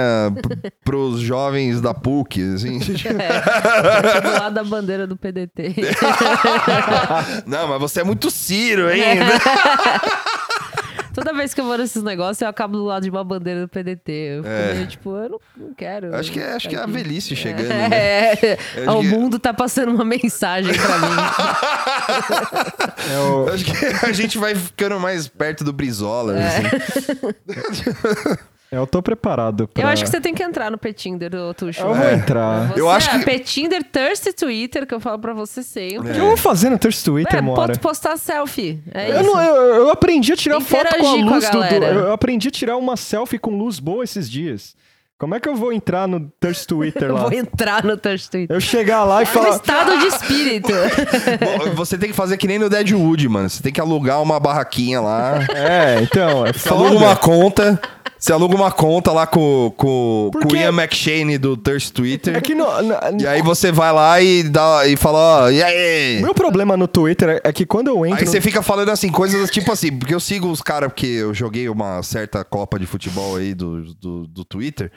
pros 0.86 1.20
jovens 1.22 1.82
da 1.82 1.92
PUC, 1.94 2.54
assim. 2.54 2.78
É, 3.18 4.22
do 4.22 4.30
lado 4.40 4.54
da 4.54 4.64
bandeira 4.64 5.08
do 5.08 5.18
PDT. 5.18 5.76
Não, 7.48 7.68
mas 7.68 7.80
você 7.80 8.02
é 8.02 8.04
muito 8.04 8.30
Ciro, 8.30 8.92
hein? 8.92 9.02
Toda 11.18 11.34
vez 11.34 11.52
que 11.52 11.60
eu 11.60 11.66
vou 11.66 11.76
nesses 11.80 12.04
negócios, 12.04 12.40
eu 12.42 12.48
acabo 12.48 12.78
do 12.78 12.86
lado 12.86 13.02
de 13.02 13.10
uma 13.10 13.24
bandeira 13.24 13.62
do 13.62 13.68
PDT. 13.68 14.12
Eu 14.12 14.44
fico 14.44 14.54
É. 14.56 14.74
meio, 14.76 14.86
tipo, 14.88 15.10
eu 15.18 15.30
não, 15.30 15.40
não 15.58 15.74
quero. 15.74 16.16
Acho 16.16 16.32
que, 16.32 16.40
é- 16.40 16.54
acho 16.54 16.70
que 16.70 16.76
é 16.76 16.80
a 16.80 16.86
velhice 16.86 17.36
chegando, 17.36 17.70
né? 17.70 17.90
É, 17.92 18.58
Eu 18.76 18.90
acho 18.92 19.00
o 19.00 19.02
que- 19.02 19.08
mundo 19.08 19.40
tá 19.40 19.52
passando 19.52 19.92
uma 19.96 20.06
mensagem 20.06 20.72
pra 20.76 21.00
mim. 21.00 21.08
É 23.12 23.20
o- 23.20 23.50
Acho 23.50 23.66
que 23.66 23.72
a 24.06 24.12
gente 24.12 24.38
vai 24.38 24.54
ficando 24.54 25.00
mais 25.00 25.28
perto 25.28 25.64
do 25.64 25.74
Brizola, 25.74 26.36
assim. 26.38 26.62
Eu 28.72 28.86
tô 28.86 29.02
preparado 29.02 29.68
pra... 29.68 29.82
Eu 29.84 29.88
acho 29.88 30.04
que 30.04 30.10
você 30.10 30.20
tem 30.20 30.34
que 30.34 30.44
entrar 30.44 30.70
no 30.70 30.78
Petinder, 30.78 31.34
ô 31.36 31.54
Tuxo. 31.54 31.80
Eu 31.82 31.94
vou 31.94 32.06
É. 32.06 32.16
entrar. 32.16 32.68
Você 32.74 32.82
Eu 32.82 32.90
acho 32.90 33.10
é 33.10 33.20
que- 33.20 33.26
Petinder, 33.26 33.82
Thirsty 33.84 34.34
Twitter, 34.34 34.86
que 34.86 34.94
eu 34.94 35.00
falo 35.00 35.20
pra 35.20 35.34
você 35.34 35.64
sempre. 35.64 36.00
O 36.10 36.14
que 36.14 36.20
eu 36.20 36.26
vou 36.28 36.38
fazer 36.38 36.70
no 36.70 36.78
Thirst 36.78 37.04
Twitter, 37.06 37.42
É, 37.42 37.48
hora? 37.50 37.78
postar 37.80 38.18
selfie. 38.18 38.82
É 38.94 39.10
Eu, 39.12 39.22
isso. 39.22 39.24
não- 39.32 39.42
eu, 39.42 39.56
eu 39.76 39.90
aprendi 39.92 40.34
a 40.34 40.36
tirar 40.36 40.60
foto 40.60 40.70
com 40.82 40.96
a 40.96 41.00
Interagir 41.00 41.24
com 41.26 41.30
a 41.30 41.34
luz 41.36 41.50
do, 41.50 41.80
do-. 41.80 41.86
Eu 41.86 42.12
aprendi 42.12 42.48
a 42.50 42.52
tirar 42.52 42.76
uma 42.78 42.98
selfie 42.98 43.38
com 43.40 43.58
luz 43.58 43.80
boa 43.80 44.04
esses 44.04 44.30
dias. 44.30 44.76
Como 45.20 45.34
é 45.34 45.40
que 45.40 45.50
eu 45.50 45.56
vou 45.56 45.74
entrar 45.74 46.08
no 46.08 46.30
Thirst 46.40 46.68
Twitter 46.68 47.04
Eu 47.10 47.16
lá? 47.16 47.22
vou 47.22 47.34
entrar 47.34 47.84
no 47.84 47.96
Thirsty 47.98 48.30
Twitter. 48.30 48.56
Eu 48.56 48.60
chegar 48.62 49.04
lá 49.06 49.24
e 49.24 49.26
No 49.26 49.32
falar. 49.32 49.50
estado 49.50 49.98
de 49.98 50.06
espírito. 50.08 50.72
Você 51.76 51.98
tem 51.98 52.10
que 52.10 52.16
fazer 52.16 52.38
que 52.38 52.48
nem 52.48 52.60
no 52.60 52.70
Deadwood, 52.70 53.28
mano. 53.28 53.50
Você 53.50 53.64
tem 53.64 53.72
que 53.74 53.82
alugar 53.82 54.22
uma 54.22 54.40
barraquinha 54.40 55.02
lá. 55.02 55.40
É, 55.56 56.02
então, 56.02 56.46
é 56.46 56.54
Você 56.54 56.70
aluga 56.70 56.90
foda. 56.92 57.06
uma 57.06 57.16
conta. 57.16 57.82
Você 58.20 58.34
aluga 58.34 58.56
uma 58.56 58.72
conta 58.72 59.12
lá 59.12 59.28
com, 59.28 59.72
com, 59.78 60.32
com 60.34 60.54
o 60.54 60.56
Ian 60.56 60.70
McShane 60.74 61.38
do 61.38 61.56
Thirst 61.56 61.92
Twitter. 61.94 62.36
É 62.36 62.42
que 62.42 62.56
no, 62.56 62.66
na- 62.82 63.00
E 63.20 63.28
aí 63.28 63.42
você 63.44 63.72
vai 63.72 63.92
lá 63.94 64.20
e, 64.22 64.44
dá, 64.44 64.88
e 64.88 64.96
fala, 64.98 65.44
ó, 65.46 65.50
e 65.52 65.62
aí? 65.62 66.20
meu 66.22 66.34
problema 66.34 66.76
no 66.76 66.88
Twitter 66.88 67.40
é 67.44 67.54
que 67.54 67.66
quando 67.66 67.90
eu 67.90 68.06
entro. 68.06 68.20
Aí 68.20 68.26
você 68.26 68.42
fica 68.42 68.62
falando 68.64 68.90
assim, 68.90 69.10
coisas 69.10 69.50
tipo 69.52 69.72
assim, 69.72 69.92
porque 69.96 70.16
eu 70.16 70.20
sigo 70.20 70.50
os 70.50 70.62
caras, 70.62 70.90
porque 70.90 71.06
eu 71.06 71.34
joguei 71.34 71.70
uma 71.70 72.02
certa 72.02 72.44
Copa 72.44 72.80
de 72.80 72.88
Futebol 72.88 73.36
aí 73.36 73.54
do, 73.54 73.94
do, 73.96 74.28
do 74.28 74.44
Twitter. 74.44 74.92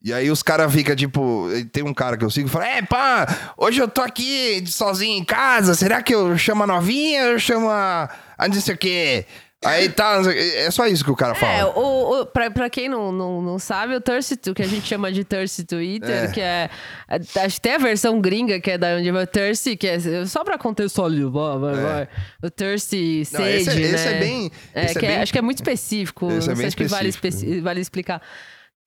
E 0.00 0.12
aí 0.12 0.30
os 0.30 0.44
caras 0.44 0.72
ficam, 0.72 0.94
tipo, 0.94 1.48
tem 1.72 1.82
um 1.82 1.92
cara 1.92 2.16
que 2.16 2.24
eu 2.24 2.30
sigo 2.30 2.46
e 2.48 2.50
fala, 2.50 2.68
é, 2.68 2.82
pá, 2.82 3.26
hoje 3.56 3.80
eu 3.80 3.88
tô 3.88 4.00
aqui 4.00 4.62
sozinho 4.66 5.18
em 5.18 5.24
casa, 5.24 5.74
será 5.74 6.00
que 6.02 6.14
eu 6.14 6.38
chamo 6.38 6.62
a 6.62 6.66
novinha 6.68 7.24
ou 7.24 7.28
eu 7.32 7.38
chamo 7.40 7.68
a, 7.68 8.08
a 8.38 8.46
não 8.46 8.54
sei 8.54 8.74
o 8.74 8.78
quê? 8.78 9.24
Aí 9.64 9.88
tá, 9.88 10.22
não 10.22 10.30
é 10.30 10.70
só 10.70 10.86
isso 10.86 11.02
que 11.04 11.10
o 11.10 11.16
cara 11.16 11.32
É, 11.32 11.34
fala. 11.34 11.76
o, 11.76 12.20
o, 12.20 12.26
pra, 12.26 12.48
pra 12.48 12.70
quem 12.70 12.88
não, 12.88 13.10
não, 13.10 13.42
não 13.42 13.58
sabe, 13.58 13.92
o 13.96 14.00
Thirsty, 14.00 14.50
o 14.50 14.54
que 14.54 14.62
a 14.62 14.66
gente 14.68 14.86
chama 14.86 15.10
de 15.10 15.24
Thirsty 15.24 15.64
Twitter, 15.64 16.24
É. 16.24 16.28
que 16.28 16.40
é. 16.40 16.70
é, 17.08 17.16
Acho 17.44 17.56
que 17.56 17.60
tem 17.60 17.72
a 17.74 17.78
versão 17.78 18.20
gringa, 18.20 18.60
que 18.60 18.70
é 18.70 18.78
da 18.78 18.94
onde 18.96 19.10
vai 19.10 19.24
o 19.24 19.26
Thirsty, 19.26 19.76
que 19.76 19.88
é 19.88 19.98
só 20.26 20.44
pra 20.44 20.56
contextualizar, 20.56 21.28
vai, 21.30 21.58
vai, 21.58 21.74
vai. 21.74 22.08
O 22.40 22.48
Thirsty 22.50 23.24
Não, 23.32 23.40
Sage, 23.40 23.56
esse 23.56 23.70
é- 23.70 23.74
né? 23.74 23.80
esse 23.80 24.08
é 24.08 24.14
bem- 24.20 24.50
É, 24.72 24.80
é 24.84 24.94
que 24.94 24.98
é- 25.04 25.08
bem- 25.08 25.16
acho 25.22 25.32
que 25.32 25.38
é 25.38 25.42
muito 25.42 25.58
específico. 25.58 26.26
Esse 26.26 26.34
é 26.34 26.36
não 26.36 26.42
sei 26.42 26.54
bem 26.54 26.66
acho 26.68 26.76
que 26.76 26.84
vale, 26.84 27.08
específico. 27.08 27.62
vale 27.62 27.80
explicar. 27.80 28.22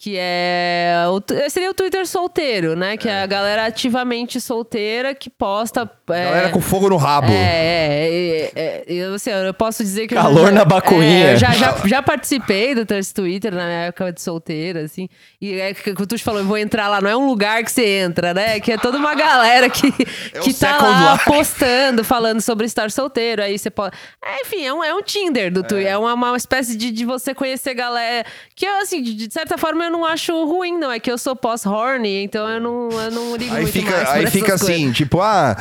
Que 0.04 0.16
é. 0.18 0.95
O, 1.12 1.22
seria 1.47 1.70
o 1.70 1.76
Twitter 1.76 2.08
solteiro, 2.08 2.76
né? 2.76 2.97
Que 2.97 3.08
é, 3.08 3.22
a 3.22 3.26
galera 3.28 3.68
ativamente 3.68 4.41
solteira 4.41 5.14
que 5.14 5.30
posta. 5.30 5.82
é, 6.10 6.24
Galera 6.26 6.49
com 6.49 6.60
fogo 6.60 6.89
no 6.89 6.97
rabo. 6.97 7.28
é, 7.32 7.36
é, 7.36 8.41
é, 8.45 8.52
é, 8.56 8.84
eu, 8.88 9.14
assim, 9.14 9.30
eu 9.30 9.54
posso 9.54 9.84
dizer 9.84 10.08
que... 10.08 10.16
Calor 10.16 10.47
já- 10.47 10.52
na 10.54 10.66
bacuinha. 10.66 11.28
É, 11.30 11.34
eu 11.34 11.38
já, 11.38 11.52
já, 11.52 11.76
já 11.86 12.02
participei 12.02 12.74
do 12.74 12.84
Twitter 12.84 13.54
na 13.54 13.64
minha 13.66 13.78
época 13.86 14.12
de 14.12 14.20
solteira, 14.24 14.82
assim. 14.82 15.08
E 15.39 15.54
é 15.60 15.72
que 15.72 15.91
o 15.91 16.08
Tuxo 16.08 16.24
falou, 16.24 16.39
eu 16.41 16.47
vou 16.47 16.58
entrar 16.58 16.88
lá. 16.88 16.99
Não 16.99 17.10
é 17.12 17.16
um 17.16 17.28
lugar 17.28 17.64
que 17.64 17.72
você 17.72 17.86
entra, 17.99 18.34
né? 18.34 18.60
Que 18.60 18.72
é 18.72 18.78
toda 18.80 18.97
uma 18.97 19.14
galera 19.14 19.70
que, 19.70 19.86
É 20.34 20.39
que 20.39 20.52
tá 20.52 20.78
lá 20.82 21.14
Life. 21.14 21.26
postando, 21.26 22.04
falando 22.04 22.41
sobre 22.41 22.66
estar 22.66 22.89
solteiro. 22.89 23.43
Aí 23.43 23.60
você 23.60 23.70
pode... 23.70 23.95
É, 24.26 24.41
enfim, 24.41 24.66
é 24.66 24.74
um, 24.74 24.84
é 24.84 24.95
um 24.95 25.04
Tinder 25.04 25.54
do 25.54 25.62
Twitter. 25.62 25.91
É 25.91 25.95
uma, 25.95 26.16
uma 26.16 26.36
espécie 26.38 26.76
de, 26.76 26.89
de 26.89 27.06
você 27.06 27.36
conhecer 27.36 27.76
galera... 27.76 28.26
Que 28.56 28.66
assim, 28.66 29.04
de, 29.04 29.14
de 29.14 29.32
certa 29.32 29.60
forma, 29.60 29.84
eu 29.86 29.91
não 29.92 30.06
acho 30.06 30.34
ruim, 30.46 30.78
não. 30.78 30.92
É 30.92 31.00
que 31.00 31.12
eu 31.12 31.18
sou 31.18 31.36
pós-horny, 31.36 32.24
então 32.24 32.48
eu 32.50 32.60
não, 32.62 32.89
eu 32.92 33.12
não 33.12 33.36
ligo 33.36 33.54
Aí 33.54 33.62
muito 33.64 33.74
fica, 33.74 33.92
mais 33.98 34.10
aí 34.10 34.28
fica 34.28 34.48
coisas. 34.58 34.70
assim, 34.70 34.92
tipo, 34.92 35.22
ah, 35.22 35.56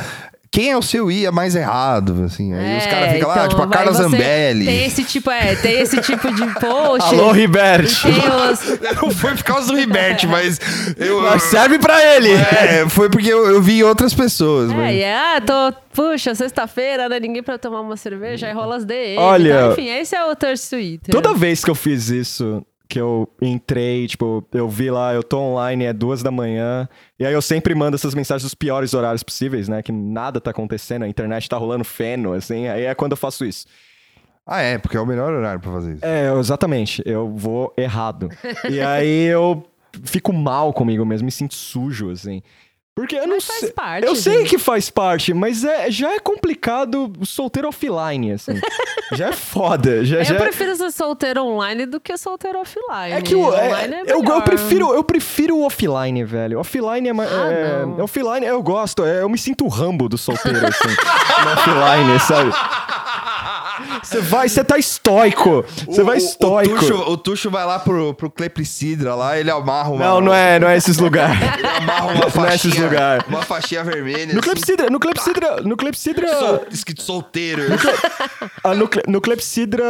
quem 0.53 0.69
é 0.71 0.77
o 0.77 0.81
seu 0.81 1.09
IA 1.09 1.31
mais 1.31 1.55
errado, 1.55 2.23
assim. 2.25 2.53
Aí 2.53 2.77
os 2.79 2.85
caras 2.85 3.13
ficam 3.13 3.29
lá, 3.29 3.35
então, 3.35 3.47
tipo, 3.49 3.61
a 3.61 3.67
Carla 3.67 3.93
Zambelli. 3.93 4.65
Tem 4.65 4.85
esse 4.85 5.03
tipo, 5.05 5.31
é, 5.31 5.55
tem 5.55 5.79
esse 5.79 6.01
tipo 6.01 6.29
de 6.33 6.45
post. 6.59 7.07
Alô, 7.07 7.31
Ribert. 7.31 7.87
Os, 7.89 8.79
Não 9.01 9.11
foi 9.11 9.33
por 9.33 9.43
causa 9.43 9.67
do 9.67 9.75
Ribert, 9.77 10.25
mas 10.27 10.59
eu... 10.97 11.21
Mas 11.21 11.43
serve 11.43 11.79
pra 11.79 12.03
ele. 12.17 12.33
É, 12.33 12.85
foi 12.89 13.09
porque 13.09 13.29
eu, 13.31 13.47
eu 13.49 13.61
vi 13.61 13.81
outras 13.81 14.13
pessoas. 14.13 14.71
É, 14.71 14.75
mas- 14.75 14.95
é, 14.99 15.15
ah, 15.15 15.39
tô, 15.41 15.73
puxa, 15.93 16.35
sexta-feira, 16.35 17.07
né? 17.07 17.17
Ninguém 17.21 17.41
pra 17.41 17.57
tomar 17.57 17.79
uma 17.79 17.95
cerveja, 17.95 18.47
aí 18.47 18.53
rola 18.53 18.75
as 18.75 18.83
DM. 18.83 19.17
Olha- 19.19 19.67
tá? 19.67 19.71
Enfim, 19.71 19.87
esse 19.87 20.13
é 20.17 20.25
o 20.25 20.35
Thirst 20.35 20.69
Twitter. 20.69 21.11
Toda 21.15 21.33
vez 21.33 21.63
que 21.63 21.71
eu 21.71 21.75
fiz 21.75 22.09
isso, 22.09 22.61
que 22.91 22.99
eu 22.99 23.25
entrei, 23.41 24.05
tipo, 24.05 24.45
eu 24.51 24.67
vi 24.67 24.91
lá, 24.91 25.13
eu 25.13 25.23
tô 25.23 25.39
online, 25.39 25.85
é 25.85 25.93
duas 25.93 26.21
da 26.21 26.29
manhã, 26.29 26.89
e 27.17 27.25
aí 27.25 27.31
eu 27.31 27.41
sempre 27.41 27.73
mando 27.73 27.95
essas 27.95 28.13
mensagens 28.13 28.43
dos 28.43 28.53
piores 28.53 28.93
horários 28.93 29.23
possíveis, 29.23 29.69
né? 29.69 29.81
Que 29.81 29.93
nada 29.93 30.41
tá 30.41 30.51
acontecendo, 30.51 31.03
a 31.03 31.07
internet 31.07 31.47
tá 31.47 31.55
rolando 31.55 31.85
feno, 31.85 32.33
assim, 32.33 32.67
aí 32.67 32.83
é 32.83 32.93
quando 32.93 33.13
eu 33.13 33.17
faço 33.17 33.45
isso. 33.45 33.65
Ah, 34.45 34.59
é, 34.59 34.77
porque 34.77 34.97
é 34.97 34.99
o 34.99 35.05
melhor 35.05 35.31
horário 35.31 35.61
pra 35.61 35.71
fazer 35.71 35.93
isso. 35.93 36.05
É, 36.05 36.37
exatamente, 36.37 37.01
eu 37.05 37.29
vou 37.33 37.73
errado. 37.77 38.27
e 38.69 38.81
aí 38.81 39.27
eu 39.27 39.63
fico 40.03 40.33
mal 40.33 40.73
comigo 40.73 41.05
mesmo, 41.05 41.23
me 41.23 41.31
sinto 41.31 41.55
sujo, 41.55 42.11
assim. 42.11 42.41
Porque 42.93 43.15
eu 43.15 43.25
não 43.25 43.35
Mas 43.37 43.45
faz 43.45 43.59
sei. 43.61 43.71
parte, 43.71 44.05
eu 44.05 44.15
sei 44.17 44.39
gente. 44.39 44.49
que 44.49 44.57
faz 44.57 44.89
parte, 44.89 45.33
mas 45.33 45.63
é, 45.63 45.89
já 45.89 46.11
é 46.13 46.19
complicado 46.19 47.13
solteiro 47.23 47.69
offline, 47.69 48.33
assim. 48.33 48.51
já 49.15 49.29
é 49.29 49.31
foda. 49.31 50.03
Já, 50.03 50.17
Eu 50.17 50.25
já 50.25 50.35
é- 50.35 50.37
prefiro 50.37 50.75
ser 50.75 50.91
solteiro 50.91 51.41
online 51.41 51.85
do 51.85 52.01
que 52.01 52.15
solteiro 52.17 52.59
offline. 52.59 53.13
É 53.13 53.21
que 53.21 53.33
o, 53.33 53.53
é- 53.55 53.85
é 53.85 54.03
eu, 54.11 54.21
eu 54.23 54.41
prefiro 54.41 54.93
eu 54.93 55.03
prefiro 55.05 55.55
o 55.55 55.65
offline, 55.65 56.25
velho. 56.25 56.59
Offline 56.59 57.07
é, 57.07 57.11
Ah, 57.11 57.51
é- 57.51 57.85
não. 57.85 58.03
offline 58.03 58.45
eu 58.45 58.61
gosto, 58.61 59.05
é, 59.05 59.21
eu 59.21 59.29
me 59.29 59.37
sinto 59.37 59.63
o 59.63 59.69
Rambo 59.69 60.09
do 60.09 60.17
solteiro 60.17 60.59
assim. 60.67 60.89
no 61.45 61.51
offline, 61.53 62.19
sabe? 62.19 62.51
Você 64.03 64.19
vai, 64.21 64.47
você 64.49 64.63
tá 64.63 64.77
estoico. 64.77 65.63
Você 65.85 66.01
O- 66.01 66.05
vai 66.05 66.15
o- 66.15 66.17
estoico. 66.17 66.75
O 66.75 66.79
Tuxo, 66.79 66.93
o 67.11 67.17
Tuxo 67.17 67.49
vai 67.49 67.65
lá 67.65 67.79
pro, 67.79 68.13
pro 68.13 68.29
Clepsidra 68.29 69.15
lá, 69.15 69.37
ele 69.39 69.49
amarra 69.51 69.89
uma... 69.89 70.05
Não, 70.05 70.21
não 70.21 70.33
é, 70.33 70.59
não 70.59 70.67
é 70.67 70.77
esses 70.77 70.97
lugares. 70.97 71.37
Ele 71.57 71.67
amarra 71.67 72.05
uma 72.05 72.13
Não 72.13 72.21
é 72.45 72.55
esses 72.55 72.61
faixinha, 72.71 72.83
lugar. 72.85 73.25
uma 73.27 73.41
faixinha 73.41 73.83
vermelha. 73.83 74.33
No 74.33 74.39
assim, 74.39 74.49
Clepsidra, 74.49 74.89
no 74.89 74.99
Clepsidra, 74.99 75.55
no 75.61 75.77
Clepsidra, 75.77 76.27
sol, 76.39 76.65
escrito 76.71 77.01
solteiro. 77.01 77.63
ah, 78.63 78.73
no, 78.73 78.87
Cle- 78.87 79.03
no 79.07 79.19
Clepsidra 79.21 79.83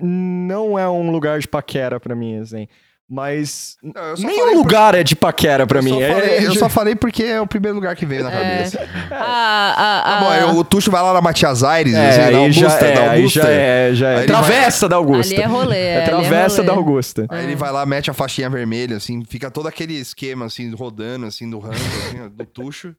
não 0.00 0.78
é 0.78 0.88
um 0.88 1.10
lugar 1.10 1.38
de 1.38 1.48
paquera 1.48 1.98
pra 2.00 2.14
mim, 2.14 2.40
assim. 2.40 2.66
Mas 3.10 3.78
eu 3.82 3.92
nenhum 4.18 4.38
falei 4.38 4.52
por- 4.54 4.56
lugar 4.58 4.94
é 4.94 5.02
de 5.02 5.16
paquera 5.16 5.66
pra 5.66 5.78
eu 5.78 5.82
mim. 5.82 5.92
só 5.94 6.00
É- 6.02 6.12
falei- 6.14 6.46
eu 6.46 6.52
é- 6.52 6.54
só 6.56 6.68
falei 6.68 6.94
porque 6.94 7.22
é 7.24 7.40
o 7.40 7.46
primeiro 7.46 7.74
lugar 7.76 7.96
que 7.96 8.04
veio 8.04 8.22
na 8.22 8.30
cabeça. 8.30 8.78
Ah, 9.10 9.74
ah, 9.76 10.02
Tá 10.02 10.16
ah, 10.16 10.20
bom, 10.20 10.28
aí 10.28 10.44
o 10.44 10.62
Tuxo 10.62 10.90
vai 10.90 11.02
lá 11.02 11.14
na 11.14 11.22
Matias 11.22 11.64
Aires, 11.64 11.94
É, 11.94 12.08
assim, 12.10 12.18
na 12.20 12.26
aí 12.26 12.52
já 12.52 12.66
Augusta, 12.66 12.86
é, 12.86 12.94
da 12.94 13.00
aí 13.10 13.18
Augusta. 13.18 13.40
já 13.42 13.48
é, 13.50 13.94
já 13.94 14.08
Aí 14.08 14.14
é. 14.14 14.18
ele 14.24 14.32
vai- 14.32 14.40
Travessa 14.42 14.88
da 14.88 14.96
Augusta. 14.96 15.34
Ali 15.34 15.42
é 15.42 15.46
rolê, 15.46 15.76
É 15.78 15.94
é 15.94 16.00
travessa 16.02 16.56
rolê. 16.56 16.66
da 16.66 16.72
Augusta. 16.74 17.26
Aí 17.30 17.44
ele 17.44 17.56
vai 17.56 17.72
lá, 17.72 17.86
mete 17.86 18.10
a 18.10 18.14
faixinha 18.14 18.50
vermelha, 18.50 18.96
assim, 18.98 19.24
fica 19.24 19.50
todo 19.50 19.66
aquele 19.68 19.94
esquema, 19.94 20.44
assim, 20.44 20.70
rodando, 20.74 21.24
assim, 21.26 21.48
do 21.48 21.58
rambo, 21.58 21.76
assim, 21.76 22.28
do 22.28 22.44
Tuxo. 22.44 22.94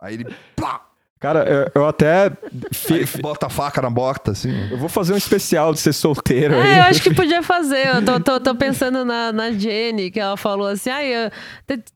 Aí 0.00 0.14
ele, 0.14 0.26
plá, 0.54 0.82
Cara, 1.22 1.44
eu, 1.48 1.82
eu 1.82 1.86
até. 1.88 2.30
fi- 2.72 3.06
fi- 3.06 3.22
bota 3.22 3.46
a 3.46 3.48
faca 3.48 3.80
na 3.80 3.88
bota, 3.88 4.32
assim. 4.32 4.52
eu 4.70 4.76
vou 4.76 4.88
fazer 4.88 5.14
um 5.14 5.16
especial 5.16 5.72
de 5.72 5.78
ser 5.78 5.92
solteiro 5.92 6.54
aí. 6.56 6.68
É, 6.72 6.78
eu 6.80 6.82
acho 6.82 7.00
que 7.02 7.14
podia 7.14 7.42
fazer. 7.44 7.86
Eu 7.86 8.04
tô, 8.04 8.18
tô, 8.20 8.40
tô 8.40 8.54
pensando 8.56 9.04
na, 9.04 9.32
na 9.32 9.52
Jenny, 9.52 10.10
que 10.10 10.18
ela 10.18 10.36
falou 10.36 10.66
assim: 10.66 10.90
ai, 10.90 11.06
eu- 11.14 11.30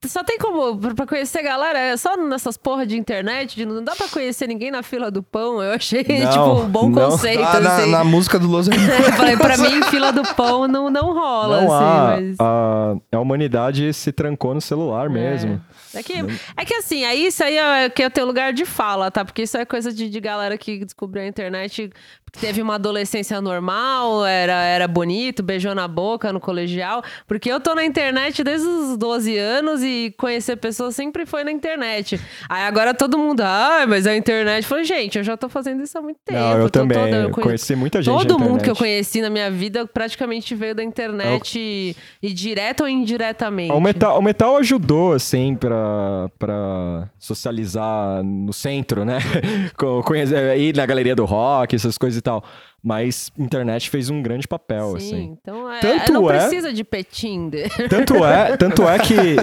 só 0.07 0.23
tem 0.23 0.39
como, 0.39 0.79
pra 0.95 1.07
conhecer 1.07 1.41
a 1.41 1.43
galera, 1.43 1.79
é 1.79 1.97
só 1.97 2.17
nessas 2.17 2.57
porra 2.57 2.87
de 2.87 2.97
internet, 2.97 3.57
de, 3.57 3.67
não 3.67 3.83
dá 3.83 3.97
pra 3.97 4.07
conhecer 4.09 4.47
ninguém 4.47 4.71
na 4.71 4.83
fila 4.83 5.11
do 5.11 5.23
pão. 5.23 5.61
Eu 5.63 5.73
achei, 5.73 6.05
Não, 6.23 6.31
tipo, 6.31 6.53
um 6.65 6.69
bom 6.69 6.89
não. 6.89 7.11
conceito, 7.11 7.43
Ah, 7.43 7.59
na, 7.61 7.77
assim. 7.77 7.91
na 7.91 8.05
música 8.05 8.39
do 8.39 8.47
Los 8.47 8.69
falei, 9.17 9.37
pra 9.37 9.57
mim, 9.59 9.83
fila 9.91 10.13
do 10.13 10.23
pão 10.35 10.69
não, 10.69 10.89
não 10.89 11.13
rola, 11.13 11.61
Não 11.63 11.73
há. 11.73 12.13
assim, 12.15 12.27
mas... 12.29 12.37
A, 12.39 12.95
a 13.13 13.21
humanidade 13.21 13.93
se 13.93 14.13
trancou 14.13 14.55
no 14.55 14.61
celular 14.61 15.11
mesmo. 15.11 15.61
É 15.99 16.03
que, 16.03 16.15
é 16.57 16.65
que 16.65 16.75
assim, 16.75 17.05
aí 17.05 17.27
isso 17.27 17.43
aí 17.43 17.57
é 17.57 17.91
que 17.91 18.03
é 18.03 18.07
o 18.07 18.11
teu 18.11 18.27
lugar 18.27 18.53
de 18.53 18.65
fala, 18.65 19.11
tá? 19.11 19.25
Porque 19.25 19.43
isso 19.43 19.57
é 19.57 19.65
coisa 19.65 19.93
de, 19.93 20.09
de 20.09 20.21
galera 20.21 20.57
que 20.57 20.85
descobriu 20.85 21.23
a 21.23 21.27
internet, 21.27 21.91
teve 22.33 22.61
uma 22.61 22.75
adolescência 22.75 23.41
normal, 23.41 24.25
era, 24.27 24.53
era 24.65 24.87
bonito, 24.89 25.43
beijou 25.43 25.75
na 25.75 25.89
boca 25.89 26.33
no 26.33 26.41
colegial. 26.41 27.03
Porque 27.27 27.51
eu 27.51 27.59
tô 27.61 27.75
na 27.75 27.85
internet 27.85 28.45
desde 28.45 28.67
os 28.67 28.97
12 28.97 29.37
anos 29.39 29.83
e 29.83 30.15
conhecer 30.19 30.57
pessoas 30.57 30.95
sempre 30.95 31.25
foi 31.25 31.45
na 31.45 31.51
internet. 31.51 32.21
Aí 32.49 32.63
agora 32.65 32.93
todo 32.93 33.17
mundo, 33.19 33.41
ah, 33.43 33.85
mas 33.89 34.07
a 34.07 34.17
internet. 34.17 34.63
Eu 34.65 34.69
falei, 34.69 34.85
gente, 34.85 35.17
eu 35.19 35.25
já 35.25 35.37
tô 35.37 35.49
fazendo 35.49 35.83
isso 35.83 35.97
há 35.97 36.03
muito 36.03 36.19
tempo. 36.25 36.39
Não, 36.39 36.59
eu 36.59 36.71
também. 36.71 36.99
toda- 36.99 37.17
eu 37.17 37.31
conhe- 37.31 37.45
conheci 37.47 37.75
muita 37.77 38.03
gente. 38.03 38.15
Todo 38.15 38.39
mundo 38.39 38.63
que 38.63 38.71
eu 38.71 38.77
conheci 38.77 39.21
na 39.23 39.31
minha 39.31 39.51
vida 39.51 39.87
praticamente 39.87 40.55
veio 40.55 40.75
da 40.75 40.83
internet, 40.85 41.59
e, 41.59 41.97
e 42.23 42.33
direto 42.33 42.83
ou 42.83 42.89
indiretamente. 42.89 43.73
O 43.73 43.81
metal, 43.81 44.19
o 44.19 44.23
metal 44.23 44.57
ajudou, 44.59 45.13
assim, 45.15 45.55
pra, 45.55 46.29
pra 46.39 47.09
socializar 47.19 48.23
no 48.23 48.53
centro, 48.53 49.05
né? 49.05 49.19
Ir 50.59 50.75
na 50.77 50.87
galeria 50.87 51.15
do 51.15 51.25
rock, 51.25 51.75
essas 51.75 51.97
coisas 51.99 52.16
e 52.17 52.21
tal. 52.23 52.43
Mas 52.83 53.31
internet 53.39 53.91
fez 53.91 54.11
um 54.11 54.23
grande 54.23 54.47
papel, 54.47 54.91
Sim, 54.93 54.97
assim. 54.97 55.39
então 55.41 55.71
é, 55.71 55.81
Tanto 55.81 56.13
não 56.13 56.31
é- 56.31 56.39
precisa 56.39 56.73
de 56.73 56.85
petinder. 56.85 57.71
Tanto 57.89 58.25
é, 58.25 58.55
tanto 58.59 58.89
é 58.89 58.99
que, 58.99 59.37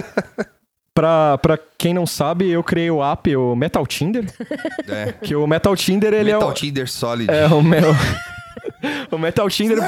pra, 0.94 1.36
pra 1.38 1.58
quem 1.76 1.92
não 1.92 2.06
sabe, 2.06 2.48
eu 2.50 2.62
criei 2.62 2.90
o 2.90 3.02
app, 3.02 3.36
o 3.36 3.54
Metal 3.54 3.86
Tinder. 3.86 4.24
É. 4.88 5.12
Que 5.12 5.34
o 5.34 5.46
Metal 5.46 5.74
Tinder, 5.76 6.12
ele 6.14 6.32
Metal 6.32 6.48
é 6.48 6.52
o... 6.52 6.54
Tinder 6.54 6.90
Solid. 6.90 7.30
É 7.30 7.46
o 7.46 7.62
meu... 7.62 7.90
o 9.10 9.18
Metal 9.18 9.48
Tinder... 9.50 9.78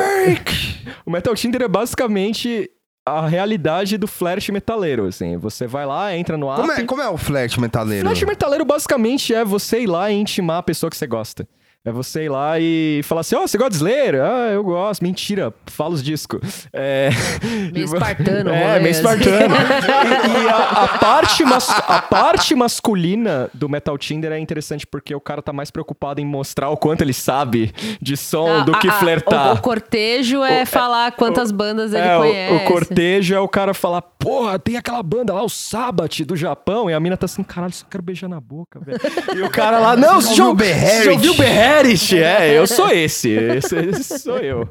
o 1.04 1.10
Metal 1.10 1.34
Tinder 1.34 1.62
é 1.62 1.68
basicamente 1.68 2.70
a 3.06 3.26
realidade 3.26 3.96
do 3.96 4.08
flash 4.08 4.48
metaleiro, 4.50 5.06
assim. 5.06 5.36
Você 5.36 5.66
vai 5.66 5.86
lá, 5.86 6.14
entra 6.16 6.36
no 6.36 6.50
app... 6.50 6.60
Como 6.60 6.72
é, 6.72 6.84
como 6.84 7.02
é 7.02 7.08
o 7.08 7.16
flat 7.16 7.58
metaleiro? 7.60 8.04
Flash 8.06 8.22
metaleiro 8.24 8.64
basicamente 8.64 9.32
é 9.32 9.44
você 9.44 9.80
ir 9.82 9.86
lá 9.86 10.10
e 10.10 10.14
intimar 10.16 10.58
a 10.58 10.62
pessoa 10.62 10.90
que 10.90 10.96
você 10.96 11.06
gosta. 11.06 11.48
É 11.86 11.92
você 11.92 12.24
ir 12.24 12.28
lá 12.28 12.58
e 12.58 13.00
falar 13.04 13.20
assim, 13.20 13.36
ó, 13.36 13.42
você 13.46 13.56
gosta 13.56 13.70
de 13.70 13.76
Slayer? 13.76 14.20
Ah, 14.20 14.48
eu 14.52 14.64
gosto. 14.64 15.02
Mentira, 15.02 15.54
fala 15.66 15.94
os 15.94 16.02
discos. 16.02 16.66
É... 16.72 17.10
Meio 17.72 17.84
espartano, 17.94 18.50
o 18.50 18.52
É, 18.52 18.66
rolê, 18.68 18.80
meio 18.80 18.90
espartano. 18.92 19.54
e 19.54 20.44
e 20.44 20.48
a, 20.48 20.56
a 20.84 20.88
parte 20.98 21.44
mas- 21.44 21.70
a 21.70 22.02
parte 22.02 22.54
masculina 22.56 23.48
do 23.54 23.68
Metal 23.68 23.96
Tinder 23.96 24.32
é 24.32 24.38
interessante 24.38 24.84
porque 24.86 25.14
o 25.14 25.20
cara 25.20 25.40
tá 25.40 25.52
mais 25.52 25.70
preocupado 25.70 26.20
em 26.20 26.26
mostrar 26.26 26.70
o 26.70 26.76
quanto 26.76 27.02
ele 27.02 27.12
sabe 27.12 27.72
de 28.02 28.16
som 28.16 28.64
do 28.64 28.74
Ah, 28.74 28.78
que 28.80 28.88
ah, 28.88 28.92
ah, 28.92 28.98
flertar. 28.98 29.50
O, 29.52 29.54
o 29.54 29.60
cortejo 29.60 30.42
é 30.42 30.64
falar 30.66 31.12
quantas 31.12 31.52
bandas 31.52 31.92
ele 31.92 32.02
É, 32.02 32.16
o- 32.16 32.20
conhece. 32.20 32.54
o, 32.54 32.64
cortejo 32.66 33.34
é 33.34 33.38
o 33.40 33.48
cara 33.48 33.72
falar, 33.72 34.02
porra, 34.02 34.58
tem 34.58 34.76
aquela 34.76 35.02
banda 35.04 35.32
lá, 35.32 35.42
o 35.44 35.48
Sabbath 35.48 36.20
do 36.24 36.34
Japão, 36.34 36.90
e 36.90 36.94
a 36.94 36.98
mina 36.98 37.16
tá 37.16 37.26
assim, 37.26 37.44
caralho, 37.44 37.72
só 37.72 37.86
quero 37.88 38.02
beijar 38.02 38.28
na 38.28 38.40
boca, 38.40 38.80
velho. 38.80 38.98
E 39.36 39.42
o 39.42 39.50
cara 39.50 39.78
lá, 39.78 39.96
não, 39.96 40.20
você 40.20 40.34
já 40.34 40.48
ouviu 40.48 40.66
o 40.66 41.12
ouviu 41.12 41.34
O 41.78 41.82
Beherit? 41.82 42.18
É, 42.22 42.52
eu 42.58 42.66
sou 42.66 42.88
esse, 42.90 43.30
esse, 43.30 43.76
esse 43.76 44.18
sou 44.18 44.38
eu. 44.38 44.68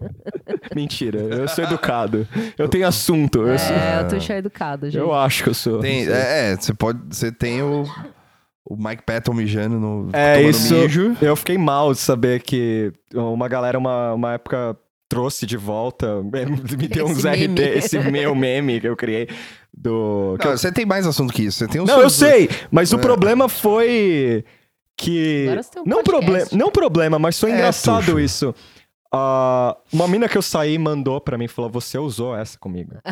Mentira, 0.75 1.19
eu 1.19 1.47
sou 1.47 1.63
educado. 1.63 2.27
Eu 2.57 2.67
tenho 2.67 2.87
assunto, 2.87 3.47
eu, 3.47 3.57
sou- 3.59 3.75
É, 3.75 4.01
eu 4.01 4.07
tô 4.07 4.19
cheio 4.19 4.39
educado, 4.39 4.85
gente. 4.89 4.97
eu 4.97 5.13
acho 5.13 5.43
que 5.43 5.49
eu 5.49 5.53
sou. 5.53 5.79
Tem, 5.79 6.07
é, 6.07 6.51
é, 6.51 6.55
você 6.55 6.73
pode. 6.73 6.99
Você 7.09 7.31
tem 7.31 7.61
o. 7.61 7.83
O 8.67 8.75
Mike 8.75 9.03
Patton 9.03 9.33
mijando 9.33 9.79
no. 9.79 10.09
É, 10.11 10.41
isso. 10.41 10.73
mijo. 10.73 11.15
Eu 11.21 11.35
fiquei 11.35 11.55
mal 11.57 11.93
de 11.93 11.99
saber 11.99 12.41
que 12.41 12.91
uma 13.13 13.47
galera, 13.47 13.77
uma, 13.77 14.13
uma 14.13 14.33
época, 14.33 14.75
trouxe 15.07 15.45
de 15.45 15.55
volta, 15.55 16.19
me 16.23 16.87
deu 16.87 17.05
uns 17.05 17.23
Esse 17.23 17.45
RT, 17.45 17.59
esse 17.77 17.99
meu 17.99 18.33
meme 18.33 18.81
que 18.81 18.87
eu 18.89 18.95
criei. 18.95 19.27
Do, 19.71 20.35
que 20.39 20.45
Não, 20.45 20.53
eu- 20.53 20.57
você 20.57 20.71
tem 20.71 20.83
mais 20.83 21.05
assunto 21.05 21.31
que 21.31 21.43
isso. 21.43 21.59
Você 21.59 21.67
tem 21.67 21.79
os 21.79 21.87
Não, 21.87 22.01
eu 22.01 22.09
sei, 22.09 22.49
mas 22.71 22.91
o 22.91 22.95
É. 22.95 22.99
problema 22.99 23.47
foi 23.47 24.43
que. 24.97 25.43
Agora 25.47 25.63
você 25.63 25.71
tem 25.71 25.81
um 25.81 25.85
não, 25.85 26.03
podcast. 26.03 26.25
problema, 26.25 26.47
não 26.65 26.71
problema, 26.71 27.19
mas 27.19 27.39
foi 27.39 27.51
É, 27.51 27.53
engraçado 27.55 28.05
Tuxo. 28.05 28.19
isso. 28.19 28.55
Ah, 29.11 29.77
uma 29.93 30.07
mina 30.07 30.27
que 30.27 30.37
eu 30.37 30.41
saí 30.41 30.77
mandou 30.77 31.21
pra 31.21 31.37
mim 31.37 31.47
falou: 31.47 31.69
Você 31.71 31.97
usou 31.97 32.35
essa 32.35 32.57
comigo. 32.57 32.91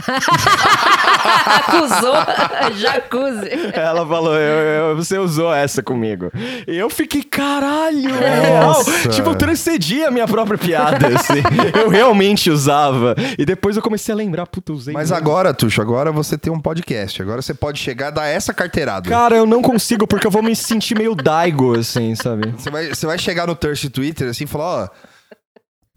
Acusou 1.24 2.14
jacuzzi. 2.76 3.50
Ela 3.74 4.06
falou: 4.06 4.36
eu, 4.36 4.90
eu- 4.90 4.96
Você 4.98 5.18
usou 5.18 5.54
essa 5.54 5.82
comigo. 5.82 6.32
E 6.68 6.78
eu 6.78 6.90
fiquei: 6.90 7.24
Caralho, 7.24 8.14
é. 8.16 8.60
Nossa. 8.60 9.10
Tipo, 9.10 9.30
eu 9.30 9.36
transcedi 9.36 10.04
a 10.04 10.12
minha 10.12 10.28
própria 10.28 10.58
piada. 10.58 11.08
assim. 11.08 11.42
Eu 11.80 11.90
realmente 11.90 12.50
usava. 12.50 13.16
E 13.38 13.46
depois 13.46 13.76
eu 13.76 13.82
comecei 13.82 14.14
a 14.14 14.18
lembrar: 14.18 14.46
Puta, 14.48 14.72
eu 14.72 14.76
usei. 14.76 14.94
Mas 14.94 15.10
mesmo. 15.10 15.16
agora, 15.26 15.54
Tuxo, 15.54 15.82
agora 15.82 16.12
você 16.12 16.38
tem 16.38 16.52
um 16.52 16.60
podcast. 16.60 17.22
Agora 17.22 17.42
você 17.42 17.54
pode 17.54 17.80
chegar 17.80 18.10
e 18.10 18.16
dar 18.16 18.28
essa 18.28 18.54
carteirada. 18.54 19.10
Cara, 19.10 19.36
eu 19.36 19.46
não 19.46 19.62
consigo 19.62 20.06
porque 20.08 20.28
eu 20.28 20.32
vou 20.32 20.44
me 20.44 20.56
sentir 20.56 20.96
meio 20.98 21.16
daigo, 21.16 21.78
assim, 21.78 22.16
sabe? 22.16 22.52
Você 22.58 22.70
vai, 22.70 22.88
você 22.90 23.06
vai 23.06 23.18
chegar 23.18 23.48
no 23.48 23.56
Thirst 23.56 23.90
Twitter 23.90 24.30
assim 24.30 24.44
e 24.44 24.48
falar, 24.48 24.84
ó. 24.84 25.13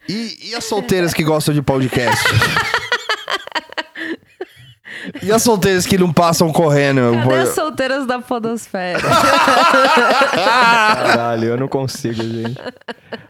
E, 0.09 0.51
e 0.51 0.55
as 0.55 0.65
solteiras 0.65 1.13
que 1.13 1.23
gostam 1.25 1.53
de 1.55 1.61
podcast? 1.63 2.25
E 5.23 5.31
as 5.31 5.43
solteiras 5.43 5.87
que 5.87 5.97
não 5.99 6.13
passam 6.13 6.53
correndo? 6.53 7.01
Cadê 7.23 7.35
as 7.37 7.51
solteiras 7.51 8.07
da 8.07 8.19
podosfera? 8.21 8.99
Caralho, 10.35 11.45
eu 11.51 11.57
não 11.57 11.69
consigo, 11.69 12.23
gente. 12.23 12.57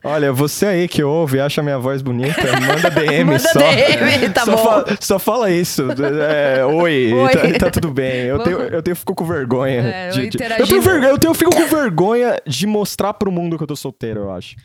Olha, 0.03 0.33
você 0.33 0.67
aí 0.67 0.89
que 0.89 1.03
ouve 1.03 1.37
e 1.37 1.41
acha 1.41 1.63
minha 1.63 1.79
voz 1.79 2.01
bonita, 2.03 2.41
manda 2.61 2.91
DM 2.91 3.25
Manda 3.25 3.39
só. 3.41 3.59
DM, 3.59 4.31
tá 4.31 4.45
só, 4.45 4.53
bom. 4.57 4.65
Fala, 4.65 4.87
só 5.01 5.19
fala 5.19 5.51
isso. 5.51 5.83
É, 6.29 6.65
oi, 6.65 7.13
Oi. 7.13 7.31
Tá, 7.33 7.41
tá 7.67 7.71
tudo 7.71 7.91
bem. 7.91 8.23
Eu 8.23 8.39
Vamos- 8.39 8.45
tenho, 8.57 8.69
eu 8.75 8.83
tenho, 8.83 8.97
fico 8.97 9.15
com 9.15 9.25
vergonha. 9.27 9.83
É, 9.83 10.09
eu 10.09 10.13
de, 10.13 10.21
de- 10.29 10.37
interagi- 10.37 10.61
eu 10.63 10.67
tenho 10.69 10.83
vergonha, 10.83 11.11
eu 11.11 11.19
tenho, 11.19 11.35
fico 11.35 11.55
com 11.55 11.67
vergonha 11.67 12.37
de 12.47 12.67
mostrar 12.67 13.13
pro 13.15 13.31
mundo 13.31 13.57
que 13.59 13.63
eu 13.65 13.67
tô 13.69 13.77
solteiro, 13.77 14.21
eu 14.21 14.33
acho. 14.33 14.57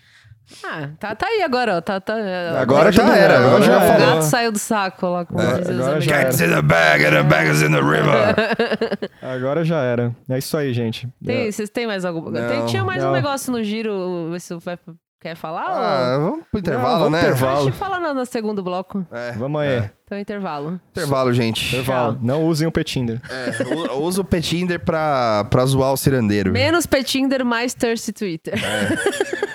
Ah, 0.63 0.89
tá, 0.99 1.15
tá 1.15 1.25
aí 1.27 1.41
agora, 1.41 1.77
ó. 1.77 1.81
Tá, 1.81 1.99
tá, 1.99 2.13
Agora 2.59 2.91
já 2.91 3.03
não 3.03 3.13
era, 3.13 3.39
agora 3.39 3.63
já 3.63 3.77
O 3.77 3.81
falou. 3.81 4.07
gato 4.15 4.21
saiu 4.23 4.51
do 4.51 4.59
saco 4.59 5.07
lá 5.07 5.25
com 5.25 5.39
É, 5.39 5.43
os 5.45 5.51
agora 5.69 5.73
já 5.73 5.91
americanos. 5.91 6.23
Cats 6.23 6.41
in 6.41 6.49
the 6.49 6.61
bag 6.61 7.05
and 7.05 7.11
the 7.11 7.23
bag 7.23 7.49
is 7.49 7.61
in 7.61 7.71
the 7.71 7.81
river. 7.81 9.09
Agora 9.21 9.63
já 9.63 9.81
era. 9.81 10.15
É 10.29 10.37
isso 10.37 10.55
aí, 10.57 10.73
gente. 10.73 11.07
Tem, 11.23 11.51
vocês 11.51 11.69
têm 11.69 11.87
mais 11.87 12.03
alguma 12.05 12.31
Não, 12.31 12.47
Tem- 12.47 12.65
Tinha 12.65 12.83
mais 12.83 13.01
um 13.03 13.07
não. 13.07 13.13
negócio 13.13 13.51
no 13.51 13.63
giro. 13.63 14.29
Você 14.31 14.55
vai, 14.57 14.77
quer 15.19 15.35
falar? 15.35 15.65
Ah, 15.67 16.17
ou... 16.17 16.23
vamos 16.31 16.45
pro 16.49 16.59
intervalo, 16.59 16.99
vamos 17.03 17.11
né? 17.11 17.19
pro 17.19 17.29
intervalo. 17.29 17.59
Acho 17.61 17.71
que 17.71 17.77
fala 17.77 17.99
no, 17.99 18.13
no 18.13 18.25
segundo 18.25 18.63
bloco. 18.63 19.05
É, 19.11 19.31
Vamos 19.33 19.61
aí. 19.61 19.69
É. 19.69 19.91
Então, 20.05 20.19
intervalo. 20.19 20.79
Intervalo, 20.91 21.31
gente. 21.31 21.67
Intervalo. 21.75 22.17
Não 22.21 22.43
usem 22.45 22.67
o 22.67 22.71
Petinder. 22.71 23.21
É, 23.29 23.93
usa 23.93 24.19
o 24.21 24.25
Petinder 24.25 24.79
pra, 24.79 25.45
pra 25.49 25.65
zoar 25.65 25.93
o 25.93 25.97
cirandeiro. 25.97 26.51
Menos 26.51 26.85
Petinder, 26.85 27.45
mais 27.45 27.73
Thirsty 27.73 28.11
Twitter. 28.11 28.53
É. 28.55 29.41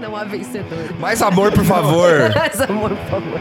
Não 0.00 0.16
há 0.16 0.24
vencedor. 0.24 0.92
Mais 0.98 1.22
amor, 1.22 1.52
por 1.52 1.64
favor. 1.64 2.10
Mais 2.34 2.60
amor, 2.60 2.90
por 2.90 3.08
favor. 3.08 3.40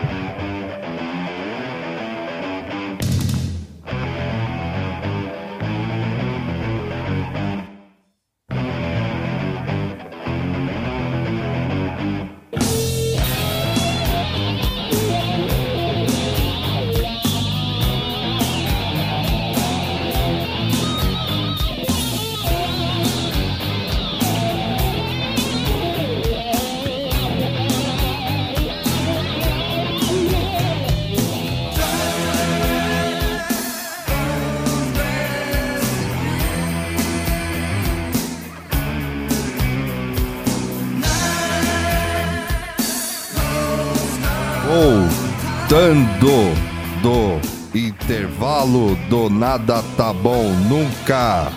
Voltando 44.71 46.55
do 47.01 47.77
intervalo 47.77 48.95
do 49.09 49.29
nada 49.29 49.83
tá 49.97 50.13
bom 50.13 50.49
nunca. 50.69 51.51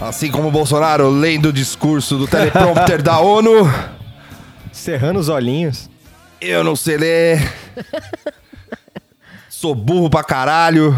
Assim 0.00 0.28
como 0.28 0.48
o 0.48 0.50
Bolsonaro 0.50 1.08
lendo 1.08 1.50
o 1.50 1.52
discurso 1.52 2.18
do 2.18 2.26
teleprompter 2.26 2.98
da 3.00 3.20
ONU, 3.20 3.72
Cerrando 4.72 5.20
os 5.20 5.28
olhinhos. 5.28 5.88
eu 6.40 6.64
não 6.64 6.74
sei 6.74 6.96
ler. 6.96 7.52
Sou 9.48 9.72
burro 9.72 10.10
pra 10.10 10.24
caralho. 10.24 10.92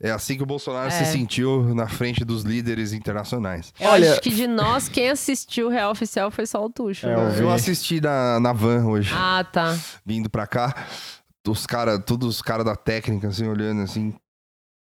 É 0.00 0.10
assim 0.10 0.36
que 0.36 0.42
o 0.42 0.46
Bolsonaro 0.46 0.90
se 0.90 1.02
É. 1.02 1.04
sentiu 1.06 1.74
na 1.74 1.88
frente 1.88 2.22
dos 2.24 2.42
líderes 2.42 2.92
internacionais. 2.92 3.72
Eu 3.80 3.88
Olha- 3.88 4.12
acho 4.12 4.20
que 4.20 4.28
de 4.30 4.46
nós, 4.46 4.88
quem 4.90 5.08
assistiu 5.08 5.68
o 5.68 5.70
Real 5.70 5.90
Oficial 5.90 6.30
foi 6.30 6.44
só 6.46 6.62
o 6.64 6.68
Tuxo. 6.68 7.06
É, 7.06 7.16
né? 7.16 7.38
eu. 7.38 7.44
Eu 7.44 7.50
assisti 7.50 7.98
na, 8.00 8.38
na 8.38 8.52
van 8.52 8.84
hoje. 8.86 9.10
Ah, 9.14 9.42
tá. 9.50 9.74
vindo 10.04 10.28
pra 10.28 10.46
cá, 10.46 10.86
os 11.48 11.64
caras, 11.66 12.02
todos 12.04 12.28
os 12.28 12.42
caras 12.42 12.64
da 12.66 12.76
técnica, 12.76 13.28
assim, 13.28 13.46
olhando 13.48 13.80
assim. 13.82 14.14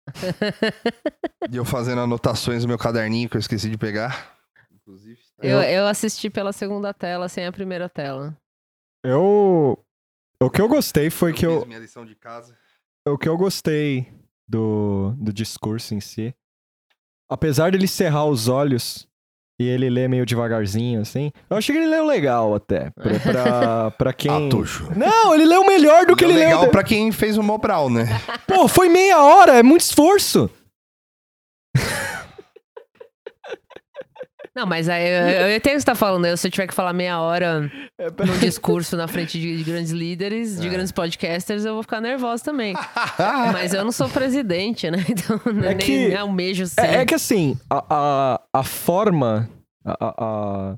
e 1.51 1.56
eu 1.56 1.64
fazendo 1.64 2.01
anotações 2.01 2.62
no 2.62 2.68
meu 2.68 2.78
caderninho 2.78 3.28
que 3.28 3.36
eu 3.36 3.40
esqueci 3.40 3.68
de 3.68 3.77
pegar. 3.77 4.35
Inclusive. 4.73 5.18
Eu, 5.43 5.60
eu 5.62 5.86
assisti 5.86 6.31
pela 6.31 6.52
segunda 6.52 6.94
tela, 6.94 7.28
sem 7.28 7.44
a 7.47 7.52
primeira 7.52 7.89
tela. 7.89 8.36
Eu. 9.05 9.78
O 10.43 10.51
que 10.51 10.60
eu 10.60 10.68
gostei 10.68 11.10
foi 11.10 11.32
que 11.32 11.40
fiz 11.40 11.48
eu. 11.48 11.66
minha 11.66 11.78
lição 11.78 12.06
de 12.06 12.14
casa. 12.14 12.56
O 13.06 13.16
que 13.18 13.28
eu 13.28 13.36
gostei 13.36 14.12
do, 14.48 15.14
do 15.18 15.32
discurso 15.32 15.94
em 15.94 16.01
si. 16.01 16.35
Apesar 17.31 17.73
dele 17.73 17.89
cerrar 17.89 18.24
os 18.27 18.47
olhos 18.48 19.06
e 19.59 19.66
ele 19.66 19.89
ler 19.90 20.09
meio 20.09 20.27
devagarzinho, 20.27 21.01
assim. 21.01 21.32
Eu 21.48 21.56
achei 21.56 21.74
que 21.74 21.81
ele 21.81 21.90
leu 21.90 22.05
legal 22.05 22.55
até. 22.55 22.90
Pra, 22.90 23.18
pra, 23.20 23.90
pra 23.93 24.12
quem. 24.12 24.47
Atucho. 24.47 24.89
Não, 24.97 25.35
ele 25.35 25.44
leu 25.44 25.64
melhor 25.64 26.06
do 26.06 26.14
que 26.14 26.24
Leu 26.24 26.36
ele 26.36 26.44
legal 26.44 26.62
leu. 26.62 26.70
pra 26.70 26.85
quem 26.85 27.10
fez 27.10 27.36
o 27.36 27.43
Mobral, 27.43 27.89
né? 27.90 28.06
Pô, 28.47 28.68
foi 28.68 28.89
meia 28.89 29.23
hora, 29.23 29.55
é 29.59 29.62
muito 29.62 29.81
esforço. 29.82 30.48
Não, 34.56 34.64
mas 34.66 34.88
aí 34.88 35.06
eu, 35.06 35.48
eu 35.50 35.56
entendo 35.56 35.72
o 35.72 35.76
que 35.76 35.80
você 35.80 35.86
tá 35.86 35.94
falando. 35.94 36.22
né? 36.22 36.34
Se 36.34 36.46
eu 36.46 36.50
tiver 36.50 36.66
que 36.66 36.72
falar 36.72 36.92
meia 36.94 37.20
hora 37.20 37.70
É, 38.00 38.06
num 38.24 38.38
discurso 38.38 38.96
na 38.96 39.06
frente 39.06 39.38
de, 39.38 39.58
de 39.58 39.62
grandes 39.64 39.92
líderes, 39.92 40.56
É. 40.58 40.62
de 40.62 40.68
grandes 40.70 40.90
podcasters, 40.92 41.64
eu 41.66 41.74
vou 41.74 41.82
ficar 41.82 42.00
nervosa 42.00 42.42
também. 42.42 42.74
Mas 43.52 43.74
eu 43.74 43.84
não 43.84 43.92
sou 43.92 44.08
presidente, 44.08 44.90
né? 44.90 45.04
Então 45.10 45.38
É 45.46 45.52
nem, 45.52 45.76
que- 45.76 46.08
nem 46.08 46.16
almejo 46.16 46.66
ser. 46.66 46.80
É, 46.80 46.94
é 47.02 47.04
que 47.04 47.14
assim, 47.14 47.58
a, 47.68 47.84
a, 47.90 48.40
a 48.60 48.62
forma. 48.64 49.48
A, 49.84 49.92
a, 50.00 50.14
a- 50.18 50.76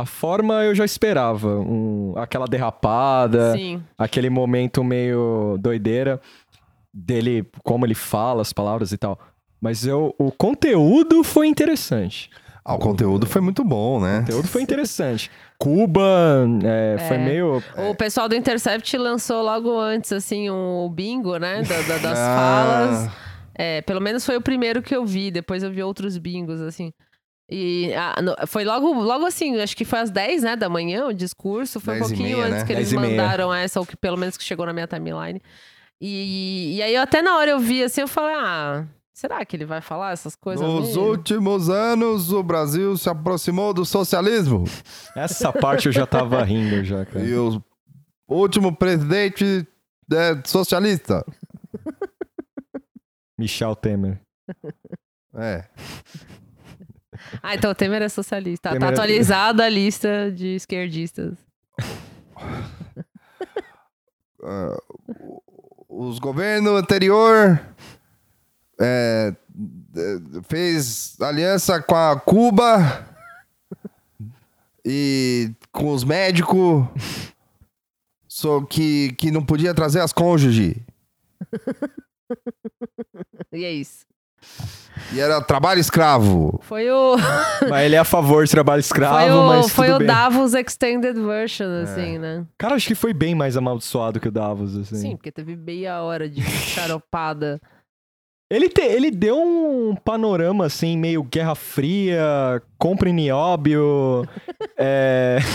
a 0.00 0.06
forma 0.06 0.62
eu 0.64 0.74
já 0.76 0.84
esperava. 0.84 1.58
Um, 1.58 2.12
aquela 2.16 2.46
derrapada, 2.46 3.54
Sim. 3.56 3.82
aquele 3.98 4.30
momento 4.30 4.84
meio 4.84 5.56
doideira 5.58 6.20
dele, 6.94 7.44
como 7.64 7.84
ele 7.84 7.94
fala 7.96 8.42
as 8.42 8.52
palavras 8.52 8.92
e 8.92 8.96
tal. 8.98 9.18
Mas 9.60 9.84
eu, 9.84 10.14
o 10.18 10.30
conteúdo 10.30 11.24
foi 11.24 11.48
interessante. 11.48 12.30
Ah, 12.70 12.74
o 12.74 12.78
conteúdo 12.78 13.26
foi 13.26 13.40
muito 13.40 13.64
bom, 13.64 13.98
né? 13.98 14.18
O 14.18 14.20
conteúdo 14.20 14.48
foi 14.48 14.60
interessante. 14.62 15.30
Cuba 15.58 16.46
é, 16.62 16.98
foi 17.08 17.16
É. 17.16 17.24
meio. 17.24 17.62
O 17.90 17.94
pessoal 17.94 18.28
do 18.28 18.34
Intercept 18.36 18.96
lançou 18.98 19.42
logo 19.42 19.78
antes, 19.80 20.12
assim, 20.12 20.50
um 20.50 20.88
bingo, 20.90 21.38
né? 21.38 21.62
da- 21.62 21.80
da- 21.82 21.98
das 21.98 22.18
Ah, 22.18 22.36
falas. 22.36 23.10
É, 23.54 23.80
pelo 23.82 24.00
menos 24.00 24.24
foi 24.26 24.36
o 24.36 24.40
primeiro 24.42 24.82
que 24.82 24.94
eu 24.94 25.04
vi. 25.06 25.30
Depois 25.30 25.62
eu 25.62 25.70
vi 25.70 25.82
outros 25.82 26.18
bingos, 26.18 26.60
assim. 26.60 26.92
E 27.50 27.92
ah, 27.94 28.20
no- 28.20 28.36
foi 28.46 28.64
logo, 28.64 28.92
logo 28.92 29.24
assim, 29.24 29.58
acho 29.58 29.74
que 29.74 29.86
foi 29.86 30.00
às 30.00 30.10
10, 30.10 30.42
né, 30.42 30.54
da 30.54 30.68
manhã 30.68 31.06
o 31.06 31.14
discurso. 31.14 31.80
Foi 31.80 31.94
um 31.94 31.98
10 32.00 32.08
pouquinho 32.08 32.36
meia, 32.36 32.48
antes 32.48 32.58
né? 32.60 32.64
que 32.66 32.72
eles 32.74 32.90
10 32.90 33.00
meia. 33.00 33.16
mandaram 33.16 33.54
essa, 33.54 33.80
ou 33.80 33.86
que 33.86 33.96
pelo 33.96 34.18
menos 34.18 34.36
que 34.36 34.44
chegou 34.44 34.66
na 34.66 34.74
minha 34.74 34.86
timeline. 34.86 35.40
E, 36.00 36.76
e 36.76 36.82
aí 36.82 36.94
eu 36.94 37.00
até 37.00 37.22
na 37.22 37.36
hora 37.38 37.50
eu 37.50 37.58
vi 37.58 37.82
assim, 37.82 38.02
eu 38.02 38.08
falei, 38.08 38.36
ah, 38.38 38.84
será 39.18 39.44
que 39.44 39.56
ele 39.56 39.64
vai 39.66 39.80
falar 39.80 40.12
essas 40.12 40.36
coisas 40.36 40.64
Nos 40.64 40.88
mesmo? 40.88 41.02
últimos 41.02 41.68
anos, 41.68 42.32
o 42.32 42.42
Brasil 42.42 42.96
se 42.96 43.08
aproximou 43.10 43.74
do 43.74 43.84
socialismo. 43.84 44.64
Essa 45.16 45.52
parte 45.52 45.86
eu 45.86 45.92
já 45.92 46.06
tava 46.06 46.42
rindo 46.44 46.84
já, 46.84 47.04
cara. 47.06 47.24
E 47.24 47.34
o 47.34 47.62
último 48.28 48.74
presidente 48.74 49.66
é 50.12 50.40
socialista. 50.46 51.24
Michel 53.36 53.74
Temer. 53.76 54.20
É. 55.34 55.64
Ah, 57.42 57.54
então 57.54 57.70
o 57.70 57.74
Temer 57.74 58.02
é 58.02 58.08
socialista. 58.08 58.68
Tá- 58.70 58.74
Temer 58.74 58.88
é- 58.88 58.92
Tá 58.92 59.02
atualizada 59.02 59.64
a 59.64 59.68
lista 59.68 60.30
de 60.32 60.54
esquerdistas. 60.54 61.36
O- 64.40 65.42
os 65.88 66.18
governos 66.20 66.72
anterior 66.80 67.60
é, 68.80 69.34
é, 69.96 70.18
fez 70.48 71.16
aliança 71.20 71.80
com 71.82 71.94
a 71.96 72.18
Cuba 72.18 73.06
e 74.84 75.50
com 75.72 75.92
os 75.92 76.04
médicos 76.04 76.86
só 78.28 78.60
que, 78.62 79.12
que 79.12 79.30
não 79.30 79.44
podia 79.44 79.74
trazer 79.74 80.00
as 80.00 80.12
cônjuges 80.12 80.76
E 83.52 83.64
é 83.64 83.72
isso. 83.72 84.06
e 85.12 85.18
era 85.18 85.40
trabalho 85.40 85.80
escravo 85.80 86.60
Foi 86.62 86.88
o. 86.90 87.16
Mas 87.68 87.86
ele 87.86 87.96
é 87.96 87.98
a 87.98 88.04
favor 88.04 88.44
de 88.44 88.50
trabalho 88.50 88.80
escravo, 88.80 89.16
Foi 89.16 89.30
o, 89.30 89.46
mas 89.46 89.70
foi 89.70 89.86
tudo 89.86 89.96
o 89.96 89.98
bem. 89.98 90.06
Davos 90.06 90.54
Extended 90.54 91.14
Version, 91.14 91.82
assim, 91.82 92.18
né? 92.18 92.44
Cara, 92.56 92.74
acho 92.74 92.86
que 92.86 92.94
foi 92.94 93.12
bem 93.12 93.34
mais 93.34 93.56
amaldiçoado 93.56 94.20
que 94.20 94.28
o 94.28 94.30
Davos, 94.30 94.76
assim. 94.76 94.96
Sim, 94.96 95.16
porque 95.16 95.32
teve 95.32 95.56
meia 95.56 96.02
hora 96.02 96.28
de 96.28 96.42
charopada. 96.42 97.60
Ele, 98.50 98.68
te- 98.68 98.80
ele 98.80 99.10
deu 99.10 99.36
um 99.36 99.94
panorama, 99.94 100.64
assim, 100.66 100.96
meio 100.96 101.22
Guerra 101.22 101.54
Fria, 101.54 102.62
compra 102.78 103.10
em 103.10 103.12
nióbio. 103.12 104.26
é... 104.76 105.38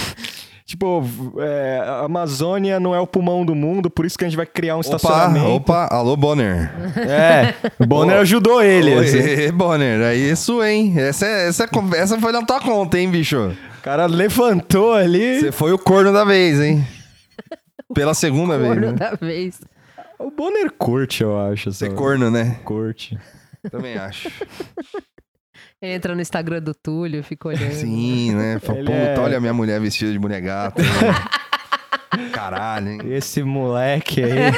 Tipo, 0.66 1.04
é, 1.38 1.84
a 1.86 2.00
Amazônia 2.06 2.80
não 2.80 2.96
é 2.96 3.00
o 3.00 3.06
pulmão 3.06 3.46
do 3.46 3.54
mundo, 3.54 3.92
por 3.92 4.08
isso 4.08 4.18
que 4.18 4.24
a 4.26 4.28
gente 4.28 4.38
vai 4.38 4.46
criar 4.48 4.76
um 4.76 4.80
Opa, 4.80 4.96
estacionamento. 4.96 5.46
opa, 5.52 5.88
alô, 5.92 6.18
Bonner. 6.18 6.72
É, 6.98 7.54
o 7.78 7.86
Bonner 7.86 8.18
ajudou 8.22 8.60
ele. 8.64 8.92
assim. 8.96 9.20
Oi, 9.20 9.52
Bonner, 9.52 10.02
é 10.02 10.16
isso, 10.16 10.64
hein? 10.64 10.96
Essa, 10.98 11.28
é- 11.28 11.48
essa, 11.50 11.66
é- 11.66 11.98
essa 12.00 12.20
foi 12.20 12.32
na 12.32 12.44
tua 12.44 12.60
conta, 12.60 12.98
hein, 12.98 13.08
bicho? 13.08 13.56
O 13.80 13.82
cara 13.84 14.08
levantou 14.08 14.94
ali. 14.94 15.42
Você 15.42 15.52
foi 15.52 15.72
o 15.74 15.78
corno 15.78 16.12
da 16.12 16.26
vez, 16.26 16.60
hein? 16.60 16.84
Pela 17.94 18.16
segunda 18.16 18.58
vez, 18.58 18.70
Corno 18.74 18.88
né? 18.88 18.98
da 18.98 19.12
vez. 19.12 19.60
O 20.20 20.32
Bonner 20.32 20.72
curte, 20.72 21.24
eu 21.24 21.40
acho. 21.40 21.72
Você 21.72 21.88
é 21.88 21.90
corno, 21.90 22.30
né? 22.32 22.58
Curte. 22.64 23.18
Também 23.70 23.98
acho. 23.98 24.30
Entra 25.82 26.16
no 26.16 26.22
Instagram 26.22 26.62
do 26.62 26.74
Túlio, 26.74 27.24
fica 27.24 27.50
olhando. 27.50 27.74
Sim, 27.74 28.34
né? 28.36 28.60
Fala, 28.64 28.80
Ele 28.80 28.88
Puta, 28.90 28.98
é- 29.00 29.20
olha 29.20 29.38
a 29.38 29.42
minha 29.42 29.54
mulher 29.54 29.80
vestida 29.82 30.12
de 30.12 30.20
mulher 30.20 30.42
gata. 30.42 30.82
Caralho, 32.32 32.90
hein? 32.92 33.00
Esse 33.10 33.42
moleque 33.44 34.24
aí. 34.24 34.32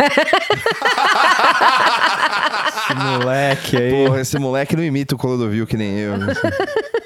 Esse 2.68 2.94
moleque 2.96 3.78
aí. 3.78 3.92
Porra, 3.92 4.22
esse 4.22 4.38
moleque 4.38 4.76
não 4.76 4.84
imita 4.84 5.16
o 5.16 5.18
Clodovil 5.18 5.66
que 5.66 5.76
nem 5.78 5.98
eu. 5.98 6.14
assim. 6.16 6.32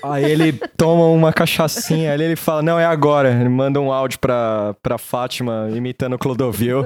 Aí 0.04 0.26
ele 0.26 0.52
toma 0.76 1.06
uma 1.06 1.32
cachaçinha 1.32 2.12
ali, 2.14 2.24
ele 2.24 2.36
fala, 2.36 2.62
não, 2.62 2.80
é 2.80 2.86
agora. 2.86 3.32
Ele 3.32 3.48
manda 3.50 3.80
um 3.80 3.92
áudio 3.92 4.20
pra, 4.20 4.76
pra 4.82 4.98
Fátima 4.98 5.70
imitando 5.74 6.14
o 6.14 6.18
Clodovil. 6.20 6.84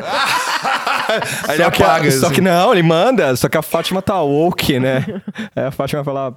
Aí 1.48 1.56
ele 1.56 1.64
só, 1.64 1.72
que 1.72 1.84
a- 1.84 1.86
apaga. 1.88 2.12
só 2.12 2.26
assim. 2.28 2.36
que 2.36 2.42
não, 2.42 2.72
ele 2.74 2.84
manda, 2.84 3.36
só 3.36 3.48
que 3.50 3.58
a 3.58 3.62
Fátima 3.62 4.02
tá 4.02 4.22
woke, 4.22 4.80
né? 4.80 5.06
Aí 5.56 5.64
a 5.66 5.72
Fátima 5.72 6.04
fala, 6.04 6.36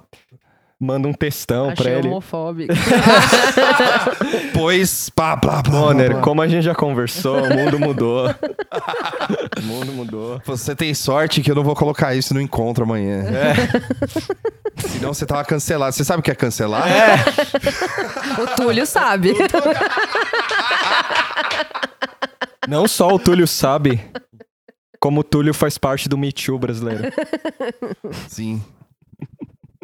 manda 0.79 1.07
um 1.07 1.13
textão 1.13 1.73
pra 1.73 1.83
Achei 1.85 1.93
ele. 1.99 2.07
homofóbico. 2.07 2.73
Pois, 4.53 5.09
pá, 5.11 5.37
plá, 5.37 5.61
plá, 5.61 5.71
Bonner, 5.71 6.17
como 6.17 6.41
a 6.41 6.47
gente 6.47 6.63
já 6.63 6.73
conversou, 6.73 7.43
o 7.43 7.53
mundo 7.55 7.79
mudou. 7.79 8.27
o 8.27 9.61
mundo 9.61 9.91
mudou. 9.93 10.41
Você 10.45 10.75
tem 10.75 10.93
sorte 10.95 11.41
que 11.41 11.51
eu 11.51 11.55
não 11.55 11.63
vou 11.63 11.75
colocar 11.75 12.15
isso 12.15 12.33
no 12.33 12.41
encontro 12.41 12.83
amanhã. 12.83 13.23
É. 13.29 13.53
Senão 14.87 15.13
você 15.13 15.25
tava 15.27 15.45
cancelado. 15.45 15.93
Você 15.93 16.03
sabe 16.03 16.21
o 16.21 16.23
que 16.23 16.31
é 16.31 16.35
cancelar? 16.35 16.87
o 18.41 18.47
Túlio 18.55 18.85
sabe. 18.87 19.35
Não 22.67 22.87
só 22.87 23.09
o 23.13 23.19
Túlio 23.19 23.47
sabe, 23.47 24.01
como 25.07 25.21
o 25.21 25.23
Túlio 25.23 25.53
faz 25.53 25.77
parte 25.77 26.09
do 26.09 26.17
Me 26.17 26.33
Too 26.33 26.59
brasileiro. 26.59 27.03
Sim. 28.27 28.61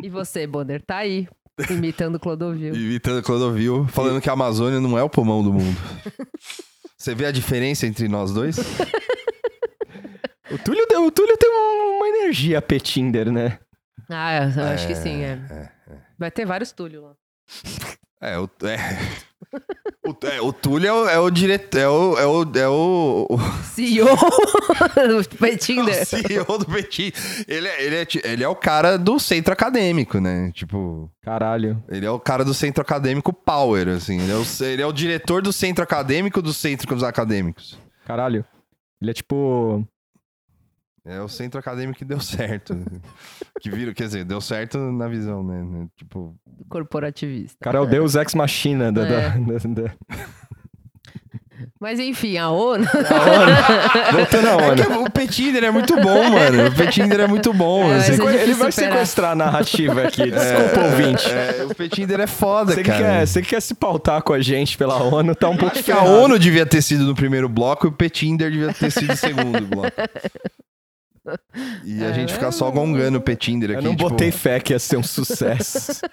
e 0.02 0.10
você, 0.10 0.46
Bonner, 0.46 0.82
tá 0.86 0.98
aí, 0.98 1.30
imitando 1.70 2.16
o 2.16 2.20
Clodovil. 2.20 2.76
Imitando 2.76 3.24
Clodovil, 3.24 3.88
falando 3.88 4.20
que 4.20 4.30
a 4.30 4.34
Amazônia 4.34 4.82
não 4.82 4.98
é 4.98 5.04
o 5.04 5.10
pulmão 5.10 5.42
do 5.42 5.54
mundo. 5.54 5.78
Você 6.98 7.16
vê 7.16 7.26
a 7.26 7.32
diferença 7.32 7.88
entre 7.88 8.10
nós 8.10 8.34
dois? 8.34 8.58
O 10.52 10.58
Túlio, 10.60 10.84
o 11.08 11.10
Túlio 11.10 11.36
tem 11.38 11.50
um- 11.50 11.96
uma 11.98 12.08
energia 12.10 12.62
Petinder, 12.62 13.32
né? 13.32 13.58
Ah, 14.08 14.52
eu 14.56 14.64
acho 14.66 14.86
que 14.86 14.94
sim, 14.94 15.24
é. 15.24 15.40
Vai 16.20 16.30
ter 16.30 16.46
vários 16.46 16.72
Túlio 16.72 17.02
lá. 17.02 17.14
É, 18.22 18.38
o, 18.38 18.48
é, 18.64 18.78
o, 20.06 20.28
é, 20.28 20.42
o 20.42 20.52
Túlio 20.52 20.88
é 20.88 20.94
o, 20.94 21.10
é 21.10 21.20
o 21.20 21.30
diretor. 21.30 21.80
É 21.82 21.88
o, 21.88 22.18
é 22.20 22.26
o, 22.26 22.58
é 22.58 22.68
o, 22.68 23.28
o 23.30 23.40
CEO 23.64 24.08
do 24.08 25.38
Petinder. 25.38 26.06
CEO 26.06 26.58
do 26.58 26.66
Petit. 26.66 27.14
Ele 27.48 27.68
é, 27.68 27.84
ele, 27.84 27.96
é, 27.96 28.08
ele 28.24 28.44
é 28.44 28.48
o 28.48 28.56
cara 28.56 28.98
do 28.98 29.20
centro 29.20 29.54
acadêmico, 29.54 30.20
né? 30.20 30.52
Tipo, 30.54 31.10
Caralho. 31.22 31.84
ele 31.90 32.06
é 32.06 32.12
o 32.12 32.20
cara 32.20 32.44
do 32.44 32.54
centro 32.54 32.82
acadêmico 32.82 33.32
Power, 33.32 33.90
assim. 33.90 34.20
Ele 34.20 34.32
é 34.32 34.36
o, 34.36 34.66
ele 34.66 34.82
é 34.82 34.86
o 34.86 34.94
diretor 34.94 35.42
do 35.42 35.54
centro 35.54 35.84
acadêmico 35.84 36.42
dos 36.42 36.58
centros 36.58 37.04
acadêmicos. 37.04 37.80
Caralho. 38.06 38.46
Ele 39.02 39.12
é 39.12 39.14
tipo. 39.14 39.86
É 41.06 41.20
o 41.22 41.28
centro 41.28 41.60
acadêmico 41.60 42.00
que 42.00 42.06
deu 42.06 42.20
certo. 42.22 42.76
que 43.60 43.70
vira, 43.70 43.94
quer 43.94 44.06
dizer, 44.06 44.24
deu 44.24 44.40
certo 44.40 44.78
na 44.78 45.08
visão, 45.08 45.44
né? 45.44 45.88
Tipo, 45.98 46.34
Corporativista. 46.70 47.58
O 47.60 47.64
cara 47.64 47.78
é 47.78 47.82
o 47.82 47.86
Deus 47.86 48.16
Ex 48.16 48.34
Machina 48.34 48.92
da. 48.92 49.04
da- 49.04 49.10
É. 49.22 49.30
da- 49.38 49.82
da- 49.82 49.94
Mas 51.80 52.00
enfim, 52.00 52.38
a 52.38 52.50
ONU. 52.50 52.86
Voltando 54.14 54.48
a 54.48 54.52
É 54.64 54.72
ONU. 54.72 54.76
que 54.86 54.92
o 54.94 55.12
Petinder 55.12 55.64
é 55.66 55.72
muito 55.72 55.96
bom, 56.00 56.30
mano. 56.30 56.68
O 56.68 56.72
Petinder 56.76 57.20
é 57.20 57.28
muito 57.28 57.54
bom. 57.54 57.84
É, 57.92 57.98
é 58.00 58.44
Ele 58.44 58.54
vai 58.54 58.72
superar. 58.72 58.94
sequestrar 58.94 59.32
a 59.32 59.36
narrativa 59.36 60.04
aqui. 60.04 60.32
Desculpa, 60.32 60.80
ouvinte. 60.86 61.30
É, 61.30 61.66
o 61.70 61.76
Petinder 61.76 62.20
é 62.22 62.28
foda, 62.28 62.74
Você 62.74 62.82
que, 62.84 62.90
cara. 62.90 63.04
quer, 63.04 63.28
você 63.28 63.42
que 63.42 63.50
quer 63.50 63.62
se 63.62 63.74
pautar 63.76 64.22
com 64.24 64.32
a 64.34 64.40
gente 64.42 64.78
pela 64.78 64.96
ONU, 65.04 65.36
tá 65.36 65.50
um 65.50 65.58
pouco 65.58 65.76
Acho 65.76 65.84
que 65.84 65.92
a. 65.92 66.02
ONU 66.02 66.40
devia 66.40 66.66
ter 66.66 66.82
sido 66.82 67.04
no 67.04 67.14
primeiro 67.16 67.50
bloco 67.50 67.88
e 67.88 67.90
o 67.90 67.92
Petinder 67.92 68.50
devia 68.50 68.74
ter 68.74 68.90
sido 68.92 69.08
no 69.08 69.18
segundo 69.18 69.62
bloco. 69.68 69.92
E 71.86 72.04
a 72.04 72.10
É, 72.10 72.14
gente 72.14 72.34
ficar 72.34 72.52
só 72.52 72.70
gongando 72.72 73.18
o 73.18 73.22
Petinder 73.22 73.72
Eu 73.72 73.78
aqui. 73.78 73.86
não 73.86 73.96
tipo... 73.96 74.10
botei 74.10 74.32
fé 74.32 74.60
que 74.60 74.74
ia 74.74 74.80
ser 74.80 74.98
um 74.98 75.04
sucesso. 75.04 76.02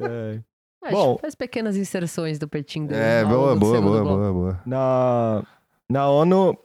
É. 0.00 0.90
Bom. 0.90 1.18
Faz 1.18 1.34
pequenas 1.34 1.76
inserções 1.76 2.38
do 2.38 2.46
Petinder. 2.48 2.96
É, 2.96 3.22
ao 3.22 3.28
boa, 3.28 3.56
boa, 3.56 3.80
boa, 3.80 4.04
boa, 4.04 4.32
boa. 4.32 4.62
Na, 4.64 5.42
na 5.90 6.08
ONU, 6.08 6.56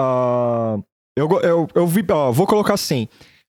ah, 0.00 0.78
eu, 1.16 1.28
eu, 1.42 1.68
eu 1.74 1.86
vi, 1.86 2.04
ó, 2.10 2.32
vou 2.32 2.46
colocar 2.46 2.74
assim. 2.74 3.08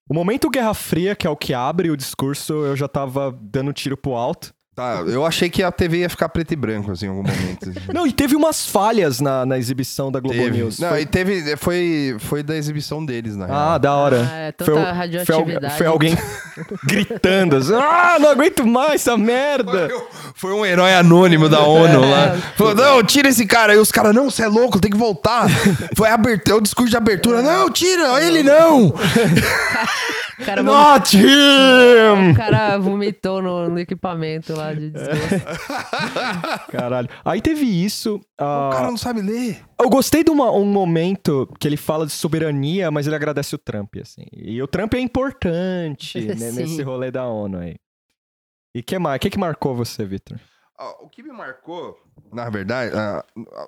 O 0.09 0.13
momento 0.13 0.49
Guerra 0.49 0.73
Fria, 0.73 1.15
que 1.15 1.25
é 1.27 1.29
o 1.29 1.35
que 1.37 1.53
abre 1.53 1.89
o 1.89 1.97
discurso, 1.97 2.53
eu 2.65 2.75
já 2.75 2.87
tava 2.87 3.31
dando 3.41 3.71
tiro 3.73 3.95
pro 3.97 4.15
alto. 4.15 4.53
Tá, 4.77 5.01
eu 5.07 5.25
achei 5.25 5.49
que 5.49 5.63
a 5.63 5.71
TV 5.71 6.01
ia 6.01 6.09
ficar 6.09 6.29
preto 6.29 6.51
e 6.51 6.55
branco, 6.55 6.91
assim, 6.91 7.07
em 7.07 7.09
algum 7.09 7.23
momento. 7.23 7.71
Não, 7.91 8.05
e 8.05 8.11
teve 8.11 8.35
umas 8.35 8.67
falhas 8.67 9.19
na, 9.19 9.43
na 9.43 9.57
exibição 9.57 10.11
da 10.11 10.19
Globo 10.19 10.37
Teve. 10.37 10.55
News. 10.59 10.77
Não, 10.77 10.89
Foi- 10.89 11.01
e 11.01 11.05
teve. 11.07 11.57
Foi, 11.57 12.15
foi 12.19 12.43
da 12.43 12.55
exibição 12.55 13.03
deles, 13.03 13.35
na 13.35 13.45
Ah, 13.45 13.47
real. 13.69 13.79
da 13.79 13.95
hora. 13.95 14.29
Ah, 14.31 14.37
é 14.37 14.51
tanta 14.51 14.71
foi, 14.71 14.79
al- 14.79 14.85
foi, 14.87 14.95
radioatividade. 14.95 15.77
foi 15.79 15.87
alguém 15.87 16.15
gritando 16.85 17.55
assim, 17.55 17.73
ah, 17.73 18.17
não 18.19 18.29
aguento 18.29 18.67
mais 18.67 19.01
essa 19.01 19.17
merda. 19.17 19.89
Foi 20.35 20.53
um 20.53 20.63
herói 20.63 20.93
anônimo 20.93 21.49
da 21.49 21.61
ONU 21.61 22.03
É. 22.03 22.05
lá. 22.05 22.37
Falou, 22.55 22.75
não, 22.75 23.03
tira 23.03 23.29
esse 23.29 23.47
cara. 23.47 23.73
Aí 23.73 23.79
os 23.79 23.91
caras, 23.91 24.13
não, 24.13 24.29
você 24.29 24.43
é 24.43 24.47
louco, 24.47 24.79
tem 24.79 24.91
que 24.91 24.97
voltar. 24.97 25.47
Foi 25.97 26.07
a 26.07 26.13
abertura, 26.13 26.55
é 26.55 26.59
o 26.59 26.61
discurso 26.61 26.91
de 26.91 26.97
abertura. 26.97 27.41
Não, 27.41 27.67
tira, 27.71 28.23
ele 28.23 28.43
não. 28.43 28.93
O 30.39 30.45
cara, 30.45 30.61
vom- 30.61 30.71
Not 30.71 31.17
him! 31.17 32.31
o 32.31 32.35
cara 32.35 32.77
vomitou 32.77 33.41
no, 33.41 33.69
no 33.69 33.79
equipamento 33.79 34.53
lá 34.55 34.73
de 34.73 34.85
É. 34.85 34.89
desgosto. 34.89 35.45
Caralho. 36.71 37.09
Aí 37.25 37.41
teve 37.41 37.65
isso. 37.65 38.21
ah, 38.37 38.69
O 38.69 38.71
cara 38.75 38.87
não 38.91 38.97
sabe 38.97 39.21
ler. 39.21 39.61
Eu 39.81 39.89
gostei 39.89 40.23
de 40.23 40.29
uma- 40.29 40.51
um 40.51 40.65
momento 40.65 41.47
que 41.59 41.67
ele 41.67 41.77
fala 41.77 42.05
de 42.05 42.11
soberania, 42.11 42.91
mas 42.91 43.07
ele 43.07 43.15
agradece 43.15 43.55
o 43.55 43.57
Trump, 43.57 43.95
assim. 44.01 44.25
E 44.31 44.61
o 44.61 44.67
Trump 44.67 44.93
é 44.93 44.99
importante 44.99 46.19
né, 46.35 46.51
nesse 46.51 46.81
rolê 46.83 47.09
da 47.11 47.25
ONU 47.25 47.57
aí. 47.59 47.75
E 48.75 48.83
que 48.83 48.99
mais? 48.99 49.17
O 49.17 49.19
que, 49.19 49.29
que 49.31 49.39
marcou 49.39 49.75
você, 49.75 50.05
Victor? 50.05 50.39
Ó, 50.79 51.05
O 51.05 51.09
que 51.09 51.23
me 51.23 51.31
marcou, 51.31 51.97
na 52.31 52.47
verdade, 52.49 52.91
ah, 52.95 53.23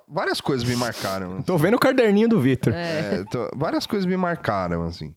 várias 0.08 0.40
coisas 0.40 0.68
me 0.68 0.76
marcaram. 0.76 1.42
Tô 1.42 1.58
vendo 1.58 1.74
o 1.74 1.80
caderninho 1.80 2.28
do 2.28 2.40
Victor. 2.40 2.72
É. 2.72 3.14
É, 3.16 3.24
tô- 3.28 3.50
várias 3.56 3.86
coisas 3.86 4.06
me 4.06 4.16
marcaram, 4.16 4.84
assim. 4.84 5.12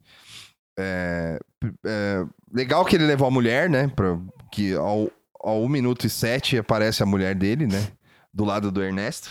É, 0.77 1.39
é, 1.85 2.25
legal 2.53 2.83
que 2.85 2.95
ele 2.95 3.05
levou 3.05 3.27
a 3.27 3.31
mulher, 3.31 3.69
né? 3.69 3.87
Pra, 3.95 4.17
que 4.51 4.73
ao, 4.73 5.09
ao 5.41 5.61
1 5.63 5.67
minuto 5.69 6.05
e 6.07 6.09
7 6.09 6.57
aparece 6.57 7.03
a 7.03 7.05
mulher 7.05 7.35
dele, 7.35 7.67
né? 7.67 7.87
Do 8.33 8.43
lado 8.43 8.71
do 8.71 8.81
Ernesto. 8.83 9.29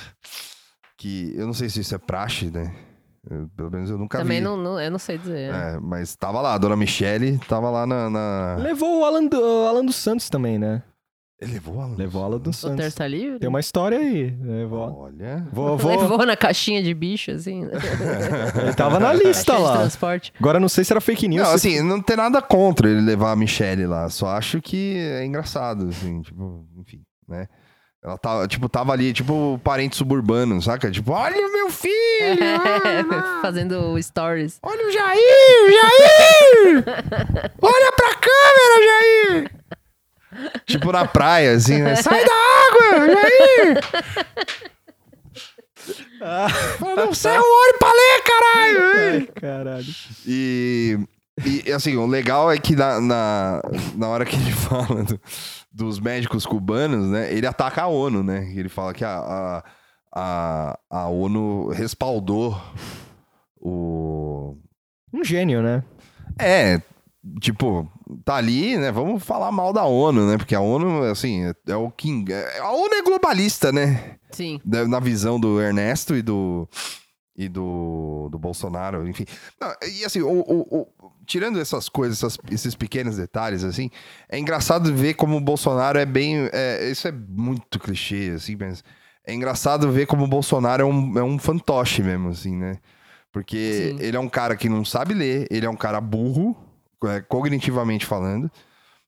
Que 0.97 1.33
eu 1.37 1.47
não 1.47 1.55
sei 1.55 1.69
se 1.69 1.81
isso 1.81 1.95
é 1.95 1.99
praxe, 1.99 2.51
né? 2.51 2.73
Eu- 3.29 3.49
pelo 3.57 3.71
menos 3.71 3.91
eu 3.91 3.99
nunca 3.99 4.19
Também 4.19 4.39
vi. 4.39 4.45
não, 4.45 4.57
não, 4.57 4.81
eu 4.81 4.91
não 4.91 4.99
sei 4.99 5.19
dizer. 5.19 5.53
É, 5.53 5.79
mas 5.81 6.15
tava 6.17 6.41
lá, 6.41 6.55
a 6.55 6.59
dona 6.59 6.77
Michele 6.77 7.39
tava 7.49 7.71
lá 7.71 7.87
na. 7.87 8.09
na- 8.11 8.57
Levou 8.59 9.01
o 9.01 9.05
Alan, 9.05 9.27
do, 9.27 9.41
o 9.41 9.67
Alan 9.69 9.85
dos 9.85 9.97
Santos 9.97 10.29
também, 10.29 10.59
né? 10.59 10.83
Ele 11.43 11.55
levou 11.55 11.81
a 11.81 11.87
Levou 11.87 12.23
o 12.23 12.25
Alan 12.25 12.39
dos 12.39 12.57
O 12.59 12.61
Santos. 12.61 12.77
Terça 12.77 13.07
Livre? 13.07 13.41
Tem 13.41 13.49
uma 13.49 13.59
história 13.59 13.99
aí. 13.99 14.31
Levou. 14.41 15.03
Olha. 15.03 15.45
Vou, 15.53 15.77
vou... 15.77 16.01
Levou 16.01 16.25
na 16.25 16.37
caixinha 16.37 16.81
de 16.83 16.95
bicho, 16.95 17.33
assim. 17.33 17.65
Ele 18.63 18.75
tava 18.75 19.01
na 19.01 19.13
lista 19.13 19.59
lá. 19.59 19.79
transporte. 19.79 20.33
Agora 20.39 20.61
não 20.61 20.69
sei 20.69 20.85
se 20.85 20.93
era 20.93 21.01
fake 21.01 21.27
news. 21.27 21.43
Não, 21.49 21.59
se- 21.59 21.69
assim, 21.69 21.83
não 21.83 22.01
tem 22.01 22.17
nada 22.17 22.41
contra 22.41 22.89
ele 22.89 23.01
levar 23.01 23.33
a 23.33 23.37
Michelle 23.37 23.87
lá. 23.87 24.09
Só 24.09 24.29
acho 24.29 24.61
que 24.63 24.97
é 24.99 25.25
engraçado, 25.25 25.89
assim, 25.89 26.23
tipo, 26.23 26.65
enfim, 26.79 27.01
né? 27.29 27.49
Ela 28.05 28.19
tava, 28.19 28.49
tipo, 28.49 28.69
tava 28.69 28.93
ali, 28.93 29.13
tipo, 29.13 29.61
parente 29.63 29.95
suburbano, 29.97 30.61
saca? 30.61 30.91
Tipo, 30.91 31.13
olha 31.13 31.37
o 31.47 31.53
meu 31.53 31.71
filho! 31.71 31.93
Fazendo 33.41 34.01
stories. 34.03 34.59
olha 34.63 34.87
o 34.89 34.91
Jair! 34.91 35.71
Jair! 35.71 36.85
Olha 37.63 37.93
pra 37.93 38.15
câmera, 38.17 38.87
Jair! 38.87 39.51
Tipo 40.67 40.93
na 40.93 41.07
praia, 41.07 41.53
assim, 41.53 41.79
né? 41.83 41.97
Sai 41.97 42.25
da 42.25 42.33
água, 42.33 43.07
Jair! 43.07 43.81
Fala, 46.79 47.07
Não 47.07 47.15
sai 47.15 47.39
o 47.39 47.43
olho 47.43 47.79
pra 47.79 47.89
ler, 47.89 48.23
caralho! 48.23 48.83
Ai, 48.97 49.27
caralho. 49.35 49.95
E, 50.27 50.99
e 51.45 51.73
assim, 51.73 51.97
o 51.97 52.07
legal 52.07 52.51
é 52.53 52.59
que 52.59 52.77
na, 52.77 53.01
na, 53.01 53.63
na 53.97 54.09
hora 54.09 54.25
que 54.25 54.37
ele 54.37 54.53
fala 54.55 55.03
do, 55.03 55.21
dos 55.73 55.99
médicos 55.99 56.47
cubanos, 56.47 57.09
né? 57.09 57.33
Ele 57.33 57.47
ataca 57.47 57.83
a 57.83 57.89
ONU, 57.89 58.23
né? 58.23 58.53
Ele 58.55 58.69
fala 58.69 58.95
que 58.95 59.05
a, 59.05 59.19
a, 59.19 59.65
a, 60.15 60.79
a 60.91 61.09
ONU 61.09 61.69
respaldou 61.71 62.61
o. 63.61 64.57
Um 65.13 65.25
gênio, 65.25 65.63
né? 65.63 65.83
É, 66.39 66.81
tipo, 67.41 67.91
tá 68.25 68.37
ali, 68.37 68.77
né? 68.77 68.91
Vamos 68.93 69.23
falar 69.25 69.51
mal 69.53 69.73
da 69.73 69.85
ONU, 69.85 70.27
né? 70.27 70.37
Porque 70.37 70.55
a 70.55 70.61
ONU, 70.61 71.03
assim, 71.05 71.45
é, 71.47 71.55
é 71.73 71.77
o 71.77 71.91
King. 71.91 72.33
A 72.61 72.71
ONU 72.73 72.95
é 72.95 73.03
globalista, 73.03 73.71
né? 73.73 74.17
Sim. 74.31 74.61
Da- 74.65 74.87
Na 74.87 75.01
visão 75.01 75.39
do 75.39 75.61
Ernesto 75.61 76.15
e 76.17 76.23
do. 76.23 76.69
E 77.35 77.49
do, 77.49 78.29
do 78.31 78.39
Bolsonaro, 78.39 79.09
enfim. 79.09 79.25
Não, 79.59 79.73
e 79.89 80.05
assim, 80.05 80.21
o, 80.21 80.29
o- 80.41 80.81
o- 80.83 80.87
tirando 81.27 81.59
essas 81.59 81.89
coisas, 81.89 82.19
essas- 82.19 82.39
esses 82.51 82.75
pequenos 82.75 83.17
detalhes, 83.17 83.65
assim, 83.65 83.91
é 84.29 84.39
engraçado 84.39 84.95
ver 84.95 85.15
como 85.15 85.39
o 85.39 85.41
Bolsonaro 85.41 85.99
é 85.99 86.05
bem. 86.05 86.51
é, 86.53 86.91
isso 86.91 87.09
é 87.09 87.13
muito 87.13 87.81
clichê, 87.81 88.35
assim, 88.37 88.55
mas 88.61 88.85
é 89.27 89.33
engraçado 89.33 89.91
ver 89.91 90.05
como 90.07 90.25
o 90.25 90.29
Bolsonaro 90.29 90.83
é 90.83 90.85
um, 90.85 91.19
é 91.19 91.23
um 91.25 91.39
fantoche 91.39 92.03
mesmo, 92.03 92.29
assim, 92.29 92.55
né? 92.55 92.77
Porque 93.33 93.97
Sim. 93.97 94.05
ele 94.05 94.15
é 94.17 94.21
um 94.21 94.29
cara 94.29 94.55
que 94.55 94.69
não 94.69 94.85
sabe 94.85 95.15
ler, 95.15 95.47
ele 95.51 95.65
é 95.65 95.71
um 95.71 95.77
cara 95.77 96.03
burro, 96.03 96.55
cognitivamente 97.29 98.07
falando. 98.07 98.51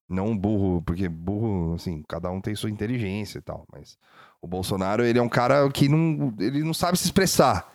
Não 0.08 0.36
burro, 0.36 0.82
porque 0.82 1.08
burro, 1.08 1.74
assim, 1.74 2.02
cada 2.08 2.30
um 2.30 2.40
tem 2.40 2.54
sua 2.54 2.68
inteligência 2.70 3.38
e 3.38 3.40
tal, 3.40 3.64
mas 3.72 3.96
o 4.42 4.46
Bolsonaro, 4.46 5.02
ele 5.04 5.18
é 5.18 5.22
um 5.22 5.28
cara 5.28 5.68
que 5.70 5.88
não, 5.88 6.32
ele 6.38 6.62
não 6.62 6.74
sabe 6.74 6.98
se 6.98 7.04
expressar. 7.06 7.72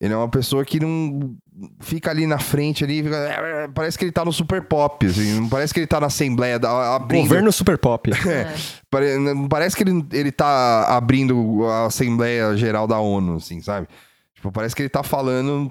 Ele 0.00 0.14
é 0.14 0.16
uma 0.16 0.28
pessoa 0.28 0.64
que 0.64 0.78
não 0.78 1.36
fica 1.80 2.12
ali 2.12 2.24
na 2.24 2.38
frente 2.38 2.84
ali, 2.84 3.02
fica- 3.02 3.16
"É, 3.16 3.66
parece 3.66 3.98
que 3.98 4.04
ele 4.04 4.12
tá 4.12 4.24
no 4.24 4.32
super 4.32 4.62
pop, 4.62 5.04
assim, 5.04 5.40
não 5.40 5.48
parece 5.48 5.74
que 5.74 5.80
ele 5.80 5.88
tá 5.88 5.98
na 5.98 6.06
assembleia 6.06 6.56
da, 6.56 6.94
abrindo, 6.94 7.22
Governo 7.24 7.50
super 7.50 7.76
pop. 7.76 8.08
É. 8.30 9.18
Não 9.18 9.48
parece 9.48 9.74
que 9.76 9.82
ele, 9.82 10.06
ele 10.12 10.30
tá 10.30 10.84
abrindo 10.96 11.64
a 11.66 11.86
Assembleia 11.86 12.56
Geral 12.56 12.86
da 12.86 13.00
ONU, 13.00 13.34
assim, 13.34 13.60
sabe? 13.60 13.88
Tipo, 14.36 14.52
parece 14.52 14.76
que 14.76 14.82
ele 14.82 14.88
tá 14.88 15.02
falando 15.02 15.68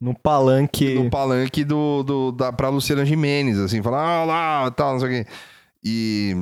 No 0.00 0.14
palanque. 0.18 0.94
no 0.94 1.10
palanque 1.10 1.62
do, 1.64 2.02
do, 2.02 2.32
da, 2.32 2.50
pra 2.52 2.68
Luciana 2.70 3.04
Jimenez, 3.04 3.58
assim, 3.58 3.82
falar, 3.82 4.02
ah 4.02 4.24
lá, 4.24 4.70
tal, 4.70 4.92
não 4.94 5.00
sei 5.00 5.08
o 5.08 5.24
quê. 5.24 5.30
E, 5.84 6.36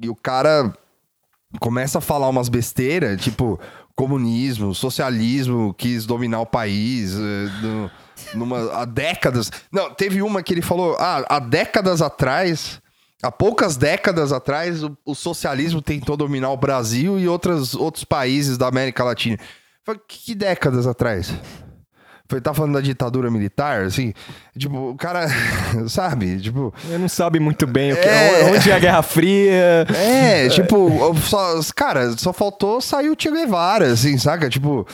e 0.00 0.08
o 0.08 0.14
cara 0.14 0.72
começa 1.60 1.98
a 1.98 2.00
falar 2.00 2.28
umas 2.28 2.48
besteiras, 2.48 3.20
tipo, 3.20 3.58
comunismo, 3.96 4.74
socialismo, 4.74 5.74
quis 5.74 6.06
dominar 6.06 6.40
o 6.40 6.46
país, 6.46 7.14
eh, 7.14 7.48
no- 7.60 7.90
numa, 8.34 8.72
há 8.72 8.84
décadas. 8.84 9.50
Não, 9.70 9.92
teve 9.92 10.22
uma 10.22 10.42
que 10.42 10.54
ele 10.54 10.62
falou, 10.62 10.96
ah, 11.00 11.24
há 11.28 11.38
décadas 11.40 12.00
atrás, 12.00 12.80
há 13.22 13.32
poucas 13.32 13.76
décadas 13.76 14.32
atrás, 14.32 14.82
o, 14.84 14.96
o 15.04 15.14
socialismo 15.14 15.82
tentou 15.82 16.16
dominar 16.16 16.50
o 16.50 16.56
Brasil 16.56 17.18
e 17.18 17.26
outras, 17.28 17.74
outros 17.74 18.04
países 18.04 18.56
da 18.56 18.68
América 18.68 19.02
Latina. 19.04 19.38
Que 20.08 20.34
décadas 20.36 20.86
atrás? 20.86 21.34
Tá 22.40 22.54
falando 22.54 22.74
da 22.74 22.80
ditadura 22.80 23.30
militar, 23.30 23.82
assim? 23.82 24.12
Tipo, 24.58 24.90
o 24.90 24.94
cara, 24.96 25.26
sabe? 25.88 26.38
Tipo, 26.40 26.74
Ele 26.86 26.98
não 26.98 27.08
sabe 27.08 27.40
muito 27.40 27.66
bem 27.66 27.92
o 27.92 27.96
que, 27.96 28.06
É. 28.06 28.44
onde 28.54 28.70
é 28.70 28.74
a 28.74 28.78
Guerra 28.78 29.02
Fria. 29.02 29.86
é, 29.96 30.48
tipo, 30.52 30.90
só, 31.22 31.58
cara, 31.74 32.12
só 32.18 32.32
faltou 32.32 32.80
sair 32.80 33.08
o 33.08 33.16
Che 33.18 33.30
Guevara, 33.30 33.92
assim, 33.92 34.18
saca? 34.18 34.50
Tipo, 34.50 34.86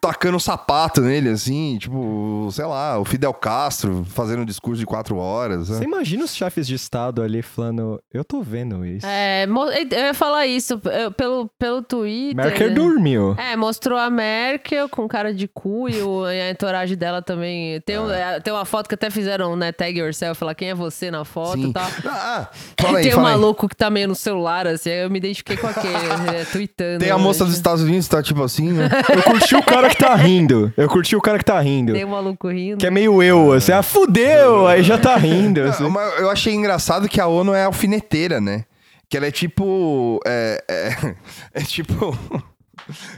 tacando 0.00 0.38
sapato 0.38 1.00
nele, 1.00 1.30
assim, 1.30 1.78
tipo, 1.78 2.48
sei 2.52 2.64
lá, 2.66 2.98
o 2.98 3.04
Fidel 3.04 3.32
Castro 3.32 4.04
fazendo 4.10 4.42
um 4.42 4.44
discurso 4.44 4.80
de 4.80 4.84
quatro 4.86 5.16
horas. 5.16 5.70
né? 5.70 5.78
Você 5.78 5.84
imagina 5.84 6.24
os 6.24 6.34
chefes 6.34 6.66
de 6.66 6.74
Estado 6.74 7.22
ali 7.22 7.40
falando, 7.40 7.98
eu 8.12 8.24
tô 8.24 8.42
vendo 8.42 8.84
isso. 8.84 9.06
É, 9.06 9.44
eu 9.46 9.98
ia 9.98 10.12
falar 10.14 10.46
isso 10.46 10.80
eu- 10.84 11.12
pelo, 11.12 11.48
pelo 11.58 11.80
Twitter. 11.80 12.36
Merkel 12.36 12.68
né? 12.68 12.74
dormiu. 12.74 13.34
É, 13.38 13.56
mostrou 13.56 13.98
a 13.98 14.10
Merkel 14.10 14.88
com 14.88 15.06
cara 15.08 15.32
de 15.32 15.46
cu 15.48 15.88
e, 15.88 16.02
o- 16.02 16.28
e 16.28 16.40
a 16.40 16.50
entourage 16.50 16.96
dela 16.96 17.22
também. 17.22 17.80
Tem, 17.82 17.98
um- 17.98 18.10
é, 18.10 18.40
tem 18.40 18.52
uma 18.52 18.64
foto 18.64 18.81
que 18.88 18.94
até 18.94 19.10
fizeram, 19.10 19.56
né? 19.56 19.72
Tag 19.72 19.98
yourself, 19.98 20.44
lá 20.44 20.54
quem 20.54 20.70
é 20.70 20.74
você 20.74 21.10
na 21.10 21.24
foto 21.24 21.58
e 21.58 21.72
tal. 21.72 21.88
Ah, 22.06 22.48
fala 22.80 22.98
aí, 22.98 23.04
tem 23.04 23.14
um 23.14 23.18
aí. 23.18 23.32
maluco 23.32 23.68
que 23.68 23.76
tá 23.76 23.90
meio 23.90 24.08
no 24.08 24.14
celular, 24.14 24.66
assim, 24.66 24.90
aí 24.90 25.02
eu 25.02 25.10
me 25.10 25.18
identifiquei 25.18 25.56
com 25.56 25.66
aquele, 25.66 25.94
é, 26.36 26.44
tweetando. 26.44 26.98
Tem 26.98 27.10
a 27.10 27.18
moça 27.18 27.44
dos 27.44 27.54
Estados 27.54 27.82
Unidos, 27.82 28.08
tá 28.08 28.22
tipo 28.22 28.42
assim, 28.42 28.72
né? 28.72 28.88
Eu 29.14 29.22
curti 29.22 29.54
o 29.56 29.62
cara 29.62 29.88
que 29.88 29.96
tá 29.96 30.14
rindo. 30.14 30.72
Eu 30.76 30.88
curti 30.88 31.16
o 31.16 31.20
cara 31.20 31.38
que 31.38 31.44
tá 31.44 31.58
rindo. 31.60 31.92
Tem 31.92 32.04
um 32.04 32.10
maluco 32.10 32.48
rindo. 32.48 32.78
Que 32.78 32.86
é 32.86 32.90
meio 32.90 33.22
eu, 33.22 33.52
assim, 33.52 33.72
ah, 33.72 33.82
fudeu, 33.82 34.66
aí 34.66 34.82
já 34.82 34.98
tá 34.98 35.16
rindo. 35.16 35.62
assim. 35.62 35.82
Não, 35.82 35.90
mas 35.90 36.20
eu 36.20 36.30
achei 36.30 36.54
engraçado 36.54 37.08
que 37.08 37.20
a 37.20 37.26
ONU 37.26 37.54
é 37.54 37.64
alfineteira, 37.64 38.40
né? 38.40 38.64
Que 39.08 39.16
ela 39.16 39.26
é 39.26 39.30
tipo. 39.30 40.20
É, 40.26 40.64
é, 40.68 41.14
é 41.60 41.62
tipo. 41.62 42.16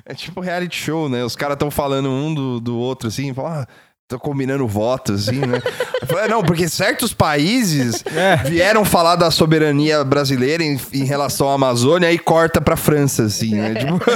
É 0.04 0.14
tipo 0.14 0.40
reality 0.40 0.76
show, 0.76 1.08
né? 1.08 1.24
Os 1.24 1.34
caras 1.34 1.54
estão 1.54 1.70
falando 1.70 2.10
um 2.10 2.34
do, 2.34 2.60
do 2.60 2.76
outro, 2.76 3.08
assim, 3.08 3.32
falam, 3.32 3.62
ah, 3.62 3.66
tô 4.08 4.18
combinando 4.18 4.66
votos, 4.68 5.28
assim, 5.28 5.40
né? 5.40 5.60
Falei, 6.06 6.28
não, 6.28 6.42
porque 6.42 6.68
certos 6.68 7.14
países 7.14 8.04
É. 8.14 8.36
vieram 8.36 8.84
falar 8.84 9.16
da 9.16 9.30
soberania 9.30 10.04
brasileira 10.04 10.62
em, 10.62 10.78
em 10.92 11.04
relação 11.04 11.48
à 11.50 11.54
Amazônia 11.54 12.12
e 12.12 12.18
corta 12.18 12.60
pra 12.60 12.76
França, 12.76 13.22
assim, 13.24 13.54
né? 13.54 13.74
Tipo, 13.74 13.98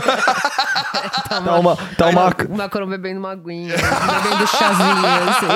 Tá 1.28 1.40
Tá 1.42 1.58
uma, 1.58 1.76
tá 1.96 2.06
uma, 2.08 2.34
O 2.48 2.56
Macron 2.56 2.86
bebendo 2.86 3.18
uma 3.20 3.32
aguinha, 3.32 3.74
bebendo 3.76 4.46
chazinho, 4.46 5.06
assim. 5.28 5.46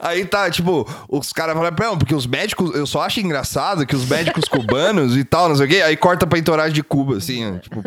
Aí 0.00 0.24
tá, 0.24 0.50
tipo, 0.50 0.86
os 1.08 1.32
caras 1.32 1.54
falam, 1.56 1.70
não, 1.78 1.98
porque 1.98 2.14
os 2.14 2.26
médicos, 2.26 2.74
eu 2.74 2.86
só 2.86 3.02
acho 3.02 3.20
engraçado 3.20 3.86
que 3.86 3.94
os 3.96 4.06
médicos 4.08 4.44
cubanos 4.46 5.16
e 5.16 5.24
tal, 5.24 5.48
não 5.48 5.56
sei 5.56 5.66
o 5.66 5.68
quê, 5.68 5.82
aí 5.82 5.96
corta 5.96 6.26
pra 6.26 6.38
entourage 6.38 6.72
de 6.72 6.82
Cuba, 6.82 7.16
assim, 7.16 7.54
ó, 7.54 7.58
tipo, 7.58 7.82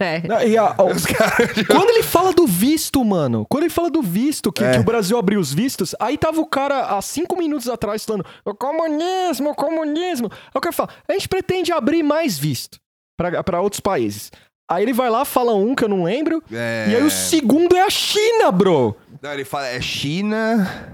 É. 0.00 0.22
Não, 0.26 0.42
e 0.42 0.56
a- 0.58 0.74
os 0.94 1.06
caras. 1.06 1.52
tipo, 1.54 1.72
Quando 1.72 1.90
ele 1.90 2.02
fala 2.02 2.32
do 2.32 2.46
visto, 2.46 3.04
mano, 3.04 3.46
quando 3.48 3.64
ele 3.64 3.72
fala 3.72 3.90
do 3.90 3.95
visto, 4.02 4.50
que, 4.52 4.62
É. 4.64 4.72
que 4.72 4.78
o 4.78 4.84
Brasil 4.84 5.18
abriu 5.18 5.40
os 5.40 5.52
vistos, 5.52 5.94
aí 6.00 6.16
tava 6.18 6.40
o 6.40 6.46
cara 6.46 6.96
há 6.96 7.02
cinco 7.02 7.36
minutos 7.36 7.68
atrás 7.68 8.04
falando 8.04 8.24
o 8.44 8.54
comunismo, 8.54 9.50
o 9.50 9.54
comunismo. 9.54 10.30
Aí 10.32 10.50
o 10.54 10.60
cara 10.60 10.72
fala, 10.72 10.90
a 11.08 11.12
gente 11.12 11.28
pretende 11.28 11.72
abrir 11.72 12.02
mais 12.02 12.38
visto 12.38 12.78
pra, 13.16 13.42
pra 13.42 13.60
outros 13.60 13.80
países. 13.80 14.30
Aí 14.68 14.82
ele 14.82 14.92
vai 14.92 15.08
lá, 15.08 15.24
fala 15.24 15.54
um 15.54 15.74
que 15.74 15.84
eu 15.84 15.88
não 15.88 16.02
lembro, 16.04 16.42
É... 16.52 16.86
e 16.90 16.96
aí 16.96 17.02
o 17.04 17.10
segundo 17.10 17.76
é 17.76 17.82
a 17.82 17.90
China, 17.90 18.50
bro. 18.50 18.96
Não, 19.22 19.32
ele 19.32 19.44
fala, 19.44 19.66
é 19.68 19.80
China. 19.80 20.92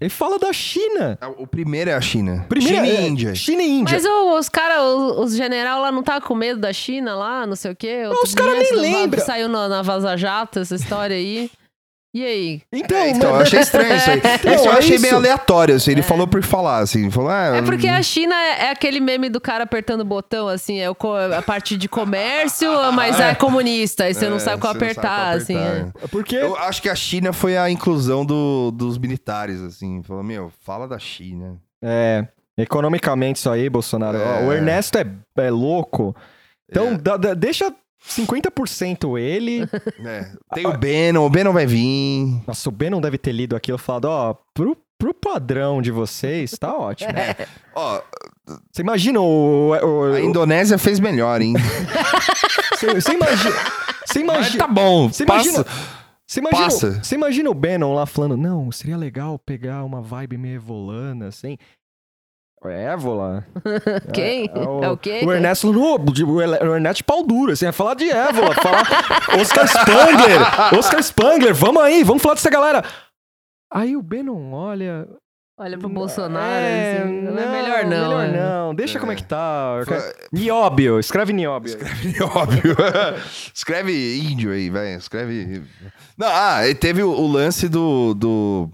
Ele 0.00 0.10
fala 0.10 0.38
da 0.38 0.52
China. 0.52 1.18
O 1.38 1.46
primeiro 1.46 1.90
é 1.90 1.94
a 1.94 2.00
China. 2.00 2.46
Primeiro 2.48 2.76
China 2.76 2.86
é- 2.86 3.02
e 3.02 3.08
Índia. 3.08 3.34
China 3.34 3.62
e 3.62 3.68
Índia. 3.80 3.94
Mas 3.96 4.04
o- 4.04 4.38
os 4.38 4.48
caras, 4.48 4.80
os, 4.80 5.18
os 5.18 5.36
general 5.36 5.80
lá 5.82 5.90
não 5.90 6.04
tá 6.04 6.20
com 6.20 6.36
medo 6.36 6.60
da 6.60 6.72
China 6.72 7.16
lá, 7.16 7.44
não 7.44 7.56
sei 7.56 7.72
o 7.72 7.76
quê? 7.76 8.04
Outro 8.06 8.22
os 8.22 8.32
cara 8.34 8.50
dia, 8.50 8.58
nem 8.60 8.62
esse- 8.66 8.76
lembra. 8.76 9.20
Saiu 9.20 9.48
na, 9.48 9.66
na 9.68 9.82
Vaza 9.82 10.16
Jato 10.16 10.60
essa 10.60 10.76
história 10.76 11.16
aí. 11.16 11.50
E 12.18 12.24
aí? 12.24 12.62
Então, 12.72 12.96
É, 12.98 13.10
então, 13.10 13.30
eu 13.30 13.36
achei 13.42 13.60
estranho 13.60 13.94
isso 13.94 14.10
aí. 14.10 14.18
Então, 14.38 14.54
Isso 14.54 14.66
eu 14.66 14.72
é 14.72 14.78
achei 14.78 14.94
isso. 14.96 15.02
meio 15.02 15.14
aleatório, 15.16 15.74
assim. 15.76 15.92
Ele 15.92 16.02
falou 16.02 16.26
por 16.26 16.42
falar, 16.42 16.78
assim. 16.78 17.10
Falou, 17.10 17.30
ah, 17.30 17.56
É 17.56 17.62
porque 17.62 17.86
a 17.86 18.02
China 18.02 18.34
é, 18.34 18.66
é 18.66 18.70
aquele 18.70 18.98
meme 18.98 19.28
do 19.28 19.40
cara 19.40 19.62
apertando 19.64 20.00
o 20.00 20.04
botão, 20.04 20.48
assim, 20.48 20.80
é 20.80 20.86
a 20.86 21.42
parte 21.42 21.76
de 21.76 21.88
comércio, 21.88 22.68
mas 22.92 23.20
é 23.20 23.34
comunista, 23.36 24.04
aí 24.04 24.14
você 24.14 24.28
não 24.28 24.36
É, 24.36 24.40
sabe 24.40 24.60
qual 24.60 24.72
você 24.74 24.78
não 24.86 24.94
sabe 24.94 24.98
apertar, 25.00 25.26
qual 25.26 25.36
assim. 25.36 25.56
apertar, 25.56 25.76
é. 26.00 26.04
é. 26.04 26.08
porque... 26.08 26.36
Eu 26.36 26.56
acho 26.56 26.82
que 26.82 26.88
a 26.88 26.94
China 26.96 27.32
foi 27.32 27.56
a 27.56 27.70
inclusão 27.70 28.24
do- 28.26 28.70
dos 28.72 28.98
militares, 28.98 29.60
assim. 29.62 30.02
Falou, 30.02 30.22
meu, 30.24 30.50
fala 30.64 30.88
da 30.88 30.98
China. 30.98 31.56
É, 31.80 32.26
economicamente 32.56 33.38
isso 33.38 33.48
aí, 33.50 33.68
Bolsonaro. 33.70 34.18
É. 34.18 34.44
O 34.44 34.52
Ernesto 34.52 34.98
é, 34.98 35.06
é 35.38 35.50
louco. 35.50 36.14
Então, 36.70 36.88
É. 36.88 36.98
dá- 36.98 37.16
dá- 37.16 37.34
deixa 37.34 37.72
50% 38.06 39.18
ele. 39.18 39.60
É, 40.04 40.30
Tem 40.54 40.66
o 40.66 40.72
Bannon, 40.76 41.26
o 41.26 41.30
Bannon 41.30 41.52
vai 41.52 41.66
vir. 41.66 42.40
Nossa, 42.46 42.68
o 42.68 42.72
Ben 42.72 42.90
não 42.90 43.00
deve 43.00 43.18
ter 43.18 43.32
lido 43.32 43.56
aquilo 43.56 43.76
e 43.78 43.80
falado, 43.80 44.04
ó, 44.06 44.34
pro, 44.54 44.76
pro 44.98 45.12
padrão 45.12 45.82
de 45.82 45.90
vocês, 45.90 46.52
tá 46.52 46.74
ótimo. 46.76 47.10
Ó, 47.74 48.00
Você 48.72 48.82
imagina 48.82 49.20
o... 49.20 49.70
o- 49.70 50.12
a 50.14 50.20
Indonésia 50.20 50.78
fez 50.78 51.00
melhor, 51.00 51.40
hein? 51.42 51.54
Você 52.74 52.94
você 52.94 53.12
imagina... 53.12 53.54
Você 54.06 54.20
imagina... 54.20 54.58
tá 54.58 54.72
bom, 54.72 55.08
Você 55.12 55.24
passa. 55.26 55.48
imagina... 55.48 55.64
Você 56.30 56.40
imagina, 56.40 56.62
Passa. 56.64 57.02
você 57.02 57.14
imagina 57.14 57.48
o 57.48 57.54
Bannon 57.54 57.94
lá 57.94 58.04
falando, 58.04 58.36
não, 58.36 58.70
seria 58.70 58.98
legal 58.98 59.38
pegar 59.38 59.82
uma 59.82 60.02
vibe 60.02 60.36
meio 60.36 60.56
evolana, 60.56 61.28
assim. 61.28 61.56
É 62.66 62.84
Évola? 62.92 63.46
Quem? 64.12 64.50
É 64.82 64.88
o 64.90 64.96
quê? 64.96 65.22
O 65.24 65.32
Ernesto 65.32 65.72
falando, 65.72 65.82
"Ô, 66.08 66.12
de- 66.12 66.24
o 66.24 66.34
o 66.34 66.74
Ernesto 66.74 67.04
pau 67.04 67.24
duro, 67.24 67.52
assim, 67.52 67.64
ia 67.66 67.72
falar 67.72 67.94
de 67.94 68.10
Évola, 68.10 68.52
falar 68.54 68.82
Oscar 69.40 69.66
Spangler, 69.68 70.76
Oscar 70.78 71.00
Spangler, 71.02 71.54
vamos 71.54 71.82
aí, 71.82 72.02
vamos 72.02 72.22
falar 72.22 72.34
dessa 72.34 72.50
galera. 72.50 72.84
Aí 73.72 73.96
o 73.96 74.02
Bannon 74.02 74.52
olha... 74.52 75.06
Olha 75.60 75.76
pro 75.76 75.88
Bolsonaro, 75.88 76.44
é, 76.64 76.98
assim, 77.02 77.12
não, 77.20 77.36
é 77.36 77.46
melhor 77.50 77.84
não. 77.84 78.08
Melhor 78.08 78.24
é. 78.26 78.40
não, 78.40 78.74
deixa 78.74 79.00
como 79.00 79.10
é 79.10 79.16
que 79.16 79.24
tá. 79.24 79.80
Foi- 79.84 79.98
Nióbio, 80.32 81.00
escreve 81.00 81.32
Nióbio. 81.32 81.76
Óbvio. 82.32 82.76
Escreve 83.52 84.18
índio 84.20 84.52
aí, 84.52 84.70
vai. 84.70 84.94
Escreve. 84.94 85.64
Não, 86.16 86.28
ah, 86.28 86.64
e 86.68 86.76
teve 86.76 87.02
o, 87.02 87.10
o 87.10 87.26
lance 87.26 87.68
do, 87.68 88.14
do. 88.14 88.70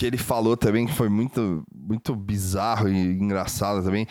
Que 0.00 0.06
ele 0.06 0.16
falou 0.16 0.56
também, 0.56 0.86
que 0.86 0.94
foi 0.94 1.10
muito, 1.10 1.62
muito 1.70 2.16
bizarro 2.16 2.88
e 2.88 2.96
engraçado 2.98 3.84
também, 3.84 4.06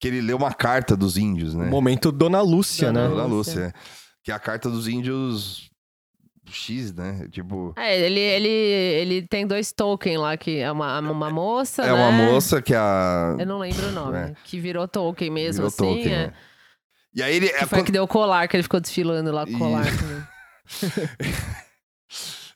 que 0.00 0.06
ele 0.06 0.20
leu 0.20 0.36
uma 0.36 0.54
carta 0.54 0.96
dos 0.96 1.16
índios, 1.18 1.52
né? 1.52 1.68
Momento 1.68 2.12
Dona 2.12 2.40
Lúcia, 2.40 2.92
Dona 2.92 3.02
né? 3.02 3.08
Dona 3.08 3.24
Lúcia. 3.24 3.54
Lúcia, 3.64 3.74
é. 3.76 3.80
que 4.22 4.30
é 4.30 4.34
a 4.34 4.38
carta 4.38 4.70
dos 4.70 4.86
índios 4.86 5.68
X, 6.48 6.94
né? 6.94 7.26
Tipo, 7.32 7.74
É, 7.76 7.98
ele, 7.98 8.20
ele, 8.20 8.48
ele 8.48 9.26
tem 9.26 9.44
dois 9.44 9.72
tokens 9.72 10.16
lá, 10.16 10.36
que 10.36 10.58
é 10.58 10.70
uma, 10.70 11.00
uma 11.00 11.28
moça, 11.28 11.82
é 11.82 11.86
né? 11.86 11.92
uma 11.92 12.12
moça 12.12 12.62
que 12.62 12.72
a 12.72 13.34
Eu 13.36 13.46
não 13.46 13.58
lembro 13.58 13.88
o 13.88 13.90
nome. 13.90 14.16
É. 14.16 14.34
Que 14.44 14.60
virou 14.60 14.86
token 14.86 15.28
mesmo, 15.28 15.68
virou 15.68 15.68
assim. 15.68 16.02
token, 16.04 16.14
é. 16.14 16.26
né? 16.28 16.32
E 17.12 17.20
aí 17.20 17.34
ele 17.34 17.48
Que 17.48 17.54
é 17.56 17.58
foi 17.66 17.68
quando- 17.80 17.86
que 17.86 17.90
deu 17.90 18.04
o 18.04 18.08
colar, 18.08 18.46
que 18.46 18.54
ele 18.54 18.62
ficou 18.62 18.78
desfilando 18.78 19.32
lá 19.32 19.44
com 19.44 19.54
o 19.54 19.58
colar. 19.58 19.86
Isso. 20.70 20.86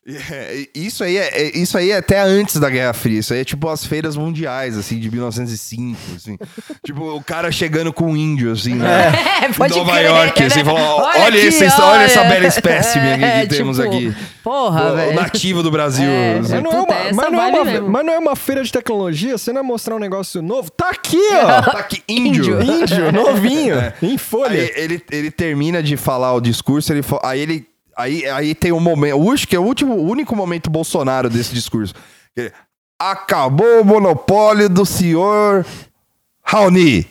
É, 0.06 0.66
isso 0.74 1.04
aí 1.04 1.18
é, 1.18 1.28
é- 1.42 1.58
isso 1.58 1.76
aí 1.76 1.90
é 1.90 1.98
até 1.98 2.18
antes 2.20 2.56
da 2.56 2.70
Guerra 2.70 2.92
Fria. 2.94 3.20
Isso 3.20 3.34
aí 3.34 3.40
é 3.40 3.44
tipo 3.44 3.68
as 3.68 3.84
feiras 3.84 4.16
mundiais, 4.16 4.76
assim, 4.76 4.98
de 4.98 5.10
1905, 5.10 5.98
assim. 6.16 6.38
tipo, 6.84 7.04
o 7.16 7.22
cara 7.22 7.52
chegando 7.52 7.92
com 7.92 8.06
um 8.12 8.16
índio, 8.16 8.50
assim, 8.50 8.74
né? 8.74 9.12
É, 9.44 9.52
pode 9.52 9.76
Nova 9.76 9.92
crer, 9.92 10.06
York, 10.06 10.40
né? 10.40 10.46
assim, 10.46 10.64
falou, 10.64 10.80
olha, 10.80 11.26
aqui, 11.28 11.46
esse, 11.46 11.64
olha 11.82 12.02
essa 12.04 12.24
bela 12.24 12.46
espécime 12.46 13.12
aqui 13.12 13.24
É, 13.24 13.40
que 13.42 13.54
temos 13.54 13.76
tipo, 13.76 13.88
aqui. 13.88 14.14
Porra, 14.42 14.96
velho. 14.96 15.14
nativo 15.14 15.62
do 15.62 15.70
Brasil. 15.70 16.08
É, 16.08 16.38
assim. 16.38 16.54
Mas 16.54 16.62
não, 16.62 16.72
é 16.72 16.80
uma, 16.80 16.94
essa 16.94 17.14
mas, 17.14 17.32
não 17.32 17.40
é 17.40 17.44
vibe 17.44 17.58
uma, 17.58 17.64
mesmo. 17.64 17.88
mas 17.90 18.06
não 18.06 18.12
é 18.14 18.18
uma 18.18 18.36
feira 18.36 18.64
de 18.64 18.72
tecnologia? 18.72 19.36
Você 19.36 19.52
não 19.52 19.60
é 19.60 19.62
mostrar 19.62 19.96
um 19.96 20.00
negócio 20.00 20.40
novo? 20.40 20.70
Tá 20.70 20.88
aqui, 20.90 21.20
ó! 21.34 21.62
Tá 21.62 21.78
aqui, 21.78 22.02
índio. 22.08 22.60
Índio, 22.62 23.12
novinho, 23.12 23.76
em 24.02 24.16
folha. 24.16 24.62
Aí 24.62 24.72
ele, 24.76 25.02
ele 25.10 25.30
termina 25.30 25.82
de 25.82 25.96
falar 25.98 26.32
o 26.34 26.40
discurso, 26.40 26.90
ele, 26.90 27.02
aí 27.22 27.40
ele. 27.40 27.69
Aí, 27.96 28.26
aí 28.26 28.54
tem 28.54 28.72
um 28.72 28.80
momento. 28.80 29.30
Acho 29.30 29.46
que 29.46 29.56
é 29.56 29.58
o 29.58 29.64
último, 29.64 29.94
o 29.94 30.08
único 30.08 30.34
momento 30.34 30.70
Bolsonaro 30.70 31.28
desse 31.28 31.54
discurso. 31.54 31.94
Acabou 32.98 33.80
o 33.80 33.84
monopólio 33.84 34.68
do 34.68 34.84
senhor 34.84 35.64
Raoni. 36.42 37.06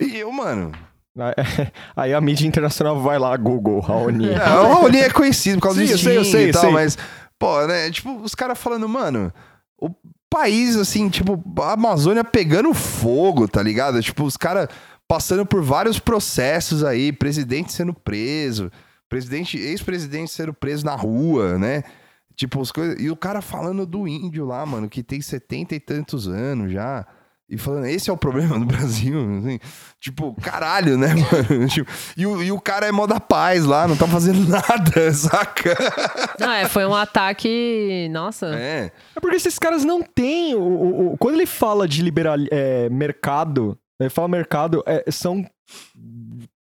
E 0.00 0.18
eu, 0.18 0.30
mano. 0.30 0.72
Aí 1.96 2.14
a 2.14 2.20
mídia 2.20 2.46
internacional 2.46 3.00
vai 3.00 3.18
lá, 3.18 3.36
Google, 3.36 3.80
Raoni. 3.80 4.30
É, 4.30 4.36
o 4.60 4.74
Raoni 4.74 4.98
é 4.98 5.10
conhecido 5.10 5.56
por 5.56 5.64
causa 5.64 5.80
Sim, 5.80 5.86
do 5.86 5.92
eu 5.92 5.98
sei, 5.98 6.16
eu 6.18 6.24
sei, 6.24 6.48
e 6.48 6.52
tal, 6.52 6.62
sei. 6.62 6.70
mas, 6.70 6.98
pô, 7.38 7.66
né? 7.66 7.90
Tipo, 7.90 8.16
os 8.22 8.34
caras 8.34 8.58
falando, 8.58 8.88
mano, 8.88 9.32
o 9.80 9.90
país, 10.30 10.76
assim, 10.76 11.08
tipo, 11.08 11.42
a 11.60 11.72
Amazônia 11.72 12.22
pegando 12.22 12.72
fogo, 12.72 13.48
tá 13.48 13.62
ligado? 13.62 14.00
Tipo, 14.00 14.24
os 14.24 14.36
caras 14.36 14.68
passando 15.08 15.44
por 15.46 15.62
vários 15.62 15.98
processos 15.98 16.84
aí, 16.84 17.10
presidente 17.10 17.72
sendo 17.72 17.94
preso, 17.94 18.70
presidente, 19.08 19.58
ex-presidente 19.58 20.30
sendo 20.30 20.52
preso 20.52 20.84
na 20.84 20.94
rua, 20.94 21.58
né? 21.58 21.82
Tipo, 22.36 22.60
as 22.60 22.70
coisas. 22.70 23.00
E 23.00 23.10
o 23.10 23.16
cara 23.16 23.40
falando 23.40 23.84
do 23.84 24.06
índio 24.06 24.44
lá, 24.46 24.64
mano, 24.64 24.88
que 24.88 25.02
tem 25.02 25.20
setenta 25.20 25.74
e 25.74 25.80
tantos 25.80 26.28
anos 26.28 26.72
já. 26.72 27.06
E 27.50 27.56
falando, 27.56 27.86
esse 27.86 28.10
é 28.10 28.12
o 28.12 28.16
problema 28.16 28.58
do 28.58 28.66
Brasil, 28.66 29.18
assim. 29.40 29.58
Tipo, 29.98 30.34
caralho, 30.34 30.98
né, 30.98 31.14
mano? 31.48 31.66
Tipo, 31.66 31.90
e, 32.14 32.26
o, 32.26 32.42
e 32.42 32.52
o 32.52 32.60
cara 32.60 32.86
é 32.86 32.92
mó 32.92 33.06
da 33.06 33.18
paz 33.18 33.64
lá, 33.64 33.88
não 33.88 33.96
tá 33.96 34.06
fazendo 34.06 34.44
nada, 34.46 35.12
saca? 35.14 35.74
Não, 36.38 36.52
é, 36.52 36.68
foi 36.68 36.84
um 36.84 36.94
ataque. 36.94 38.06
Nossa. 38.12 38.48
É. 38.54 38.92
É 39.16 39.20
porque 39.20 39.36
esses 39.36 39.58
caras 39.58 39.82
não 39.82 40.02
têm. 40.02 40.54
O, 40.54 40.60
o- 40.60 41.12
o- 41.14 41.18
quando 41.18 41.36
ele 41.36 41.46
fala 41.46 41.88
de 41.88 42.02
liberal, 42.02 42.36
é, 42.50 42.88
mercado, 42.90 43.78
ele 43.98 44.10
fala 44.10 44.28
mercado, 44.28 44.84
é, 44.86 45.10
são 45.10 45.42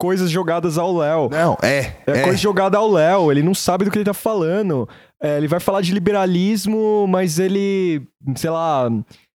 coisas 0.06 0.30
jogadas 0.30 0.78
ao 0.78 0.96
Léo. 0.96 1.30
Não, 1.32 1.58
é. 1.64 1.94
É, 2.06 2.22
coisa 2.22 2.38
jogada 2.38 2.78
ao 2.78 2.90
Léo, 2.92 3.32
ele 3.32 3.42
não 3.42 3.56
sabe 3.56 3.84
do 3.86 3.90
que 3.92 3.98
ele 3.98 4.06
tá 4.06 4.14
falando. 4.14 4.88
É, 5.20 5.38
ele 5.38 5.48
vai 5.48 5.60
falar 5.60 5.82
de 5.82 5.92
liberalismo, 5.92 7.08
mas 7.08 7.40
ele, 7.40 8.04
sei 8.36 8.52
lá, 8.52 8.88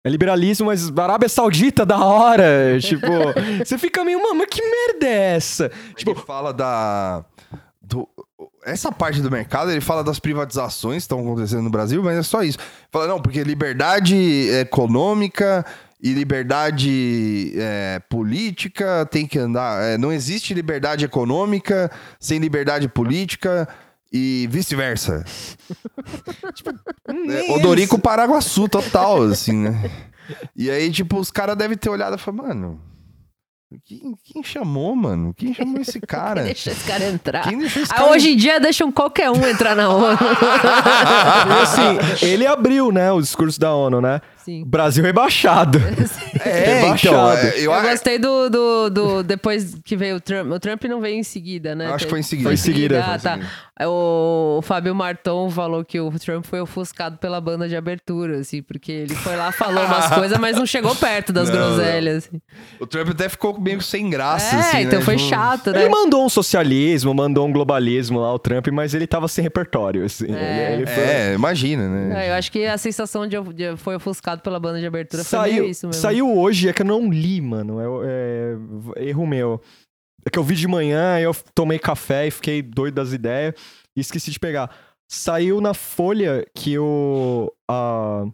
é 0.06 0.10
liberalismo, 0.10 0.66
mas 0.68 0.92
Arábia 0.98 1.30
Saudita 1.30 1.86
da 1.86 1.98
hora. 2.04 2.78
Tipo, 2.82 3.08
você 3.66 3.78
fica 3.78 4.04
meio, 4.04 4.22
mano, 4.22 4.36
mas 4.36 4.48
que 4.50 4.62
merda 4.62 5.08
é 5.08 5.36
essa? 5.36 5.72
Tipo, 5.96 6.12
ele 6.12 6.20
fala 6.20 6.52
da. 6.54 7.24
do- 7.82 8.08
essa 8.66 8.92
parte 8.92 9.22
do 9.22 9.32
mercado, 9.32 9.72
ele 9.72 9.80
fala 9.80 10.04
das 10.04 10.20
privatizações 10.20 10.96
que 10.98 11.02
estão 11.04 11.22
acontecendo 11.22 11.62
no 11.64 11.70
Brasil, 11.70 12.04
mas 12.04 12.18
é 12.18 12.24
só 12.24 12.44
isso. 12.44 12.58
Fala, 12.92 13.08
não, 13.08 13.22
porque 13.22 13.42
liberdade 13.42 14.50
econômica 14.60 15.66
e 16.02 16.14
liberdade 16.14 17.54
é, 17.58 18.00
política 18.10 19.08
tem 19.10 19.26
que 19.26 19.40
andar. 19.40 19.82
é, 19.84 19.98
não 19.98 20.12
existe 20.12 20.54
liberdade 20.54 21.04
econômica 21.06 21.90
sem 22.20 22.38
liberdade 22.40 22.88
política 22.88 23.68
e 24.14 24.48
vice-versa. 24.52 25.26
É, 27.10 27.54
Odorico 27.54 27.98
Paraguaçu, 28.00 28.68
total, 28.68 29.24
assim, 29.24 29.54
né? 29.70 29.90
E 30.56 30.70
aí, 30.70 30.92
tipo, 30.92 31.18
os 31.18 31.32
caras 31.32 31.56
devem 31.56 31.78
ter 31.78 31.90
olhado 31.90 32.16
e 32.16 32.20
falado, 32.20 32.48
mano. 32.48 32.82
Quem, 33.86 34.16
quem 34.24 34.44
chamou, 34.44 34.96
mano? 34.96 35.34
Quem 35.34 35.54
chamou 35.54 35.82
esse 35.82 36.00
cara? 36.06 36.44
Deixa 36.44 36.72
esse 36.72 36.86
cara 36.86 37.06
entrar. 37.06 37.44
Quem 37.44 37.58
deixou 37.58 37.82
esse 37.84 37.92
Ah, 37.94 37.98
cara? 37.98 38.12
hoje 38.12 38.32
em 38.32 38.38
dia 38.38 38.60
deixam 38.60 38.92
qualquer 38.92 39.30
um 39.30 39.46
entrar 39.48 39.76
na 39.76 39.90
ONU. 39.90 40.18
Assim, 41.62 42.26
ele 42.26 42.46
abriu, 42.46 42.92
né, 42.92 43.12
o 43.12 43.22
discurso 43.22 43.60
da 43.60 43.74
ONU, 43.74 44.02
né? 44.02 44.22
Sim. 44.48 44.64
Brasil 44.66 45.04
rebaixado. 45.04 45.78
É, 46.46 46.80
então, 46.80 46.84
rebaixado. 46.84 47.38
é, 47.48 47.60
eu, 47.60 47.74
Eu 47.74 47.82
gostei 47.82 48.18
do, 48.20 48.50
do, 48.50 48.90
do- 48.90 49.24
Depois 49.24 49.76
que 49.84 49.98
veio 49.98 50.18
o 50.18 50.22
Trump. 50.22 50.52
O 50.52 50.60
Trump 50.60 50.84
não 50.86 51.02
veio 51.02 51.18
em 51.18 51.24
seguida, 51.24 51.74
né? 51.76 51.88
Eu 51.90 51.96
acho 51.96 52.06
que 52.06 52.10
foi 52.12 52.20
em 52.20 52.24
seguida. 52.24 52.48
Foi 52.48 52.54
em 52.54 52.58
seguida, 52.58 53.00
Ah, 53.00 53.04
foi 53.06 53.16
em 53.16 53.20
tá. 53.20 53.32
seguida. 53.34 53.48
O, 53.48 53.67
o 53.86 54.60
Fábio 54.64 54.96
Marton 54.96 55.50
falou 55.52 55.86
que 55.86 56.00
o 56.00 56.10
Trump 56.18 56.46
foi 56.46 56.60
ofuscado 56.60 57.18
pela 57.18 57.40
banda 57.40 57.68
de 57.70 57.76
abertura, 57.76 58.40
assim, 58.40 58.62
porque 58.64 58.92
ele 58.92 59.14
foi 59.14 59.36
lá, 59.36 59.52
falou 59.52 59.84
umas 59.86 60.08
coisas, 60.16 60.38
mas 60.40 60.58
não 60.58 60.66
chegou 60.66 60.96
perto 60.96 61.32
das 61.32 61.50
Não, 61.50 61.56
groselhas. 61.76 62.26
assim. 62.26 62.42
o 62.80 62.88
Trump 62.88 63.10
até 63.10 63.30
ficou 63.30 63.60
meio 63.60 63.80
sem 63.82 64.10
graça, 64.10 64.56
É, 64.56 64.60
assim, 64.60 64.78
então 64.82 65.00
né? 65.00 65.06
foi 65.06 65.16
Tipo, 65.18 65.30
chato, 65.30 65.72
né? 65.72 65.82
Ele 65.82 65.90
mandou 65.90 66.26
um 66.26 66.30
socialismo, 66.30 67.14
mandou 67.14 67.46
um 67.48 67.52
globalismo 67.52 68.20
lá, 68.20 68.34
o 68.34 68.40
Trump, 68.40 68.68
mas 68.70 68.94
ele 68.94 69.06
tava 69.06 69.28
sem 69.28 69.44
repertório, 69.44 70.04
assim. 70.06 70.34
É. 70.34 70.74
Ele, 70.74 70.82
ele 70.84 70.86
foi... 70.88 71.04
É, 71.04 71.34
imagina, 71.36 71.88
né? 71.88 72.26
É, 72.26 72.30
eu 72.32 72.34
acho 72.36 72.52
que 72.52 72.66
a 72.66 72.78
sensação 72.78 73.28
de, 73.28 73.38
de 73.54 73.76
foi 73.78 73.96
ofuscado 73.96 74.42
pela 74.42 74.60
banda 74.60 74.80
de 74.80 74.88
abertura 74.88 75.24
foi 75.24 75.38
Saiu, 75.40 75.54
meio 75.62 75.72
isso 75.72 75.86
mesmo. 75.88 76.02
saiu 76.02 76.36
hoje, 76.38 76.70
é 76.70 76.74
que 76.74 76.82
eu 76.82 76.86
não 76.86 77.10
li, 77.12 77.40
mano. 77.42 77.80
É, 78.04 78.56
é 78.96 79.10
erro 79.10 79.28
meu. 79.28 79.62
É 80.28 80.30
que 80.30 80.38
eu 80.38 80.44
vi 80.44 80.56
de 80.56 80.68
manhã, 80.68 81.18
eu 81.20 81.34
tomei 81.56 81.80
café 81.80 82.28
e 82.28 82.32
fiquei 82.32 82.62
doido 82.62 82.96
das 82.96 83.14
ideias 83.14 83.54
e 83.96 84.02
esqueci 84.02 84.30
de 84.30 84.38
pegar. 84.40 84.70
Saiu 85.10 85.62
na 85.62 85.74
Folha 85.74 86.46
que 86.54 86.78
o, 86.78 87.50
a, 87.70 88.26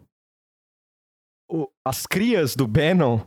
o- 1.48 1.68
as 1.84 2.04
crias 2.04 2.56
do 2.56 2.66
Bannon, 2.66 3.20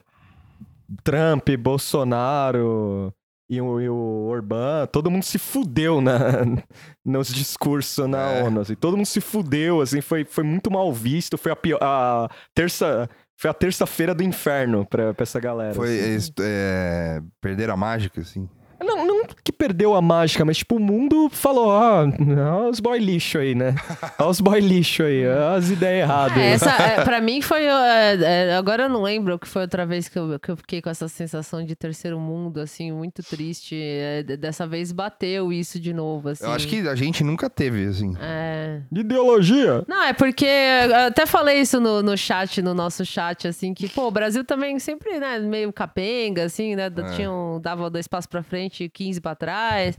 Trump, 1.03 1.49
Bolsonaro 1.59 3.13
e 3.49 3.61
o, 3.61 3.79
e 3.79 3.87
o 3.89 4.25
Orbán, 4.27 4.85
todo 4.87 5.09
mundo 5.09 5.23
se 5.23 5.37
fudeu 5.39 6.01
na, 6.01 6.17
nos 7.05 7.29
discursos 7.33 8.05
na 8.07 8.31
É. 8.33 8.43
ONU. 8.43 8.59
Assim, 8.61 8.75
todo 8.75 8.97
mundo 8.97 9.05
se 9.05 9.21
fudeu, 9.21 9.79
assim, 9.79 10.01
foi, 10.01 10.25
foi 10.25 10.43
muito 10.43 10.69
mal 10.69 10.91
visto. 10.91 11.37
Foi 11.37 11.51
a, 11.51 11.55
pior, 11.55 11.79
a 11.81 12.29
terça. 12.53 13.09
Foi 13.39 13.51
a 13.51 13.53
terça-feira 13.53 14.15
do 14.15 14.23
inferno 14.23 14.83
pra, 14.83 15.13
pra 15.13 15.21
essa 15.23 15.39
galera. 15.39 15.73
Foi 15.75 16.15
assim. 16.15 16.31
é, 16.41 17.21
perder 17.39 17.69
a 17.69 17.77
mágica, 17.77 18.19
assim. 18.19 18.49
Não, 18.79 19.05
não 19.27 19.35
que 19.43 19.51
perdeu 19.51 19.95
a 19.95 20.01
mágica, 20.01 20.43
mas 20.45 20.57
tipo, 20.57 20.75
o 20.75 20.79
mundo 20.79 21.29
falou, 21.29 21.71
ah, 21.71 22.03
olha 22.03 22.69
os 22.69 22.79
boy 22.79 22.99
lixo 22.99 23.37
aí, 23.37 23.55
né? 23.55 23.75
Olha 24.19 24.29
os 24.29 24.41
boy 24.41 24.59
lixo 24.59 25.03
aí, 25.03 25.25
olha 25.27 25.55
as 25.55 25.69
ideias 25.69 26.03
erradas. 26.03 26.37
É, 26.37 26.51
essa, 26.51 26.69
é, 26.69 27.03
pra 27.03 27.21
mim 27.21 27.41
foi. 27.41 27.65
é, 27.65 28.17
é, 28.21 28.55
agora 28.55 28.83
eu 28.83 28.89
não 28.89 29.03
lembro 29.03 29.35
o 29.35 29.39
que 29.39 29.47
foi 29.47 29.63
outra 29.63 29.85
vez 29.85 30.07
que 30.07 30.17
eu, 30.17 30.39
que 30.39 30.49
eu 30.49 30.57
fiquei 30.57 30.81
com 30.81 30.89
essa 30.89 31.07
sensação 31.07 31.63
de 31.63 31.75
terceiro 31.75 32.19
mundo, 32.19 32.59
assim, 32.59 32.91
muito 32.91 33.23
triste. 33.23 33.75
É, 33.75 34.23
dessa 34.23 34.65
vez 34.65 34.91
bateu 34.91 35.51
isso 35.51 35.79
de 35.79 35.93
novo, 35.93 36.29
assim. 36.29 36.43
Eu 36.43 36.51
acho 36.51 36.67
que 36.67 36.87
a 36.87 36.95
gente 36.95 37.23
nunca 37.23 37.49
teve, 37.49 37.85
assim. 37.85 38.15
É. 38.19 38.81
Ideologia. 38.91 39.83
Não, 39.87 40.03
é 40.03 40.13
porque 40.13 40.45
eu 40.45 41.07
até 41.07 41.25
falei 41.25 41.61
isso 41.61 41.79
no, 41.79 42.01
no 42.01 42.17
chat, 42.17 42.61
no 42.61 42.73
nosso 42.73 43.05
chat, 43.05 43.47
assim, 43.47 43.73
que, 43.73 43.87
pô, 43.87 44.07
o 44.07 44.11
Brasil 44.11 44.43
também 44.43 44.79
sempre, 44.79 45.19
né, 45.19 45.39
meio 45.39 45.71
capenga, 45.71 46.45
assim, 46.45 46.75
né? 46.75 46.85
É. 46.85 47.15
Tinha 47.15 47.31
um, 47.31 47.59
dava 47.59 47.89
dois 47.89 48.07
passos 48.07 48.27
pra 48.27 48.43
frente, 48.43 48.89
15 48.89 49.16
pra 49.21 49.35
trás. 49.35 49.97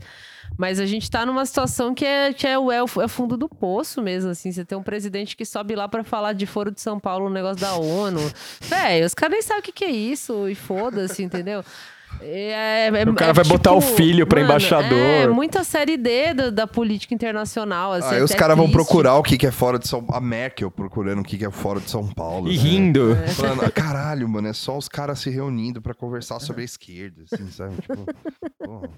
Mas 0.57 0.79
a 0.79 0.85
gente 0.85 1.09
tá 1.09 1.25
numa 1.25 1.45
situação 1.45 1.93
que 1.93 2.05
é, 2.05 2.33
que 2.33 2.45
é, 2.47 2.57
o, 2.57 2.71
é 2.71 2.83
o 2.83 2.87
é 2.99 3.05
o 3.05 3.09
fundo 3.09 3.37
do 3.37 3.47
poço 3.47 4.01
mesmo, 4.01 4.31
assim. 4.31 4.51
Você 4.51 4.65
tem 4.65 4.77
um 4.77 4.83
presidente 4.83 5.35
que 5.35 5.45
sobe 5.45 5.75
lá 5.75 5.87
pra 5.87 6.03
falar 6.03 6.33
de 6.33 6.45
Foro 6.45 6.71
de 6.71 6.81
São 6.81 6.99
Paulo, 6.99 7.27
um 7.27 7.29
negócio 7.29 7.61
da 7.61 7.75
ONU. 7.75 8.19
Véi, 8.61 9.03
os 9.03 9.13
caras 9.13 9.33
nem 9.33 9.41
sabem 9.41 9.61
o 9.61 9.63
que, 9.63 9.71
que 9.71 9.85
é 9.85 9.91
isso, 9.91 10.49
e 10.49 10.55
foda-se, 10.55 11.23
entendeu? 11.23 11.63
É, 12.21 12.87
é- 12.87 13.03
O 13.09 13.13
cara 13.13 13.31
é 13.31 13.33
vai 13.33 13.45
botar 13.45 13.71
o 13.73 13.79
tipo, 13.79 13.93
filho 13.93 14.27
pra 14.27 14.39
mano, 14.39 14.49
embaixador. 14.51 14.97
É, 14.97 15.27
muita 15.27 15.63
série 15.63 15.95
D 15.97 16.33
da, 16.33 16.49
da 16.49 16.67
política 16.67 17.13
internacional. 17.13 17.93
Assim, 17.93 18.15
Aí 18.15 18.21
os 18.21 18.31
até 18.31 18.39
caras 18.39 18.57
vão 18.57 18.69
procurar 18.69 19.15
o 19.15 19.23
que, 19.23 19.37
que 19.37 19.47
é 19.47 19.51
fora 19.51 19.79
de 19.79 19.87
São 19.87 20.05
A 20.11 20.19
Merkel 20.19 20.69
procurando 20.69 21.19
o 21.21 21.23
que, 21.23 21.37
que 21.37 21.45
é 21.45 21.51
fora 21.51 21.79
de 21.79 21.89
São 21.89 22.07
Paulo. 22.07 22.51
E 22.51 22.57
né? 22.57 22.63
rindo. 22.63 23.15
Falando, 23.35 23.63
"Ah, 23.63 23.71
caralho, 23.71 24.27
mano, 24.27 24.47
é 24.47 24.53
só 24.53 24.77
os 24.77 24.87
caras 24.89 25.19
se 25.19 25.29
reunindo 25.29 25.81
pra 25.81 25.93
conversar 25.93 26.39
sobre 26.39 26.61
a 26.61 26.65
esquerda, 26.65 27.23
assim, 27.31 27.49
sabe? 27.51 27.75
Tipo, 27.81 28.05
porra. 28.63 28.89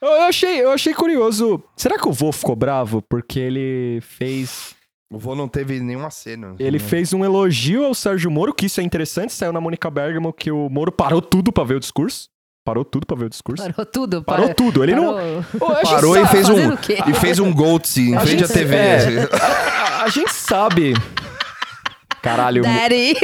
Eu, 0.00 0.08
eu 0.08 0.22
achei, 0.22 0.62
eu 0.62 0.70
achei 0.70 0.94
curioso. 0.94 1.62
Será 1.76 1.98
que 1.98 2.08
o 2.08 2.12
vô 2.12 2.30
ficou 2.32 2.54
bravo 2.54 3.02
porque 3.02 3.38
ele 3.40 4.00
fez 4.02 4.74
O 5.12 5.18
vô 5.18 5.34
não 5.34 5.48
teve 5.48 5.80
nenhuma 5.80 6.10
cena. 6.10 6.54
Ele 6.58 6.78
né? 6.78 6.84
fez 6.84 7.12
um 7.12 7.24
elogio 7.24 7.84
ao 7.84 7.94
Sérgio 7.94 8.30
Moro, 8.30 8.54
que 8.54 8.66
isso 8.66 8.80
é 8.80 8.84
interessante, 8.84 9.32
saiu 9.32 9.52
na 9.52 9.60
Mônica 9.60 9.90
Bergamo 9.90 10.32
que 10.32 10.50
o 10.50 10.68
Moro 10.68 10.92
parou 10.92 11.20
tudo 11.20 11.50
pra 11.50 11.64
ver 11.64 11.74
o 11.74 11.80
discurso. 11.80 12.28
Parou 12.64 12.84
tudo 12.84 13.06
pra 13.06 13.16
ver 13.16 13.24
o 13.26 13.30
discurso. 13.30 13.62
Parou 13.62 13.86
tudo. 13.86 14.22
Parou 14.22 14.46
para- 14.46 14.54
tudo. 14.54 14.82
Ele 14.84 14.94
não. 14.94 15.14
parou. 15.14 15.76
A 15.76 15.84
gente 15.84 15.94
Parou 15.94 16.16
e 16.16 16.26
fez 16.26 16.48
um, 16.48 16.72
e 17.08 17.14
fez 17.14 17.38
um 17.38 17.52
Goltz 17.52 17.96
em 17.96 18.14
A 18.16 18.20
frente 18.20 18.44
à 18.44 18.48
TV. 18.48 18.76
é. 18.76 18.96
assim. 18.96 19.16
A, 19.32 20.04
a 20.04 20.08
gente 20.08 20.32
sabe. 20.32 20.94
Caralho, 22.22 22.62
Daddy. 22.62 23.14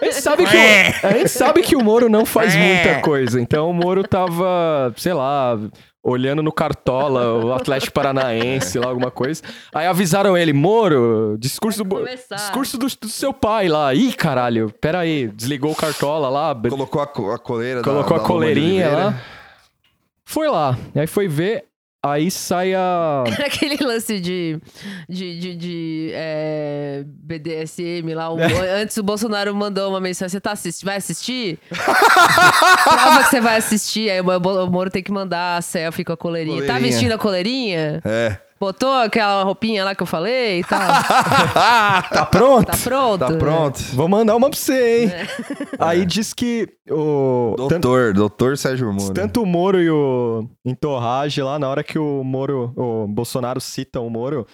a 0.00 0.04
gente 0.06 0.14
sabe 0.14 0.46
que 0.46 0.56
o, 0.56 1.06
a 1.08 1.12
gente 1.12 1.28
sabe 1.28 1.62
que 1.62 1.76
o 1.76 1.84
Moro 1.84 2.08
não 2.08 2.24
faz 2.24 2.56
muita 2.56 3.00
coisa. 3.02 3.38
Então 3.40 3.68
o 3.70 3.74
Moro 3.74 4.02
tava, 4.02 4.92
sei 4.96 5.12
lá, 5.12 5.58
olhando 6.04 6.42
no 6.42 6.52
Cartola, 6.52 7.32
o 7.44 7.52
Atlético 7.54 7.94
Paranaense, 7.94 8.78
lá 8.78 8.86
alguma 8.88 9.10
coisa. 9.10 9.42
Aí 9.74 9.86
avisaram 9.86 10.36
ele, 10.36 10.52
Moro, 10.52 11.36
discurso 11.38 11.82
do, 11.82 12.04
discurso 12.36 12.76
do, 12.78 12.86
do 12.86 13.08
seu 13.08 13.32
pai 13.32 13.68
lá. 13.68 13.94
Ih, 13.94 14.12
caralho, 14.12 14.70
pera 14.80 14.98
aí, 15.00 15.26
desligou 15.28 15.72
o 15.72 15.74
Cartola 15.74 16.28
lá, 16.28 16.54
Colocou 16.54 17.00
a, 17.00 17.06
co- 17.06 17.30
a 17.32 17.38
coleira 17.38 17.80
da- 17.80 17.84
colocou 17.84 18.10
da 18.10 18.16
a 18.16 18.18
de 18.18 18.26
coleirinha 18.26 18.88
lá. 18.90 19.20
Foi 20.24 20.48
lá. 20.48 20.76
Aí 20.94 21.06
foi 21.06 21.26
ver, 21.28 21.64
aí 22.04 22.30
sai 22.30 22.74
a... 22.74 23.24
Aquele 23.44 23.82
lance 23.84 24.20
de, 24.20 24.58
de, 25.08 25.38
de, 25.40 25.54
de, 25.56 26.10
é, 26.12 27.02
BDSM 27.06 28.14
lá. 28.14 28.30
o- 28.32 28.38
antes 28.80 28.96
o 28.96 29.02
Bolsonaro 29.02 29.54
mandou 29.54 29.90
uma 29.90 30.00
mensagem: 30.00 30.30
Você 30.30 30.40
tá 30.40 30.52
assistindo? 30.52 30.86
Vai 30.86 30.96
assistir? 30.96 31.58
Prova 31.70 33.24
que 33.24 33.30
você 33.30 33.40
vai 33.40 33.56
assistir. 33.56 34.10
Aí 34.10 34.20
o 34.20 34.70
Moro 34.70 34.90
tem 34.90 35.02
que 35.02 35.12
mandar 35.12 35.56
a 35.58 35.62
selfie 35.62 36.04
com 36.04 36.12
a 36.12 36.16
coleirinha. 36.16 36.60
Tá 36.62 36.66
Coleirinha. 36.74 36.90
vestindo 36.92 37.12
a 37.12 37.18
coleirinha? 37.18 38.00
É. 38.04 38.36
Botou 38.60 38.92
aquela 38.92 39.42
roupinha 39.42 39.84
lá 39.84 39.94
que 39.94 40.02
eu 40.02 40.06
falei 40.06 40.60
e 40.60 40.64
tal? 40.64 40.80
Tá 42.14 42.26
pronto? 42.30 42.66
Tá 42.66 42.76
pronto? 42.82 43.18
Tá 43.20 43.32
pronto. 43.36 43.78
Vou 43.92 44.08
mandar 44.08 44.36
uma 44.36 44.48
pra 44.48 44.58
você, 44.58 45.02
hein? 45.04 45.10
Aí 45.78 46.04
diz 46.06 46.32
que 46.32 46.68
o... 46.90 47.54
tanto- 47.56 47.68
Doutor, 47.80 48.12
doutor 48.14 48.56
Sérgio 48.58 48.92
Moro. 48.92 49.12
Tanto 49.12 49.42
o 49.42 49.46
Moro 49.46 49.80
e 49.82 49.90
o 49.90 50.48
Entorrage 50.64 51.42
lá, 51.42 51.58
na 51.58 51.68
hora 51.68 51.82
que 51.84 51.98
o 51.98 52.22
Moro, 52.24 52.72
o 52.76 53.06
Bolsonaro 53.08 53.60
cita 53.60 54.00
o 54.00 54.08
Moro, 54.08 54.46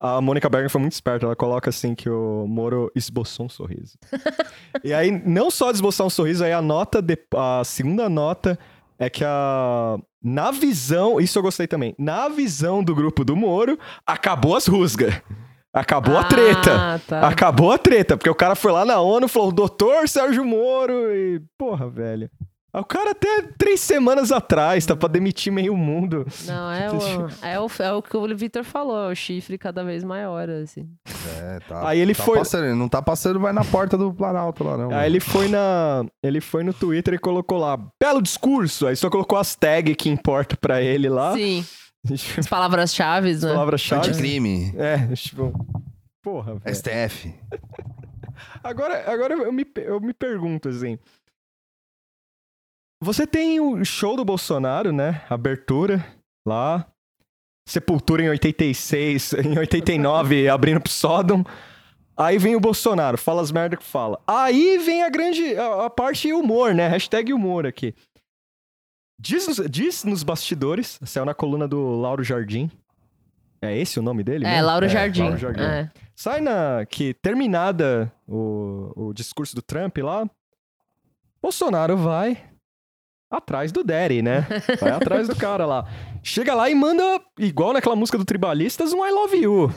a 0.00 0.20
Mônica 0.20 0.48
Berger 0.48 0.70
foi 0.70 0.80
muito 0.80 0.94
esperta. 0.94 1.26
Ela 1.26 1.36
coloca 1.36 1.70
assim 1.70 1.94
que 1.94 2.08
o 2.10 2.46
Moro 2.48 2.90
esboçou 2.96 3.46
um 3.46 3.48
sorriso. 3.48 3.96
e 4.82 4.92
aí, 4.92 5.10
não 5.24 5.50
só 5.50 5.70
de 5.70 5.76
esboçar 5.76 6.06
um 6.06 6.10
sorriso, 6.10 6.42
aí 6.44 6.52
a 6.52 6.60
nota, 6.62 7.00
de- 7.00 7.18
a 7.36 7.62
segunda 7.64 8.08
nota 8.08 8.58
é 8.98 9.10
que 9.10 9.24
a. 9.24 9.98
Na 10.22 10.50
visão, 10.52 11.20
isso 11.20 11.38
eu 11.38 11.42
gostei 11.42 11.66
também. 11.66 11.94
Na 11.98 12.28
visão 12.28 12.82
do 12.82 12.94
grupo 12.94 13.24
do 13.24 13.34
Moro, 13.34 13.78
acabou 14.06 14.54
as 14.54 14.66
rusgas. 14.66 15.20
Acabou 15.74 16.18
a 16.18 16.24
treta. 16.24 16.70
Ah, 16.74 17.00
tá. 17.04 17.28
Acabou 17.28 17.72
a 17.72 17.78
treta, 17.78 18.16
porque 18.16 18.28
o 18.28 18.34
cara 18.34 18.54
foi 18.54 18.70
lá 18.72 18.84
na 18.84 19.00
ONU 19.00 19.26
e 19.26 19.28
falou, 19.28 19.50
doutor 19.50 20.06
Sérgio 20.06 20.44
Moro, 20.44 20.92
e 21.14 21.40
porra, 21.56 21.88
velho. 21.88 22.30
O 22.74 22.84
cara 22.84 23.10
até 23.10 23.42
três 23.58 23.80
semanas 23.80 24.32
atrás, 24.32 24.86
tá 24.86 24.96
pra 24.96 25.06
demitir 25.06 25.52
meio 25.52 25.76
mundo. 25.76 26.26
Não, 26.46 26.72
é 26.72 26.90
o, 26.90 26.94
é, 27.44 27.60
o, 27.60 27.66
é 27.80 27.92
o 27.92 28.02
que 28.02 28.16
o 28.16 28.36
Vitor 28.36 28.64
falou, 28.64 29.10
é 29.10 29.12
o 29.12 29.14
chifre 29.14 29.58
cada 29.58 29.84
vez 29.84 30.02
maior, 30.02 30.48
assim. 30.48 30.88
É, 31.38 31.58
tá. 31.68 31.86
Aí 31.86 32.00
ele 32.00 32.14
tá 32.14 32.22
foi- 32.24 32.38
passando, 32.38 32.74
não 32.74 32.88
tá 32.88 33.02
passando, 33.02 33.38
vai 33.38 33.52
na 33.52 33.62
porta 33.62 33.98
do 33.98 34.10
Planalto 34.14 34.64
lá, 34.64 34.78
não. 34.78 34.90
Aí 34.90 35.04
ele 35.10 35.20
foi 35.20 35.48
na. 35.48 36.06
Ele 36.22 36.40
foi 36.40 36.64
no 36.64 36.72
Twitter 36.72 37.12
e 37.14 37.18
colocou 37.18 37.58
lá, 37.58 37.78
belo 38.02 38.22
discurso. 38.22 38.86
Aí 38.86 38.96
só 38.96 39.10
colocou 39.10 39.38
as 39.38 39.54
tags 39.54 39.94
que 39.96 40.08
importa 40.08 40.56
pra 40.56 40.80
ele 40.80 41.10
lá. 41.10 41.34
Sim, 41.34 41.62
as 42.38 42.46
palavras-chave, 42.48 43.34
né? 43.34 43.52
Palavra-chave. 43.52 44.08
Anticrime. 44.08 44.72
É, 44.78 45.14
tipo. 45.14 45.52
Porra, 46.22 46.54
velho. 46.54 46.74
STF. 46.74 47.34
Agora, 48.64 49.04
agora 49.12 49.34
eu, 49.34 49.52
me, 49.52 49.64
eu 49.76 50.00
me 50.00 50.12
pergunto 50.14 50.68
assim. 50.68 50.98
Você 53.02 53.26
tem 53.26 53.58
o 53.60 53.84
show 53.84 54.16
do 54.16 54.24
Bolsonaro, 54.24 54.92
né? 54.92 55.22
Abertura 55.28 56.04
lá. 56.46 56.86
Sepultura 57.68 58.22
em 58.22 58.28
86, 58.28 59.32
em 59.44 59.58
89, 59.58 60.48
abrindo 60.48 60.80
pro 60.80 60.90
Sodom. 60.92 61.44
Aí 62.16 62.38
vem 62.38 62.54
o 62.54 62.60
Bolsonaro, 62.60 63.16
fala 63.18 63.40
as 63.42 63.50
merda 63.50 63.76
que 63.76 63.84
fala. 63.84 64.20
Aí 64.26 64.78
vem 64.78 65.02
a 65.02 65.08
grande. 65.08 65.56
a, 65.56 65.86
a 65.86 65.90
parte 65.90 66.32
humor, 66.32 66.74
né? 66.74 66.86
Hashtag 66.88 67.32
humor 67.32 67.66
aqui. 67.66 67.94
Diz, 69.18 69.46
nos- 69.48 69.70
diz 69.70 70.04
nos 70.04 70.22
bastidores, 70.22 70.98
saiu 71.04 71.24
na 71.24 71.34
coluna 71.34 71.66
do 71.66 72.00
Lauro 72.00 72.22
Jardim. 72.22 72.70
É 73.60 73.76
esse 73.76 73.98
o 73.98 74.02
nome 74.02 74.22
dele? 74.24 74.44
É, 74.44 74.50
mesmo? 74.50 74.66
Lauro 74.66 74.86
É, 74.86 74.88
Jardim. 74.88 75.22
Lauro 75.22 75.38
Jardim. 75.38 75.62
É. 75.62 75.90
Sai 76.14 76.40
na. 76.40 76.84
que 76.86 77.14
terminada 77.14 78.12
o, 78.28 78.92
o 78.94 79.12
discurso 79.14 79.54
do 79.54 79.62
Trump 79.62 79.98
lá, 79.98 80.28
Bolsonaro 81.40 81.96
vai 81.96 82.44
atrás 83.32 83.72
do 83.72 83.82
Daddy, 83.82 84.22
né? 84.22 84.46
Vai 84.80 84.90
atrás 84.92 85.26
do 85.26 85.34
cara 85.34 85.64
lá. 85.66 85.86
Chega 86.22 86.54
lá 86.54 86.68
e 86.70 86.74
manda, 86.74 87.02
igual 87.38 87.72
naquela 87.72 87.96
música 87.96 88.18
do 88.18 88.24
Tribalistas, 88.24 88.92
um 88.92 89.04
I 89.06 89.10
love 89.10 89.36
you. 89.36 89.72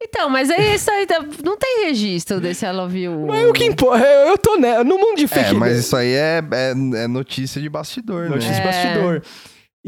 Então, 0.00 0.28
mas 0.30 0.48
é 0.48 0.74
isso 0.74 0.90
aí, 0.90 1.06
tá- 1.06 1.24
não 1.44 1.56
tem 1.56 1.86
registro 1.86 2.40
desse 2.40 2.64
I 2.64 2.70
Love 2.70 2.98
You. 3.02 3.26
Mas 3.26 3.48
o 3.48 3.52
que 3.52 3.64
importa? 3.64 4.06
Eu, 4.06 4.28
eu 4.28 4.38
tô 4.38 4.56
né, 4.56 4.82
no 4.84 4.96
mundo 4.96 5.16
de 5.16 5.26
fake 5.26 5.50
É, 5.50 5.52
mas 5.54 5.76
isso 5.76 5.96
aí 5.96 6.12
é, 6.12 6.40
é, 6.52 6.70
é 7.02 7.08
notícia 7.08 7.60
de 7.60 7.68
bastidor, 7.68 8.28
Notícia 8.30 8.52
né? 8.52 8.60
de 8.60 8.64
bastidor. 8.66 9.22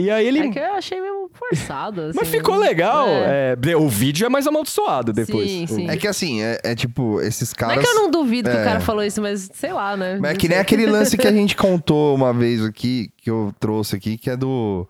E 0.00 0.10
aí 0.10 0.26
ele. 0.26 0.38
É 0.40 0.50
que 0.50 0.58
eu 0.58 0.72
achei 0.74 1.00
meio 1.00 1.30
forçado, 1.32 2.00
assim. 2.02 2.18
Mas 2.18 2.28
ficou 2.28 2.56
legal. 2.56 3.06
É. 3.08 3.56
é, 3.66 3.76
o 3.76 3.88
vídeo 3.88 4.24
é 4.26 4.28
mais 4.28 4.46
amaldiçoado 4.46 5.12
depois. 5.12 5.48
Sim, 5.50 5.66
sim. 5.66 5.88
É 5.88 5.96
que 5.96 6.08
assim, 6.08 6.42
é, 6.42 6.60
é 6.64 6.74
tipo, 6.74 7.20
esses 7.20 7.50
Não 7.50 7.56
caras... 7.68 7.78
é 7.78 7.80
que 7.82 7.88
eu 7.88 7.94
não 7.94 8.10
duvido 8.10 8.50
que 8.50 8.56
É. 8.56 8.60
o 8.60 8.64
cara 8.64 8.80
falou 8.80 9.02
isso, 9.04 9.20
mas 9.20 9.50
sei 9.54 9.72
lá, 9.72 9.96
né? 9.96 10.18
Mas 10.20 10.30
é 10.30 10.32
Não 10.32 10.40
que 10.40 10.48
nem 10.48 10.58
aquele 10.58 10.86
lance 10.86 11.16
que 11.16 11.26
a 11.26 11.32
gente 11.32 11.54
contou 11.56 12.14
uma 12.14 12.32
vez 12.32 12.64
aqui, 12.64 13.12
que 13.18 13.30
eu 13.30 13.54
trouxe 13.60 13.96
aqui, 13.96 14.16
que 14.18 14.30
é 14.30 14.36
do. 14.36 14.88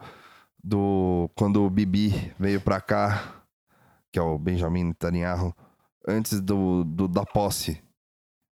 do 0.62 1.30
quando 1.34 1.64
o 1.64 1.70
Bibi 1.70 2.32
veio 2.38 2.60
pra 2.60 2.80
cá, 2.80 3.22
que 4.12 4.18
é 4.18 4.22
o 4.22 4.38
Benjamin 4.38 4.84
Netanyahu, 4.84 5.54
antes 6.06 6.40
do, 6.40 6.84
do- 6.84 7.08
da 7.08 7.24
posse. 7.24 7.80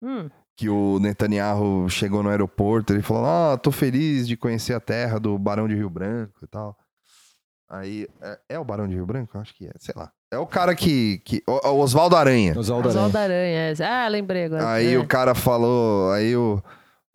Hum, 0.02 0.28
Que 0.62 0.68
o 0.68 1.00
Netanyahu 1.00 1.90
chegou 1.90 2.22
no 2.22 2.28
aeroporto, 2.28 2.92
ele 2.92 3.02
falou: 3.02 3.24
Ah, 3.26 3.58
tô 3.60 3.72
feliz 3.72 4.28
de 4.28 4.36
conhecer 4.36 4.72
a 4.74 4.78
terra 4.78 5.18
do 5.18 5.36
Barão 5.36 5.66
de 5.66 5.74
Rio 5.74 5.90
Branco 5.90 6.38
e 6.44 6.46
tal. 6.46 6.76
Aí, 7.68 8.06
é, 8.20 8.38
é 8.50 8.58
o 8.60 8.64
Barão 8.64 8.86
de 8.86 8.94
Rio 8.94 9.04
Branco? 9.04 9.36
Acho 9.38 9.52
que 9.56 9.66
é, 9.66 9.72
sei 9.80 9.92
lá. 9.96 10.12
É 10.30 10.38
o 10.38 10.46
cara 10.46 10.72
que. 10.76 11.18
que 11.24 11.42
o, 11.48 11.68
o 11.70 11.80
Oswaldo 11.80 12.14
Aranha. 12.14 12.56
Oswaldo 12.56 12.88
Aranha. 12.90 13.06
Oswaldo 13.06 13.18
Aranha. 13.18 13.74
é. 13.76 13.84
Ah, 13.84 14.06
lembrei 14.06 14.44
agora. 14.44 14.70
Aí 14.70 14.94
É. 14.94 14.98
o 14.98 15.04
cara 15.04 15.34
falou, 15.34 16.12
aí 16.12 16.36
o. 16.36 16.62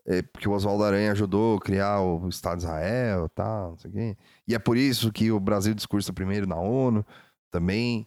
É, 0.06 0.22
porque 0.24 0.50
o 0.50 0.52
Oswaldo 0.52 0.84
Aranha 0.84 1.14
ajudou 1.14 1.56
a 1.58 1.62
criar 1.62 2.02
o 2.02 2.28
Estado 2.28 2.58
de 2.58 2.64
Israel 2.66 3.28
e 3.28 3.30
tal, 3.30 3.70
não 3.72 3.78
sei 3.78 3.90
o 3.92 3.94
quê. 3.94 4.18
E 4.46 4.56
é 4.56 4.60
por 4.60 4.76
isso 4.76 5.10
que 5.10 5.32
o 5.32 5.40
Brasil 5.40 5.74
discursa 5.74 6.12
primeiro 6.12 6.46
na 6.46 6.58
ONU 6.58 7.06
também. 7.50 8.06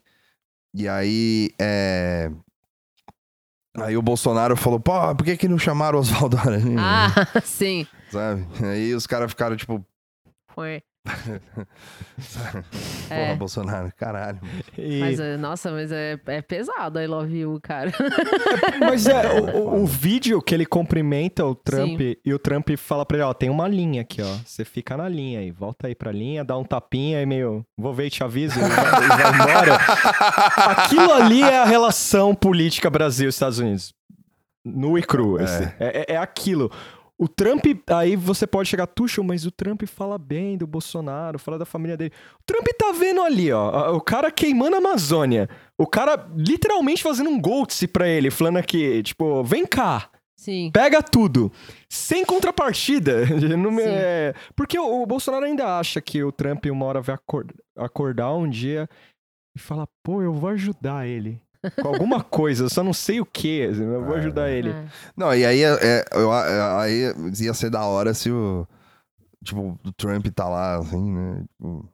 E 0.74 0.86
aí. 0.86 1.48
É... 1.58 2.30
Aí 3.78 3.96
o 3.96 4.02
Bolsonaro 4.02 4.56
falou, 4.56 4.80
pô, 4.80 4.92
por 5.14 5.24
que, 5.24 5.36
que 5.36 5.48
não 5.48 5.58
chamaram 5.58 5.98
o 5.98 6.00
Oswaldo 6.00 6.36
Aranha? 6.36 6.76
Ah, 6.78 7.10
sim. 7.44 7.86
Sabe? 8.10 8.46
Aí 8.64 8.94
os 8.94 9.06
caras 9.06 9.30
ficaram 9.30 9.56
tipo, 9.56 9.84
Foi. 10.54 10.82
porra, 11.60 12.56
É. 13.10 13.34
Bolsonaro, 13.34 13.90
caralho. 13.96 14.38
E- 14.76 15.00
Mas, 15.00 15.18
é, 15.18 15.36
nossa, 15.36 15.70
mas 15.72 15.90
é, 15.90 16.18
é 16.26 16.42
pesado 16.42 17.00
I 17.00 17.06
Love 17.06 17.38
You, 17.38 17.58
cara. 17.62 17.90
Mas 18.80 19.06
é, 19.06 19.40
o, 19.40 19.44
o- 19.56 19.82
o 19.82 19.86
vídeo 19.86 20.40
que 20.42 20.54
ele 20.54 20.66
cumprimenta 20.66 21.44
o 21.44 21.54
Trump 21.54 21.98
Sim. 22.00 22.16
e 22.24 22.34
o 22.34 22.38
Trump 22.38 22.68
fala 22.76 23.04
pra 23.06 23.16
ele, 23.18 23.24
ó, 23.24 23.32
tem 23.34 23.48
uma 23.50 23.66
linha 23.68 24.02
aqui, 24.02 24.20
ó. 24.22 24.36
Você 24.44 24.64
fica 24.64 24.96
na 24.96 25.08
linha 25.08 25.40
aí, 25.40 25.50
volta 25.50 25.86
aí 25.86 25.94
pra 25.94 26.12
linha, 26.12 26.44
dá 26.44 26.56
um 26.56 26.64
tapinha 26.64 27.20
e 27.22 27.26
meio, 27.26 27.64
vou 27.76 27.92
ver 27.94 28.06
e 28.06 28.10
te 28.10 28.22
aviso, 28.24 28.58
e 28.58 28.62
vai, 28.62 29.04
e 29.04 29.08
vai 29.08 29.34
embora. 29.34 29.74
Aquilo 30.84 31.12
ali 31.12 31.42
é 31.42 31.58
a 31.60 31.64
relação 31.64 32.34
política 32.34 32.88
Brasil-Estados 32.90 33.58
Unidos. 33.58 33.92
Nu 34.64 34.98
e 34.98 35.02
cru, 35.02 35.38
É. 35.38 35.44
assim. 35.44 35.64
É, 35.80 36.04
é- 36.08 36.14
é 36.14 36.16
aquilo. 36.16 36.70
O 37.20 37.28
Trump, 37.28 37.66
aí 37.88 38.16
você 38.16 38.46
pode 38.46 38.68
chegar, 38.70 38.86
Tuxo, 38.86 39.22
mas 39.22 39.44
o 39.44 39.50
Trump 39.50 39.82
fala 39.86 40.16
bem 40.16 40.56
do 40.56 40.66
Bolsonaro, 40.66 41.38
fala 41.38 41.58
da 41.58 41.66
família 41.66 41.94
dele. 41.94 42.12
O 42.40 42.42
Trump 42.46 42.66
tá 42.78 42.92
vendo 42.92 43.20
ali, 43.20 43.52
ó, 43.52 43.94
o 43.94 44.00
cara 44.00 44.30
queimando 44.30 44.76
a 44.76 44.78
Amazônia. 44.78 45.46
O 45.76 45.86
cara 45.86 46.26
literalmente 46.34 47.02
fazendo 47.02 47.28
um 47.28 47.38
goltse 47.38 47.86
pra 47.86 48.08
ele, 48.08 48.30
falando 48.30 48.56
aqui, 48.56 49.02
tipo, 49.02 49.44
vem 49.44 49.66
cá, 49.66 50.08
Sim. 50.34 50.70
pega 50.72 51.02
tudo. 51.02 51.52
Sem 51.90 52.24
contrapartida. 52.24 53.26
Não 53.54 53.70
me- 53.70 53.82
é, 53.82 54.34
porque 54.56 54.78
o, 54.78 55.02
o 55.02 55.06
Bolsonaro 55.06 55.44
ainda 55.44 55.78
acha 55.78 56.00
que 56.00 56.24
o 56.24 56.32
Trump 56.32 56.64
uma 56.66 56.86
hora 56.86 57.02
vai 57.02 57.14
acor- 57.16 57.46
acordar 57.76 58.32
um 58.34 58.48
dia 58.48 58.88
e 59.54 59.58
falar, 59.58 59.86
pô, 60.02 60.22
eu 60.22 60.32
vou 60.32 60.48
ajudar 60.48 61.06
ele. 61.06 61.38
Com 61.82 61.88
alguma 61.88 62.22
coisa, 62.22 62.64
eu 62.64 62.70
só 62.70 62.82
não 62.82 62.92
sei 62.92 63.20
o 63.20 63.26
que, 63.26 63.58
eu 63.60 64.04
vou 64.04 64.14
ajudar 64.16 64.50
ele. 64.50 64.70
É. 64.70 64.84
Não, 65.16 65.34
e 65.34 65.44
aí, 65.44 65.62
é, 65.62 65.68
é, 65.80 66.04
eu, 66.12 66.32
a- 66.32 66.82
aí 66.82 67.12
ia 67.40 67.52
ser 67.54 67.70
da 67.70 67.84
hora 67.84 68.14
se 68.14 68.30
o. 68.30 68.66
Tipo, 69.44 69.78
o 69.84 69.92
Trump 69.92 70.26
tá 70.34 70.48
lá, 70.48 70.76
assim, 70.78 71.12
né? 71.12 71.44
tipo, 71.56 71.88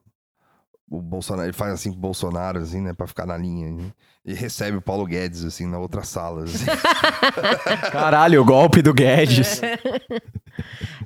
o 0.89 1.01
Bolsonaro, 1.01 1.47
ele 1.47 1.53
faz 1.53 1.73
assim 1.73 1.91
com 1.91 1.97
o 1.97 2.01
Bolsonaro, 2.01 2.59
assim, 2.59 2.81
né, 2.81 2.93
pra 2.93 3.07
ficar 3.07 3.25
na 3.25 3.37
linha. 3.37 3.71
né? 3.71 3.91
E 4.27 4.33
recebe 4.33 4.75
o 4.75 4.81
Paulo 4.81 5.05
Guedes, 5.05 5.45
assim, 5.45 5.65
na 5.65 5.79
outra 5.79 6.03
sala. 6.03 6.43
assim. 6.43 6.65
Caralho, 7.91 8.41
o 8.41 8.45
golpe 8.45 8.81
do 8.81 8.93
Guedes. 8.93 9.61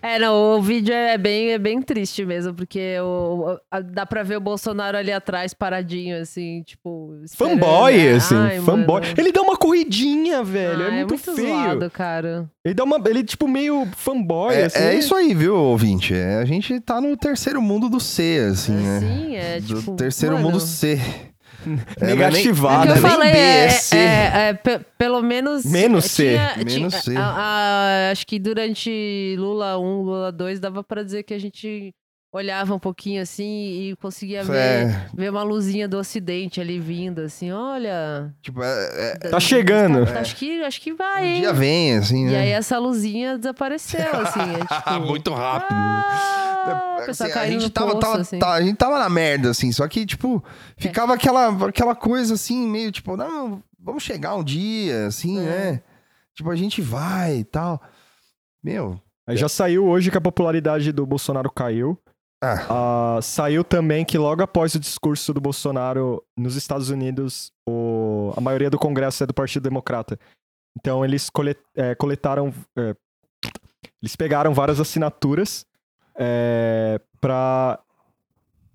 É, 0.01 0.17
não, 0.17 0.57
o 0.57 0.61
vídeo 0.61 0.91
é 0.93 1.15
bem, 1.19 1.51
é 1.51 1.59
bem 1.59 1.79
triste 1.83 2.25
mesmo, 2.25 2.53
porque 2.55 2.95
o, 2.99 3.59
a- 3.69 3.81
dá 3.81 4.05
pra 4.05 4.23
ver 4.23 4.37
o 4.37 4.41
Bolsonaro 4.41 4.97
ali 4.97 5.11
atrás, 5.11 5.53
paradinho, 5.53 6.19
assim, 6.19 6.63
tipo. 6.63 7.13
esperando, 7.23 7.59
Fanboy, 7.59 7.93
né? 7.97 8.13
assim, 8.15 8.35
Ai, 8.35 8.59
fanboy. 8.61 9.01
mano. 9.01 9.13
Ele 9.15 9.31
dá 9.31 9.41
uma 9.43 9.55
corridinha, 9.55 10.43
velho. 10.43 10.83
Ah, 10.85 10.95
é 10.95 11.05
muito, 11.05 11.17
feio. 11.19 11.35
zoado, 11.49 11.91
cara. 11.91 12.49
Ele 12.65 12.73
dá 12.73 12.83
uma. 12.83 12.99
Ele, 13.05 13.23
tipo, 13.23 13.47
meio 13.47 13.87
fanboy, 13.95 14.55
É, 14.55 14.65
assim. 14.65 14.79
é 14.79 14.95
isso 14.95 15.13
aí, 15.13 15.35
viu, 15.35 15.55
ouvinte? 15.55 16.15
É, 16.15 16.37
a 16.37 16.45
gente 16.45 16.79
tá 16.79 16.99
no 16.99 17.15
terceiro 17.15 17.61
mundo 17.61 17.87
do 17.87 17.99
C, 17.99 18.47
assim, 18.51 18.73
né? 18.73 18.99
Sim, 18.99 19.35
é 19.35 19.59
Do 19.59 19.75
tipo. 19.79 19.95
terceiro 19.95 20.35
mano, 20.37 20.47
mundo 20.49 20.59
C. 20.59 20.99
É, 21.99 22.15
não 22.15 22.23
é 22.25 22.31
nem-. 22.31 22.47
É 22.47 22.51
o 22.51 22.55
que 22.55 22.59
eu 22.59 22.63
não 22.63 22.81
é 22.81 22.85
nem 22.85 22.97
falei, 22.97 23.31
B, 23.31 23.37
é, 23.37 23.65
é 23.65 23.69
C. 23.69 23.97
é- 23.97 24.31
é 24.49 24.53
pe- 24.53 24.79
pelo 24.97 25.21
menos. 25.21 25.65
Menos 25.65 26.05
C. 26.05 26.29
tinha- 26.29 26.53
Menos 26.57 26.73
tinha- 26.73 26.89
C. 26.89 27.15
a- 27.17 27.21
a- 28.07 28.11
acho 28.11 28.25
que 28.25 28.39
durante 28.39 29.35
Lula 29.37 29.77
1, 29.77 30.01
Lula 30.01 30.31
2, 30.31 30.59
dava 30.59 30.83
pra 30.83 31.03
dizer 31.03 31.23
que 31.23 31.33
a 31.33 31.39
gente 31.39 31.93
olhava 32.33 32.73
um 32.73 32.79
pouquinho 32.79 33.21
assim 33.21 33.43
e 33.89 33.95
conseguia 34.01 34.41
ver, 34.45 34.55
É, 34.87 35.05
ver 35.13 35.29
uma 35.31 35.43
luzinha 35.43 35.85
do 35.85 35.97
ocidente 35.97 36.61
ali 36.61 36.79
vindo, 36.79 37.19
assim, 37.19 37.51
olha. 37.51 38.33
tipo, 38.41 38.63
é- 38.63 39.17
é- 39.21 39.29
Tá 39.29 39.39
chegando. 39.39 40.05
Tá- 40.05 40.21
Acho, 40.21 40.37
que, 40.37 40.63
acho 40.63 40.79
que 40.79 40.93
vai, 40.93 41.23
um 41.23 41.25
hein? 41.27 41.41
dia 41.41 41.51
vem, 41.53 41.97
assim, 41.97 42.27
E 42.27 42.31
né? 42.31 42.39
aí 42.39 42.49
essa 42.51 42.79
luzinha 42.79 43.37
desapareceu, 43.37 43.99
assim. 44.21 44.39
É, 44.39 44.59
tipo, 44.95 45.05
Muito 45.07 45.33
rápido. 45.33 45.75
Ah, 45.77 46.50
pessoal 47.05 47.29
Assim, 47.29 47.39
a 47.39 47.47
gente 47.49 47.63
no 47.63 47.69
tava, 47.69 47.91
poço, 47.91 48.01
tava- 48.01 48.17
assim. 48.21 48.39
tá- 48.39 48.53
a 48.53 48.61
gente 48.61 48.75
tava 48.77 48.99
na 48.99 49.09
merda, 49.09 49.49
assim, 49.49 49.71
só 49.71 49.87
que, 49.87 50.05
tipo, 50.05 50.43
ficava 50.77 51.13
aquela, 51.13 51.67
aquela 51.67 51.95
coisa 51.95 52.33
assim, 52.35 52.67
meio 52.67 52.91
tipo, 52.91 53.15
não, 53.17 53.63
vamos 53.79 54.03
chegar 54.03 54.35
um 54.35 54.43
dia, 54.43 55.07
assim, 55.07 55.39
É. 55.39 55.41
né? 55.71 55.83
Tipo, 56.35 56.49
a 56.51 56.55
gente 56.55 56.81
vai 56.81 57.37
e 57.37 57.43
tal. 57.43 57.81
Meu. 58.63 58.99
Aí 59.27 59.35
já 59.37 59.49
saiu 59.49 59.85
hoje 59.87 60.09
que 60.11 60.17
a 60.17 60.21
popularidade 60.21 60.91
do 60.91 61.05
Bolsonaro 61.05 61.49
caiu. 61.51 61.97
Ah, 62.43 63.17
Ah, 63.17 63.21
saiu 63.21 63.63
também 63.63 64.03
que 64.03 64.17
logo 64.17 64.41
após 64.41 64.73
o 64.73 64.79
discurso 64.79 65.31
do 65.33 65.39
Bolsonaro 65.41 66.23
nos 66.35 66.55
Estados 66.55 66.89
Unidos, 66.89 67.51
o- 67.67 68.33
a 68.35 68.41
maioria 68.41 68.69
do 68.69 68.79
Congresso 68.79 69.23
é 69.23 69.27
do 69.27 69.33
Partido 69.33 69.61
Democrata. 69.63 70.19
Então 70.79 71.03
eles 71.05 71.29
cole- 71.29 71.55
é, 71.75 71.93
coletaram. 71.93 72.51
é, 72.77 72.95
eles 74.01 74.15
pegaram 74.15 74.53
várias 74.53 74.79
assinaturas 74.79 75.65
é, 76.15 76.99
para 77.19 77.79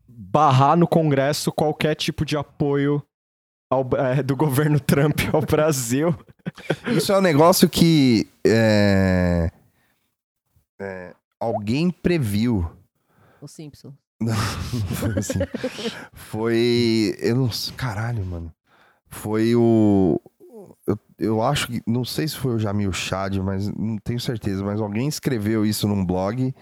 barrar 0.08 0.76
no 0.76 0.86
Congresso 0.86 1.52
qualquer 1.52 1.94
tipo 1.94 2.24
de 2.24 2.36
apoio 2.36 3.02
ao- 3.70 3.88
é, 3.96 4.22
do 4.22 4.36
governo 4.36 4.78
Trump 4.80 5.20
ao 5.32 5.40
Brasil. 5.42 6.14
isso 6.88 7.12
é 7.12 7.18
um 7.18 7.22
negócio 7.22 7.68
que 7.68 8.28
é, 8.46 9.50
é, 10.80 11.14
alguém 11.38 11.90
previu. 11.90 12.70
O 13.40 13.46
Simpson. 13.48 13.92
Foi 14.96 15.18
assim. 15.18 15.38
Foi. 16.14 17.14
Eu 17.18 17.36
não. 17.36 17.50
Caralho, 17.76 18.24
mano. 18.24 18.52
Foi 19.08 19.54
o. 19.54 20.18
Eu, 20.86 20.98
eu 21.18 21.42
acho 21.42 21.66
que. 21.68 21.82
Não 21.86 22.02
sei 22.04 22.26
se 22.26 22.36
foi 22.36 22.54
o 22.54 22.58
Jamil 22.58 22.92
Chad, 22.94 23.36
mas 23.38 23.68
não 23.68 23.98
tenho 23.98 24.18
certeza. 24.18 24.64
Mas 24.64 24.80
alguém 24.80 25.06
escreveu 25.06 25.66
isso 25.66 25.86
num 25.86 26.02
blog. 26.04 26.54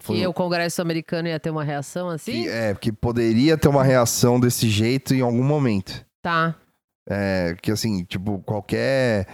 Foi 0.00 0.16
Que 0.16 0.26
o 0.26 0.32
Congresso 0.32 0.80
americano 0.82 1.28
ia 1.28 1.38
ter 1.38 1.50
uma 1.50 1.62
reação 1.62 2.08
assim? 2.08 2.42
que, 2.44 2.48
é, 2.48 2.74
que 2.74 2.90
poderia 2.90 3.56
ter 3.56 3.68
uma 3.68 3.84
reação 3.84 4.40
desse 4.40 4.68
jeito 4.68 5.14
em 5.14 5.20
algum 5.20 5.44
momento. 5.44 6.04
Tá. 6.22 6.54
É, 7.08 7.54
que 7.62 7.70
assim, 7.70 8.02
tipo, 8.04 8.38
qualquer. 8.40 9.26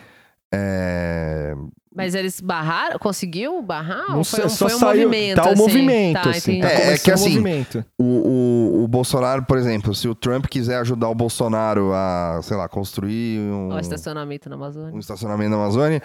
É, 0.52 1.55
Mas 1.94 2.14
eles 2.14 2.40
barraram? 2.40 2.98
Conseguiu 2.98 3.60
barrar? 3.62 4.09
Não 4.10 4.18
Ou 4.18 4.24
foi, 4.24 4.38
sei, 4.40 4.47
um- 4.47 4.48
só 4.48 4.66
foi 4.68 4.76
um 4.76 4.78
saiu. 4.78 5.09
movimento? 5.09 5.36
tá 5.36 5.44
o 5.48 5.52
assim? 5.52 5.62
movimento, 5.62 6.22
Tá, 6.22 6.30
assim. 6.30 6.60
Tá 6.60 6.68
É, 6.70 6.93
é 6.94 6.98
que 6.98 7.10
o 7.10 7.14
assim, 7.14 7.28
movimento. 7.30 7.84
o, 7.98 8.05
o, 8.05 8.84
o 8.84 8.88
Bolsonaro, 8.88 9.44
por 9.44 9.59
exemplo, 9.59 9.94
se 9.94 10.06
o 10.09 10.14
Trump 10.14 10.47
quiser 10.47 10.76
ajudar 10.78 11.09
o 11.09 11.14
Bolsonaro 11.14 11.93
a, 11.93 12.40
sei 12.43 12.56
lá, 12.56 12.68
construir 12.68 13.40
um. 13.40 13.70
Ó, 13.72 13.78
estacionamento 13.78 14.48
na 14.48 14.56
um 14.56 14.59
Amazônia. 14.59 14.98
estacionamento 14.98 15.51
na 15.51 15.56
Amazônia, 15.56 16.02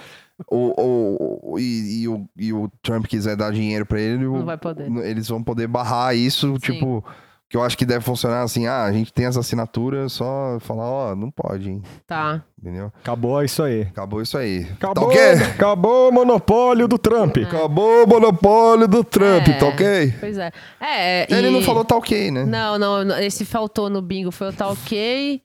ou, 0.48 0.74
ou- 0.78 1.40
ou- 1.44 1.60
e, 1.60 2.02
e 2.04 2.08
o, 2.08 2.26
e 2.38 2.54
o 2.54 2.70
Trump 2.82 3.06
quiser 3.08 3.36
dar 3.36 3.52
dinheiro 3.52 3.86
pra 3.86 4.00
ele, 4.00 4.26
o- 4.26 4.38
Não 4.38 4.46
vai 4.46 4.58
poder. 4.58 4.90
eles 5.06 5.28
vão 5.28 5.44
poder 5.44 5.68
barrar 5.68 6.16
isso, 6.16 6.58
tipo, 6.60 7.04
que 7.50 7.58
eu 7.58 7.64
acho 7.64 7.78
que 7.78 7.86
deve 7.86 8.00
funcionar 8.06 8.44
assim, 8.44 8.66
ah, 8.66 8.84
a 8.86 8.94
gente 8.94 9.12
tem 9.12 9.26
as 9.26 9.36
assinaturas, 9.36 10.14
só 10.14 10.58
falar, 10.62 10.90
ó, 10.90 11.16
não 11.16 11.30
pode, 11.30 11.70
hein, 11.70 11.82
Tá. 12.08 12.42
entendeu? 12.58 12.92
Acabou 13.02 13.44
isso 13.44 13.62
aí. 13.62 13.82
Acabou 13.82 14.22
isso 14.22 14.38
aí. 14.38 14.66
Acabou, 14.72 14.94
Tá 14.96 15.02
ok? 15.02 15.22
acabou 15.54 16.10
o 16.10 16.12
monopólio 16.14 16.88
do 16.88 16.98
Trump. 16.98 17.36
Acabou 17.40 18.06
o 18.06 18.08
monopólio 18.08 18.88
do 18.88 19.04
Trump, 19.04 19.50
É. 19.50 19.54
tá 19.60 19.68
ok? 19.68 20.14
Pois 20.20 20.38
é. 20.38 20.50
É, 20.80 21.28
Ele 21.34 21.50
e- 21.50 21.52
não 21.52 21.62
falou 21.62 21.84
tá 21.84 21.98
ok, 21.98 22.32
né? 22.32 22.46
Não, 22.46 22.80
não, 22.80 23.04
não, 23.04 23.20
esse 23.20 23.44
faltou 23.44 23.90
no 23.90 24.02
bingo 24.02 24.32
foi 24.32 24.48
o 24.48 24.54
tá 24.54 24.70
ok. 24.70 25.42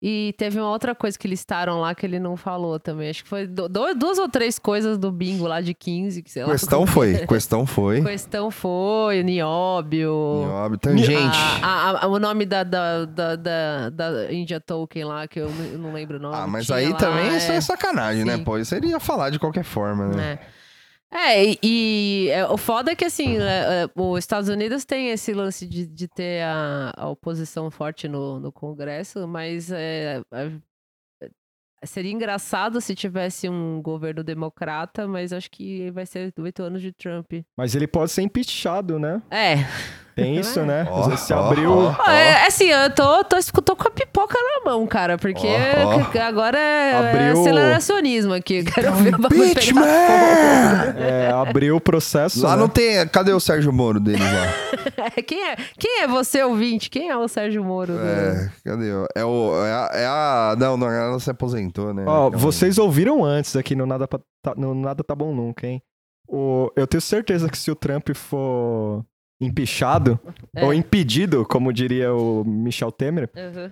E 0.00 0.32
teve 0.38 0.60
uma 0.60 0.70
outra 0.70 0.94
coisa 0.94 1.18
que 1.18 1.26
listaram 1.26 1.80
lá 1.80 1.92
que 1.92 2.06
ele 2.06 2.20
não 2.20 2.36
falou 2.36 2.78
também. 2.78 3.10
Acho 3.10 3.24
que 3.24 3.28
foi 3.28 3.48
do- 3.48 3.68
duas 3.68 4.16
ou 4.18 4.28
três 4.28 4.56
coisas 4.56 4.96
do 4.96 5.10
bingo 5.10 5.44
lá 5.46 5.60
de 5.60 5.74
15, 5.74 6.22
que 6.22 6.30
sei 6.30 6.44
lá. 6.44 6.52
Questão 6.52 6.86
foi, 6.86 7.18
questão 7.26 7.66
foi. 7.66 8.00
Questão 8.02 8.48
foi, 8.48 9.24
Nióbio. 9.24 10.12
Óbvio, 10.12 10.78
Tangente. 10.78 11.36
A- 11.62 11.66
a- 11.66 12.04
a- 12.04 12.06
o 12.06 12.18
nome 12.20 12.46
da, 12.46 12.62
da, 12.62 13.04
da, 13.06 13.34
da, 13.36 13.90
da 13.90 14.32
India 14.32 14.60
Token 14.60 15.04
lá, 15.04 15.26
que 15.26 15.40
eu 15.40 15.50
não, 15.76 15.92
lembro 15.92 16.16
o 16.18 16.20
nome. 16.20 16.36
Ah, 16.36 16.46
mas 16.46 16.70
aí 16.70 16.90
lá, 16.90 16.96
também 16.96 17.36
isso 17.36 17.50
é. 17.50 17.56
é 17.56 17.60
sacanagem, 17.60 18.24
né? 18.24 18.36
Sim. 18.36 18.44
Pô, 18.44 18.56
isso 18.56 18.74
ele 18.76 18.86
ia 18.86 19.00
falar 19.00 19.30
de 19.30 19.38
qualquer 19.40 19.64
forma, 19.64 20.08
né? 20.08 20.38
É. 20.44 20.58
É, 21.10 21.42
e, 21.42 21.58
e, 21.62 22.28
é, 22.30 22.46
o 22.46 22.56
foda 22.58 22.92
é 22.92 22.94
que, 22.94 23.04
assim, 23.04 23.38
é, 23.38 23.84
é, 23.84 23.90
os 23.94 24.18
Estados 24.18 24.48
Unidos 24.48 24.84
tem 24.84 25.08
esse 25.08 25.32
lance 25.32 25.66
de, 25.66 25.86
de 25.86 26.06
ter 26.06 26.42
a, 26.42 26.92
a 26.96 27.08
oposição 27.08 27.70
forte 27.70 28.06
no, 28.06 28.38
no 28.38 28.52
Congresso, 28.52 29.26
mas 29.26 29.72
é, 29.72 30.20
é, 30.32 30.52
é, 31.22 31.86
seria 31.86 32.12
engraçado 32.12 32.78
se 32.80 32.94
tivesse 32.94 33.48
um 33.48 33.80
governo 33.80 34.22
democrata, 34.22 35.08
mas 35.08 35.32
acho 35.32 35.50
que 35.50 35.90
vai 35.92 36.04
ser 36.04 36.32
oito 36.38 36.62
anos 36.62 36.82
de 36.82 36.92
Trump. 36.92 37.32
Mas 37.56 37.74
ele 37.74 37.86
pode 37.86 38.10
ser 38.10 38.22
impeachado, 38.22 38.98
né? 38.98 39.22
É. 39.30 39.56
Tem 40.22 40.36
isso, 40.36 40.60
né? 40.62 40.88
Às 40.92 41.06
vezes 41.06 41.20
se 41.20 41.32
abriu. 41.32 41.70
ó. 41.72 41.94
Ah, 41.98 42.12
é, 42.14 42.46
assim, 42.46 42.66
eu 42.66 42.90
tô, 42.90 43.24
tô, 43.24 43.36
tô 43.62 43.76
com 43.76 43.88
a 43.88 43.90
pipoca 43.90 44.36
na 44.36 44.70
mão, 44.70 44.86
cara, 44.86 45.16
porque 45.16 45.46
agora 46.20 46.58
é, 46.58 46.90
é 46.92 46.96
Abriu- 47.10 47.40
aceleracionismo 47.40 48.32
aqui. 48.34 48.64
Quero 48.64 48.92
ver 48.94 49.14
o 49.14 49.44
Impeachment! 49.44 49.84
É, 50.96 51.30
abriu 51.30 51.76
o 51.76 51.80
processo. 51.80 52.42
Lá 52.42 52.56
né? 52.56 52.62
não 52.62 52.68
tem. 52.68 53.06
Cadê 53.08 53.32
o 53.32 53.40
Sérgio 53.40 53.72
Moro 53.72 54.00
deles 54.00 54.20
lá? 54.32 55.10
quem, 55.26 55.46
é, 55.48 55.56
quem 55.78 56.02
é 56.02 56.08
você, 56.08 56.42
ouvinte? 56.42 56.90
Quem 56.90 57.08
é 57.10 57.16
o 57.16 57.28
Sérgio 57.28 57.62
Moro? 57.64 57.92
É, 57.98 58.50
cadê? 58.64 58.88
É, 59.14 59.24
o, 59.24 59.64
é, 59.64 59.72
a, 59.72 59.90
é 59.94 60.06
a- 60.06 60.56
Não, 60.58 60.76
não, 60.76 60.90
ela 60.90 61.18
se 61.20 61.30
aposentou, 61.30 61.92
né? 61.94 62.04
Ó, 62.06 62.28
É 62.28 62.36
vocês 62.36 62.78
ouviram 62.78 63.24
antes 63.24 63.56
aqui 63.56 63.74
no 63.74 63.86
Nada, 63.86 64.06
tá, 64.06 64.18
no 64.56 64.74
Nada 64.74 65.02
Tá 65.04 65.14
Bom 65.14 65.34
Nunca, 65.34 65.66
hein? 65.66 65.82
O, 66.30 66.70
eu 66.76 66.86
tenho 66.86 67.00
certeza 67.00 67.48
que 67.48 67.56
se 67.56 67.70
o 67.70 67.74
Trump 67.74 68.10
for 68.14 69.02
empichado, 69.40 70.18
É. 70.54 70.64
ou 70.64 70.72
impedido, 70.74 71.44
como 71.46 71.72
diria 71.72 72.12
o 72.12 72.44
Michel 72.44 72.90
Temer, 72.90 73.30
Uhum. 73.36 73.70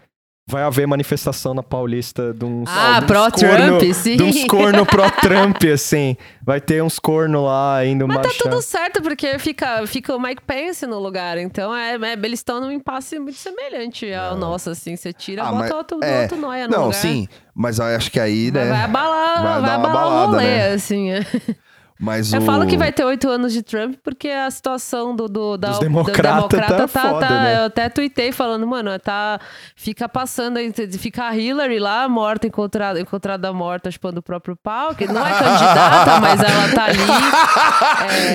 vai 0.49 0.63
haver 0.63 0.87
manifestação 0.87 1.53
na 1.55 1.63
Paulista 1.63 2.33
de 2.33 2.45
uns... 2.45 2.69
Ah, 2.71 3.03
pró-Trump, 3.05 3.83
sim. 3.93 4.17
De 4.17 4.23
uns 4.23 4.45
corno 4.45 4.87
pró-Trump, 4.87 5.57
assim. 5.75 6.17
Vai 6.45 6.61
ter 6.61 6.81
uns 6.85 7.01
corno 7.01 7.45
lá 7.47 7.85
indo 7.85 8.07
Mas 8.07 8.19
tá 8.23 8.29
tudo 8.39 8.63
certo, 8.63 9.03
porque 9.03 9.41
fica, 9.41 9.85
fica 9.89 10.15
o 10.15 10.21
Mike 10.21 10.43
Pence 10.47 10.87
no 10.87 11.01
lugar. 11.01 11.37
Então, 11.37 11.75
é, 11.75 11.97
é- 11.97 12.13
eles 12.13 12.39
estão 12.39 12.61
num 12.61 12.71
impasse 12.71 13.19
muito 13.19 13.39
semelhante 13.39 14.13
ao 14.15 14.37
nosso, 14.37 14.71
assim. 14.71 14.95
Você 14.95 15.13
tira, 15.13 15.43
Ah, 15.43 15.47
bota 15.47 15.59
mas- 15.59 15.71
outro, 15.73 15.99
é, 16.05 16.23
outro 16.23 16.37
noia 16.37 16.69
no 16.69 16.73
Não, 16.77 16.85
lugar. 16.85 16.95
sim, 16.95 17.27
mas 17.53 17.81
eu 17.81 17.87
acho 17.87 18.09
que 18.09 18.21
aí, 18.21 18.53
né? 18.53 18.61
Vai, 18.61 18.69
vai 18.71 18.83
abalar, 18.83 19.43
vai 19.43 19.61
vai, 19.61 19.63
dar 19.71 19.79
uma 19.79 19.89
abalar 19.91 20.23
o 20.29 20.31
rolê, 20.31 20.45
né? 20.45 20.69
assim. 20.75 21.09
É. 21.99 21.99
Mas 21.99 22.33
Eu 22.33 22.43
o... 22.43 22.45
falo 22.45 22.67
que 22.67 22.77
vai 22.77 22.93
ter 22.93 23.05
oito 23.05 23.29
anos 23.29 23.53
de 23.53 23.63
Trump 23.63 23.97
porque 24.05 24.29
a 24.29 24.51
situação 24.51 25.15
do, 25.17 25.29
do, 25.29 25.57
da, 25.57 25.69
Dos 25.69 25.79
do 25.79 25.83
democrata 25.83 26.37
democrata 26.37 26.77
tá 26.77 26.89
foda, 26.89 27.29
né? 27.29 27.59
Eu 27.61 27.65
até 27.67 27.89
tuitei 27.89 28.33
falando, 28.33 28.67
mano, 28.67 28.99
tá, 28.99 29.41
fica 29.75 30.09
passando, 30.09 30.59
fica 30.99 31.25
a 31.25 31.37
Hillary 31.37 31.79
lá, 31.79 32.09
morta, 32.09 32.47
encontrada, 32.47 33.01
encontrada 33.01 33.53
morta, 33.53 33.91
chupando 33.91 34.21
o 34.21 34.23
próprio 34.23 34.57
pau, 34.57 34.95
que 34.95 35.07
não 35.07 35.27
é 35.27 35.31
candidata, 35.33 36.21
mas 36.21 36.41
ela 36.43 36.69
tá 36.75 36.85
ali. 36.85 36.99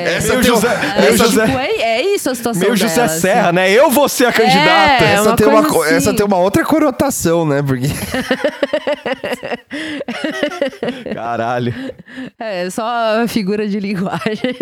É, 0.05 0.13
Essa 0.15 0.29
Meio 0.29 0.41
tem, 0.41 0.51
José- 0.51 0.73
é, 0.73 1.01
meio 1.01 1.13
essa, 1.13 1.23
José- 1.25 1.45
tipo, 1.45 1.59
é, 1.59 1.67
é 1.81 2.15
isso 2.15 2.29
a 2.29 2.35
situação 2.35 2.61
Meio 2.61 2.75
José 2.75 2.95
dela, 2.95 3.07
Serra, 3.09 3.47
assim. 3.47 3.55
né? 3.55 3.71
Eu 3.71 3.89
vou 3.91 4.09
ser 4.09 4.25
a 4.25 4.33
candidata. 4.33 5.03
É, 5.03 5.13
essa, 5.13 5.29
uma 5.29 5.35
tem 5.35 5.47
uma, 5.47 5.67
co- 5.69 5.83
essa 5.85 6.09
assim. 6.09 6.15
tem 6.15 6.25
uma 6.25 6.37
outra 6.37 6.63
conotação, 6.65 7.45
né? 7.45 7.61
Porque 7.61 7.87
Caralho. 11.13 11.73
É, 12.39 12.69
só 12.69 13.25
figura 13.27 13.50
de 13.67 13.79
linguagem. 13.81 14.55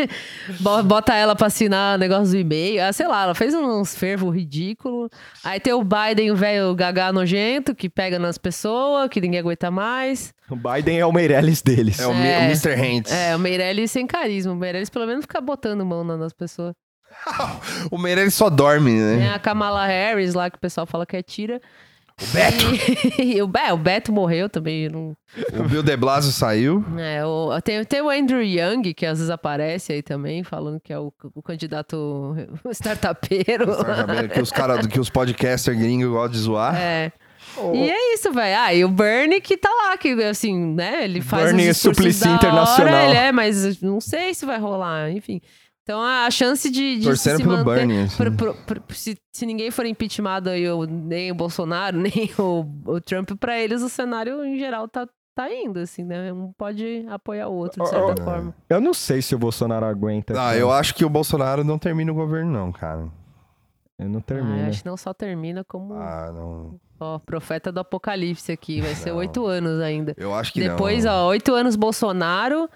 Bo- 0.59 0.83
Bota 0.83 1.13
ela 1.15 1.35
pra 1.35 1.47
assinar 1.47 1.95
o 1.95 1.99
negócio 1.99 2.29
do 2.33 2.37
e-mail. 2.37 2.83
Ah, 2.83 2.91
sei 2.93 3.07
lá, 3.07 3.23
ela 3.23 3.35
fez 3.35 3.53
uns 3.53 3.95
fervos 3.95 4.33
ridículos. 4.35 5.09
Aí 5.43 5.59
tem 5.59 5.73
o 5.73 5.83
Biden, 5.83 6.31
o 6.31 6.35
velho 6.35 6.73
gagá 6.75 7.11
nojento, 7.13 7.75
que 7.75 7.89
pega 7.89 8.17
nas 8.19 8.37
pessoas, 8.37 9.09
que 9.09 9.21
ninguém 9.21 9.39
aguenta 9.39 9.69
mais. 9.71 10.33
O 10.49 10.55
Biden 10.55 10.99
é 10.99 11.05
o 11.05 11.11
Meirelles 11.11 11.61
deles. 11.61 11.99
É 11.99 12.07
o, 12.07 12.11
É. 12.11 12.39
o 12.39 12.41
Mr. 12.45 12.73
Hands. 12.75 13.11
É, 13.11 13.35
o 13.35 13.39
Meirelles 13.39 13.91
sem 13.91 14.07
carisma. 14.07 14.53
O 14.53 14.55
Meirelles 14.55 14.89
pelo 14.89 15.05
menos 15.05 15.23
fica 15.25 15.39
botando 15.39 15.85
mão 15.85 16.03
na- 16.03 16.17
nas 16.17 16.33
pessoas. 16.33 16.73
O 17.91 17.97
Meirelles 17.97 18.33
só 18.35 18.49
dorme, 18.49 18.91
Tem 18.91 19.17
né? 19.17 19.33
a 19.33 19.39
Kamala 19.39 19.85
Harris 19.85 20.33
lá, 20.33 20.49
que 20.49 20.57
o 20.57 20.59
pessoal 20.59 20.85
fala 20.85 21.05
que 21.05 21.15
é 21.17 21.23
tira. 21.23 21.59
O 22.21 22.33
Beto. 22.33 23.21
E, 23.21 23.41
o, 23.43 23.47
Be- 23.47 23.71
o 23.71 23.77
Beto 23.77 24.11
morreu 24.11 24.49
também. 24.49 24.89
Não, 24.89 25.15
O 25.57 25.63
Bill 25.69 25.81
de 25.83 25.95
Blasio 25.95 26.31
saiu. 26.31 26.83
é, 26.97 27.25
o- 27.25 27.59
tem, 27.61 27.83
tem 27.85 28.01
o 28.01 28.09
Andrew 28.09 28.41
Young, 28.43 28.93
que 28.93 29.05
às 29.05 29.17
vezes 29.19 29.29
aparece 29.29 29.93
aí 29.93 30.01
também, 30.01 30.43
falando 30.43 30.79
que 30.79 30.91
é 30.91 30.99
o, 30.99 31.13
o 31.33 31.41
candidato 31.41 32.35
startupeiro. 32.71 33.67
que 34.33 34.41
os 34.41 34.51
caras, 34.51 34.85
que 34.87 34.99
os 34.99 35.09
podcasters 35.09 35.77
gringos 35.77 36.09
gostam 36.09 36.31
de 36.31 36.37
zoar. 36.39 36.75
É. 36.75 37.11
E 37.73 37.89
é 37.89 38.13
isso, 38.13 38.31
velho. 38.31 38.57
Ah, 38.59 38.73
e 38.73 38.83
o 38.85 38.89
Bernie 38.89 39.41
que 39.41 39.57
tá 39.57 39.69
lá, 39.69 39.97
que 39.97 40.11
assim, 40.23 40.55
né? 40.75 41.03
Ele 41.03 41.19
faz 41.21 41.45
Bernie 41.45 41.65
uns 41.65 41.69
é 41.69 41.73
Suplicy 41.73 42.19
da 42.21 42.27
hora, 42.29 42.35
internacional. 42.37 43.05
Ele 43.09 43.17
é, 43.17 43.31
mas 43.31 43.81
não 43.81 43.99
sei 43.99 44.33
se 44.33 44.45
vai 44.45 44.59
rolar, 44.59 45.09
enfim. 45.11 45.41
Então 45.89 46.03
a 46.03 46.29
chance 46.29 46.69
de, 46.69 46.99
de 46.99 47.03
Torcendo 47.03 47.37
se 47.37 47.43
pelo 47.43 47.57
manter... 47.57 47.65
Bernie. 47.65 48.01
assim. 48.03 48.15
Pro- 48.17 48.31
pro- 48.31 48.53
pro- 48.83 48.95
se, 48.95 49.17
se 49.33 49.43
ninguém 49.43 49.71
for 49.71 49.87
impeachmentado 49.87 50.47
aí, 50.51 50.63
nem 50.87 51.31
o 51.31 51.35
Bolsonaro, 51.35 51.97
nem 51.99 52.29
o, 52.37 52.63
o 52.85 53.01
Trump, 53.01 53.31
pra 53.39 53.57
eles 53.59 53.81
o 53.81 53.89
cenário 53.89 54.45
em 54.45 54.59
geral 54.59 54.87
tá, 54.87 55.07
tá 55.33 55.51
indo, 55.51 55.79
assim, 55.79 56.03
né? 56.03 56.31
Um 56.31 56.51
pode 56.55 57.03
apoiar 57.09 57.47
o 57.47 57.53
outro, 57.55 57.81
de 57.83 57.89
certa 57.89 58.05
Oh, 58.05 58.13
oh. 58.19 58.23
forma. 58.23 58.53
Eu 58.69 58.79
não 58.79 58.93
sei 58.93 59.19
se 59.19 59.33
o 59.33 59.39
Bolsonaro 59.39 59.83
aguenta. 59.87 60.33
Ah, 60.33 60.35
cara. 60.49 60.57
eu 60.57 60.71
acho 60.71 60.93
que 60.93 61.03
o 61.03 61.09
Bolsonaro 61.09 61.63
não 61.63 61.79
termina 61.79 62.11
o 62.11 62.15
governo, 62.15 62.51
não, 62.51 62.71
cara. 62.71 63.07
Eu 63.97 64.09
não 64.09 64.19
Ah, 64.19 64.23
termino. 64.23 64.67
acho 64.69 64.83
que 64.83 64.87
não 64.89 64.95
só 64.95 65.11
termina 65.11 65.63
como 65.63 65.95
Ah, 65.95 66.31
não. 66.31 66.79
ó, 66.99 67.17
profeta 67.17 67.71
do 67.71 67.79
apocalipse 67.79 68.51
aqui. 68.51 68.79
Vai 68.79 68.93
ser 68.93 69.11
oito 69.11 69.43
anos 69.47 69.81
ainda. 69.81 70.13
Eu 70.17 70.35
acho 70.35 70.53
que 70.53 70.59
Depois, 70.61 71.03
não. 71.05 71.13
ó, 71.13 71.27
oito 71.29 71.51
anos 71.55 71.75
Bolsonaro. 71.75 72.69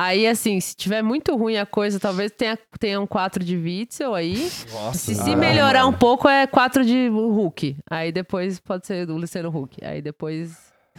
Aí, 0.00 0.28
assim, 0.28 0.60
se 0.60 0.76
tiver 0.76 1.02
muito 1.02 1.36
ruim 1.36 1.56
a 1.56 1.66
coisa, 1.66 1.98
talvez 1.98 2.30
tenha, 2.30 2.56
tenha 2.78 3.00
um 3.00 3.06
quatro 3.06 3.42
de 3.42 3.56
Witzel 3.56 4.14
aí. 4.14 4.48
Nossa, 4.72 4.96
Se, 4.96 5.12
se 5.16 5.34
melhorar 5.34 5.88
um 5.88 5.92
pouco, 5.92 6.28
é 6.28 6.46
quatro 6.46 6.84
de 6.84 7.08
Hulk. 7.08 7.76
Aí 7.90 8.12
depois 8.12 8.60
pode 8.60 8.86
ser 8.86 9.06
do 9.06 9.16
Luciano 9.16 9.48
Huck. 9.48 9.84
Aí 9.84 10.00
depois, 10.00 10.56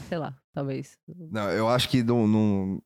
sei 0.10 0.18
lá, 0.18 0.36
talvez. 0.54 0.98
Não, 1.32 1.50
eu 1.50 1.70
acho 1.70 1.88
que 1.88 2.04
não, 2.04 2.28
não, 2.28 2.82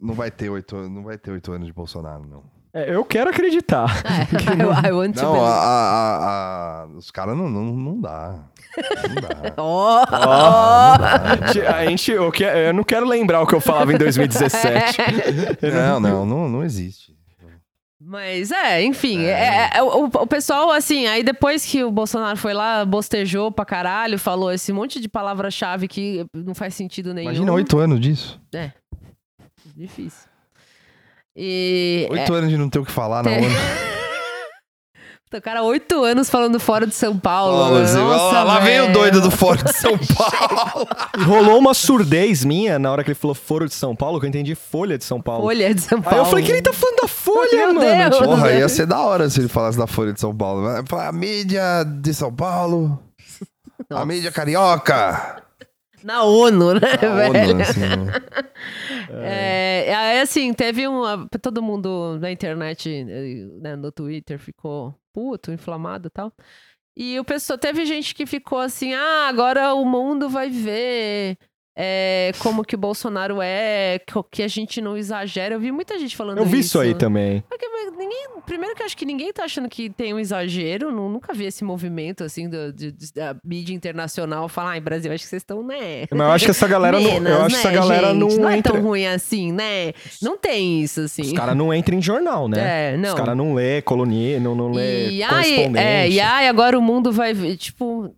não 0.00 0.14
vai 0.14 0.32
ter 0.32 0.50
oito 0.50 0.76
não 0.88 1.04
vai 1.04 1.16
ter 1.16 1.30
oito 1.30 1.52
anos 1.52 1.68
de 1.68 1.72
Bolsonaro, 1.72 2.26
não. 2.26 2.42
É, 2.74 2.94
eu 2.94 3.04
quero 3.04 3.28
acreditar. 3.30 3.86
É, 4.04 4.86
I, 4.86 4.88
I 4.88 4.92
want 4.92 5.16
to 5.16 5.22
Não, 5.22 5.30
a, 5.30 5.32
believe. 5.32 5.50
a- 5.50 5.60
a- 5.62 6.82
a- 6.82 6.86
os 6.96 7.10
caras 7.10 7.36
não, 7.36 7.48
não, 7.50 7.64
não 7.64 8.00
dá. 8.00 8.44
Não 9.08 9.14
dá. 9.20 9.54
Ó! 9.62 10.04
a 10.08 11.84
gente, 11.86 12.10
eu, 12.12 12.30
que- 12.32 12.44
eu 12.44 12.72
não 12.72 12.82
quero 12.84 13.06
lembrar 13.06 13.42
o 13.42 13.46
que 13.46 13.54
eu 13.54 13.60
falava 13.60 13.92
em 13.92 13.98
2017. 13.98 14.98
Não, 15.72 16.00
não, 16.00 16.26
não, 16.26 16.48
não 16.48 16.64
existe. 16.64 17.12
Mas 18.04 18.50
é, 18.50 18.82
enfim, 18.82 19.22
é, 19.24 19.70
é, 19.74 19.82
o, 19.82 20.04
o 20.06 20.26
pessoal, 20.26 20.70
assim, 20.72 21.06
aí 21.06 21.22
depois 21.22 21.64
que 21.64 21.84
o 21.84 21.90
Bolsonaro 21.90 22.36
foi 22.36 22.52
lá, 22.52 22.84
bostejou 22.84 23.50
pra 23.52 23.64
caralho, 23.64 24.18
falou 24.18 24.50
esse 24.52 24.72
monte 24.72 25.00
de 25.00 25.08
palavra-chave 25.08 25.86
que 25.86 26.26
não 26.34 26.52
faz 26.54 26.74
sentido 26.74 27.14
nenhum. 27.14 27.30
Imagina 27.30 27.52
oito 27.52 27.78
anos 27.78 28.00
disso. 28.00 28.40
Difícil. 29.76 30.28
E. 31.36 32.06
Oito 32.10 32.34
anos 32.34 32.50
de 32.50 32.56
não 32.58 32.68
ter 32.68 32.78
o 32.78 32.84
que 32.84 32.92
falar 32.92 33.22
na 33.22 33.30
É. 33.32 33.38
ONU. 33.38 33.46
é, 35.32 35.38
o 35.38 35.40
cara, 35.40 35.62
oito 35.62 36.04
anos 36.04 36.28
falando 36.28 36.60
fora 36.60 36.86
de 36.86 36.94
São 36.94 37.18
Paulo. 37.18 37.80
Você- 37.80 37.96
Nossa, 37.96 38.32
lá, 38.34 38.42
lá 38.42 38.58
vem 38.60 38.82
o 38.82 38.92
doido 38.92 39.18
do 39.22 39.30
Fora 39.30 39.62
de 39.62 39.72
São 39.72 39.92
Paulo. 40.14 40.86
Rolou 41.26 41.58
uma 41.58 41.72
surdez 41.72 42.44
minha 42.44 42.78
na 42.78 42.92
hora 42.92 43.02
que 43.02 43.08
ele 43.12 43.14
falou 43.18 43.34
Foro 43.34 43.66
de 43.66 43.72
São 43.74 43.96
Paulo, 43.96 44.20
que 44.20 44.26
eu 44.26 44.28
entendi 44.28 44.54
Folha 44.54 44.98
de 44.98 45.04
São 45.04 45.22
Paulo. 45.22 45.44
Folha 45.44 45.74
de 45.74 45.80
São 45.80 45.96
Aí 45.98 46.04
Paulo. 46.04 46.18
eu 46.18 46.24
falei 46.26 46.44
que 46.44 46.52
ele 46.52 46.60
tá 46.60 46.72
falando 46.74 46.96
da 47.00 47.08
Folha, 47.08 47.50
Meu 47.50 47.74
mano. 47.74 47.80
Deus. 47.80 48.16
Tipo, 48.16 48.24
Porra, 48.28 48.46
né? 48.48 48.58
ia 48.58 48.68
ser 48.68 48.84
da 48.86 49.00
hora 49.00 49.30
se 49.30 49.40
ele 49.40 49.48
falasse 49.48 49.78
da 49.78 49.86
Folha 49.86 50.12
de 50.12 50.20
São 50.20 50.36
Paulo. 50.36 50.66
A 50.68 51.12
mídia 51.12 51.82
de 51.84 52.12
São 52.12 52.30
Paulo. 52.30 53.02
A 53.90 53.94
Nossa. 53.94 54.06
mídia 54.06 54.30
carioca. 54.30 55.42
Na 56.04 56.24
ONU, 56.24 56.74
né, 56.74 56.80
A 57.00 57.14
velho? 57.14 57.50
ONU, 57.50 57.62
assim, 57.62 57.80
né? 57.80 58.12
É, 59.24 59.94
aí, 59.94 60.20
assim, 60.20 60.52
teve 60.52 60.86
um. 60.88 61.04
a- 61.04 61.26
Todo 61.40 61.62
mundo 61.62 62.18
na 62.20 62.30
internet, 62.30 62.88
eh, 62.90 63.46
né, 63.60 63.76
no 63.76 63.92
Twitter, 63.92 64.38
ficou 64.38 64.94
puto, 65.12 65.52
inflamado 65.52 66.08
e 66.08 66.10
tal. 66.10 66.32
E 66.96 67.18
o 67.18 67.24
pessoal, 67.24 67.58
teve 67.58 67.84
gente 67.86 68.14
que 68.14 68.26
ficou 68.26 68.58
assim: 68.58 68.94
ah, 68.94 69.28
agora 69.28 69.74
o 69.74 69.84
mundo 69.84 70.28
vai 70.28 70.50
ver 70.50 71.36
é, 71.76 72.32
como 72.38 72.64
que 72.64 72.74
o 72.74 72.78
Bolsonaro 72.78 73.38
é, 73.40 73.98
que 74.30 74.42
a 74.42 74.48
gente 74.48 74.80
não 74.80 74.96
exagera. 74.96 75.54
Eu 75.54 75.60
vi 75.60 75.72
muita 75.72 75.98
gente 75.98 76.16
falando 76.16 76.38
Eu 76.38 76.44
vi 76.44 76.58
isso 76.60 76.78
aí 76.78 76.90
isso 76.90 76.98
também. 76.98 77.42
Porque, 77.48 77.66
ninguém, 77.98 78.26
primeiro 78.44 78.74
que 78.74 78.82
eu 78.82 78.86
acho 78.86 78.96
que 78.96 79.06
ninguém 79.06 79.32
tá 79.32 79.44
achando 79.44 79.68
que 79.68 79.88
tem 79.88 80.12
um 80.12 80.18
exagero, 80.18 80.90
nu- 80.92 81.08
nunca 81.08 81.32
vi 81.32 81.44
esse 81.46 81.64
movimento 81.64 82.24
assim 82.24 82.48
do- 82.48 82.72
de- 82.72 82.92
da 83.14 83.34
mídia 83.44 83.72
internacional 83.74 84.48
falar, 84.48 84.72
ai, 84.72 84.80
Brasil, 84.80 85.10
acho 85.12 85.24
que 85.24 85.30
vocês 85.30 85.40
estão, 85.40 85.62
né? 85.62 86.06
Mas 86.10 86.20
eu 86.20 86.30
acho 86.32 86.44
que 86.44 86.50
essa 86.50 86.68
galera 86.68 87.00
não. 87.00 87.10
Eu 87.30 87.42
acho 87.42 87.54
que 87.54 87.60
essa 87.60 87.68
né, 87.70 87.74
galera 87.74 88.08
gente? 88.08 88.18
não, 88.18 88.28
Não 88.28 88.50
é 88.50 88.58
entra. 88.58 88.72
tão 88.74 88.82
ruim 88.82 89.06
assim, 89.06 89.52
né? 89.52 89.92
Não 90.20 90.36
tem 90.36 90.82
isso, 90.82 91.00
assim. 91.00 91.22
Os 91.22 91.32
caras 91.32 91.56
não 91.56 91.72
entram 91.72 91.96
em 91.96 92.02
jornal, 92.02 92.48
né? 92.48 92.92
É, 92.92 92.96
não. 92.96 93.10
Os 93.10 93.14
caras 93.14 93.36
não 93.36 93.54
lê 93.54 93.80
colonia, 93.82 94.38
não, 94.38 94.54
não 94.54 94.70
lê 94.72 95.10
E, 95.10 95.22
ai, 95.22 95.30
correspondente. 95.30 95.78
é, 95.86 96.08
e 96.10 96.20
ai, 96.20 96.48
agora 96.48 96.78
o 96.78 96.82
mundo 96.82 97.10
vai 97.12 97.32
ver, 97.32 97.56
tipo. 97.56 98.14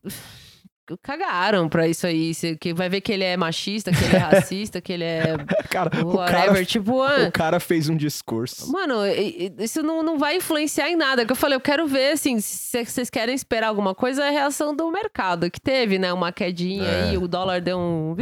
Cagaram 1.02 1.68
pra 1.68 1.88
isso 1.88 2.06
aí. 2.06 2.34
cê- 2.34 2.56
Que 2.56 2.74
vai 2.74 2.88
ver 2.88 3.00
que 3.00 3.12
ele 3.12 3.24
é 3.24 3.36
machista, 3.36 3.90
que 3.90 4.04
ele 4.04 4.16
é 4.16 4.18
racista, 4.18 4.80
que 4.80 4.92
ele 4.92 5.04
é 5.04 5.22
Cara, 5.70 5.90
o 6.04 6.16
whatever. 6.16 6.46
cara, 6.52 6.64
tipo, 6.64 7.00
ah, 7.02 7.26
o 7.28 7.32
cara 7.32 7.58
fez 7.58 7.88
um 7.88 7.96
discurso. 7.96 8.70
Mano, 8.70 8.96
isso 9.58 9.82
não, 9.82 10.02
não 10.02 10.18
vai 10.18 10.36
influenciar 10.36 10.88
em 10.90 10.96
nada. 10.96 11.24
Que 11.24 11.32
eu 11.32 11.36
falei, 11.36 11.56
eu 11.56 11.60
quero 11.60 11.86
ver, 11.86 12.12
assim, 12.12 12.38
se 12.40 12.84
vocês 12.84 13.08
querem 13.10 13.34
esperar 13.34 13.68
alguma 13.68 13.94
coisa, 13.94 14.24
é 14.24 14.28
a 14.28 14.30
reação 14.30 14.74
do 14.76 14.90
mercado, 14.90 15.50
que 15.50 15.60
teve, 15.60 15.98
né? 15.98 16.12
Uma 16.12 16.32
quedinha 16.32 16.84
É. 16.84 17.02
aí, 17.10 17.18
o 17.18 17.26
dólar 17.26 17.60
deu 17.60 17.78
um. 17.78 18.14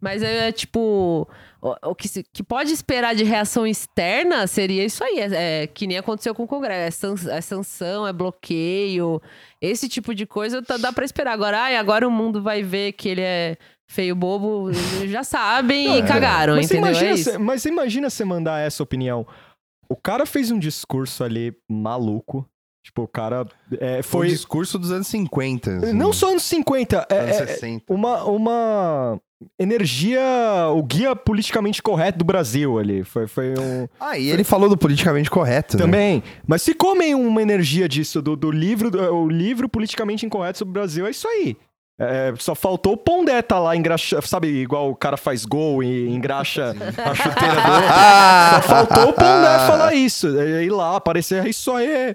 Mas 0.00 0.22
é 0.22 0.50
tipo. 0.52 1.28
O, 1.60 1.90
o 1.90 1.94
que, 1.94 2.06
se- 2.08 2.24
que 2.32 2.42
pode 2.42 2.72
esperar 2.72 3.14
de 3.16 3.24
reação 3.24 3.66
externa 3.66 4.46
seria 4.46 4.84
isso 4.84 5.02
aí. 5.02 5.18
É, 5.18 5.62
é 5.62 5.66
que 5.66 5.86
nem 5.86 5.98
aconteceu 5.98 6.34
com 6.34 6.44
o 6.44 6.48
Congresso. 6.48 7.06
É, 7.06 7.16
san- 7.16 7.30
é 7.32 7.40
sanção, 7.40 8.06
é 8.06 8.12
bloqueio. 8.12 9.20
Esse 9.60 9.88
tipo 9.88 10.14
de 10.14 10.24
coisa 10.26 10.62
tá- 10.62 10.76
dá 10.76 10.92
pra 10.92 11.04
esperar. 11.04 11.32
Agora, 11.32 11.58
ai, 11.60 11.76
agora 11.76 12.06
o 12.06 12.10
mundo 12.10 12.40
vai 12.42 12.62
ver 12.62 12.92
que 12.92 13.08
ele 13.08 13.22
é 13.22 13.56
feio 13.90 14.14
bobo. 14.14 14.70
Já 15.08 15.24
sabem 15.24 15.98
e 15.98 16.02
cagaram, 16.06 16.54
mas, 16.56 16.66
você 16.68 16.74
entendeu? 16.76 16.90
imagina 16.92 17.10
é 17.10 17.14
isso. 17.14 17.30
cê- 17.32 17.38
mas 17.38 17.64
imagina 17.64 18.08
você 18.10 18.24
mandar 18.24 18.60
essa 18.60 18.82
opinião. 18.82 19.26
O 19.88 19.96
cara 19.96 20.26
fez 20.26 20.50
um 20.50 20.58
discurso 20.58 21.24
ali 21.24 21.52
maluco. 21.68 22.46
Tipo, 22.84 23.02
o 23.02 23.08
cara 23.08 23.46
é, 23.80 24.00
Foi 24.02 24.26
o 24.28 24.30
discurso 24.30 24.78
dos 24.78 24.92
anos 24.92 25.08
50. 25.08 25.76
assim, 25.78 25.92
Não 25.92 26.12
só 26.12 26.30
anos 26.30 26.44
50, 26.44 27.06
é, 27.10 27.18
anos 27.18 27.36
é- 27.36 27.46
60. 27.46 27.92
uma, 27.92 28.24
uma 28.24 29.20
energia, 29.58 30.20
o 30.74 30.82
guia 30.82 31.14
politicamente 31.14 31.82
correto 31.82 32.18
do 32.18 32.24
Brasil 32.24 32.78
ali. 32.78 33.04
Foi, 33.04 33.26
foi 33.26 33.54
um. 33.58 33.88
Ah, 34.00 34.18
e 34.18 34.30
ele 34.30 34.44
falou 34.44 34.68
do 34.68 34.76
politicamente 34.76 35.30
correto. 35.30 35.76
né? 35.76 35.82
Também. 35.84 36.22
Mas 36.46 36.64
ficou 36.64 36.94
meio 36.94 37.18
uma 37.18 37.42
energia 37.42 37.88
disso, 37.88 38.20
do, 38.22 38.36
do 38.36 38.50
livro, 38.50 38.90
do- 38.90 39.00
o 39.14 39.28
livro 39.28 39.68
politicamente 39.68 40.24
incorreto 40.26 40.58
sobre 40.58 40.70
o 40.70 40.74
Brasil, 40.74 41.06
é 41.06 41.10
isso 41.10 41.26
aí. 41.28 41.56
É, 42.00 42.32
só 42.38 42.54
faltou 42.54 42.92
o 42.92 42.96
Pondé 42.96 43.42
tá 43.42 43.58
lá 43.58 43.74
engraxa, 43.74 44.20
sabe, 44.22 44.46
igual 44.46 44.88
o 44.88 44.94
cara 44.94 45.16
faz 45.16 45.44
gol 45.44 45.82
e 45.82 46.08
engraxa 46.08 46.70
a 47.04 47.12
chuteira 47.12 47.54
do 47.60 47.72
outro. 47.72 47.88
Só 48.54 48.62
faltou 48.62 49.08
o 49.08 49.12
Pondé 49.12 49.58
falar 49.66 49.94
isso. 49.94 50.38
É, 50.38 50.62
Ir 50.62 50.70
lá, 50.70 50.94
aparecer, 50.94 51.44
isso 51.48 51.72
aí 51.72 51.86
é 51.88 52.14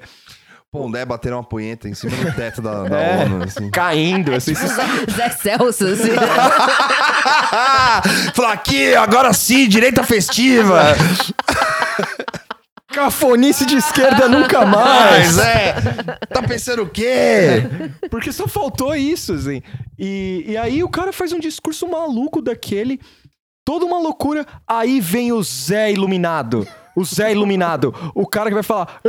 Pondé 0.74 1.06
bateram 1.06 1.38
uma 1.38 1.44
punheta 1.44 1.88
em 1.88 1.94
cima 1.94 2.18
do 2.18 2.36
teto 2.36 2.60
da, 2.60 2.86
da 2.86 2.98
É. 3.00 3.26
ONU, 3.26 3.44
assim. 3.44 3.70
caindo. 3.70 4.34
Assim, 4.34 4.56
Zé 4.56 5.30
Celso, 5.30 5.86
assim. 5.86 6.10
Falar 8.34 8.54
aqui, 8.54 8.96
agora 8.96 9.32
sim, 9.34 9.68
direita 9.68 10.04
festiva. 10.04 10.82
cafonice 12.92 13.68
de 13.68 13.76
esquerda 13.76 14.28
nunca 14.28 14.66
mais. 14.66 15.36
Mas 15.36 15.46
é. 15.46 15.76
Tá 16.28 16.42
pensando 16.42 16.82
o 16.82 16.90
quê? 16.90 17.64
Porque 18.10 18.32
só 18.32 18.48
faltou 18.48 18.96
isso, 18.96 19.34
assim. 19.34 19.62
E, 20.00 20.44
e 20.48 20.58
aí 20.58 20.84
o 20.84 20.90
cara 20.90 21.14
faz 21.14 21.32
um 21.32 21.40
discurso 21.40 21.88
maluco 21.88 22.42
daquele, 22.42 23.00
toda 23.64 23.86
uma 23.86 24.00
loucura. 24.00 24.44
Aí 24.68 25.00
vem 25.00 25.32
o 25.32 25.44
Zé 25.44 25.92
iluminado. 25.92 26.68
O 26.96 27.04
Zé 27.04 27.32
Iluminado, 27.32 27.94
o 28.14 28.26
cara 28.28 28.50
que 28.50 28.54
vai 28.54 28.64
falar, 28.64 29.00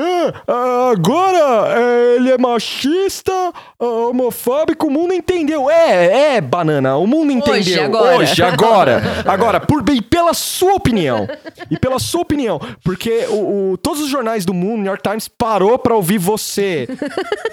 "Ah, 0.47 0.91
agora 0.93 1.79
é, 1.79 2.17
ele 2.17 2.31
é 2.33 2.39
machista, 2.39 3.33
ah, 3.81 3.85
homofóbico, 4.09 4.87
o 4.87 4.91
mundo 4.91 5.13
entendeu. 5.15 5.69
É, 5.71 6.37
é, 6.37 6.41
banana, 6.41 6.97
o 6.97 7.07
mundo 7.07 7.33
entendeu. 7.33 7.61
Hoje, 7.61 7.81
agora. 7.81 8.17
Hoje, 8.17 8.43
agora. 8.43 9.03
Agora, 9.27 9.61
por, 9.61 9.83
e 9.91 10.01
pela 10.03 10.33
sua 10.35 10.75
opinião. 10.75 11.27
E 11.71 11.77
pela 11.79 11.99
sua 11.99 12.23
opinião. 12.23 12.61
Porque 12.83 13.27
o, 13.29 13.73
o- 13.73 13.77
todos 13.79 14.01
os 14.01 14.09
jornais 14.09 14.45
do 14.45 14.55
mundo, 14.55 14.77
New 14.79 14.87
York 14.87 15.03
Times, 15.03 15.29
parou 15.29 15.79
pra 15.79 15.95
ouvir 15.95 16.19
você. 16.19 16.89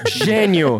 Gênio. 0.07 0.77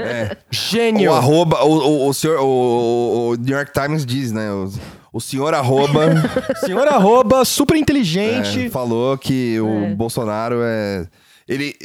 Gênio. 0.50 1.12
O 1.12 1.14
arroba, 1.16 1.64
o, 1.64 1.72
o, 1.72 2.08
o 2.10 2.14
senhor, 2.14 2.40
o, 2.40 3.32
o 3.32 3.36
New 3.36 3.56
York 3.56 3.72
Times 3.74 4.06
diz, 4.06 4.32
né? 4.32 4.50
O, 4.52 4.72
o 5.14 5.20
senhor 5.20 5.54
arroba 5.54 6.02
Senhor 6.66 6.88
arroba, 6.88 7.44
super 7.46 7.76
inteligente. 7.78 8.68
é, 8.68 8.70
falou 8.70 9.18
que 9.18 9.60
o 9.60 9.86
É. 9.86 9.94
Bolsonaro 9.96 10.60
é. 10.64 11.08
Ele, 11.48 11.76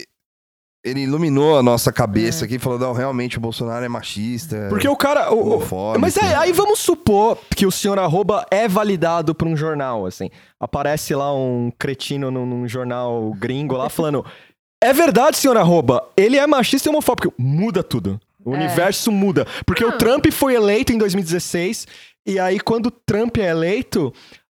ele 0.84 1.00
iluminou 1.00 1.58
a 1.58 1.62
nossa 1.62 1.92
cabeça 1.92 2.44
aqui, 2.44 2.58
falou: 2.58 2.78
não, 2.78 2.92
realmente 2.92 3.38
o 3.38 3.40
Bolsonaro 3.40 3.84
é 3.84 3.88
machista. 3.88 4.66
Porque 4.68 4.86
o 4.86 4.96
cara. 4.96 5.32
o- 5.32 5.36
o- 5.38 5.46
Homofóbico. 5.54 6.00
mas 6.00 6.16
aí, 6.16 6.32
aí 6.34 6.52
vamos 6.52 6.78
supor 6.78 7.36
que 7.56 7.66
o 7.66 7.70
senhor 7.72 7.98
arroba 7.98 8.46
é 8.50 8.68
validado 8.68 9.34
por 9.34 9.48
um 9.48 9.56
jornal, 9.56 10.06
assim. 10.06 10.30
Aparece 10.60 11.14
lá 11.14 11.34
um 11.34 11.72
cretino 11.76 12.30
num, 12.30 12.46
num 12.46 12.68
jornal 12.68 13.32
gringo 13.34 13.76
lá 13.76 13.88
falando. 13.88 14.24
É 14.80 14.92
verdade, 14.92 15.38
senhor 15.38 15.56
arroba, 15.56 16.06
ele 16.16 16.36
é 16.36 16.46
machista 16.46 16.88
e 16.88 16.90
homofóbico. 16.90 17.32
Muda 17.36 17.82
tudo. 17.82 18.20
O 18.44 18.54
É. 18.54 18.58
universo 18.58 19.10
muda. 19.10 19.44
Porque 19.66 19.84
o 19.84 19.90
Não. 19.90 19.98
Trump 19.98 20.26
foi 20.30 20.54
eleito 20.54 20.92
em 20.92 20.98
2016, 20.98 21.86
e 22.26 22.38
aí 22.38 22.58
quando 22.60 22.86
o 22.86 22.90
Trump 22.90 23.36
é 23.38 23.50
eleito. 23.50 24.12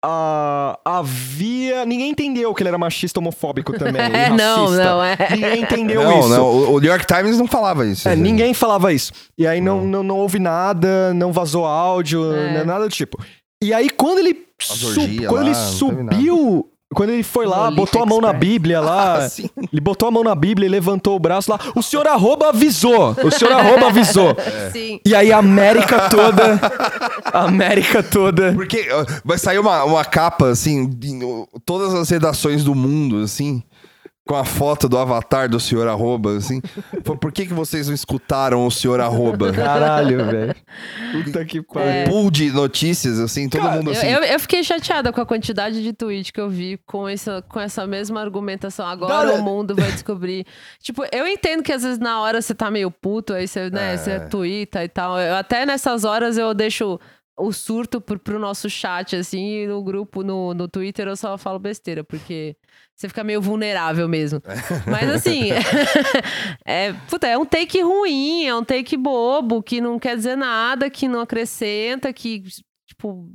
ah, 0.05 0.79
havia. 0.85 1.85
Ninguém 1.85 2.11
entendeu 2.11 2.55
que 2.55 2.63
ele 2.63 2.69
era 2.69 2.79
machista 2.79 3.19
homofóbico 3.19 3.73
também. 3.77 4.03
e 4.13 4.15
É, 4.17 4.31
não, 4.31 4.71
não, 4.71 5.03
é. 5.05 5.17
Ninguém 5.33 5.63
entendeu 5.63 6.03
não, 6.03 6.21
isso. 6.21 6.29
não, 6.29 6.45
o, 6.45 6.75
o 6.75 6.81
New 6.81 6.91
York 6.91 7.07
Times 7.07 7.39
não 7.39 7.47
falava 7.47 7.85
isso. 7.87 8.09
É, 8.09 8.13
assim. 8.13 8.23
ninguém 8.23 8.55
falava 8.55 8.93
isso. 8.93 9.13
E 9.37 9.47
aí 9.47 9.61
não, 9.61 9.85
não, 9.85 10.03
não 10.03 10.17
houve 10.19 10.39
nada, 10.39 11.13
não 11.15 11.33
vazou 11.33 11.65
áudio, 11.67 12.33
É. 12.33 12.53
né, 12.55 12.65
nada 12.65 12.85
do 12.85 12.91
tipo. 12.91 13.19
E 13.63 13.73
aí 13.75 13.89
quando 13.91 14.19
ele, 14.19 14.47
sub- 14.61 15.27
quando 15.27 15.35
lá, 15.43 15.47
ele 15.47 15.55
subiu, 15.55 16.71
quando 16.95 17.11
ele 17.11 17.23
foi 17.23 17.47
lá, 17.47 17.65
Lolita 17.65 17.81
botou 17.81 18.03
a 18.03 18.07
mão 18.07 18.21
na 18.21 18.29
Expert. 18.29 18.49
Bíblia 18.49 18.81
lá, 18.81 19.15
Assim. 19.25 19.51
ele 19.73 19.81
botou 19.81 20.09
a 20.09 20.11
mão 20.11 20.23
na 20.23 20.35
Bíblia 20.35 20.67
e 20.67 20.71
levantou 20.71 21.17
o 21.17 21.19
braço 21.19 21.51
lá, 21.51 21.59
o 21.75 21.83
senhor 21.83 22.07
arroba 22.07 22.49
avisou, 22.51 23.17
o 23.25 23.31
senhor 23.31 23.53
arroba 23.55 23.89
avisou. 23.89 24.37
Sim. 24.73 25.01
E 25.05 25.15
aí 25.15 25.33
a 25.33 25.39
América 25.39 26.09
toda, 26.09 26.61
a 27.25 27.45
América 27.45 28.03
toda... 28.03 28.53
Porque 28.53 28.87
vai 29.25 29.37
sair 29.37 29.59
uma, 29.59 29.83
uma 29.85 30.05
capa, 30.05 30.49
assim, 30.49 30.89
ó, 31.25 31.47
todas 31.65 31.93
as 31.93 32.09
redações 32.09 32.63
do 32.63 32.75
mundo, 32.75 33.19
assim, 33.23 33.63
com 34.27 34.35
a 34.35 34.45
foto 34.45 34.89
do 34.89 34.99
avatar 34.99 35.49
do 35.49 35.61
senhor 35.61 35.87
arroba, 35.87 36.37
assim. 36.37 36.61
Por 37.05 37.31
que, 37.33 37.47
que 37.47 37.55
vocês 37.55 37.87
não 37.87 37.95
escutaram 37.95 38.67
o 38.67 38.71
senhor 38.71 39.01
arroba? 39.01 39.53
Caralho, 39.53 40.25
velho. 40.27 40.55
Puta 41.25 41.45
que 41.45 41.63
pariu. 41.63 42.11
Pool 42.11 42.31
de 42.31 42.51
notícias, 42.51 43.21
assim, 43.21 43.49
todo 43.49 43.63
Cara, 43.63 43.77
mundo 43.77 43.91
Eu, 43.91 43.93
assim. 43.93 44.07
eu, 44.09 44.23
eu 44.25 44.41
fiquei 44.41 44.65
chateada 44.65 45.13
com 45.13 45.21
a 45.21 45.27
quantidade 45.27 45.83
de 45.83 45.93
tweet 45.93 46.33
que 46.33 46.41
eu 46.41 46.51
vi 46.51 46.79
com 46.87 47.09
essa, 47.09 47.41
com 47.49 47.61
essa 47.61 47.87
mesma 47.87 48.21
argumentação. 48.21 48.85
Agora 48.87 49.33
o 49.35 49.43
mundo 49.43 49.75
vai 49.77 49.91
descobrir. 49.93 50.45
tipo, 50.83 51.05
eu 51.13 51.27
entendo 51.27 51.63
que 51.63 51.73
às 51.73 51.83
vezes 51.85 51.99
na 51.99 52.21
hora 52.21 52.43
você 52.43 52.55
tá 52.55 52.71
meio 52.71 52.91
puto, 52.91 53.33
aí 53.33 53.47
você, 53.47 53.71
né, 53.71 53.95
É. 53.95 53.97
você 53.97 54.21
twitta 54.21 54.83
e 54.83 54.89
tal. 54.89 55.19
Eu- 55.21 55.37
até 55.37 55.65
nessas 55.65 56.05
horas 56.05 56.37
eu 56.37 56.53
deixo 56.53 56.99
o 57.37 57.53
surto 57.53 58.01
pro, 58.01 58.19
pro 58.19 58.39
nosso 58.39 58.71
chat, 58.71 59.15
assim, 59.15 59.63
e 59.63 59.67
no 59.67 59.83
grupo, 59.83 60.23
no, 60.23 60.55
no 60.55 60.67
Twitter, 60.67 61.07
eu 61.07 61.17
só 61.17 61.37
falo 61.37 61.59
besteira, 61.59 62.03
porque 62.03 62.57
você 62.95 63.09
fica 63.09 63.23
meio 63.23 63.43
vulnerável 63.43 64.09
mesmo. 64.09 64.41
Mas 64.91 65.09
assim, 65.11 65.51
é, 66.65 66.95
puta, 67.11 67.27
é 67.27 67.37
um 67.37 67.45
take 67.45 67.81
ruim, 67.83 68.47
é 68.47 68.55
um 68.55 68.65
take 68.65 68.97
bobo, 68.97 69.63
que 69.63 69.81
não 69.81 69.99
quer 69.99 70.17
dizer 70.17 70.37
nada, 70.37 70.89
que 70.89 71.07
não 71.07 71.21
acrescenta, 71.21 72.11
que, 72.13 72.43
tipo, 72.87 73.29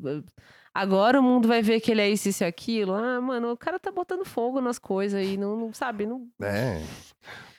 agora 0.73 1.19
o 1.19 1.23
mundo 1.23 1.47
vai 1.47 1.61
ver 1.61 1.79
que 1.79 1.91
ele 1.91 2.01
é 2.01 2.09
isso, 2.09 2.27
isso 2.27 2.43
e 2.43 2.47
aquilo. 2.47 2.93
Ah, 2.93 3.21
mano, 3.21 3.51
o 3.51 3.57
cara 3.57 3.79
tá 3.79 3.91
botando 3.91 4.25
fogo 4.25 4.59
nas 4.59 4.79
coisas 4.79 5.23
e 5.23 5.37
não, 5.37 5.55
não 5.55 5.73
sabe, 5.73 6.07
não. 6.07 6.27
É. 6.41 6.81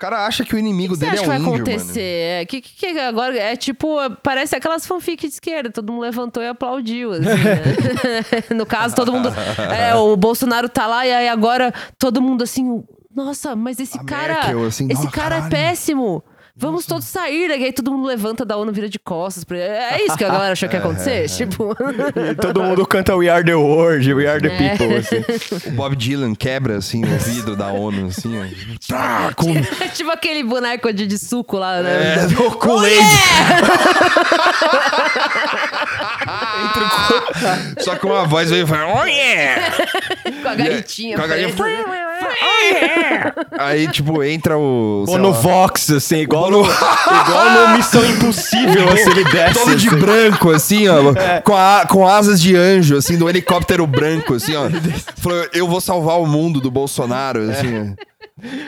O 0.02 0.04
cara 0.04 0.26
acha 0.26 0.44
que 0.44 0.52
o 0.52 0.58
inimigo 0.58 0.94
que 0.94 0.98
você 0.98 1.04
dele 1.04 1.16
é 1.16 1.20
que 1.20 1.24
um 1.24 1.28
vai 1.28 1.38
índio, 1.38 1.52
acontecer? 1.54 2.00
mano. 2.00 2.40
É, 2.42 2.44
que, 2.44 2.60
que, 2.60 2.92
que 2.92 2.98
agora 2.98 3.38
é 3.38 3.54
tipo, 3.54 3.96
parece 4.20 4.56
aquelas 4.56 4.84
fanfic 4.84 5.28
de 5.28 5.34
esquerda, 5.34 5.70
todo 5.70 5.92
mundo 5.92 6.02
levantou 6.02 6.42
e 6.42 6.48
aplaudiu, 6.48 7.12
assim, 7.12 7.22
né? 7.22 7.62
No 8.56 8.66
caso, 8.66 8.96
todo 8.96 9.12
mundo. 9.12 9.28
É, 9.72 9.94
o 9.94 10.16
Bolsonaro 10.16 10.68
tá 10.68 10.88
lá 10.88 11.06
e 11.06 11.12
aí 11.12 11.28
agora 11.28 11.72
todo 12.00 12.20
mundo 12.20 12.42
assim, 12.42 12.82
nossa, 13.14 13.54
mas 13.54 13.78
esse 13.78 13.96
A 13.96 14.02
cara. 14.04 14.34
Merkel, 14.34 14.66
assim, 14.66 14.86
esse 14.90 15.04
"Nossa, 15.04 15.10
cara 15.14 15.36
caralho." 15.36 15.46
é 15.46 15.50
péssimo. 15.50 16.24
Vamos 16.54 16.84
todos 16.84 17.06
sair, 17.06 17.48
e 17.48 17.64
aí 17.64 17.72
todo 17.72 17.90
mundo 17.90 18.06
levanta 18.06 18.44
da 18.44 18.56
ONU 18.58 18.70
vira 18.72 18.86
de 18.88 18.98
costas. 18.98 19.42
pra- 19.42 19.56
É 19.56 20.04
isso 20.04 20.16
que 20.18 20.24
a 20.24 20.28
galera 20.28 20.52
achou 20.52 20.68
que 20.68 20.76
ia 20.76 20.80
É, 20.80 20.82
acontecer? 20.84 21.28
Tipo. 21.30 21.74
E 22.30 22.34
todo 22.34 22.62
mundo 22.62 22.86
canta 22.86 23.16
We 23.16 23.28
Are 23.30 23.42
The 23.42 23.54
World, 23.54 24.12
We 24.12 24.26
Are 24.28 24.40
The 24.40 24.54
É. 24.54 24.68
People, 24.76 24.96
assim. 24.96 25.24
O 25.68 25.70
Bob 25.72 25.96
Dylan 25.96 26.34
quebra, 26.34 26.76
assim, 26.76 27.02
o 27.04 27.18
vidro 27.18 27.56
da 27.56 27.68
ONU, 27.68 28.08
assim, 28.08 28.38
ó. 28.38 28.44
Tá, 28.86 29.32
com... 29.34 29.46
tipo 29.94 30.10
aquele 30.10 30.42
boneco 30.42 30.92
de, 30.92 31.06
de 31.06 31.18
suco 31.18 31.56
lá, 31.56 31.80
né? 31.80 32.16
É, 32.16 32.26
do- 32.26 32.50
com- 32.52 32.82
Só 37.80 37.96
que 37.96 38.06
uma 38.06 38.24
voz 38.26 38.50
veio 38.50 38.64
e 38.64 38.66
fala, 38.66 39.00
oh 39.02 39.04
yeah! 39.06 39.70
Com 40.42 40.48
a 40.48 40.54
garritinha. 40.54 41.16
Com 41.16 41.24
a 41.24 41.26
preta. 42.38 43.46
Aí, 43.58 43.88
tipo, 43.88 44.22
entra 44.22 44.56
o. 44.58 45.04
Ou 45.06 45.18
no 45.18 45.30
lá, 45.30 45.36
Vox, 45.40 45.90
assim, 45.90 46.16
igual 46.18 46.50
no, 46.50 46.60
igual 46.62 47.50
no 47.68 47.76
Missão 47.76 48.04
Impossível, 48.04 48.88
assim, 48.92 49.10
ele 49.10 49.24
desce. 49.24 49.54
Todo 49.60 49.76
de 49.76 49.88
assim. 49.88 49.96
branco, 49.98 50.50
assim, 50.50 50.88
ó. 50.88 51.12
É. 51.12 51.40
Com, 51.40 51.56
a- 51.56 51.86
com 51.88 52.06
asas 52.06 52.40
de 52.40 52.56
anjo, 52.56 52.96
assim, 52.96 53.16
do 53.16 53.28
helicóptero 53.28 53.86
branco, 53.86 54.34
assim, 54.34 54.54
ó. 54.56 54.68
Falou, 55.16 55.46
eu 55.52 55.66
vou 55.68 55.80
salvar 55.80 56.20
o 56.20 56.26
mundo 56.26 56.60
do 56.60 56.70
Bolsonaro, 56.70 57.50
assim. 57.50 57.94
ó. 57.98 58.11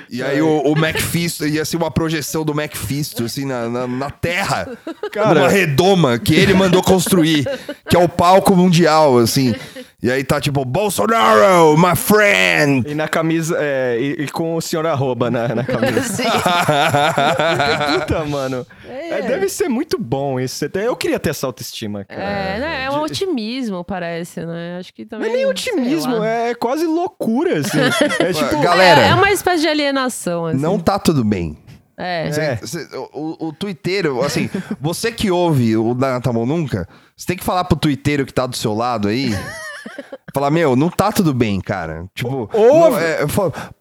E 0.08 0.22
aí 0.22 0.40
o, 0.40 0.60
o 0.60 0.78
Macfisto, 0.78 1.46
ia 1.46 1.64
ser 1.64 1.76
uma 1.76 1.90
projeção 1.90 2.44
do 2.44 2.54
Macfisto, 2.54 3.24
assim, 3.24 3.44
na, 3.44 3.68
na, 3.68 3.86
na 3.86 4.10
terra. 4.10 4.68
Cara. 5.12 5.34
Numa 5.34 5.48
redoma 5.48 6.18
que 6.18 6.34
ele 6.34 6.54
mandou 6.54 6.82
construir, 6.82 7.44
que 7.88 7.96
é 7.96 7.98
o 7.98 8.08
palco 8.08 8.54
mundial, 8.54 9.18
assim. 9.18 9.54
E 10.02 10.10
aí 10.10 10.22
tá 10.22 10.38
tipo, 10.40 10.64
Bolsonaro, 10.64 11.76
my 11.78 11.96
friend! 11.96 12.90
E 12.90 12.94
na 12.94 13.08
camisa, 13.08 13.56
é, 13.58 13.96
e, 13.98 14.24
e 14.24 14.28
com 14.28 14.54
o 14.54 14.60
senhor 14.60 14.86
arroba 14.86 15.30
na, 15.30 15.48
na 15.48 15.64
camisa. 15.64 16.02
Sim. 16.04 16.24
Puta, 18.00 18.24
mano. 18.26 18.66
É, 18.88 19.22
deve 19.22 19.48
ser 19.48 19.68
muito 19.68 19.98
bom 19.98 20.38
isso. 20.38 20.64
Eu 20.74 20.96
queria 20.96 21.18
ter 21.18 21.30
essa 21.30 21.46
autoestima, 21.46 22.04
cara. 22.04 22.20
É, 22.22 22.58
né? 22.60 22.84
É 22.84 22.90
um 22.90 23.00
otimismo, 23.02 23.82
parece, 23.84 24.44
né? 24.44 24.78
Acho 24.78 24.92
que 24.92 25.02
Não 25.02 25.08
também. 25.08 25.30
é 25.30 25.36
nem 25.36 25.46
otimismo, 25.46 26.22
é 26.22 26.54
quase 26.54 26.84
loucura, 26.86 27.58
assim. 27.60 27.78
É 28.20 28.32
tipo... 28.32 28.60
Galera, 28.62 29.00
É, 29.02 29.08
é 29.08 29.14
uma 29.14 29.30
espécie 29.30 29.62
de 29.62 29.68
alienação, 29.68 30.46
assim. 30.46 30.58
não 30.58 30.78
tá 30.78 30.98
tudo 30.98 31.24
bem. 31.24 31.56
É. 31.96 32.28
É. 32.28 32.56
Cê- 32.66 32.88
o, 33.12 33.48
o 33.48 33.52
twitteiro, 33.52 34.20
assim, 34.22 34.50
você 34.80 35.12
que 35.12 35.30
ouve 35.30 35.76
o 35.76 35.94
da 35.94 36.12
Natamon 36.14 36.44
Nunca, 36.44 36.88
você 37.16 37.26
tem 37.26 37.36
que 37.36 37.44
falar 37.44 37.64
pro 37.64 37.76
twitteiro 37.78 38.26
que 38.26 38.34
tá 38.34 38.46
do 38.46 38.56
seu 38.56 38.74
lado 38.74 39.08
aí. 39.08 39.30
Falar, 40.34 40.50
meu, 40.50 40.74
não 40.74 40.90
tá 40.90 41.12
tudo 41.12 41.32
bem, 41.32 41.60
cara. 41.60 42.06
Tipo, 42.12 42.50
Ou- 42.52 42.90
não, 42.90 42.98
é, 42.98 43.18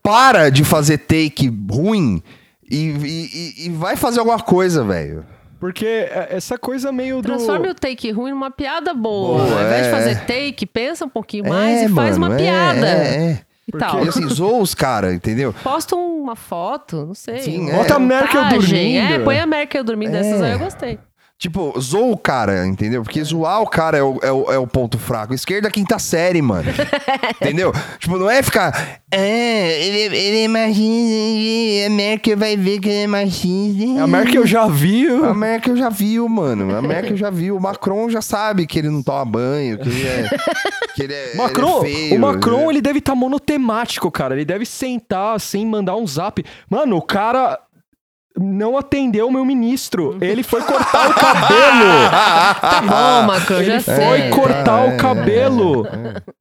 para 0.03 0.51
de 0.51 0.63
fazer 0.63 0.99
take 0.99 1.51
ruim 1.71 2.21
e, 2.75 3.65
e- 3.67 3.69
vai 3.69 3.95
fazer 3.95 4.19
alguma 4.19 4.39
coisa, 4.39 4.83
velho. 4.83 5.25
Porque 5.59 5.85
é- 5.85 6.27
essa 6.31 6.57
coisa 6.57 6.91
meio 6.91 7.17
do... 7.21 7.23
Transforme 7.23 7.69
o 7.69 7.73
take 7.75 8.11
ruim 8.11 8.31
numa 8.31 8.51
piada 8.51 8.93
boa. 8.93 9.43
Boa, 9.45 9.59
Ao 9.59 9.65
invés 9.65 9.83
de 9.83 9.87
é. 9.87 9.91
fazer 9.91 10.15
take, 10.25 10.65
pensa 10.65 11.05
um 11.05 11.09
pouquinho 11.09 11.47
mais 11.47 11.81
É, 11.81 11.85
e 11.85 11.89
faz 11.89 12.17
mano, 12.17 12.33
uma 12.33 12.41
é, 12.41 12.43
piada. 12.43 12.87
É, 12.87 12.91
é. 13.31 13.39
E 13.65 13.71
Porque- 13.71 13.85
tal. 13.85 14.03
E 14.05 14.09
assim, 14.09 14.27
zoa 14.27 14.59
os 14.59 14.75
caras, 14.75 15.13
entendeu? 15.13 15.53
Posta 15.63 15.95
uma 15.95 16.35
foto, 16.35 17.05
não 17.05 17.13
sei. 17.13 17.39
Sim, 17.39 17.59
uma 17.61 17.71
é. 17.71 17.75
Bota 17.77 17.95
a 17.95 17.99
Merkel 17.99 18.49
dormindo. 18.49 19.13
É, 19.13 19.19
põe 19.19 19.39
a 19.39 19.45
Merkel 19.45 19.83
dormindo. 19.85 20.15
É. 20.15 20.19
Essas 20.19 20.41
aí 20.41 20.51
eu 20.51 20.59
gostei. 20.59 20.99
Tipo, 21.37 21.77
zoa 21.77 22.13
o 22.13 22.17
cara, 22.17 22.65
entendeu? 22.65 23.03
Porque 23.03 23.21
zoar 23.21 23.61
o 23.61 23.67
cara 23.67 23.97
é 23.97 24.01
o, 24.01 24.17
é 24.23 24.31
o, 24.31 24.51
é 24.53 24.57
o 24.57 24.65
ponto 24.65 24.97
fraco. 24.97 25.33
Esquerda 25.33 25.67
é 25.67 25.71
quinta 25.71 25.99
série, 25.99 26.41
mano. 26.41 26.71
entendeu? 27.41 27.73
Tipo, 27.99 28.17
não 28.17 28.29
é 28.29 28.41
ficar. 28.41 29.01
É, 29.11 29.85
ele, 29.85 30.15
ele 30.15 30.43
é 30.43 30.47
machista. 30.47 31.87
A 31.87 31.89
Merkel 31.89 32.37
vai 32.37 32.55
ver 32.55 32.79
que 32.79 32.87
ele 32.87 33.03
é 33.03 33.07
machista. 33.07 34.03
A 34.03 34.07
Merkel 34.07 34.47
já 34.47 34.67
viu. 34.67 35.25
A 35.25 35.33
Merkel 35.33 35.75
já 35.75 35.89
viu, 35.89 36.29
mano. 36.29 36.73
A 36.73 36.81
Merkel 36.81 37.17
já 37.17 37.29
viu. 37.29 37.57
O 37.57 37.61
Macron 37.61 38.09
já 38.09 38.21
sabe 38.21 38.65
que 38.65 38.79
ele 38.79 38.89
não 38.89 39.03
toma 39.03 39.25
banho, 39.25 39.77
que 39.79 39.89
ele 39.89 40.07
é. 40.07 40.29
Que 40.95 41.03
ele 41.03 41.13
é 41.13 41.35
Macron, 41.35 41.83
ele 41.83 41.93
é 41.93 41.97
feio, 41.97 42.15
o 42.15 42.19
Macron, 42.19 42.57
né? 42.57 42.69
ele 42.69 42.81
deve 42.81 42.99
estar 42.99 43.15
monotemático, 43.15 44.09
cara. 44.09 44.33
Ele 44.33 44.45
deve 44.45 44.65
sentar 44.65 45.35
assim, 45.35 45.65
mandar 45.65 45.97
um 45.97 46.07
zap. 46.07 46.43
Mano, 46.69 46.95
o 46.95 47.01
cara 47.01 47.59
não 48.39 48.77
atendeu 48.77 49.27
o 49.27 49.31
meu 49.31 49.43
ministro. 49.45 50.17
Ele 50.21 50.43
foi 50.43 50.61
cortar 50.61 51.09
o 51.09 51.13
cabelo. 51.13 51.93
Tá 52.63 52.81
bom, 52.81 53.23
Macron, 53.27 53.63
já 53.63 53.73
Ele 53.73 53.81
sei. 53.81 53.95
foi 53.95 54.29
cortar 54.29 54.85
é, 54.85 54.93
o 54.93 54.97
cabelo. 54.97 55.85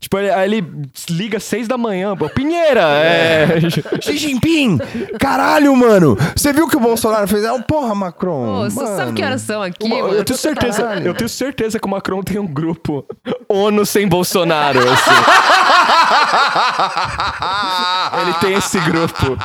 Tipo, 0.01 0.19
ele- 0.19 0.31
aí 0.31 0.53
ele 0.53 0.67
liga 1.11 1.37
às 1.39 1.45
seis 1.45 1.67
da 1.69 1.77
manhã. 1.77 2.17
Pô, 2.17 2.29
Pinheira, 2.29 2.81
é. 2.83 3.49
Xi 4.01 4.17
Jinping! 4.19 4.79
Caralho, 5.19 5.75
mano! 5.77 6.17
Você 6.37 6.53
viu 6.53 6.67
o 6.67 6.69
que 6.69 6.77
o 6.77 6.81
Bolsonaro 6.81 7.27
fez? 7.29 7.45
É 7.45 7.53
um 7.53 7.61
porra, 7.63 7.95
Macron. 7.95 8.63
Pô, 8.65 8.71
você 8.71 8.87
sabe 8.97 9.13
que 9.13 9.23
horas 9.25 9.43
são 9.43 9.63
aqui, 9.63 9.85
Uma- 9.85 9.97
mano? 10.03 10.15
eu 10.15 10.25
tenho 10.25 10.39
certeza, 10.39 10.83
Caralho. 10.83 11.07
eu 11.07 11.15
tenho 11.15 11.29
certeza 11.29 11.79
que 11.79 11.87
o 11.87 11.91
Macron 11.91 12.23
tem 12.23 12.39
um 12.39 12.47
grupo 12.47 13.05
ONU 13.49 13.85
sem 13.85 14.09
Bolsonaro. 14.09 14.79
assim. 14.81 15.11
Ele 18.23 18.33
tem 18.35 18.53
esse 18.55 18.79
grupo 18.81 19.37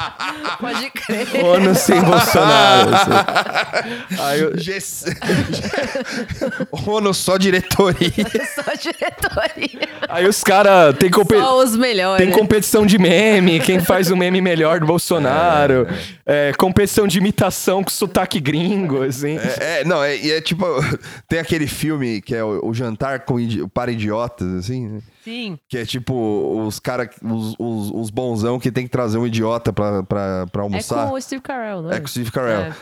Pode 0.60 0.90
crer. 0.92 1.28
ONU 1.44 1.76
sem 1.76 2.02
Bolsonaro. 2.02 2.37
Assim. 2.42 4.22
Aí 4.22 4.40
eu- 4.42 4.58
GC... 4.58 5.06
ONU 6.72 7.14
só 7.14 7.38
diretoria. 7.38 7.98
Só 8.56 8.74
diretoria. 8.80 9.88
Aí 10.10 10.28
os 10.28 10.44
caras 10.44 10.96
tem, 10.98 11.10
compe- 11.10 11.38
Só 11.38 11.60
os 11.60 11.76
melhores. 11.76 12.26
tem 12.26 12.34
competição 12.34 12.86
de 12.86 12.98
meme, 12.98 13.60
quem 13.60 13.80
faz 13.80 14.10
o 14.10 14.18
meme 14.18 14.42
melhor 14.42 14.80
do 14.80 14.86
Bolsonaro, 14.86 15.88
é, 16.26 16.52
competição 16.58 17.08
de 17.08 17.18
imitação 17.18 17.84
com 17.84 17.90
sotaque 17.90 18.40
gringo, 18.40 19.04
assim. 19.04 19.38
É, 19.38 19.82
é, 19.82 19.84
não, 19.84 20.04
é, 20.04 20.16
e 20.18 20.32
é 20.32 20.42
tipo. 20.42 20.66
Tem 21.28 21.40
aquele 21.40 21.68
filme 21.68 22.22
que 22.22 22.36
é 22.36 22.44
o, 22.44 22.66
o 22.68 22.74
Jantar 22.74 23.22
com 23.22 23.40
idi- 23.40 23.66
para 23.74 23.92
Idiotas, 23.92 24.48
assim, 24.56 24.88
né? 24.88 25.00
Sim. 25.28 25.60
Que 25.68 25.80
é 25.80 25.86
tipo 25.86 26.14
os 26.66 26.80
caras, 26.80 27.10
os, 27.22 27.54
os, 27.60 27.92
os 27.94 28.10
bonzão 28.10 28.58
que 28.60 28.72
tem 28.72 28.86
que 28.86 28.90
trazer 28.92 29.18
um 29.18 29.28
idiota 29.28 29.74
pra, 29.74 30.02
pra, 30.04 30.48
pra 30.48 30.62
É 30.62 30.64
almoçar. 30.64 31.08
com 31.08 31.14
o 31.16 31.22
Steve 31.22 31.42
Carell, 31.42 31.82
não 31.82 31.92
é? 31.92 31.98
É 31.98 32.00
com 32.00 32.06
o 32.06 32.10
Steve 32.10 32.32
Carell. 32.32 32.62
É. 32.62 32.74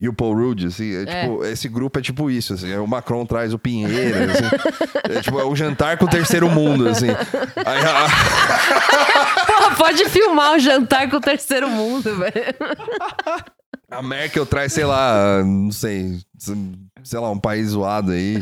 E 0.00 0.08
o 0.08 0.12
Paul 0.14 0.34
Rudd, 0.34 0.64
assim, 0.66 0.92
é, 0.94 1.02
É. 1.02 1.22
tipo, 1.22 1.44
esse 1.44 1.68
grupo 1.68 1.98
é 1.98 2.02
tipo 2.02 2.30
isso, 2.30 2.54
assim, 2.54 2.70
é 2.70 2.78
o 2.80 2.86
Macron 2.86 3.24
traz 3.26 3.52
o 3.54 3.58
Pinheiro, 3.58 4.30
assim, 4.30 5.16
é 5.16 5.20
tipo, 5.20 5.38
é 5.38 5.44
o 5.44 5.54
jantar 5.54 5.96
com 5.98 6.06
o 6.06 6.08
terceiro 6.08 6.48
mundo, 6.50 6.88
assim. 6.88 7.08
Aí, 7.10 7.78
a, 7.84 8.06
Porra, 9.46 9.76
pode 9.76 10.04
filmar 10.08 10.54
o 10.54 10.58
jantar 10.58 11.08
com 11.10 11.16
o 11.16 11.20
terceiro 11.20 11.68
mundo, 11.68 12.16
velho. 12.16 12.32
a 13.90 14.02
Merkel 14.02 14.46
traz, 14.46 14.72
sei 14.72 14.84
lá, 14.84 15.42
não 15.44 15.70
sei, 15.70 16.18
sei 17.04 17.18
lá, 17.20 17.30
um 17.30 17.38
país 17.38 17.68
zoado 17.68 18.12
aí. 18.12 18.40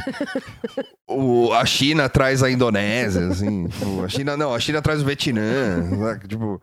O, 1.10 1.52
a 1.54 1.64
China 1.64 2.08
traz 2.08 2.42
a 2.42 2.50
Indonésia, 2.50 3.26
assim, 3.28 3.66
tipo, 3.68 4.04
a 4.04 4.08
China, 4.08 4.36
não, 4.36 4.54
a 4.54 4.60
China 4.60 4.82
traz 4.82 5.00
o 5.00 5.04
Vietnã, 5.06 5.82
saca? 5.98 6.28
tipo, 6.28 6.60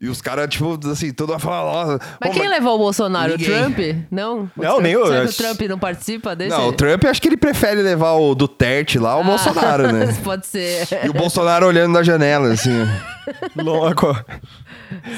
e 0.00 0.08
os 0.08 0.22
caras, 0.22 0.48
tipo, 0.48 0.78
assim, 0.90 1.12
todo 1.12 1.38
fala, 1.38 1.70
nossa, 1.72 2.04
Mas 2.18 2.32
pô, 2.32 2.40
quem 2.40 2.48
levou 2.48 2.74
o 2.76 2.78
Bolsonaro? 2.78 3.32
Ninguém. 3.32 3.48
O 3.50 3.60
Trump? 3.74 3.78
Não? 4.10 4.50
Não, 4.56 4.80
nem 4.80 4.96
o- 4.96 5.06
Será 5.06 5.24
que 5.26 5.30
o 5.30 5.36
Trump 5.36 5.60
não 5.68 5.78
participa 5.78 6.34
desse? 6.34 6.50
Não, 6.56 6.68
o 6.68 6.72
Trump, 6.72 7.04
acho 7.04 7.20
que 7.20 7.28
ele 7.28 7.36
prefere 7.36 7.82
levar 7.82 8.12
o 8.12 8.34
Duterte 8.34 8.98
lá, 8.98 9.16
o 9.18 9.24
Bolsonaro, 9.24 9.92
né? 9.92 10.06
Pode 10.24 10.46
ser. 10.46 10.88
E 11.04 11.08
o 11.10 11.12
Bolsonaro 11.12 11.66
olhando 11.66 11.92
na 11.92 12.02
janela, 12.02 12.50
assim. 12.52 12.70
Louco. 13.56 14.06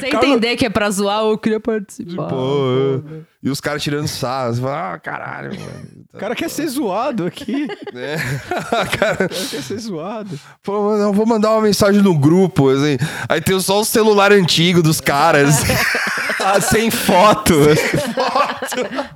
Sem 0.00 0.10
Carlos- 0.10 0.30
entender 0.30 0.56
que 0.56 0.66
é 0.66 0.70
pra 0.70 0.90
zoar, 0.90 1.20
eu 1.22 1.38
queria 1.38 1.60
participar. 1.60 2.28
Pô, 2.28 3.02
e 3.44 3.50
os 3.50 3.60
caras 3.60 3.82
tirando 3.82 4.08
sarro. 4.08 4.54
Você 4.54 4.60
fala, 4.62 4.94
ah, 4.94 4.98
caralho, 4.98 5.50
mano. 5.50 6.06
O 6.14 6.18
cara 6.18 6.34
quer 6.34 6.48
ser 6.48 6.66
zoado 6.66 7.26
aqui. 7.26 7.68
É. 7.94 8.16
cara, 8.98 9.14
O 9.14 9.28
cara 9.28 9.28
quer 9.28 9.62
ser 9.62 9.78
zoado. 9.78 10.40
pô, 10.62 10.82
mano, 10.82 11.02
eu 11.04 11.12
vou 11.12 11.26
mandar 11.26 11.50
uma 11.50 11.60
mensagem 11.60 12.02
no 12.02 12.18
grupo, 12.18 12.70
assim. 12.70 12.96
Aí 13.28 13.40
tem 13.40 13.58
só 13.60 13.80
o 13.80 13.84
celular 13.84 14.32
antigo 14.32 14.82
dos 14.82 15.00
caras. 15.00 15.56
Ah, 16.46 16.60
sem 16.60 16.90
foto. 16.90 17.54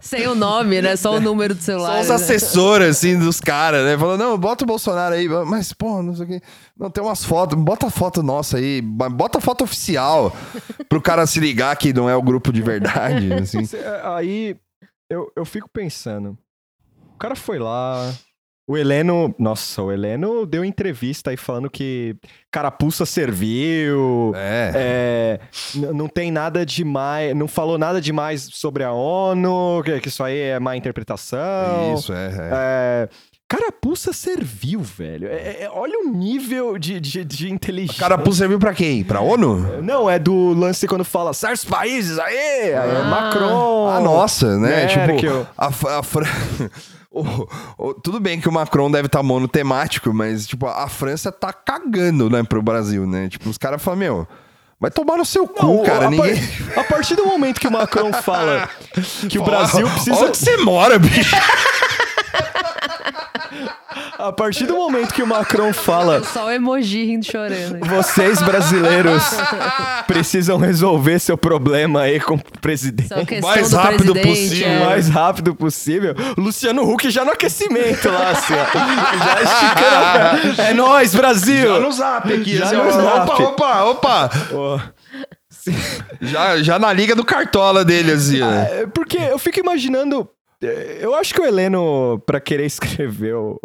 Sem 0.01 0.27
o 0.29 0.35
nome, 0.35 0.81
né? 0.81 0.97
Só 0.97 1.17
o 1.17 1.21
número 1.21 1.55
do 1.55 1.63
celular. 1.63 1.97
Só 1.97 2.01
os 2.01 2.09
né? 2.09 2.15
assessores, 2.15 2.89
assim, 2.97 3.19
dos 3.19 3.39
caras, 3.39 3.85
né? 3.85 3.99
Falando, 3.99 4.21
não, 4.21 4.39
bota 4.39 4.65
o 4.65 4.67
Bolsonaro 4.67 5.15
aí. 5.15 5.29
Mas, 5.29 5.75
pô, 5.75 6.03
não 6.03 6.15
sei 6.15 6.25
o 6.25 6.29
quê. 6.29 6.43
Não, 6.79 6.91
tem 6.91 7.03
umas 7.03 7.25
fotos. 7.25 7.59
Bota 7.59 7.87
a 7.89 7.91
foto 7.91 8.23
nossa 8.23 8.59
aí. 8.59 8.81
Bota 8.81 9.39
a 9.39 9.41
foto 9.41 9.65
oficial. 9.65 10.33
pro 10.89 11.03
cara 11.03 11.27
se 11.27 11.41
ligar 11.41 11.77
que 11.77 11.93
não 11.93 12.09
é 12.09 12.15
o 12.15 12.23
grupo 12.23 12.53
de 12.53 12.63
verdade, 12.63 13.33
assim. 13.35 13.65
Cê- 13.65 13.83
Aí 14.05 14.57
eu, 15.11 15.31
eu 15.37 15.45
fico 15.45 15.69
pensando. 15.69 16.39
O 17.15 17.19
cara 17.19 17.35
foi 17.35 17.59
lá. 17.59 18.13
O 18.71 18.77
Heleno. 18.77 19.35
Nossa, 19.39 19.83
o 19.83 19.91
Heleno 19.91 20.45
deu 20.45 20.63
entrevista 20.65 21.31
aí 21.31 21.37
falando 21.39 21.71
que 21.71 22.15
carapuça 22.53 23.07
serviu. 23.07 24.33
É. 24.37 24.73
É, 24.75 25.41
não 25.95 26.07
tem 26.07 26.31
nada 26.31 26.65
demais. 26.67 27.35
Não 27.35 27.49
falou 27.49 27.79
nada 27.79 27.99
demais 28.01 28.47
sobre 28.53 28.85
a 28.85 28.93
ONU, 28.93 29.83
que, 29.85 29.99
que 30.01 30.09
isso 30.09 30.23
aí 30.23 30.39
é 30.39 30.61
má 30.61 30.77
interpretação. 30.77 31.95
Isso, 31.95 32.13
é. 32.13 32.27
é. 32.27 32.51
É, 32.53 33.09
carapuça 33.49 34.12
serviu, 34.12 34.81
velho. 34.81 35.27
É- 35.29 35.62
é- 35.65 35.70
olha 35.73 36.01
o 36.01 36.11
nível 36.11 36.77
de, 36.79 37.01
de, 37.01 37.25
de 37.25 37.51
inteligência. 37.51 37.99
Carapuça 38.01 38.39
serviu 38.39 38.59
pra 38.59 38.75
quem? 38.75 39.03
Pra 39.03 39.20
ONU? 39.20 39.81
Não, 39.83 40.09
é 40.09 40.19
do 40.19 40.53
lance 40.53 40.87
quando 40.87 41.05
fala 41.05 41.33
certos 41.33 41.65
países, 41.65 42.19
aí, 42.19 42.37
é 42.37 42.77
Ah. 42.77 43.05
Macron. 43.05 43.89
Ah, 43.89 44.01
nossa, 44.01 44.59
né? 44.59 44.87
Merkel. 44.95 45.16
Tipo, 45.45 45.47
a, 45.57 45.99
a 45.99 46.03
Fran- 46.03 46.27
o- 47.11 47.49
o- 47.79 47.95
tudo 47.95 48.20
bem 48.20 48.39
que 48.41 48.49
o 48.49 48.53
Macron 48.53 48.91
deve 48.91 49.07
estar 49.07 49.23
monotemático, 49.23 50.12
mas, 50.12 50.47
tipo, 50.47 50.66
a 50.66 50.87
França 50.89 51.33
tá 51.33 51.53
cagando, 51.53 52.29
né, 52.29 52.43
pro 52.43 52.61
Brasil, 52.61 53.07
né? 53.07 53.29
Tipo, 53.31 53.49
os 53.49 53.57
caras 53.57 53.83
falam, 53.83 53.99
meu, 53.99 54.29
vai 54.79 54.91
tomar 54.91 55.16
no 55.16 55.25
seu 55.25 55.49
cu, 55.49 55.65
Não, 55.66 55.83
cara. 55.85 56.09
a, 56.09 56.11
par- 56.11 56.27
ninguém. 56.27 56.43
a 56.77 56.85
partir 56.85 57.16
do 57.16 57.25
momento 57.25 57.59
que 57.61 57.66
o 57.66 57.73
Macron 57.73 58.12
fala 58.12 58.69
que 59.29 59.39
o 59.39 59.43
Brasil 59.43 59.89
precisa. 59.89 60.16
Onde 60.27 60.37
você 60.37 60.57
mora, 60.59 60.99
bicho? 60.99 61.35
A 64.19 64.32
partir 64.32 64.66
do 64.66 64.74
momento 64.74 65.15
que 65.15 65.23
o 65.23 65.27
Macron 65.27 65.73
fala. 65.73 66.24
Só 66.24 66.47
o 66.47 66.51
emoji 66.51 67.05
rindo 67.05 67.24
chorando. 67.24 67.78
Vocês 67.86 68.43
brasileiros 68.43 69.23
precisam 70.09 70.59
resolver 70.59 71.20
seu 71.20 71.39
problema 71.39 72.03
aí 72.03 72.19
com 72.19 72.35
o 72.35 72.43
presidente. 72.61 73.09
Mais 73.40 73.70
do 73.70 73.77
rápido 73.77 74.12
presidente, 74.12 74.27
possível, 74.49 74.69
O 74.69 74.73
é. 74.73 74.86
mais 74.86 75.09
rápido 75.09 75.55
possível. 75.55 76.15
O 76.36 76.40
Luciano 76.40 76.82
Huck 76.82 77.09
já 77.11 77.24
no 77.24 77.31
aquecimento 77.31 78.09
lá, 78.11 78.31
assim, 78.31 78.55
ó. 78.55 79.24
Já 79.24 79.43
esticando. 79.43 80.62
É 80.62 80.74
nóis, 80.74 81.15
Brasil! 81.15 81.69
Já 81.74 81.81
no 81.81 81.93
zap 81.93 82.32
aqui. 82.32 82.57
Já 82.57 82.65
assim, 82.65 82.77
no 82.77 82.89
ó, 82.89 82.90
zap. 82.90 83.31
Opa, 83.43 83.85
opa, 83.85 83.85
opa. 83.85 84.31
Ó. 84.53 84.81
Já, 86.20 86.61
já 86.62 86.78
na 86.78 86.93
liga 86.93 87.15
do 87.15 87.24
Cartola 87.24 87.85
dele, 87.85 88.12
assim. 88.12 88.43
ó. 88.43 88.51
É, 88.51 88.86
Porque 88.86 89.16
eu 89.19 89.39
fico 89.39 89.61
imaginando. 89.61 90.28
é, 90.62 90.99
Eu 91.01 91.15
acho 91.15 91.32
que 91.32 91.40
o 91.40 91.45
Heleno, 91.45 92.20
pra 92.27 92.40
querer 92.40 92.66
escrever 92.66 93.35
o, 93.35 93.61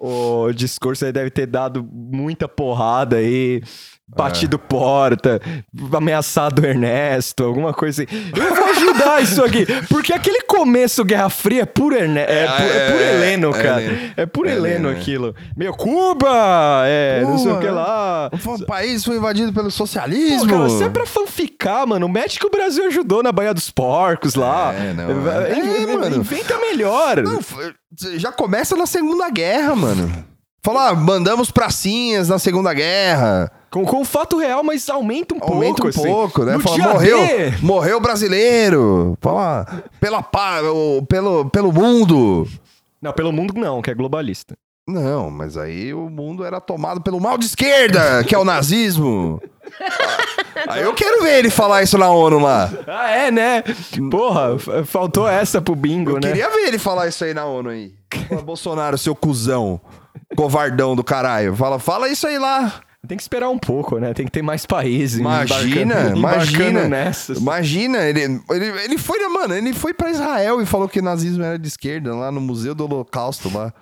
o 0.00 0.50
discurso, 0.50 1.04
ele 1.04 1.12
deve 1.12 1.30
ter 1.30 1.46
dado 1.46 1.86
muita 1.92 2.48
porrada 2.48 3.16
aí, 3.16 3.62
batido 4.16 4.58
porta, 4.58 5.40
ameaçado 5.96 6.62
o 6.62 6.66
Ernesto, 6.66 7.44
alguma 7.44 7.72
coisa 7.72 8.02
assim. 8.02 8.12
Eu 8.36 8.54
vou 8.54 8.64
ajudar 8.70 9.22
isso 9.22 9.42
aqui. 9.44 9.66
Porque 9.88 10.12
aquele 10.12 10.42
começo 10.42 11.04
Guerra 11.04 11.28
Fria 11.30 11.62
é 11.62 11.66
puro, 11.66 11.94
Erne 11.96 12.18
é, 12.20 12.46
pu- 12.46 12.62
é 12.62 12.90
puro 12.90 13.02
é, 13.02 13.14
Heleno, 13.14 13.50
é 13.56 13.62
cara. 13.62 14.12
É 14.16 14.26
puro 14.26 14.48
É 14.48 14.52
Heleno 14.52 14.88
é. 14.88 14.92
aquilo. 14.92 15.34
Meu, 15.56 15.72
Cuba! 15.74 16.82
É, 16.86 17.22
não 17.22 17.38
sei 17.38 17.52
o 17.52 17.58
que 17.58 17.66
Cuba. 17.66 17.72
lá. 17.80 18.30
O 18.46 18.66
país 18.66 19.04
foi 19.04 19.16
invadido 19.16 19.52
pelo 19.52 19.66
Pô, 19.66 19.70
socialismo. 19.70 20.48
cara, 20.48 20.68
se 20.70 20.84
é 20.84 20.88
pra 20.88 21.06
fanficar, 21.06 21.86
mano, 21.86 22.08
mete 22.08 22.38
que 22.38 22.46
o 22.46 22.50
Brasil 22.50 22.86
ajudou 22.86 23.22
na 23.22 23.32
Baía 23.32 23.54
dos 23.54 23.70
Porcos 23.70 24.34
lá. 24.34 24.74
É, 24.74 24.92
não, 24.92 25.30
É, 25.42 25.82
é, 25.92 25.96
mano. 25.96 26.16
Inventa 26.16 26.58
melhor. 26.58 27.22
Não, 27.22 27.38
já 28.18 28.32
começa 28.32 28.76
na 28.76 28.86
Segunda 28.86 29.28
Guerra, 29.30 29.74
mano. 29.76 30.24
Fala, 30.62 30.88
ah, 30.90 30.94
mandamos 30.94 31.50
pracinhas 31.50 32.28
na 32.28 32.38
Segunda 32.38 32.74
Guerra. 32.74 33.50
Com, 33.70 33.84
com 33.84 34.00
o 34.00 34.04
fato 34.04 34.36
real, 34.36 34.64
mas 34.64 34.88
aumenta 34.90 35.34
um 35.34 35.38
Aumenta 35.40 35.82
pouco, 35.82 35.86
um 35.86 35.88
assim. 35.88 36.02
pouco, 36.12 36.44
né? 36.44 36.54
No 36.54 36.60
Fala, 36.60 36.74
dia 36.76 36.88
morreu, 36.88 37.18
D, 37.26 37.50
morreu 37.62 38.00
brasileiro. 38.00 39.16
Fala, 39.20 39.64
pela 40.00 40.18
o- 40.72 41.02
pelo, 41.06 41.48
pelo 41.50 41.72
mundo. 41.72 42.48
Não, 43.00 43.12
pelo 43.12 43.32
mundo 43.32 43.54
não, 43.56 43.80
que 43.80 43.90
é 43.90 43.94
globalista. 43.94 44.56
Não, 44.88 45.30
mas 45.30 45.56
aí 45.56 45.94
o 45.94 46.10
mundo 46.10 46.44
era 46.44 46.60
tomado 46.60 47.00
pelo 47.00 47.20
mal 47.20 47.38
de 47.38 47.46
esquerda, 47.46 48.24
que 48.24 48.34
é 48.34 48.38
o 48.38 48.44
nazismo. 48.44 49.40
Aí 50.68 50.82
eu 50.82 50.92
quero 50.92 51.22
ver 51.22 51.38
ele 51.38 51.48
falar 51.48 51.82
isso 51.82 51.96
na 51.96 52.10
ONU 52.10 52.40
lá. 52.40 52.68
Ah, 52.88 53.08
é, 53.10 53.30
né? 53.30 53.62
Porra, 54.10 54.58
faltou 54.84 55.28
essa 55.28 55.60
pro 55.62 55.76
bingo, 55.76 56.10
Eu 56.10 56.14
né? 56.16 56.20
queria 56.28 56.50
ver 56.50 56.66
ele 56.66 56.78
falar 56.78 57.06
isso 57.06 57.24
aí 57.24 57.32
na 57.32 57.44
ONU 57.46 57.70
aí. 57.70 57.94
Fala, 58.28 58.42
Bolsonaro, 58.42 58.98
seu 58.98 59.14
cuzão. 59.14 59.80
Covardão 60.36 60.96
do 60.96 61.04
caralho. 61.04 61.54
Fala, 61.54 61.78
fala 61.78 62.08
isso 62.08 62.26
aí 62.26 62.36
lá. 62.38 62.80
Tem 63.08 63.16
que 63.16 63.22
esperar 63.22 63.48
um 63.48 63.58
pouco, 63.58 63.98
né? 63.98 64.12
Tem 64.12 64.26
que 64.26 64.30
ter 64.32 64.42
mais 64.42 64.66
países. 64.66 65.18
Imagina, 65.18 65.94
embarcando- 65.94 66.18
embarcando 66.18 66.60
imagina. 66.60 66.88
nessas. 66.88 67.38
Imagina, 67.38 67.98
ele, 68.04 68.20
ele, 68.50 68.66
ele 68.84 68.98
foi, 68.98 69.18
né, 69.18 69.26
mano, 69.28 69.54
ele 69.54 69.72
foi 69.72 69.94
pra 69.94 70.10
Israel 70.10 70.60
e 70.60 70.66
falou 70.66 70.88
que 70.88 71.00
o 71.00 71.02
nazismo 71.02 71.42
era 71.42 71.58
de 71.58 71.66
esquerda, 71.66 72.14
lá 72.14 72.30
no 72.30 72.40
Museu 72.40 72.74
do 72.74 72.84
Holocausto, 72.84 73.50
lá. 73.56 73.72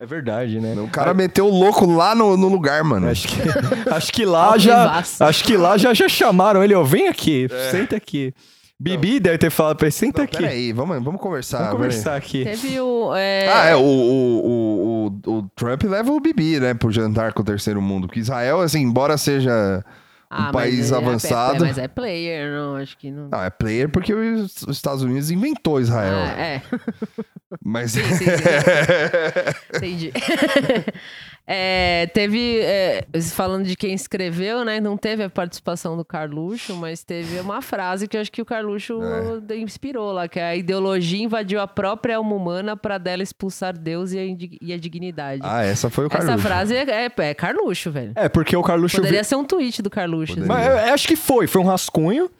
É 0.00 0.06
verdade, 0.06 0.58
né? 0.60 0.74
O 0.80 0.88
cara 0.88 1.14
meteu 1.14 1.46
o 1.46 1.50
louco 1.56 1.86
lá 1.86 2.14
no, 2.14 2.36
no 2.36 2.48
lugar, 2.48 2.82
mano. 2.82 3.08
Acho 3.08 3.28
que, 3.28 3.36
acho 3.90 4.12
que 4.12 4.24
lá 4.24 4.56
já. 4.58 5.02
Acho 5.20 5.44
que 5.44 5.56
lá 5.56 5.76
já, 5.78 5.94
já 5.94 6.08
chamaram 6.08 6.64
ele, 6.64 6.74
ó. 6.74 6.82
Vem 6.82 7.06
aqui, 7.08 7.46
É. 7.50 7.70
senta 7.70 7.96
aqui. 7.96 8.34
Bibi 8.84 9.18
deve 9.20 9.38
ter 9.38 9.50
falado 9.50 9.76
pra 9.76 9.86
ele, 9.86 9.92
senta 9.92 10.18
Não, 10.18 10.24
aqui. 10.24 10.36
peraí, 10.36 10.72
vamos, 10.72 11.02
vamos 11.02 11.20
conversar. 11.20 11.58
Vamos 11.58 11.72
conversar 11.72 12.16
aqui. 12.16 12.44
Teve 12.44 12.78
o. 12.80 13.14
é, 13.14 13.48
Ah, 13.48 13.64
é, 13.66 13.76
o, 13.76 13.80
o, 13.80 14.46
o, 14.46 15.06
o, 15.26 15.38
o 15.38 15.50
Trump 15.56 15.82
leva 15.84 16.12
o 16.12 16.20
Bibi, 16.20 16.60
né, 16.60 16.74
pro 16.74 16.90
jantar 16.92 17.32
com 17.32 17.42
o 17.42 17.44
terceiro 17.44 17.80
mundo. 17.80 18.06
Porque 18.06 18.20
Israel, 18.20 18.60
assim, 18.60 18.80
embora 18.82 19.16
seja 19.16 19.82
um 20.30 20.36
mas 20.42 20.52
país 20.52 20.90
é- 20.90 20.94
é- 20.94 20.98
avançado. 20.98 21.64
mas 21.64 21.78
é 21.78 21.86
player, 21.88 22.50
não, 22.52 22.76
acho 22.76 22.96
que 22.98 23.10
não. 23.10 23.28
Não, 23.28 23.42
é 23.42 23.50
player 23.50 23.88
porque 23.88 24.12
os, 24.12 24.62
os 24.62 24.76
Estados 24.76 25.02
Unidos 25.02 25.30
inventou 25.30 25.80
Israel. 25.80 26.16
Ah, 26.16 26.40
é, 26.40 26.62
Mas. 27.62 27.92
sim, 27.92 28.02
sim. 28.02 28.24
entendi. 29.76 30.12
É, 31.46 32.06
teve, 32.14 32.60
é, 32.60 33.04
falando 33.34 33.66
de 33.66 33.76
quem 33.76 33.92
escreveu, 33.92 34.64
né? 34.64 34.80
Não 34.80 34.96
teve 34.96 35.22
a 35.24 35.28
participação 35.28 35.94
do 35.96 36.04
Carluxo, 36.04 36.74
mas 36.76 37.04
teve 37.04 37.38
uma 37.40 37.60
frase 37.60 38.08
que 38.08 38.16
eu 38.16 38.20
acho 38.22 38.32
que 38.32 38.40
o 38.40 38.46
Carluxo 38.46 38.98
É. 39.50 39.56
inspirou 39.56 40.10
lá, 40.12 40.26
que 40.26 40.40
é 40.40 40.44
a 40.44 40.56
ideologia 40.56 41.22
invadiu 41.22 41.60
a 41.60 41.66
própria 41.66 42.16
alma 42.16 42.34
humana 42.34 42.76
para 42.76 42.96
dela 42.96 43.22
expulsar 43.22 43.76
Deus 43.76 44.12
e 44.12 44.18
a, 44.18 44.22
e 44.62 44.72
a 44.72 44.78
dignidade. 44.78 45.42
ah, 45.44 45.62
essa 45.62 45.90
foi 45.90 46.04
o 46.04 46.08
Essa 46.08 46.18
Carluxo. 46.18 46.38
frase 46.38 46.74
é, 46.76 47.04
é, 47.06 47.12
é 47.18 47.34
Carluxo, 47.34 47.90
velho. 47.90 48.12
É, 48.16 48.28
porque 48.28 48.56
o 48.56 48.62
Carluxo... 48.62 48.96
Poderia 48.96 49.20
vi- 49.22 49.28
ser 49.28 49.36
um 49.36 49.44
tweet 49.44 49.82
do 49.82 49.90
Carluxo. 49.90 50.38
Assim. 50.38 50.46
Mas 50.48 50.66
eu, 50.66 50.72
eu 50.72 50.94
acho 50.94 51.06
que 51.06 51.14
foi, 51.16 51.46
foi 51.46 51.60
um 51.60 51.66
rascunho. 51.66 52.30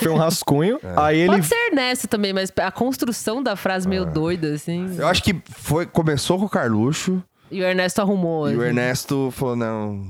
Foi 0.00 0.08
um 0.10 0.16
rascunho. 0.16 0.78
É. 0.84 0.92
Aí 0.96 1.18
ele... 1.20 1.28
Pode 1.32 1.46
ser 1.46 1.54
Ernesto 1.70 2.06
também, 2.08 2.32
mas 2.32 2.52
a 2.60 2.70
construção 2.70 3.42
da 3.42 3.56
frase 3.56 3.88
meio 3.88 4.04
doida, 4.04 4.52
assim. 4.52 4.94
Eu 4.98 5.06
acho 5.06 5.22
que 5.22 5.40
foi, 5.50 5.86
começou 5.86 6.38
com 6.38 6.44
o 6.44 6.48
Carluxo 6.50 7.22
E 7.52 7.60
o 7.60 7.64
Ernesto 7.64 8.00
arrumou. 8.00 8.50
e 8.50 8.54
o 8.56 8.58
assim. 8.58 8.68
Ernesto 8.68 9.30
falou: 9.32 9.54
não, 9.56 10.02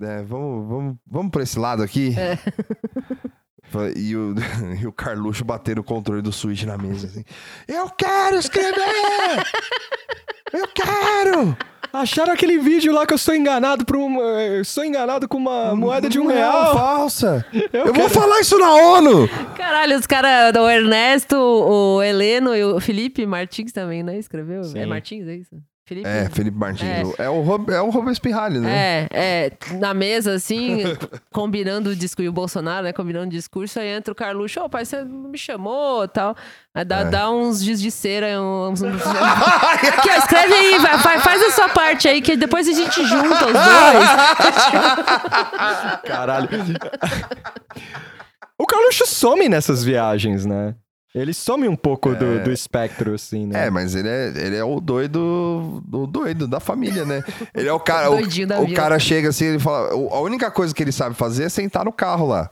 é, 0.00 0.22
vamos, 0.22 0.68
vamos, 0.68 0.96
vamos 1.06 1.30
por 1.32 1.42
esse 1.42 1.58
lado 1.58 1.82
aqui. 1.82 2.14
É. 2.18 2.38
E 3.96 4.14
o, 4.14 4.34
e 4.82 4.86
o 4.86 4.92
Carluxo 4.92 5.44
batendo 5.46 5.80
o 5.80 5.84
controle 5.84 6.20
do 6.20 6.30
Switch 6.30 6.64
na 6.64 6.76
mesa. 6.76 7.06
Assim, 7.06 7.24
eu 7.66 7.88
quero 7.88 8.36
escrever! 8.36 8.76
eu 10.52 10.68
quero! 10.74 11.56
Acharam 11.90 12.32
aquele 12.34 12.58
vídeo 12.58 12.92
lá 12.92 13.06
que 13.06 13.14
eu 13.14 13.18
sou 13.18 13.34
enganado 13.34 13.84
por 13.86 13.96
um... 13.96 14.20
Eu 14.20 14.64
sou 14.64 14.84
enganado 14.84 15.26
com 15.26 15.38
uma 15.38 15.74
moeda 15.74 16.08
de 16.08 16.18
um 16.20 16.26
real. 16.26 16.74
falsa! 16.74 17.46
Eu, 17.72 17.84
vou 17.86 17.94
quero- 17.94 18.10
falar 18.10 18.40
isso 18.40 18.58
na 18.58 18.74
ONU! 18.74 19.28
Caralho, 19.56 19.98
os 19.98 20.06
caras, 20.06 20.54
o 20.54 20.68
Ernesto, 20.68 21.36
o 21.36 22.02
Heleno 22.02 22.54
e 22.54 22.64
o 22.64 22.80
Felipe 22.80 23.24
Martins 23.26 23.72
também, 23.72 24.02
né? 24.02 24.18
Escreveu? 24.18 24.64
Sim. 24.64 24.78
É 24.80 24.86
Martins, 24.86 25.26
é 25.28 25.34
isso? 25.36 25.56
Felipe? 25.92 26.08
É, 26.08 26.28
Felipe 26.30 26.56
Martins. 26.56 26.88
É. 27.18 27.24
É, 27.24 27.28
o, 27.28 27.40
Rob- 27.42 27.70
é 27.70 27.80
o 27.80 27.90
né? 28.60 28.70
É, 28.72 29.08
é, 29.12 29.52
na 29.76 29.92
mesa, 29.92 30.34
assim, 30.34 30.82
combinando 31.32 31.90
o 31.90 31.96
discurso, 31.96 32.22
e 32.24 32.28
o 32.28 32.32
Bolsonaro, 32.32 32.84
né, 32.84 32.92
combinando 32.92 33.26
o 33.26 33.30
discurso, 33.30 33.78
aí 33.78 33.88
entra 33.88 34.10
o 34.12 34.14
Carluxo, 34.14 34.60
ô 34.60 34.68
pai, 34.68 34.84
você 34.84 35.02
não 35.04 35.28
me 35.30 35.38
chamou 35.38 36.06
tal. 36.08 36.34
Aí 36.74 36.84
dá, 36.84 37.00
É. 37.00 37.04
dá 37.04 37.30
uns 37.30 37.62
giz 37.62 37.80
de 37.80 37.90
cera, 37.90 38.40
uns... 38.40 38.80
uns- 38.80 39.02
Aqui, 39.06 40.08
ó, 40.10 40.16
escreve 40.16 40.54
aí, 40.54 40.78
vai, 40.78 40.96
vai- 40.98 41.18
faz 41.20 41.42
a 41.42 41.50
sua 41.50 41.68
parte 41.68 42.08
aí, 42.08 42.22
que 42.22 42.36
depois 42.36 42.66
a 42.66 42.72
gente 42.72 43.04
junta 43.04 43.46
os 43.46 43.52
dois. 43.52 44.08
Caralho. 46.04 46.48
o 48.58 48.66
Carluxo 48.66 49.06
some 49.06 49.48
nessas 49.48 49.84
viagens, 49.84 50.46
né? 50.46 50.74
Ele 51.14 51.34
some 51.34 51.68
um 51.68 51.76
pouco 51.76 52.14
do, 52.14 52.42
do 52.44 52.50
espectro, 52.50 53.14
assim, 53.14 53.46
né? 53.46 53.66
É, 53.66 53.70
mas 53.70 53.94
ele 53.94 54.08
é, 54.08 54.32
ele 54.34 54.56
é 54.56 54.64
o 54.64 54.80
doido, 54.80 55.82
o 55.92 56.06
doido 56.06 56.48
da 56.48 56.58
família, 56.58 57.04
né? 57.04 57.22
Ele 57.54 57.68
é 57.68 57.72
o 57.72 57.78
cara. 57.78 58.10
o, 58.10 58.16
o 58.62 58.66
cara 58.74 58.98
chega 58.98 59.28
assim, 59.28 59.44
ele 59.44 59.58
fala. 59.58 59.94
"O- 59.94 60.08
A 60.14 60.20
única 60.20 60.50
coisa 60.50 60.74
que 60.74 60.82
ele 60.82 60.92
sabe 60.92 61.14
fazer 61.14 61.44
é 61.44 61.48
sentar 61.50 61.84
no 61.84 61.92
carro 61.92 62.26
lá. 62.26 62.50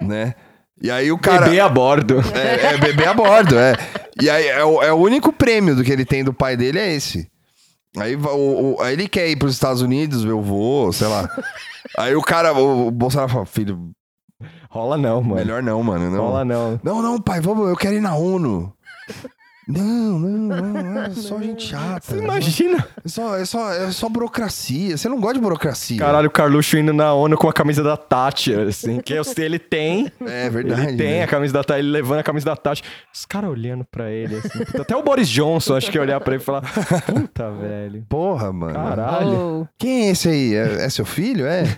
Né? 0.00 0.34
E 0.80 0.90
aí 0.90 1.10
o 1.10 1.18
cara. 1.18 1.46
Bebê 1.46 1.58
a 1.60 1.68
bordo. 1.68 2.20
É, 2.34 2.74
é 2.74 2.78
beber 2.78 3.08
a 3.08 3.14
bordo, 3.14 3.58
é. 3.58 3.74
E 4.20 4.30
aí 4.30 4.46
é 4.46 4.64
o, 4.64 4.82
é 4.82 4.92
o 4.92 4.96
único 4.96 5.32
prêmio 5.32 5.74
do 5.74 5.82
que 5.82 5.90
ele 5.90 6.04
tem 6.04 6.22
do 6.22 6.32
pai 6.32 6.56
dele 6.56 6.78
é 6.78 6.92
esse. 6.94 7.28
Aí, 7.96 8.14
o, 8.14 8.74
o- 8.76 8.82
aí 8.82 8.92
ele 8.92 9.08
quer 9.08 9.28
ir 9.28 9.36
pros 9.36 9.54
Estados 9.54 9.80
Unidos, 9.82 10.24
eu 10.24 10.40
vou, 10.42 10.92
sei 10.92 11.08
lá. 11.08 11.28
Aí 11.98 12.14
o 12.14 12.20
cara, 12.22 12.52
o, 12.52 12.88
o 12.88 12.90
Bolsonaro 12.90 13.30
fala, 13.32 13.46
filho, 13.46 13.90
Rola 14.68 14.96
não, 14.98 15.22
mano. 15.22 15.34
melhor 15.36 15.62
não, 15.62 15.82
mano. 15.82 16.10
Não. 16.10 16.26
Rola 16.26 16.44
não. 16.44 16.80
Não, 16.82 17.02
não, 17.02 17.20
pai, 17.20 17.40
vamos, 17.40 17.68
eu 17.68 17.76
quero 17.76 17.94
ir 17.94 18.00
na 18.00 18.14
ONU. 18.16 18.72
Não, 19.68 20.18
não, 20.18 20.62
não, 20.62 21.02
é 21.02 21.10
só 21.14 21.40
gente 21.40 21.64
chata. 21.70 22.00
Você 22.00 22.18
imagina? 22.18 22.86
É 23.04 23.08
só, 23.08 23.36
é, 23.36 23.44
só, 23.44 23.72
é 23.72 23.90
só 23.90 24.08
burocracia. 24.08 24.96
Você 24.96 25.08
não 25.08 25.20
gosta 25.20 25.34
de 25.34 25.40
burocracia. 25.40 25.98
Caralho, 25.98 26.28
o 26.28 26.30
Carluxo 26.30 26.78
indo 26.78 26.92
na 26.92 27.12
ONU 27.12 27.36
com 27.36 27.48
a 27.48 27.52
camisa 27.52 27.82
da 27.82 27.96
Tati, 27.96 28.54
assim. 28.54 29.00
Que 29.00 29.14
eu 29.14 29.24
sei, 29.24 29.46
ele 29.46 29.58
tem. 29.58 30.10
É 30.26 30.50
verdade. 30.50 30.88
Ele 30.88 30.96
tem 30.96 31.10
né? 31.14 31.22
a 31.22 31.26
camisa 31.26 31.52
da 31.52 31.64
Tati, 31.64 31.80
ele 31.80 31.90
levando 31.90 32.18
a 32.18 32.22
camisa 32.22 32.46
da 32.46 32.56
Tati. 32.56 32.82
Os 33.12 33.24
caras 33.24 33.50
olhando 33.50 33.84
pra 33.84 34.10
ele, 34.10 34.36
assim. 34.36 34.80
Até 34.80 34.96
o 34.96 35.02
Boris 35.02 35.28
Johnson, 35.28 35.76
acho 35.76 35.90
que 35.90 35.96
ia 35.96 36.02
olhar 36.02 36.20
pra 36.20 36.34
ele 36.34 36.42
e 36.42 36.44
falar: 36.44 36.62
Puta, 36.62 37.50
velho. 37.52 38.04
Porra, 38.08 38.52
mano. 38.52 38.74
Caralho. 38.74 39.62
Oh, 39.62 39.66
Quem 39.78 40.08
é 40.08 40.10
esse 40.10 40.28
aí? 40.28 40.54
É, 40.54 40.84
é 40.84 40.90
seu 40.90 41.04
filho? 41.04 41.46
É? 41.46 41.64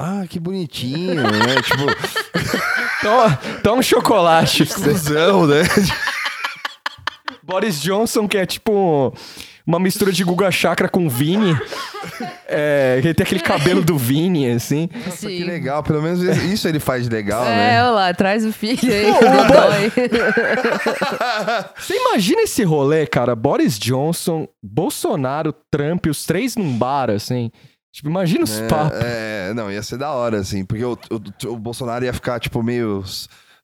Ah, 0.00 0.24
que 0.28 0.38
bonitinho, 0.38 1.22
né? 1.22 1.60
Tipo, 1.64 1.86
Toma, 3.02 3.38
toma 3.64 3.78
um 3.78 3.82
chocolate. 3.82 4.64
tesão, 4.66 5.46
né? 5.46 5.62
Boris 7.48 7.80
Johnson, 7.80 8.28
que 8.28 8.36
é 8.36 8.44
tipo 8.44 9.12
uma 9.66 9.78
mistura 9.78 10.12
de 10.12 10.22
Guga 10.24 10.50
Chakra 10.50 10.88
com 10.88 11.08
Vini. 11.08 11.56
É, 12.46 12.96
ele 13.02 13.12
tem 13.14 13.24
aquele 13.24 13.40
cabelo 13.40 13.82
do 13.82 13.96
Vini, 13.98 14.50
assim. 14.50 14.88
Nossa, 15.06 15.26
que 15.28 15.44
legal. 15.44 15.82
Pelo 15.82 16.02
menos 16.02 16.20
isso 16.22 16.66
ele 16.68 16.78
faz 16.80 17.04
de 17.04 17.10
legal, 17.10 17.44
É, 17.44 17.56
né? 17.56 17.82
olha 17.82 17.90
lá, 17.90 18.14
traz 18.14 18.44
o 18.44 18.52
filho 18.52 18.78
aí. 18.92 19.06
Você 21.76 21.94
imagina 21.96 22.42
esse 22.42 22.62
rolê, 22.64 23.06
cara? 23.06 23.34
Boris 23.34 23.78
Johnson, 23.78 24.46
Bolsonaro, 24.62 25.54
Trump, 25.70 26.06
os 26.06 26.24
três 26.24 26.56
num 26.56 26.76
bar, 26.76 27.10
assim. 27.10 27.50
Tipo, 27.92 28.08
imagina 28.08 28.44
os 28.44 28.60
papos. 28.62 28.98
É, 29.02 29.48
é, 29.50 29.54
não, 29.54 29.70
ia 29.70 29.82
ser 29.82 29.98
da 29.98 30.12
hora, 30.12 30.38
assim. 30.38 30.64
Porque 30.64 30.84
o, 30.84 30.92
o, 31.10 31.48
o 31.48 31.56
Bolsonaro 31.58 32.04
ia 32.04 32.12
ficar, 32.12 32.38
tipo, 32.40 32.62
meio 32.62 33.02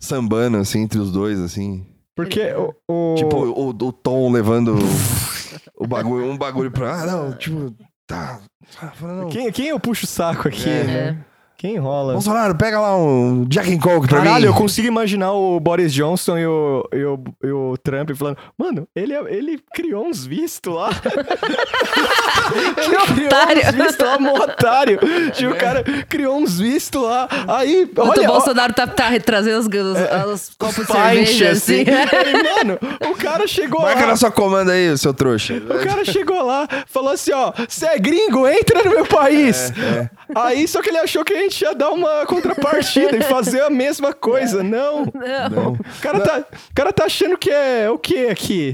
sambando, 0.01 0.56
assim, 0.59 0.81
entre 0.82 0.98
os 0.98 1.11
dois, 1.12 1.39
assim. 1.40 1.86
Porque 2.14 2.40
o. 2.54 2.74
o- 2.88 3.14
Tipo, 3.16 3.36
o, 3.38 3.68
o 3.70 3.92
Tom 3.92 4.30
levando 4.32 4.76
o 5.76 5.86
bagulho, 5.86 6.26
um 6.30 6.36
bagulho 6.38 6.70
pra. 6.70 7.02
Ah, 7.02 7.06
não, 7.06 7.32
tipo, 7.36 7.74
tá. 8.06 8.40
tá 8.80 8.88
falando, 8.92 9.22
não. 9.22 9.28
quem, 9.28 9.50
quem 9.50 9.66
eu 9.68 9.80
puxo 9.80 10.04
o 10.04 10.08
saco 10.08 10.48
aqui, 10.48 10.68
É. 10.68 10.84
né? 10.84 11.24
Quem 11.64 11.78
rola? 11.78 12.12
Bolsonaro, 12.12 12.54
pega 12.54 12.78
lá 12.78 12.94
um 12.94 13.46
Jack 13.48 13.72
and 13.72 13.78
Coke 13.78 14.06
pra 14.06 14.18
Caralho, 14.18 14.42
mim. 14.42 14.46
eu 14.48 14.54
consigo 14.54 14.86
imaginar 14.86 15.32
o 15.32 15.58
Boris 15.58 15.94
Johnson 15.94 16.36
e 16.36 16.46
o, 16.46 16.86
e 16.92 17.02
o, 17.02 17.18
e 17.42 17.50
o 17.50 17.74
Trump 17.82 18.10
falando: 18.14 18.36
Mano, 18.58 18.86
ele, 18.94 19.14
é- 19.14 19.34
ele 19.34 19.58
criou 19.74 20.04
uns 20.06 20.26
vistos 20.26 20.74
lá. 20.74 20.90
ele 22.54 22.74
criou 22.74 23.26
otário. 23.28 23.62
uns 23.66 23.74
vistos 23.74 24.06
lá, 24.06 24.18
mó 24.18 24.34
otário. 24.34 24.98
Tipo, 25.32 25.52
o 25.52 25.56
cara 25.56 25.82
criou 26.06 26.36
uns 26.36 26.58
vistos 26.60 27.02
lá. 27.02 27.26
Aí, 27.48 27.90
O 27.96 28.00
olha, 28.00 28.28
ó, 28.28 28.32
Bolsonaro 28.32 28.74
tá, 28.74 28.86
tá 28.86 29.08
trazendo 29.20 29.60
os, 29.60 29.66
os, 29.66 30.32
os 30.34 30.54
copos 30.58 30.86
de 30.86 30.92
cerveja, 30.92 31.50
assim. 31.52 31.80
Ele, 32.26 32.42
mano, 32.42 32.78
o 33.10 33.14
cara 33.16 33.46
chegou 33.46 33.80
Marca 33.80 34.02
lá. 34.02 34.06
na 34.08 34.16
sua 34.16 34.30
comanda 34.30 34.72
aí, 34.72 34.98
seu 34.98 35.14
trouxa. 35.14 35.54
O 35.54 35.82
cara 35.82 36.04
chegou 36.04 36.42
lá, 36.44 36.68
falou 36.86 37.12
assim, 37.14 37.32
ó, 37.32 37.54
você 37.66 37.86
é 37.86 37.98
gringo, 37.98 38.46
entra 38.46 38.82
no 38.84 38.90
meu 38.90 39.06
país. 39.06 39.72
É, 39.78 40.10
Aí, 40.34 40.66
só 40.68 40.82
que 40.82 40.90
ele 40.90 40.98
achou 40.98 41.24
que 41.24 41.32
a 41.32 41.38
gente 41.38 41.53
ia 41.62 41.74
dar 41.74 41.90
uma 41.90 42.24
contrapartida 42.26 43.16
e 43.16 43.22
fazer 43.22 43.60
a 43.62 43.70
mesma 43.70 44.12
coisa. 44.12 44.62
Não. 44.64 45.05
Não. 45.05 45.72
O 45.72 46.01
cara, 46.01 46.20
tá, 46.20 46.39
o 46.39 46.74
cara 46.74 46.93
tá 46.93 47.05
achando 47.05 47.36
que 47.36 47.51
é 47.51 47.90
o 47.90 47.98
que 47.98 48.28
aqui? 48.28 48.72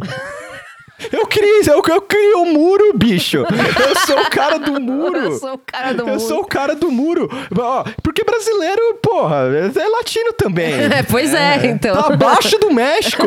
Eu 1.12 1.26
criei, 1.26 1.60
eu, 1.68 1.82
eu 1.88 2.02
criei 2.02 2.32
o 2.34 2.44
muro, 2.46 2.92
bicho. 2.94 3.38
Eu 3.38 3.96
sou 4.06 4.18
o 4.20 4.30
cara 4.30 4.58
do 4.58 4.80
muro. 4.80 5.16
Eu 5.18 5.38
sou 5.38 5.54
o 5.54 5.58
cara 5.58 5.92
do 5.94 6.00
Eu 6.02 6.06
mundo. 6.06 6.20
sou 6.20 6.40
o 6.40 6.44
cara 6.46 6.74
do 6.74 6.90
muro. 6.90 7.28
Ó, 7.58 7.84
porque 8.02 8.22
brasileiro, 8.24 8.94
porra, 9.02 9.46
é 9.74 9.88
latino 9.88 10.32
também. 10.32 10.70
É, 10.90 11.02
pois 11.02 11.32
é, 11.34 11.66
então. 11.66 11.94
Tá 11.94 12.14
abaixo 12.14 12.58
do 12.58 12.70
México. 12.72 13.22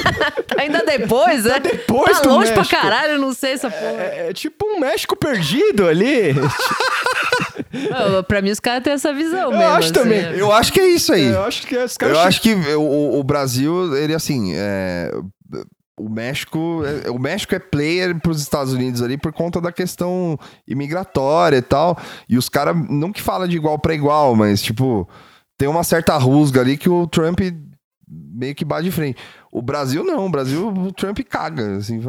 Ainda 0.56 0.82
depois, 0.84 1.44
né? 1.44 1.58
depois 1.58 2.18
tá 2.18 2.22
do 2.22 2.28
longe 2.34 2.50
México. 2.52 2.68
pra 2.68 2.80
caralho, 2.80 3.12
eu 3.14 3.18
não 3.18 3.32
sei 3.32 3.52
essa 3.52 3.70
porra. 3.70 4.02
É, 4.02 4.26
é 4.30 4.32
tipo 4.32 4.64
um 4.66 4.78
México 4.80 5.16
perdido 5.16 5.86
ali. 5.88 6.34
Não, 7.72 8.22
pra 8.24 8.40
mim, 8.42 8.50
os 8.50 8.60
caras 8.60 8.82
têm 8.84 8.92
essa 8.92 9.12
visão 9.12 9.50
Eu 9.52 9.58
mesmo. 9.58 9.64
acho 9.64 9.78
assim, 9.78 9.92
também. 9.92 10.20
é. 10.24 10.34
Eu 10.40 10.52
acho 10.52 10.72
que 10.72 10.80
é 10.80 10.86
isso 10.88 11.12
aí. 11.12 11.26
Eu 11.26 11.42
acho 11.44 11.66
que 11.66 11.76
os 11.76 11.96
caras. 11.96 12.16
Eu 12.16 12.22
acho 12.22 12.40
que 12.40 12.54
o, 12.54 13.18
o 13.18 13.24
Brasil, 13.24 13.96
ele 13.96 14.14
assim, 14.14 14.52
é, 14.54 15.10
o 16.04 16.08
México, 16.08 16.82
é- 16.84 17.10
o 17.10 17.18
México 17.18 17.54
é 17.54 17.58
player 17.58 18.18
pros 18.20 18.40
Estados 18.40 18.72
Unidos 18.72 19.02
ali 19.02 19.16
por 19.16 19.32
conta 19.32 19.60
da 19.60 19.70
questão 19.70 20.38
imigratória 20.66 21.56
e 21.58 21.62
tal. 21.62 21.96
E 22.28 22.36
os 22.36 22.48
caras 22.48 22.76
não 22.90 23.12
que 23.12 23.22
fala 23.22 23.46
de 23.46 23.56
igual 23.56 23.78
pra 23.78 23.94
igual, 23.94 24.34
mas 24.34 24.62
tipo, 24.62 25.08
tem 25.56 25.68
uma 25.68 25.84
certa 25.84 26.16
rusga 26.16 26.60
ali 26.60 26.76
que 26.76 26.88
o 26.88 27.06
Trump 27.06 27.40
meio 28.34 28.54
que 28.54 28.64
bate 28.64 28.84
de 28.84 28.90
frente. 28.90 29.16
O 29.50 29.60
Brasil 29.60 30.02
não, 30.02 30.26
o 30.26 30.30
Brasil, 30.30 30.68
o 30.68 30.92
Trump 30.92 31.18
caga. 31.28 31.76
Assim, 31.76 32.00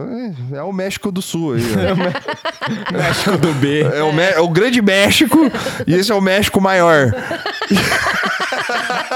é, 0.53 0.57
é 0.57 0.63
o 0.63 0.71
México 0.71 1.11
do 1.11 1.21
Sul 1.21 1.53
aí. 1.55 1.61
ó. 1.61 2.93
México 2.97 3.37
do 3.37 3.53
B. 3.53 3.81
É 3.81 4.03
o, 4.03 4.19
é 4.19 4.39
o 4.39 4.49
grande 4.49 4.81
México 4.81 5.39
e 5.85 5.93
esse 5.93 6.11
é 6.11 6.15
o 6.15 6.21
México 6.21 6.59
maior. 6.61 7.11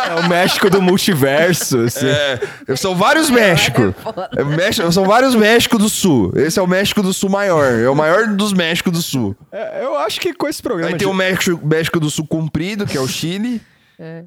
É 0.09 0.15
o 0.25 0.29
México 0.29 0.69
do 0.69 0.81
multiverso. 0.81 1.79
assim. 1.79 2.07
É, 2.07 2.75
são 2.75 2.95
vários 2.95 3.29
México. 3.29 3.93
É 4.35 4.43
México. 4.43 4.91
São 4.91 5.05
vários 5.05 5.35
México 5.35 5.77
do 5.77 5.89
Sul. 5.89 6.31
Esse 6.35 6.59
é 6.59 6.61
o 6.61 6.67
México 6.67 7.01
do 7.01 7.13
Sul 7.13 7.29
maior. 7.29 7.65
É 7.65 7.89
o 7.89 7.95
maior 7.95 8.27
dos 8.27 8.53
México 8.53 8.91
do 8.91 9.01
Sul. 9.01 9.35
É, 9.51 9.83
eu 9.83 9.97
acho 9.97 10.19
que 10.19 10.33
com 10.33 10.47
esse 10.47 10.61
programa. 10.61 10.89
Aí 10.89 10.97
tem 10.97 11.07
de- 11.07 11.13
o 11.13 11.13
México, 11.13 11.59
México 11.65 11.99
do 11.99 12.09
Sul 12.09 12.25
comprido, 12.27 12.85
que 12.85 12.97
é 12.97 13.01
o 13.01 13.07
Chile. 13.07 13.61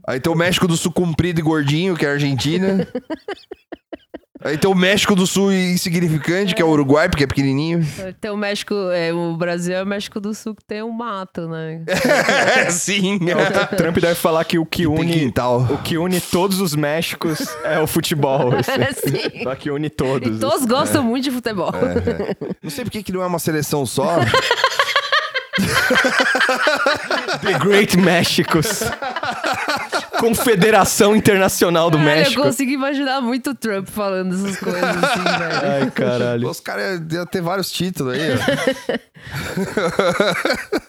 Aí 0.07 0.21
tem 0.21 0.33
o 0.33 0.37
México 0.37 0.67
do 0.67 0.77
Sul 0.77 0.93
comprido 0.93 1.41
e 1.41 1.43
gordinho, 1.43 1.97
que 1.97 2.05
é 2.05 2.09
a 2.09 2.13
Argentina. 2.13 2.87
Aí 4.43 4.57
tem 4.57 4.71
o 4.71 4.75
México 4.75 5.15
do 5.15 5.27
Sul 5.27 5.53
insignificante, 5.53 6.55
que 6.55 6.63
é 6.63 6.65
o 6.65 6.69
Uruguai, 6.71 7.11
porque 7.11 7.25
é 7.25 7.27
pequenininho. 7.27 7.87
Tem 8.19 8.31
o 8.31 8.37
México, 8.39 8.75
é, 8.91 9.13
o 9.13 9.37
Brasil 9.37 9.75
é 9.75 9.83
o 9.83 9.87
México 9.87 10.19
do 10.19 10.33
Sul 10.33 10.55
que 10.55 10.65
tem 10.65 10.83
um 10.83 10.91
mato, 10.91 11.47
né? 11.47 11.85
Sim. 12.71 13.17
O 13.17 13.77
Trump 13.77 13.99
deve 13.99 14.15
falar 14.15 14.43
que 14.45 14.59
o 14.59 14.65
que 14.65 14.85
Tem 14.85 14.89
une. 14.89 15.33
O 15.71 15.79
que 15.83 15.99
une 15.99 16.19
todos 16.23 16.59
os 16.59 16.75
Méxicos 16.75 17.47
é 17.63 17.79
o 17.81 17.87
futebol. 17.87 18.53
assim. 18.57 19.11
Sim. 19.11 19.43
Só 19.43 19.55
que 19.55 19.71
une 19.71 19.91
todos. 19.91 20.39
E 20.39 20.41
todos 20.41 20.65
gostam 20.65 21.03
muito 21.03 21.25
de 21.25 21.31
futebol. 21.31 21.73
Não 22.63 22.71
sei 22.71 22.85
por 22.85 22.91
que 22.91 23.03
que 23.03 23.13
não 23.13 23.23
é 23.23 23.27
uma 23.27 23.39
seleção 23.39 23.85
só. 23.85 24.21
The 27.43 27.59
Great 27.59 27.97
Méxicos. 27.97 28.83
Confederação 30.19 31.17
Internacional 31.17 31.91
do 31.91 31.99
Cara, 31.99 32.11
México. 32.11 32.41
eu 32.41 32.45
consigo 32.45 32.71
imaginar 32.71 33.21
muito 33.21 33.51
o 33.51 33.55
Trump 33.55 33.89
falando 33.89 34.35
essas 34.35 34.59
coisas 34.59 34.83
assim, 34.83 35.23
velho. 35.39 35.85
Ai, 35.85 35.91
caralho. 35.91 36.49
Os 36.49 36.61
caras 36.61 37.01
iam 37.11 37.27
ter 37.27 37.41
vários 37.41 37.71
títulos 37.71 38.15
aí. 38.15 38.21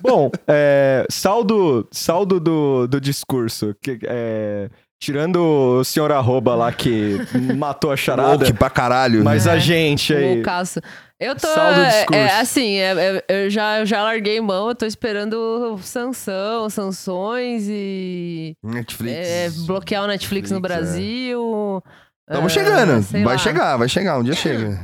Bom, 0.01 0.31
é, 0.47 1.05
saldo, 1.09 1.87
saldo 1.91 2.39
do, 2.39 2.87
do 2.87 2.99
discurso. 2.99 3.75
Que, 3.81 3.99
é, 4.03 4.69
tirando 4.99 5.37
o 5.79 5.83
senhor 5.83 6.11
arroba 6.11 6.55
lá 6.55 6.71
que 6.71 7.17
matou 7.57 7.91
a 7.91 7.97
charada, 7.97 8.45
Louco 8.45 8.57
pra 8.57 8.69
caralho. 8.69 9.23
mas 9.23 9.47
a 9.47 9.57
gente 9.57 10.13
aí... 10.13 10.35
Loucaço. 10.35 10.79
Eu 11.21 11.35
tô. 11.35 11.47
Saldo 11.47 11.75
do 11.75 11.81
é, 11.81 11.89
discurso. 11.89 12.19
é, 12.19 12.39
assim, 12.39 12.75
é, 12.77 13.23
é, 13.29 13.45
eu 13.45 13.49
já, 13.51 13.79
eu 13.79 13.85
já 13.85 14.01
larguei 14.01 14.41
mão, 14.41 14.69
eu 14.69 14.75
tô 14.75 14.87
esperando 14.87 15.79
sanção, 15.83 16.67
sanções 16.67 17.67
e. 17.69 18.57
Netflix. 18.63 19.15
é, 19.15 19.49
bloquear 19.67 20.03
o 20.03 20.07
Netflix, 20.07 20.49
no 20.49 20.59
Netflix, 20.59 20.79
é. 20.79 20.83
Brasil. 20.83 21.83
Estamos 22.27 22.51
chegando. 22.51 23.01
Vai 23.01 23.23
lá. 23.23 23.37
chegar, 23.37 23.77
vai 23.77 23.87
chegar. 23.87 24.17
Um 24.17 24.23
dia 24.23 24.33
chega. 24.33 24.79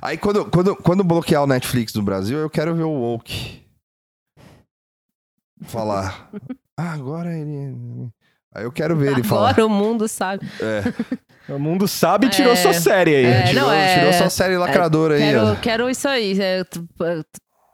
Aí 0.00 0.16
quando, 0.16 0.46
quando, 0.46 0.74
quando 0.76 1.04
bloquear 1.04 1.42
o 1.42 1.46
Netflix 1.46 1.92
no 1.92 2.02
Brasil, 2.02 2.38
eu 2.38 2.48
quero 2.48 2.74
ver 2.74 2.84
o 2.84 2.90
Woke 2.90 3.62
falar. 5.62 6.30
Ah, 6.78 6.92
agora 6.92 7.34
ele. 7.34 7.74
Aí 8.56 8.64
eu 8.64 8.72
quero 8.72 8.96
ver 8.96 9.12
ele 9.12 9.22
falar. 9.22 9.50
Agora 9.50 9.66
o 9.66 9.68
mundo 9.70 10.08
sabe. 10.08 10.46
É, 10.60 11.52
O 11.52 11.58
mundo 11.58 11.86
sabe 11.86 12.26
e 12.26 12.30
tirou 12.30 12.52
É, 12.52 12.56
sua 12.56 12.72
série 12.72 13.14
aí. 13.14 13.24
é, 13.26 13.42
tirou, 13.44 13.64
não, 13.66 13.72
é- 13.72 13.98
tirou 13.98 14.12
sua 14.14 14.30
série 14.30 14.56
lacradora 14.56 15.14
aí, 15.14 15.20
Quero, 15.20 15.46
ó. 15.46 15.54
quero 15.56 15.90
isso 15.90 16.08
aí. 16.08 16.36
é, 16.40 16.64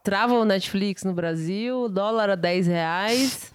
Trava 0.05 0.35
o 0.35 0.45
Netflix 0.45 1.05
no 1.05 1.13
Brasil, 1.15 1.89
dólar 1.89 2.29
a 2.31 2.35
10 2.35 2.67
reais, 2.67 3.52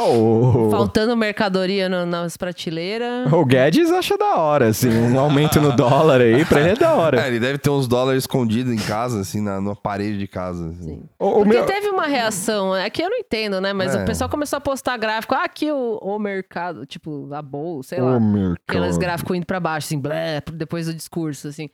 Oh, 0.00 0.70
faltando 0.70 1.16
mercadoria 1.16 1.88
no- 1.88 2.06
nas 2.06 2.36
prateleiras. 2.36 3.32
o 3.32 3.44
Guedes 3.44 3.90
acha 3.90 4.16
da 4.16 4.36
hora, 4.36 4.68
assim, 4.68 4.88
um 4.88 5.18
aumento 5.18 5.60
no 5.60 5.74
dólar 5.74 6.20
aí, 6.20 6.44
pra 6.44 6.60
ele 6.60 6.70
é 6.70 6.74
da 6.76 6.94
hora. 6.94 7.20
É, 7.22 7.28
ele 7.28 7.40
deve 7.40 7.58
ter 7.58 7.70
uns 7.70 7.86
dólares 7.88 8.22
escondidos 8.24 8.72
em 8.72 8.78
casa, 8.78 9.20
assim, 9.20 9.40
na, 9.40 9.60
na 9.60 9.74
parede 9.74 10.18
de 10.18 10.26
casa. 10.26 10.68
assim. 10.68 10.82
Sim. 10.82 11.02
O, 11.18 11.26
o 11.28 11.32
Porque 11.44 11.48
meu- 11.50 11.66
teve 11.66 11.88
uma 11.88 12.06
reação, 12.06 12.74
é 12.74 12.88
que 12.90 13.02
eu 13.02 13.10
não 13.10 13.18
entendo, 13.18 13.60
né? 13.60 13.72
Mas 13.72 13.94
É. 13.94 14.02
o 14.02 14.06
pessoal 14.06 14.28
começou 14.30 14.56
a 14.56 14.60
postar 14.60 14.96
gráfico, 14.96 15.34
ah, 15.34 15.44
aqui 15.44 15.70
o, 15.70 15.98
o 16.02 16.18
mercado, 16.18 16.86
tipo, 16.86 17.28
a 17.32 17.42
bolsa, 17.42 17.90
sei 17.96 18.00
o 18.00 18.04
lá. 18.06 18.20
mercado. 18.20 18.58
Aqueles 18.68 18.96
gráficos 18.98 19.36
indo 19.36 19.46
pra 19.46 19.60
baixo, 19.60 19.86
assim, 19.86 19.98
blé, 19.98 20.40
depois 20.52 20.86
do 20.86 20.94
discurso, 20.94 21.48
assim. 21.48 21.68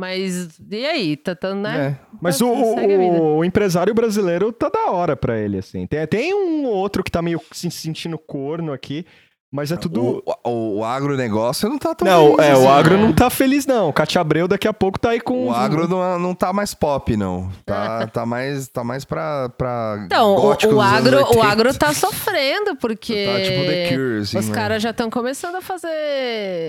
Mas, 0.00 0.58
e 0.70 0.86
aí? 0.86 1.14
Tá, 1.14 1.34
tá, 1.36 1.54
né? 1.54 1.98
É. 2.00 2.16
Mas 2.20 2.40
o, 2.40 2.48
o- 2.50 2.76
vida. 2.76 3.22
o 3.22 3.44
empresário 3.44 3.92
brasileiro 3.94 4.50
tá 4.50 4.70
da 4.70 4.90
hora 4.90 5.14
pra 5.14 5.38
ele, 5.38 5.58
assim. 5.58 5.86
Tem, 5.86 6.06
tem 6.06 6.34
um 6.34 6.64
outro 6.64 7.04
que 7.04 7.10
tá 7.10 7.20
meio 7.20 7.38
se 7.52 7.70
sentindo 7.70 8.16
corno 8.16 8.72
aqui, 8.72 9.04
mas 9.52 9.72
é 9.72 9.76
tudo... 9.76 10.22
O, 10.44 10.48
o, 10.50 10.78
o 10.78 10.84
agronegócio 10.84 11.68
não 11.68 11.78
tá 11.78 11.94
tão 11.94 12.06
Não, 12.06 12.36
feliz 12.36 12.48
é, 12.48 12.52
assim, 12.52 12.62
o 12.64 12.68
agro 12.68 12.96
né? 12.96 13.02
não 13.02 13.12
tá 13.12 13.30
feliz, 13.30 13.66
não. 13.66 13.88
O 13.88 13.92
Cátia 13.92 14.20
Abreu 14.20 14.46
daqui 14.46 14.68
a 14.68 14.72
pouco 14.72 14.98
tá 14.98 15.10
aí 15.10 15.20
com... 15.20 15.48
O 15.48 15.52
agro 15.52 15.88
não, 15.88 16.18
não 16.18 16.34
tá 16.34 16.52
mais 16.52 16.72
pop, 16.74 17.16
não. 17.16 17.50
Tá, 17.64 18.06
tá, 18.12 18.24
mais, 18.26 18.68
tá 18.68 18.84
mais 18.84 19.04
pra, 19.04 19.48
pra 19.50 20.02
Então, 20.06 20.34
o, 20.34 20.40
gótico 20.40 20.74
o 20.74 20.80
agro, 20.80 21.16
o 21.18 21.26
80. 21.28 21.46
agro 21.46 21.74
tá 21.74 21.92
sofrendo, 21.92 22.76
porque 22.76 23.26
Tá 23.26 23.40
tipo 23.42 23.64
The 23.66 23.88
Cure, 23.88 24.18
assim, 24.22 24.38
os 24.38 24.48
né? 24.48 24.54
caras 24.54 24.82
já 24.82 24.90
estão 24.90 25.10
começando 25.10 25.56
a 25.56 25.60
fazer. 25.60 25.88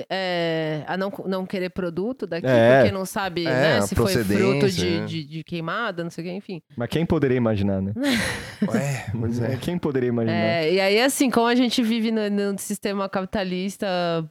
é, 0.10 0.84
a 0.88 0.98
não, 0.98 1.12
não 1.26 1.46
querer 1.46 1.70
produto 1.70 2.26
daqui, 2.26 2.48
É. 2.48 2.80
porque 2.82 2.92
não 2.92 3.06
sabe 3.06 3.46
É, 3.46 3.50
né, 3.52 3.82
se 3.82 3.96
foi 3.96 4.12
fruto 4.24 4.70
de, 4.70 4.98
é. 4.98 5.06
de, 5.06 5.24
de 5.24 5.44
queimada, 5.44 6.04
não 6.04 6.10
sei 6.10 6.24
o 6.24 6.28
que, 6.28 6.34
enfim. 6.34 6.62
Mas 6.76 6.90
quem 6.90 7.06
poderia 7.06 7.38
imaginar, 7.38 7.82
né? 7.82 7.94
Ué, 8.68 9.06
pois 9.20 9.40
é. 9.42 9.58
Quem 9.58 9.78
poderia 9.78 10.10
imaginar? 10.10 10.34
É, 10.36 10.74
e 10.74 10.80
aí, 10.80 11.02
assim, 11.02 11.30
como 11.30 11.48
a 11.48 11.56
gente 11.56 11.82
vive 11.82 12.12
no, 12.12 12.30
no 12.30 12.54
sistema 12.72 13.10
capitalista 13.10 13.86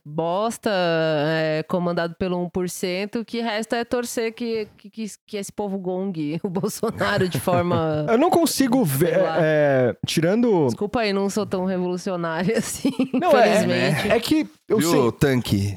bosta, 0.04 0.70
é, 0.70 1.62
comandado 1.68 2.14
pelo 2.14 2.38
1%, 2.48 3.20
o 3.20 3.24
que 3.24 3.40
resta 3.40 3.76
é 3.76 3.84
torcer 3.84 4.32
que, 4.32 4.66
que, 4.78 5.06
que, 5.26 5.36
esse 5.36 5.52
povo 5.52 5.78
gongue 5.78 6.40
o 6.42 6.48
Bolsonaro 6.48 7.28
de 7.28 7.38
forma. 7.38 8.06
Eu 8.08 8.18
não 8.18 8.30
consigo 8.30 8.82
ver... 8.84 9.18
Lá. 9.18 9.36
é, 9.40 9.94
tirando... 10.06 10.66
Desculpa 10.66 11.00
aí, 11.00 11.12
não 11.12 11.28
sou 11.28 11.44
tão 11.44 11.66
revolucionária 11.66 12.56
assim, 12.58 12.92
Não, 13.12 13.36
é, 13.36 14.08
é 14.08 14.20
que 14.20 14.48
eu 14.70 14.78
Viu, 14.78 14.90
sei... 14.90 15.12
tanque? 15.12 15.76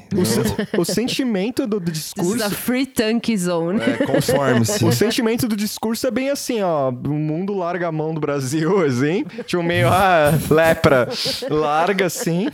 O, 0.76 0.80
o 0.80 0.84
sentimento 0.84 1.66
do, 1.66 1.80
do 1.80 1.90
discurso. 1.90 2.48
free 2.50 2.86
tank 2.86 3.36
zone. 3.36 3.80
É, 3.80 4.06
conforme-se. 4.06 4.84
O 4.84 4.92
sentimento 4.92 5.48
do 5.48 5.56
discurso 5.56 6.06
é 6.06 6.12
bem 6.12 6.30
assim, 6.30 6.62
ó. 6.62 6.90
O 6.90 7.08
mundo 7.08 7.52
larga 7.54 7.88
a 7.88 7.92
mão 7.92 8.14
do 8.14 8.20
Brasil, 8.20 8.78
assim. 8.86 9.24
Tipo, 9.44 9.64
meio, 9.64 9.88
ah, 9.88 10.30
lepra. 10.48 11.08
Larga 11.50 12.06
assim. 12.06 12.46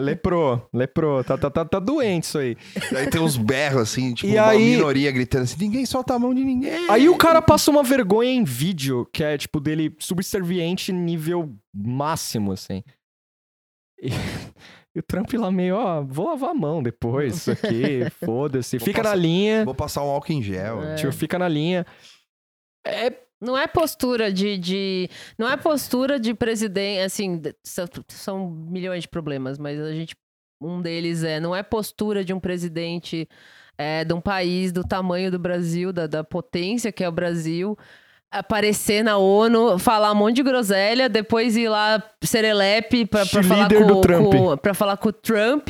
Leprou, 0.00 0.64
leprou. 0.72 1.24
Tá, 1.24 1.36
tá, 1.36 1.50
tá, 1.50 1.64
tá 1.64 1.78
doente 1.80 2.22
isso 2.24 2.38
aí. 2.38 2.56
Aí 2.96 3.08
tem 3.10 3.20
uns 3.20 3.36
berros, 3.36 3.82
assim, 3.82 4.14
tipo, 4.14 4.32
E 4.32 4.36
uma 4.36 4.46
aí- 4.48 4.76
minoria 4.76 5.10
gritando 5.10 5.42
assim, 5.42 5.56
ninguém 5.58 5.84
solta 5.84 6.14
a 6.14 6.18
mão 6.20 6.32
de 6.32 6.44
ninguém. 6.44 6.88
Aí 6.88 7.08
o 7.08 7.16
cara 7.16 7.42
passa 7.42 7.68
uma 7.68 7.82
vergonha 7.82 8.30
em 8.30 8.44
vídeo, 8.44 9.08
que 9.12 9.24
é, 9.24 9.36
tipo, 9.36 9.58
dele 9.58 9.92
subserviente 9.98 10.92
nível 10.92 11.52
máximo, 11.74 12.52
assim. 12.52 12.84
E, 14.00 14.10
e 14.94 14.98
o 14.98 15.02
Trump 15.02 15.32
lá 15.34 15.50
meio, 15.50 15.76
ó, 15.76 16.02
vou 16.02 16.26
lavar 16.26 16.50
a 16.50 16.54
mão 16.54 16.82
depois, 16.82 17.36
isso 17.36 17.50
aqui, 17.52 18.08
foda-se. 18.24 18.78
Fica 18.78 19.02
passar- 19.02 19.16
na 19.16 19.22
linha, 19.22 19.64
Vou 19.64 19.74
passar 19.74 20.02
um 20.04 20.08
álcool 20.10 20.32
em 20.32 20.42
gel. 20.42 20.82
É. 20.82 20.94
tipo, 20.96 21.12
fica 21.12 21.38
na 21.38 21.48
linha. 21.48 21.86
É 22.86 23.12
Não 23.40 23.56
é 23.56 23.66
postura 23.66 24.32
de, 24.32 24.58
de. 24.58 25.08
Não 25.38 25.48
é 25.48 25.56
postura 25.56 26.18
de 26.18 26.34
presidente. 26.34 27.00
Assim, 27.02 27.40
são, 27.64 27.86
são 28.08 28.50
milhões 28.50 29.02
de 29.02 29.08
problemas, 29.08 29.58
mas 29.58 29.80
a 29.80 29.92
gente. 29.92 30.14
Um 30.62 30.82
deles 30.82 31.24
é. 31.24 31.40
Não 31.40 31.56
é 31.56 31.62
postura 31.62 32.22
de 32.22 32.34
um 32.34 32.40
presidente 32.40 33.26
é, 33.78 34.04
de 34.04 34.12
um 34.12 34.20
país 34.20 34.72
do 34.72 34.84
tamanho 34.84 35.30
do 35.30 35.38
Brasil, 35.38 35.90
da, 35.90 36.06
da 36.06 36.22
potência 36.22 36.92
que 36.92 37.02
é 37.02 37.08
o 37.08 37.12
Brasil. 37.12 37.78
Aparecer 38.30 39.02
na 39.02 39.16
ONU, 39.16 39.78
falar 39.78 40.12
um 40.12 40.14
monte 40.14 40.36
de 40.36 40.42
groselha, 40.44 41.08
depois 41.08 41.56
ir 41.56 41.68
lá 41.68 42.00
serelepe 42.22 43.04
pra, 43.04 43.26
pra 43.26 43.42
falar 43.42 43.68
com, 43.68 44.00
com- 44.30 44.56
pra 44.56 44.72
falar 44.74 44.96
com 44.98 45.08
o 45.08 45.12
Trump. 45.12 45.68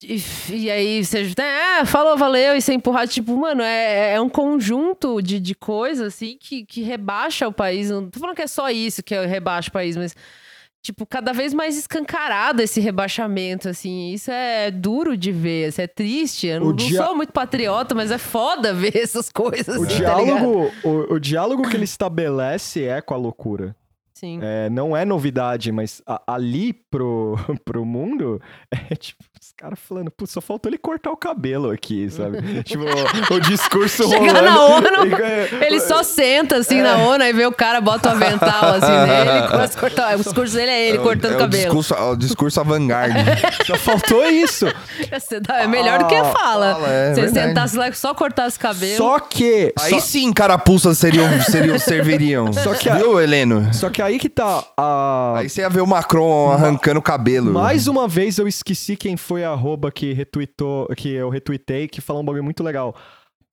E, 0.00 0.22
e 0.50 0.70
aí 0.70 1.04
você 1.04 1.28
é, 1.40 1.84
falou, 1.84 2.16
valeu, 2.16 2.54
e 2.56 2.62
ser 2.62 2.74
empurrado, 2.74 3.10
tipo, 3.10 3.36
mano, 3.36 3.62
é, 3.62 4.14
é 4.14 4.20
um 4.20 4.28
conjunto 4.28 5.20
de, 5.20 5.40
de 5.40 5.56
coisas, 5.56 6.14
assim, 6.14 6.38
que, 6.40 6.64
que 6.64 6.82
rebaixa 6.82 7.48
o 7.48 7.52
país. 7.52 7.90
Não 7.90 8.08
tô 8.08 8.20
falando 8.20 8.36
que 8.36 8.42
é 8.42 8.46
só 8.46 8.70
isso 8.70 9.02
que 9.02 9.18
rebaixa 9.26 9.70
o 9.70 9.72
país, 9.72 9.96
mas, 9.96 10.14
tipo, 10.82 11.04
cada 11.06 11.32
vez 11.32 11.52
mais 11.52 11.76
escancarado 11.76 12.62
esse 12.62 12.80
rebaixamento, 12.80 13.68
assim. 13.68 14.12
Isso 14.12 14.30
é 14.30 14.70
duro 14.70 15.16
de 15.16 15.30
ver, 15.32 15.68
isso 15.68 15.80
é 15.80 15.86
triste. 15.86 16.46
Eu 16.46 16.60
não, 16.60 16.72
dia- 16.72 16.98
não 17.00 17.06
sou 17.06 17.16
muito 17.16 17.32
patriota, 17.32 17.94
mas 17.94 18.10
é 18.10 18.18
foda 18.18 18.72
ver 18.74 18.96
essas 18.96 19.30
coisas. 19.30 19.76
O 19.76 19.84
assim, 19.84 20.02
tá 20.02 20.14
diálogo, 20.14 20.70
o, 20.84 21.14
o 21.14 21.18
diálogo 21.20 21.68
que 21.68 21.76
ele 21.76 21.84
estabelece 21.84 22.84
é 22.84 23.00
com 23.00 23.14
a 23.14 23.16
loucura. 23.16 23.76
Sim. 24.14 24.40
É, 24.42 24.68
não 24.68 24.96
é 24.96 25.04
novidade, 25.04 25.70
mas 25.70 26.02
a- 26.04 26.20
ali 26.26 26.72
pro, 26.72 27.36
pro 27.64 27.84
mundo, 27.84 28.42
é 28.90 28.96
tipo, 28.96 29.22
os 29.58 29.60
caras 29.60 29.78
falando, 29.88 30.08
putz, 30.08 30.30
só 30.32 30.40
faltou 30.40 30.70
ele 30.70 30.78
cortar 30.78 31.10
o 31.10 31.16
cabelo 31.16 31.72
aqui, 31.72 32.08
sabe? 32.08 32.38
tipo, 32.62 32.84
o, 32.84 33.34
o 33.34 33.40
discurso 33.40 34.08
Chegar 34.08 34.36
rolando. 34.36 34.42
na 34.44 34.62
ONU, 34.66 34.86
E- 35.60 35.64
Ele 35.66 35.80
só 35.80 36.04
senta 36.04 36.58
assim 36.58 36.80
na 36.80 36.96
ONU 36.98 37.24
e 37.24 37.32
vê 37.32 37.44
o 37.44 37.50
cara, 37.50 37.80
bota 37.80 38.08
o 38.08 38.12
avental 38.12 38.74
assim 38.74 38.86
nele 39.08 39.46
e 39.46 39.48
começa 39.48 39.76
a 39.76 39.80
cortar. 39.80 40.14
O 40.14 40.22
discurso 40.22 40.54
dele 40.54 40.70
é 40.70 40.88
ele 40.90 40.98
É 40.98 41.00
o- 41.00 41.02
cortando 41.02 41.32
é 41.32 41.34
o 41.34 41.38
cabelo. 41.40 41.64
discurso, 41.64 41.94
é 41.94 42.02
o 42.02 42.14
discurso 42.14 42.60
avant-garde. 42.60 43.16
Só 43.66 43.74
faltou 43.76 44.24
isso. 44.30 44.66
É 45.58 45.66
melhor 45.66 45.98
do 45.98 46.06
que 46.06 46.14
Ah, 46.14 46.24
fala. 46.26 46.74
fala, 46.76 46.88
é 46.92 47.08
Se 47.08 47.14
você 47.16 47.20
verdade. 47.22 47.48
sentasse 47.48 47.76
lá 47.76 47.88
e 47.88 47.94
só 47.94 48.14
cortasse 48.14 48.56
cabelo. 48.56 48.96
Só 48.96 49.18
que. 49.18 49.72
Aí 49.80 49.90
só, 49.90 49.98
sim, 49.98 50.32
carapuças 50.32 50.98
seriam, 50.98 51.28
seriam, 51.42 51.78
serviriam. 51.80 52.52
Só 52.52 52.74
que 52.74 52.88
Viu, 52.90 53.20
Heleno? 53.20 53.74
só 53.74 53.90
que 53.90 54.00
aí 54.00 54.20
que 54.20 54.28
tá 54.28 54.62
a. 54.76 55.34
Aí 55.38 55.48
você 55.48 55.62
ia 55.62 55.68
ver 55.68 55.80
o 55.80 55.86
Macron 55.86 56.52
arrancando 56.52 57.00
o 57.00 57.02
cabelo. 57.02 57.52
Mais 57.52 57.88
uma 57.88 58.06
vez 58.06 58.38
eu 58.38 58.46
esqueci 58.46 58.94
quem 58.96 59.16
foi 59.16 59.42
a 59.44 59.47
arroba 59.52 59.90
que 59.90 60.12
retweetou, 60.12 60.88
que 60.96 61.10
eu 61.10 61.28
retuitei, 61.28 61.88
que 61.88 62.00
falou 62.00 62.22
um 62.22 62.24
bagulho 62.24 62.44
muito 62.44 62.62
legal. 62.62 62.94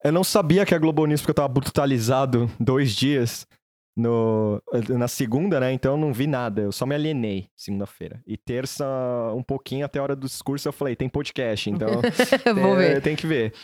Eu 0.04 0.12
não 0.12 0.22
sabia 0.24 0.64
que 0.64 0.74
a 0.74 0.78
Globo 0.78 1.06
News, 1.06 1.20
porque 1.20 1.30
eu 1.30 1.34
tava 1.34 1.48
brutalizado 1.48 2.50
dois 2.60 2.94
dias 2.94 3.46
no, 3.96 4.62
na 4.90 5.08
segunda, 5.08 5.58
né? 5.58 5.72
Então 5.72 5.92
eu 5.92 5.98
não 5.98 6.12
vi 6.12 6.26
nada. 6.26 6.62
Eu 6.62 6.72
só 6.72 6.84
me 6.84 6.94
alienei 6.94 7.48
segunda-feira. 7.56 8.22
E 8.26 8.36
terça, 8.36 8.86
um 9.34 9.42
pouquinho 9.42 9.86
até 9.86 9.98
a 9.98 10.02
hora 10.02 10.14
do 10.16 10.26
discurso, 10.26 10.68
eu 10.68 10.72
falei, 10.72 10.94
tem 10.94 11.08
podcast, 11.08 11.70
então 11.70 11.88
Vou 12.54 12.76
ver. 12.76 13.00
tem 13.00 13.16
que 13.16 13.26
ver. 13.26 13.54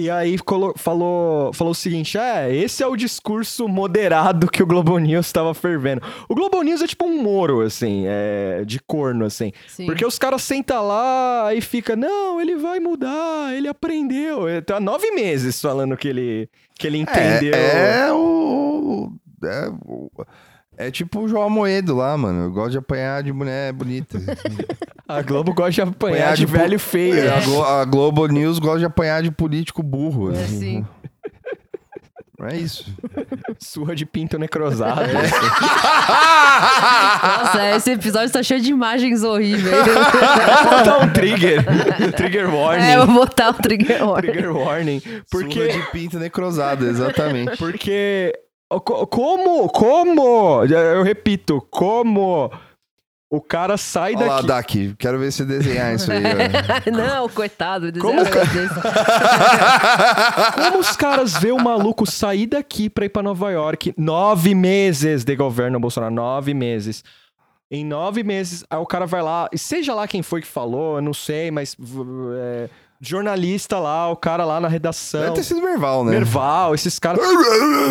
E 0.00 0.08
aí 0.08 0.36
falou, 0.76 1.52
falou 1.52 1.72
o 1.72 1.74
seguinte: 1.74 2.16
é, 2.16 2.54
esse 2.54 2.84
é 2.84 2.86
o 2.86 2.94
discurso 2.94 3.66
moderado 3.66 4.48
que 4.48 4.62
o 4.62 4.66
Globo 4.66 4.96
News 4.96 5.26
estava 5.26 5.52
fervendo. 5.54 6.00
O 6.28 6.36
Globo 6.36 6.62
News 6.62 6.80
é 6.80 6.86
tipo 6.86 7.04
um 7.04 7.20
moro, 7.20 7.62
assim, 7.62 8.04
é, 8.06 8.62
de 8.64 8.78
corno, 8.78 9.24
assim. 9.24 9.50
Sim. 9.66 9.86
Porque 9.86 10.06
os 10.06 10.16
caras 10.16 10.42
sentam 10.42 10.86
lá 10.86 11.52
e 11.52 11.60
fica, 11.60 11.96
não, 11.96 12.40
ele 12.40 12.54
vai 12.54 12.78
mudar, 12.78 13.52
ele 13.56 13.66
aprendeu. 13.66 14.48
Ele 14.48 14.62
tá 14.62 14.76
há 14.76 14.80
nove 14.80 15.10
meses 15.10 15.60
falando 15.60 15.96
que 15.96 16.06
ele, 16.06 16.48
que 16.78 16.86
ele 16.86 16.98
entendeu. 16.98 17.52
É, 17.54 18.06
é 18.06 18.12
o. 18.12 19.12
É, 19.42 19.68
o- 19.84 20.10
é 20.78 20.90
tipo 20.90 21.20
o 21.20 21.28
João 21.28 21.42
Amoedo 21.44 21.94
lá, 21.96 22.16
mano. 22.16 22.44
Eu 22.44 22.50
gosto 22.52 22.70
de 22.72 22.78
apanhar 22.78 23.22
de 23.22 23.32
mulher 23.32 23.72
bonita. 23.72 24.18
A 25.08 25.22
Globo 25.22 25.54
gosta 25.54 25.72
de 25.72 25.80
apanhar 25.80 26.16
Apanhar 26.16 26.34
de 26.36 26.44
de 26.44 26.52
velho 26.52 26.78
feio. 26.78 27.18
É, 27.18 27.34
a, 27.36 27.40
Glo- 27.40 27.64
a 27.64 27.84
Globo 27.86 28.26
News 28.26 28.58
gosta 28.58 28.80
de 28.80 28.84
apanhar 28.84 29.22
de 29.22 29.30
político 29.30 29.82
burro. 29.82 30.34
É 30.34 30.44
assim. 30.44 30.84
É 32.42 32.56
isso. 32.56 32.94
Surra 33.58 33.96
de 33.96 34.04
pinto 34.06 34.38
necrosado. 34.38 35.00
É. 35.00 35.12
Nossa, 37.42 37.76
esse 37.76 37.92
episódio 37.92 38.30
tá 38.32 38.42
cheio 38.42 38.60
de 38.60 38.70
imagens 38.70 39.22
horríveis. 39.22 39.74
Vou 39.74 40.70
botar 40.78 40.98
um 41.04 41.10
trigger. 41.12 41.64
trigger 42.14 42.54
warning. 42.54 42.84
é, 42.86 42.96
eu 42.96 43.06
vou 43.06 43.14
botar 43.26 43.50
o 43.50 43.54
trigger 43.54 44.04
warning. 44.06 44.30
Trigger 44.32 44.56
warning. 44.56 45.00
Porque... 45.30 45.58
Porque. 45.58 45.68
de 45.68 45.90
pinto 45.90 46.18
necrosado, 46.18 46.86
exatamente. 46.86 47.56
Porque. 47.56 48.32
Como? 48.68 49.68
Como? 49.68 50.64
Eu 50.64 51.02
repito, 51.02 51.60
como 51.70 52.50
o 53.30 53.40
cara 53.40 53.76
sai 53.76 54.14
Olha 54.16 54.26
lá, 54.26 54.40
daqui. 54.40 54.88
Daki. 54.88 54.96
Quero 54.98 55.18
ver 55.18 55.30
você 55.30 55.44
desenhar 55.44 55.94
isso 55.94 56.10
aí. 56.10 56.22
Não, 56.90 57.28
coitado. 57.28 57.92
Como 57.98 58.24
Como 58.24 58.24
Como 60.54 60.78
os 60.78 60.96
caras 60.96 61.34
vê 61.34 61.52
o 61.52 61.62
maluco 61.62 62.10
sair 62.10 62.46
daqui 62.46 62.88
pra 62.88 63.04
ir 63.04 63.10
pra 63.10 63.22
Nova 63.22 63.50
York? 63.50 63.92
Nove 63.96 64.54
meses 64.54 65.24
de 65.24 65.36
governo 65.36 65.78
Bolsonaro, 65.78 66.14
nove 66.14 66.54
meses. 66.54 67.04
Em 67.70 67.84
nove 67.84 68.22
meses, 68.22 68.64
aí 68.70 68.78
o 68.78 68.86
cara 68.86 69.04
vai 69.04 69.20
lá, 69.20 69.46
e 69.52 69.58
seja 69.58 69.94
lá 69.94 70.08
quem 70.08 70.22
foi 70.22 70.40
que 70.40 70.46
falou, 70.46 70.96
eu 70.96 71.02
não 71.02 71.12
sei, 71.12 71.50
mas 71.50 71.76
é, 72.34 72.70
jornalista 73.00 73.78
lá, 73.78 74.10
o 74.10 74.16
cara 74.16 74.44
lá 74.44 74.60
na 74.60 74.68
redação. 74.68 75.20
Deve 75.20 75.34
ter 75.34 75.42
sido 75.44 75.62
Merval, 75.62 76.04
né? 76.04 76.10
Merval, 76.12 76.74
esses 76.74 76.98
caras. 76.98 77.20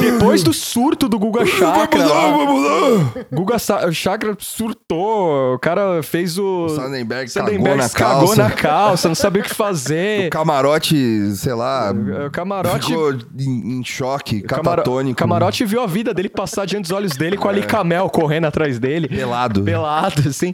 Depois 0.01 0.43
do 0.43 0.51
surto 0.53 1.07
do 1.07 1.17
Guga 1.17 1.45
Chakra. 1.45 2.05
lá, 2.05 3.13
Guga 3.31 3.57
Sa- 3.59 3.91
Chakra 3.91 4.35
surtou, 4.39 5.53
o 5.55 5.59
cara 5.59 6.01
fez 6.03 6.37
o. 6.37 6.65
O 6.65 6.69
Sandenberg, 6.69 7.29
Sandenberg 7.29 7.63
cagou 7.63 7.77
na 7.77 7.89
cagou 7.89 8.27
calça. 8.27 8.43
na 8.43 8.51
calça, 8.51 9.07
não 9.07 9.15
sabia 9.15 9.41
o 9.41 9.45
que 9.45 9.53
fazer. 9.53 10.27
O 10.27 10.29
camarote, 10.29 11.31
sei 11.35 11.53
lá, 11.53 11.91
O 12.27 12.29
camarote. 12.31 12.87
ficou 12.87 13.13
em, 13.39 13.79
em 13.79 13.83
choque, 13.83 14.37
o 14.39 14.43
catatônico. 14.47 15.17
camarote 15.17 15.63
viu 15.65 15.81
a 15.81 15.87
vida 15.87 16.13
dele 16.13 16.29
passar 16.29 16.65
diante 16.65 16.83
dos 16.83 16.91
olhos 16.91 17.15
dele 17.15 17.37
com 17.37 17.47
a 17.47 17.51
Licamel 17.51 18.09
correndo 18.09 18.45
atrás 18.45 18.77
dele. 18.79 19.07
Pelado. 19.07 19.63
Pelado, 19.63 20.27
assim. 20.29 20.53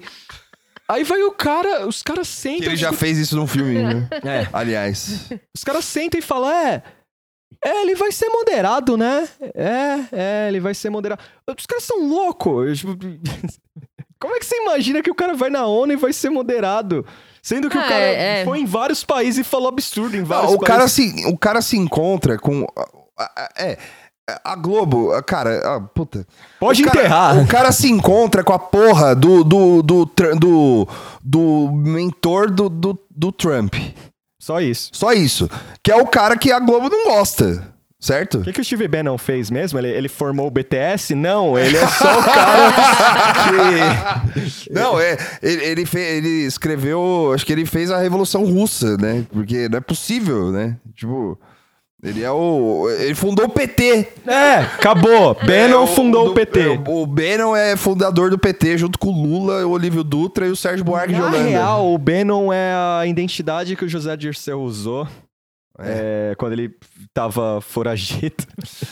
Aí 0.93 1.03
vai 1.03 1.21
o 1.23 1.31
cara, 1.31 1.87
os 1.87 2.01
caras 2.03 2.27
sentam. 2.27 2.67
ele 2.67 2.75
já 2.77 2.91
fez 2.93 3.17
isso 3.17 3.35
num 3.35 3.47
filme, 3.47 3.81
né? 3.81 4.07
É. 4.23 4.47
Aliás. 4.53 5.29
Os 5.55 5.63
caras 5.63 5.85
sentam 5.85 6.19
e 6.19 6.21
falam, 6.21 6.51
é. 6.51 6.83
É, 7.63 7.81
ele 7.81 7.95
vai 7.95 8.11
ser 8.11 8.27
moderado, 8.29 8.97
né? 8.97 9.27
É, 9.55 9.99
é, 10.11 10.47
ele 10.49 10.59
vai 10.59 10.73
ser 10.73 10.89
moderado. 10.89 11.21
Os 11.57 11.65
caras 11.65 11.83
são 11.83 12.07
loucos. 12.07 12.79
Tipo, 12.79 12.97
Como 14.19 14.35
é 14.35 14.39
que 14.39 14.45
você 14.45 14.55
imagina 14.61 15.01
que 15.01 15.11
o 15.11 15.15
cara 15.15 15.33
vai 15.33 15.49
na 15.49 15.65
ONU 15.65 15.93
e 15.93 15.97
vai 15.97 16.13
ser 16.13 16.29
moderado? 16.29 17.05
Sendo 17.41 17.69
que 17.69 17.77
o 17.77 17.81
Ah, 17.81 17.83
cara 17.83 17.99
é, 18.03 18.41
é. 18.41 18.45
foi 18.45 18.59
em 18.59 18.65
vários 18.65 19.03
países 19.03 19.39
e 19.39 19.43
falou 19.49 19.67
absurdo 19.67 20.15
em 20.15 20.23
vários 20.23 20.51
Não, 20.51 20.57
o, 20.57 20.61
cara 20.61 20.79
países. 20.79 21.21
se, 21.21 21.25
o 21.27 21.37
cara 21.37 21.61
se 21.61 21.77
encontra 21.77 22.37
com. 22.37 22.65
É. 23.57 23.77
A 24.45 24.55
Globo, 24.55 25.09
cara, 25.23 25.61
ah, 25.65 25.81
puta. 25.81 26.25
Pode 26.59 26.81
O 26.81 26.85
cara- 26.85 26.99
enterrar. 26.99 27.37
O 27.39 27.47
cara 27.47 27.71
se 27.73 27.89
encontra 27.91 28.41
com 28.43 28.53
a 28.53 28.59
porra 28.59 29.13
do. 29.13 29.43
do. 29.43 29.81
do. 29.83 30.05
do, 30.39 30.87
do 31.21 31.71
mentor 31.73 32.49
do, 32.49 32.69
do, 32.69 32.97
do 33.11 33.31
Trump. 33.33 33.75
Só 34.39 34.61
isso. 34.61 34.89
Só 34.93 35.11
isso. 35.11 35.49
Que 35.83 35.91
é 35.91 35.95
o 35.97 36.07
cara 36.07 36.37
que 36.37 36.51
a 36.53 36.59
Globo 36.59 36.89
não 36.89 37.05
gosta. 37.05 37.71
Certo? 37.99 38.39
O 38.39 38.43
que, 38.43 38.51
que 38.51 38.59
o 38.59 38.63
Steve 38.65 38.85
Bannon 38.87 39.17
fez 39.17 39.49
mesmo? 39.49 39.79
Ele, 39.79 39.87
ele 39.87 40.09
formou 40.09 40.47
o 40.47 40.51
BTS? 40.51 41.15
Não, 41.15 41.57
ele 41.57 41.77
é 41.77 41.87
só 41.87 42.19
o 42.19 42.23
cara 42.23 42.71
que... 44.33 44.69
Não, 44.73 44.99
é. 44.99 45.17
Ele, 45.41 45.63
ele, 45.63 45.85
fe- 45.85 45.99
ele 46.17 46.45
escreveu. 46.45 47.31
Acho 47.33 47.45
que 47.45 47.53
ele 47.53 47.65
fez 47.65 47.89
a 47.91 47.97
Revolução 47.99 48.43
Russa, 48.43 48.97
né? 48.97 49.25
Porque 49.31 49.69
não 49.69 49.77
é 49.77 49.81
possível, 49.81 50.51
né? 50.51 50.75
Tipo. 50.95 51.39
Ele 52.03 52.21
é 52.21 52.29
o. 52.31 52.89
Ele 52.99 53.15
fundou 53.15 53.45
o 53.45 53.49
PT. 53.49 54.07
É, 54.27 54.55
acabou. 54.57 55.33
Bannon 55.45 55.83
É, 55.85 55.87
fundou 55.87 56.25
do- 56.25 56.31
o 56.31 56.33
PT. 56.33 56.59
é, 56.59 56.69
O, 56.89 57.03
o 57.03 57.07
Bannon 57.07 57.55
é 57.55 57.77
fundador 57.77 58.29
do 58.29 58.37
PT, 58.37 58.77
junto 58.77 58.99
com 58.99 59.07
o 59.07 59.11
Lula, 59.25 59.65
o 59.65 59.71
Olívio 59.71 60.03
Dutra 60.03 60.45
e 60.45 60.51
o 60.51 60.55
Sérgio 60.55 60.83
Buarque 60.83 61.13
de 61.13 61.19
Na 61.19 61.27
Holanda. 61.27 61.43
real, 61.49 61.93
o 61.93 61.97
Bannon 61.97 62.51
é 62.51 62.73
a 62.73 63.07
identidade 63.07 63.75
que 63.77 63.85
o 63.85 63.89
José 63.89 64.17
Dirceu 64.17 64.61
usou 64.61 65.07
é, 65.79 66.35
quando 66.37 66.53
ele 66.53 66.71
tava 67.13 67.61
foragido. 67.61 68.35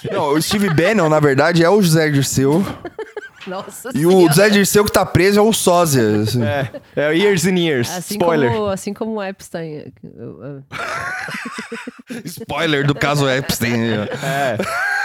Não, 0.09 0.33
o 0.33 0.41
Steve 0.41 0.69
Bannon, 0.73 1.09
na 1.09 1.19
verdade, 1.19 1.63
é 1.63 1.69
o 1.69 1.81
José 1.81 2.09
Dirceu. 2.09 2.65
Nossa 3.47 3.89
E 3.95 4.05
o 4.05 4.09
Senhora. 4.11 4.27
José 4.34 4.49
Dirceu 4.49 4.85
que 4.85 4.91
tá 4.91 5.05
preso 5.05 5.39
é 5.39 5.41
o 5.41 5.51
sósia. 5.53 6.22
assim. 6.22 6.43
É, 6.43 6.69
é 6.95 7.15
Years 7.15 7.45
and 7.45 7.57
Years. 7.57 7.89
Assim 7.89 8.15
Spoiler. 8.15 8.51
como, 8.51 8.65
assim 8.68 8.93
como 8.93 9.11
o 9.15 9.23
Epstein. 9.23 9.91
eu- 10.03 10.63
Spoiler 12.26 12.85
do 12.85 12.93
caso 12.93 13.27
Epstein. 13.30 13.73
É. 13.93 14.57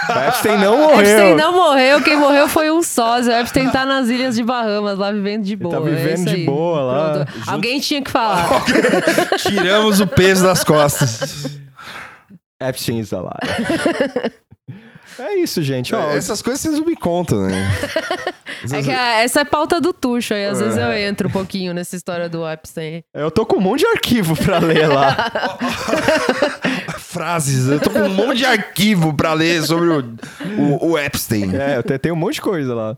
O 0.09 0.27
Epstein 0.27 0.57
não 0.57 0.77
morreu. 0.77 0.99
Epstein 0.99 1.35
não 1.35 1.53
morreu, 1.53 2.01
quem 2.01 2.17
morreu 2.17 2.47
foi 2.47 2.69
um 2.71 2.81
sósia. 2.83 3.33
O 3.35 3.39
Epstein 3.39 3.69
tá 3.69 3.85
nas 3.85 4.07
Ilhas 4.09 4.35
de 4.35 4.43
Bahamas, 4.43 4.97
lá 4.97 5.11
vivendo 5.11 5.43
de 5.43 5.55
boa. 5.55 5.73
tá 5.75 5.79
vivendo 5.81 6.21
é 6.27 6.31
de 6.31 6.35
aí. 6.35 6.45
boa 6.45 6.81
lá. 6.81 7.13
Junto- 7.25 7.49
Alguém 7.49 7.79
tinha 7.79 8.01
que 8.01 8.11
falar. 8.11 8.63
Tiramos 9.39 9.99
o 9.99 10.07
peso 10.07 10.43
das 10.43 10.63
costas. 10.63 11.57
Epstein 12.61 12.99
is 12.99 13.11
alive. 13.13 14.31
É 15.19 15.35
isso, 15.39 15.61
gente. 15.61 15.93
Ó, 15.95 16.09
Essas 16.11 16.41
coisas 16.41 16.61
vocês 16.61 16.77
não 16.79 16.85
me 16.85 16.95
contam, 16.95 17.41
né? 17.47 17.53
É 18.73 18.81
que 18.81 18.89
a- 18.89 19.19
essa 19.21 19.41
é 19.41 19.45
pauta 19.45 19.79
do 19.79 19.93
Tuxo 19.93 20.33
aí. 20.33 20.47
Às 20.47 20.59
vezes 20.59 20.77
eu 20.77 20.91
entro 20.91 21.27
um 21.27 21.31
pouquinho 21.31 21.75
nessa 21.75 21.95
história 21.95 22.27
do 22.27 22.47
Epstein. 22.49 23.03
eu 23.13 23.29
tô 23.29 23.45
com 23.45 23.57
um 23.57 23.61
monte 23.61 23.81
de 23.81 23.85
arquivo 23.85 24.35
pra 24.35 24.57
ler 24.57 24.87
lá. 24.87 25.15
Frases. 26.97 27.67
Eu 27.67 27.79
tô 27.79 27.89
com 27.89 27.99
um 27.99 28.13
monte 28.13 28.37
de 28.39 28.45
arquivo 28.45 29.13
pra 29.13 29.33
ler 29.33 29.61
sobre 29.63 29.89
o, 29.89 29.99
o, 30.81 30.91
o 30.91 30.97
Epstein. 30.97 31.55
é, 31.55 31.77
eu 31.77 31.83
te- 31.83 31.97
tenho 31.99 32.15
um 32.15 32.17
monte 32.17 32.35
de 32.35 32.41
coisa 32.41 32.73
lá. 32.73 32.97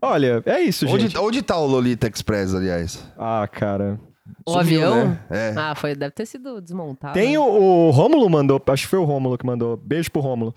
Olha, 0.00 0.42
é 0.46 0.60
isso, 0.60 0.86
gente. 0.86 1.04
Onde, 1.06 1.18
onde 1.18 1.42
tá 1.42 1.56
o 1.58 1.66
Lolita 1.66 2.08
Express, 2.08 2.54
aliás? 2.54 3.04
Ah, 3.18 3.48
cara. 3.50 3.98
O 4.46 4.52
Sumiu, 4.52 4.84
avião? 4.86 5.08
né? 5.08 5.20
É. 5.30 5.54
Ah, 5.56 5.74
foi, 5.74 5.94
deve 5.96 6.12
ter 6.12 6.26
sido 6.26 6.60
desmontado. 6.60 7.14
Tem 7.14 7.36
o, 7.36 7.42
o 7.42 7.90
Rômulo 7.90 8.28
mandou, 8.30 8.62
acho 8.68 8.82
que 8.84 8.88
foi 8.90 8.98
o 8.98 9.04
Rômulo 9.04 9.36
que 9.36 9.44
mandou. 9.46 9.76
Beijo 9.76 10.10
pro 10.10 10.20
Rômulo. 10.20 10.54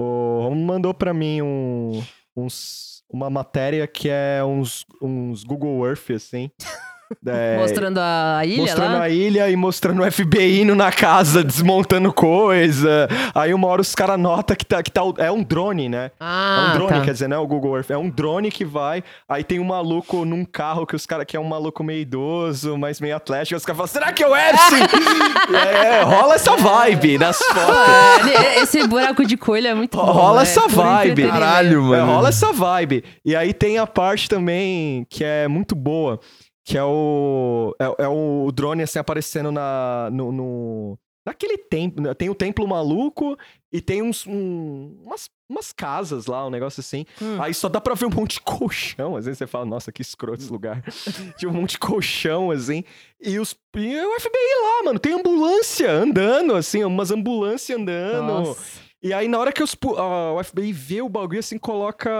O 0.00 0.42
Rômulo 0.44 0.64
mandou 0.64 0.94
pra 0.94 1.12
mim 1.12 1.42
um, 1.42 2.00
uns, 2.36 3.02
uma 3.10 3.28
matéria 3.28 3.84
que 3.84 4.08
é 4.08 4.44
uns, 4.44 4.86
uns 5.02 5.42
Google 5.42 5.84
Earth, 5.84 6.12
assim. 6.12 6.48
É, 7.26 7.56
Mostrando 7.58 7.98
a 7.98 8.40
ilha 8.44 8.62
mostrando 8.62 8.92
lá? 8.94 9.02
a 9.02 9.08
ilha 9.08 9.50
e 9.50 9.56
mostrando 9.56 10.02
o 10.02 10.10
FBI 10.12 10.60
indo 10.62 10.74
na 10.74 10.92
casa, 10.92 11.42
desmontando 11.42 12.12
coisa. 12.12 13.08
Aí 13.34 13.52
uma 13.54 13.66
hora 13.68 13.80
os 13.80 13.94
caras 13.94 14.18
notam 14.18 14.56
que, 14.56 14.64
tá, 14.64 14.82
que 14.82 14.90
tá, 14.90 15.00
é 15.18 15.30
um 15.30 15.42
drone, 15.42 15.88
né? 15.88 16.10
Ah, 16.20 16.66
é 16.66 16.70
um 16.70 16.72
drone, 16.78 16.98
tá. 16.98 17.00
quer 17.04 17.12
dizer, 17.12 17.28
não 17.28 17.36
é 17.36 17.40
o 17.40 17.46
Google 17.46 17.76
Earth. 17.76 17.90
É 17.90 17.96
um 17.96 18.08
drone 18.10 18.50
que 18.50 18.64
vai. 18.64 19.02
Aí 19.28 19.42
tem 19.42 19.58
um 19.58 19.64
maluco 19.64 20.24
num 20.24 20.44
carro 20.44 20.86
que 20.86 20.94
os 20.94 21.06
caras 21.06 21.24
que 21.26 21.36
é 21.36 21.40
um 21.40 21.44
maluco 21.44 21.82
meio 21.82 22.00
idoso, 22.00 22.76
mas 22.76 23.00
meio 23.00 23.16
atlético. 23.16 23.56
Os 23.56 23.64
caras 23.64 23.76
falam, 23.78 23.88
será 23.92 24.12
que 24.12 24.22
é 24.22 24.28
o 24.28 24.36
Epstein? 24.36 24.82
é, 25.54 26.02
rola 26.02 26.34
essa 26.34 26.56
vibe 26.56 27.18
nas 27.18 27.38
fotos. 27.38 27.58
Ah, 27.60 28.60
esse 28.62 28.86
buraco 28.86 29.24
de 29.24 29.36
coelho 29.36 29.68
é 29.68 29.74
muito 29.74 29.96
bom. 29.96 30.04
Rola 30.04 30.36
né? 30.36 30.42
essa 30.42 30.68
vibe. 30.68 31.22
entretenimento. 31.22 31.32
Caralho, 31.40 31.94
É, 31.94 32.00
mano. 32.00 32.12
rola 32.12 32.28
essa 32.28 32.52
vibe. 32.52 33.04
E 33.24 33.34
aí 33.34 33.52
tem 33.52 33.78
a 33.78 33.86
parte 33.86 34.28
também 34.28 35.06
que 35.08 35.24
é 35.24 35.48
muito 35.48 35.74
boa, 35.74 36.20
que 36.68 36.76
é 36.76 36.84
o 36.84 37.74
é, 37.80 38.04
é 38.04 38.08
o 38.08 38.50
drone 38.52 38.82
assim 38.82 38.98
aparecendo 38.98 39.50
na 39.50 40.10
no, 40.12 40.30
no- 40.30 40.98
naquele 41.26 41.56
templo, 41.58 42.14
tem 42.14 42.28
o 42.30 42.34
templo 42.34 42.66
maluco 42.68 43.36
e 43.72 43.80
tem 43.80 44.02
uns 44.02 44.26
um- 44.26 44.96
umas, 45.04 45.28
umas 45.48 45.72
casas 45.72 46.26
lá, 46.26 46.46
um 46.46 46.50
negócio 46.50 46.80
assim. 46.80 47.04
Hum. 47.20 47.42
Aí 47.42 47.52
só 47.54 47.68
dá 47.68 47.80
pra 47.80 47.94
ver 47.94 48.06
um 48.06 48.10
monte 48.10 48.34
de 48.34 48.40
colchão, 48.44 49.16
às 49.16 49.24
vezes 49.24 49.38
você 49.38 49.46
fala, 49.46 49.64
nossa, 49.64 49.90
que 49.92 50.02
escroto 50.02 50.42
esse 50.42 50.52
lugar. 50.52 50.82
Tinha 51.38 51.50
um 51.50 51.54
monte 51.54 51.72
de 51.72 51.78
colchão 51.78 52.50
assim. 52.50 52.84
E 53.20 53.38
os 53.38 53.54
e 53.76 53.96
o 54.00 54.20
FBI 54.20 54.62
lá, 54.62 54.82
mano, 54.84 54.98
tem 54.98 55.12
ambulância 55.14 55.90
andando 55.90 56.54
assim, 56.54 56.84
umas 56.84 57.10
ambulâncias 57.10 57.78
andando. 57.78 58.26
Nossa. 58.26 58.88
E 59.02 59.12
aí, 59.12 59.28
na 59.28 59.38
hora 59.38 59.52
que 59.52 59.62
os, 59.62 59.76
a- 59.96 60.32
o 60.32 60.42
FBI 60.42 60.72
vê 60.72 61.00
o 61.02 61.08
bagulho, 61.08 61.38
assim, 61.40 61.56
coloca 61.56 62.10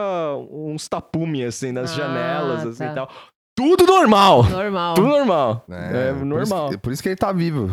uns 0.50 0.86
tapumes, 0.88 1.44
assim, 1.46 1.72
nas 1.72 1.90
Ah, 1.92 1.94
janelas, 1.96 2.66
assim, 2.66 2.84
tá. 2.84 2.92
e 2.92 2.94
tal. 2.94 3.10
Tudo 3.58 3.84
normal! 3.86 4.44
Normal. 4.44 4.94
Tudo 4.94 5.08
normal. 5.08 5.64
É, 5.68 6.10
É, 6.10 6.12
por 6.14 6.24
normal. 6.24 6.68
isso- 6.70 6.78
Por 6.78 6.92
isso, 6.92 7.02
que 7.02 7.08
ele 7.08 7.16
tá 7.16 7.32
vivo. 7.32 7.66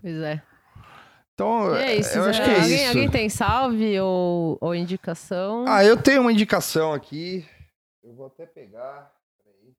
Pois 0.00 0.16
é. 0.16 0.42
Então, 1.34 1.74
E 1.76 1.78
é 1.82 1.96
isso. 1.96 2.16
eu 2.16 2.24
acho 2.24 2.42
que 2.42 2.48
é 2.50 2.54
alguém, 2.60 2.74
isso. 2.74 2.88
alguém 2.88 3.10
tem 3.10 3.28
salve 3.28 4.00
ou, 4.00 4.56
ou 4.62 4.74
indicação? 4.74 5.66
Ah, 5.68 5.84
eu 5.84 5.96
tenho 6.02 6.22
uma 6.22 6.32
indicação 6.32 6.94
aqui. 6.94 7.46
Eu 8.02 8.14
vou 8.14 8.28
até 8.28 8.46
pegar. 8.46 9.12
Peraí. 9.44 9.74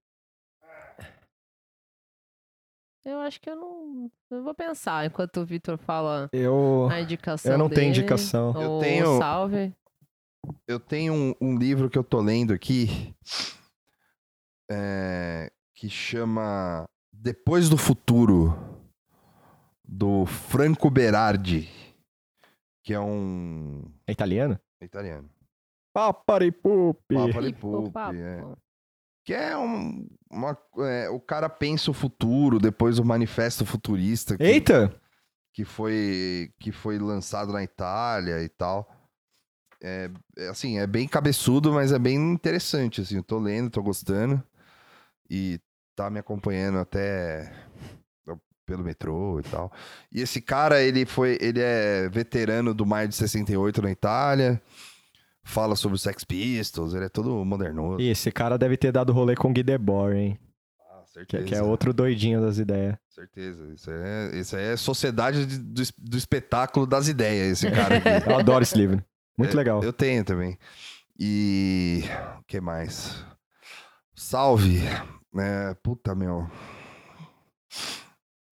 Eu 3.03 3.19
acho 3.21 3.41
que 3.41 3.49
eu 3.49 3.55
não. 3.55 4.11
Eu 4.29 4.43
vou 4.43 4.53
pensar 4.53 5.07
enquanto 5.07 5.37
o 5.41 5.45
Vitor 5.45 5.75
fala 5.79 6.29
Eu, 6.31 6.87
a 6.91 7.01
indicação. 7.01 7.51
eu 7.51 7.57
não 7.57 7.67
tenho 7.67 7.91
dele, 7.91 7.99
indicação. 7.99 8.53
Eu 8.61 8.79
tenho- 8.79 9.17
salve. 9.17 9.73
Eu 10.67 10.79
tenho 10.79 11.13
um, 11.13 11.33
um 11.41 11.57
livro 11.57 11.89
que 11.89 11.97
eu 11.97 12.03
tô 12.03 12.19
lendo 12.21 12.53
aqui. 12.53 13.13
É, 14.71 15.51
que 15.75 15.89
chama 15.89 16.85
Depois 17.11 17.67
do 17.67 17.77
Futuro. 17.77 18.57
Do 19.83 20.25
Franco 20.25 20.89
Berardi. 20.89 21.69
Que 22.83 22.93
é 22.93 22.99
um. 22.99 23.83
É 24.07 24.13
italiano? 24.13 24.57
italiano. 24.81 25.29
Paparipupi. 25.93 27.15
Papa 27.15 27.41
de 27.41 27.53
Pipo, 27.53 27.71
Pupi, 27.71 27.91
papo. 27.91 28.15
é. 28.15 28.55
Que 29.25 29.33
é 29.33 29.57
um. 29.57 30.07
Uma, 30.31 30.57
é, 30.79 31.09
o 31.09 31.19
cara 31.19 31.49
pensa 31.49 31.91
o 31.91 31.93
futuro, 31.93 32.57
depois 32.57 32.97
o 32.97 33.03
manifesto 33.03 33.65
futurista. 33.65 34.37
Que, 34.37 34.43
Eita! 34.43 34.95
que 35.53 35.65
foi 35.65 36.53
que 36.57 36.71
foi 36.71 36.97
lançado 36.97 37.51
na 37.51 37.61
Itália 37.61 38.41
e 38.41 38.47
tal. 38.47 38.89
É, 39.83 40.09
é, 40.37 40.47
assim, 40.47 40.79
é 40.79 40.87
bem 40.87 41.07
cabeçudo, 41.07 41.73
mas 41.73 41.91
é 41.91 41.99
bem 41.99 42.15
interessante, 42.15 43.01
assim, 43.01 43.17
eu 43.17 43.23
tô 43.23 43.39
lendo, 43.39 43.69
tô 43.69 43.83
gostando 43.83 44.41
e 45.33 45.59
tá 45.95 46.09
me 46.09 46.19
acompanhando 46.19 46.77
até 46.79 47.49
pelo 48.65 48.83
metrô 48.83 49.39
e 49.39 49.43
tal. 49.43 49.71
E 50.11 50.21
esse 50.21 50.39
cara, 50.41 50.81
ele 50.81 51.05
foi, 51.05 51.37
ele 51.41 51.59
é 51.61 52.07
veterano 52.09 52.73
do 52.73 52.85
Maio 52.85 53.07
de 53.07 53.15
68 53.15 53.81
na 53.81 53.91
Itália. 53.91 54.61
Fala 55.43 55.75
sobre 55.75 55.95
os 55.95 56.01
Sex 56.03 56.23
Pistols, 56.23 56.93
ele 56.93 57.05
é 57.05 57.09
todo 57.09 57.43
modernoso. 57.43 57.99
E 58.01 58.09
esse 58.09 58.31
cara 58.31 58.57
deve 58.57 58.77
ter 58.77 58.91
dado 58.91 59.11
rolê 59.11 59.35
com 59.35 59.49
o 59.49 59.53
Guy 59.53 59.63
Debord, 59.63 60.15
hein? 60.15 60.39
Ah, 60.79 61.01
Que, 61.05 61.11
certeza. 61.13 61.43
que 61.45 61.55
é 61.55 61.61
outro 61.63 61.91
doidinho 61.93 62.39
das 62.41 62.57
ideias. 62.59 62.95
Certeza. 63.09 63.67
Isso 63.73 63.89
é, 63.91 64.35
isso 64.39 64.55
é 64.55 64.77
sociedade 64.77 65.45
de- 65.45 65.57
do, 65.57 65.81
do 65.97 66.17
espetáculo 66.17 66.85
das 66.85 67.07
ideias, 67.07 67.51
esse 67.63 67.71
cara 67.71 67.97
aqui. 67.97 68.07
Eu 68.29 68.37
adoro 68.37 68.63
esse 68.63 68.77
livro. 68.77 69.03
Muito 69.37 69.53
É, 69.53 69.57
legal. 69.57 69.83
Eu 69.83 69.91
tenho 69.91 70.23
também. 70.23 70.57
E. 71.19 72.03
O 72.39 72.43
que 72.45 72.61
mais? 72.61 73.25
Salve. 74.15 74.81
É, 75.37 75.73
puta, 75.81 76.13
meu. 76.15 76.49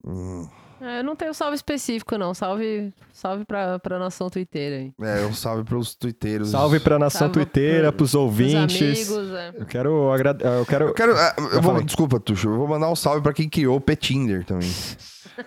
Hum, 0.06 0.48
É, 0.82 1.00
eu 1.00 1.04
não 1.04 1.14
tenho 1.14 1.34
salve 1.34 1.56
específico, 1.56 2.18
não. 2.18 2.34
Salve, 2.34 2.94
salve 3.12 3.44
pra, 3.44 3.78
pra 3.80 4.00
nação 4.00 4.30
twitteira 4.30 4.78
aí. 4.78 4.94
é, 5.02 5.26
um 5.26 5.34
salve 5.34 5.66
pros 5.66 5.94
tuiteiros. 5.94 6.52
Salve 6.52 6.80
pra 6.80 6.98
nação 6.98 7.20
Salve 7.28 7.34
twitteira, 7.34 7.90
pro- 7.92 7.98
pros 7.98 8.12
Os 8.12 8.16
ouvintes. 8.16 8.82
amigos, 9.12 9.30
é. 9.34 9.54
Eu 9.56 9.66
quero 9.66 10.12
agradecer. 10.14 10.48
Eu 10.50 10.66
quero. 10.66 10.86
Eu 10.88 10.94
quero. 10.94 11.18
ah, 11.18 11.36
Eu 11.52 11.62
vou, 11.62 11.84
desculpa, 11.84 12.18
Tuxo. 12.20 12.48
Eu 12.48 12.58
vou 12.58 12.68
mandar 12.68 12.90
um 12.90 12.96
salve 12.96 13.22
pra 13.22 13.34
quem 13.34 13.50
criou 13.50 13.76
o 13.76 13.82
Petinder 13.82 14.46
também. 14.46 14.72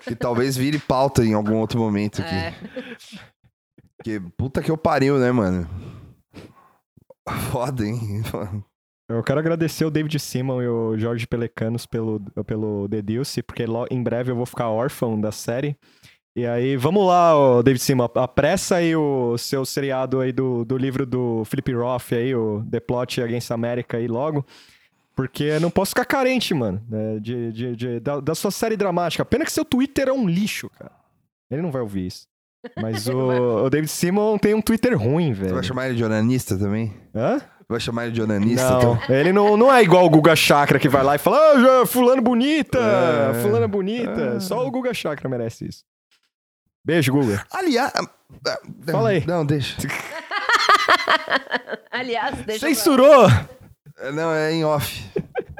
que 0.02 0.14
talvez 0.14 0.54
vire 0.54 0.78
pauta 0.78 1.24
em 1.24 1.32
algum 1.32 1.56
outro 1.56 1.78
momento 1.80 2.20
aqui. 2.20 2.34
É. 2.34 2.54
Porque 3.96 4.20
puta 4.36 4.60
que 4.62 4.70
eu 4.70 4.76
pariu, 4.76 5.16
né, 5.18 5.32
mano? 5.32 5.66
Foda, 7.50 7.86
hein? 7.86 8.22
Eu 9.08 9.22
quero 9.22 9.40
agradecer 9.40 9.84
o 9.84 9.90
David 9.90 10.18
Simon 10.18 10.62
e 10.62 10.68
o 10.68 10.96
Jorge 10.98 11.26
Pelecanos 11.26 11.84
pelo, 11.86 12.20
pelo 12.46 12.88
The 12.88 13.02
Deuce, 13.02 13.42
porque 13.42 13.64
em 13.90 14.02
breve 14.02 14.30
eu 14.30 14.36
vou 14.36 14.46
ficar 14.46 14.68
órfão 14.70 15.20
da 15.20 15.30
série. 15.32 15.76
E 16.34 16.46
aí, 16.46 16.76
vamos 16.78 17.06
lá, 17.06 17.36
ô, 17.38 17.62
David 17.62 17.82
Simon, 17.82 18.08
apressa 18.14 18.76
aí 18.76 18.96
o 18.96 19.36
seu 19.36 19.66
seriado 19.66 20.18
aí 20.20 20.32
do, 20.32 20.64
do 20.64 20.78
livro 20.78 21.04
do 21.04 21.44
Philip 21.44 21.74
Roth 21.74 22.12
aí, 22.12 22.34
o 22.34 22.64
The 22.70 22.80
Plot 22.80 23.20
Against 23.20 23.50
America 23.50 23.98
aí 23.98 24.08
logo. 24.08 24.46
Porque 25.14 25.44
eu 25.44 25.60
não 25.60 25.70
posso 25.70 25.90
ficar 25.90 26.06
carente, 26.06 26.54
mano, 26.54 26.82
né, 26.88 27.18
de, 27.20 27.52
de, 27.52 27.76
de- 27.76 28.00
da, 28.00 28.18
da 28.18 28.34
sua 28.34 28.50
série 28.50 28.78
dramática. 28.78 29.22
Pena 29.26 29.44
que 29.44 29.52
seu 29.52 29.62
Twitter 29.64 30.08
é 30.08 30.12
um 30.12 30.26
lixo, 30.26 30.70
cara. 30.70 30.92
Ele 31.50 31.60
não 31.60 31.70
vai 31.70 31.82
ouvir 31.82 32.06
isso. 32.06 32.26
Mas 32.80 33.06
o, 33.12 33.64
o 33.66 33.68
David 33.68 33.90
Simon 33.90 34.38
tem 34.38 34.54
um 34.54 34.62
Twitter 34.62 34.96
ruim, 34.98 35.34
Você 35.34 35.40
velho. 35.42 35.54
vai 35.56 35.62
chamar 35.62 35.88
ele 35.88 35.96
de 35.96 36.04
onanista 36.04 36.56
também? 36.56 36.94
Hã? 37.14 37.42
Vai 37.72 37.80
chamar 37.80 38.04
ele 38.04 38.12
de 38.12 38.22
onanista 38.22 38.70
Não, 38.70 38.96
também? 38.96 39.18
ele 39.20 39.32
não, 39.32 39.56
não 39.56 39.72
é 39.74 39.82
igual 39.82 40.04
o 40.04 40.10
Guga 40.10 40.36
Chakra 40.36 40.78
que 40.78 40.88
vai 40.88 41.02
lá 41.02 41.16
e 41.16 41.18
fala, 41.18 41.82
ah, 41.82 41.86
fulano 41.86 42.22
bonita, 42.22 42.78
É. 42.78 43.34
fulana 43.42 43.66
bonita. 43.66 44.34
É. 44.36 44.40
Só 44.40 44.64
o 44.66 44.70
Guga 44.70 44.92
Chakra 44.94 45.28
merece 45.28 45.66
isso. 45.68 45.82
Beijo, 46.84 47.12
Guga. 47.12 47.44
Aliás. 47.50 47.92
ah, 47.96 48.02
ah, 48.48 48.58
Fala 48.90 49.08
aí. 49.10 49.24
Não, 49.26 49.44
deixa. 49.46 49.76
Aliás, 51.90 52.36
deixa 52.44 52.68
eu... 52.68 52.74
Censurou! 52.74 53.26
É, 53.98 54.12
Não, 54.12 54.32
é 54.32 54.52
em 54.52 54.64
off. 54.64 55.02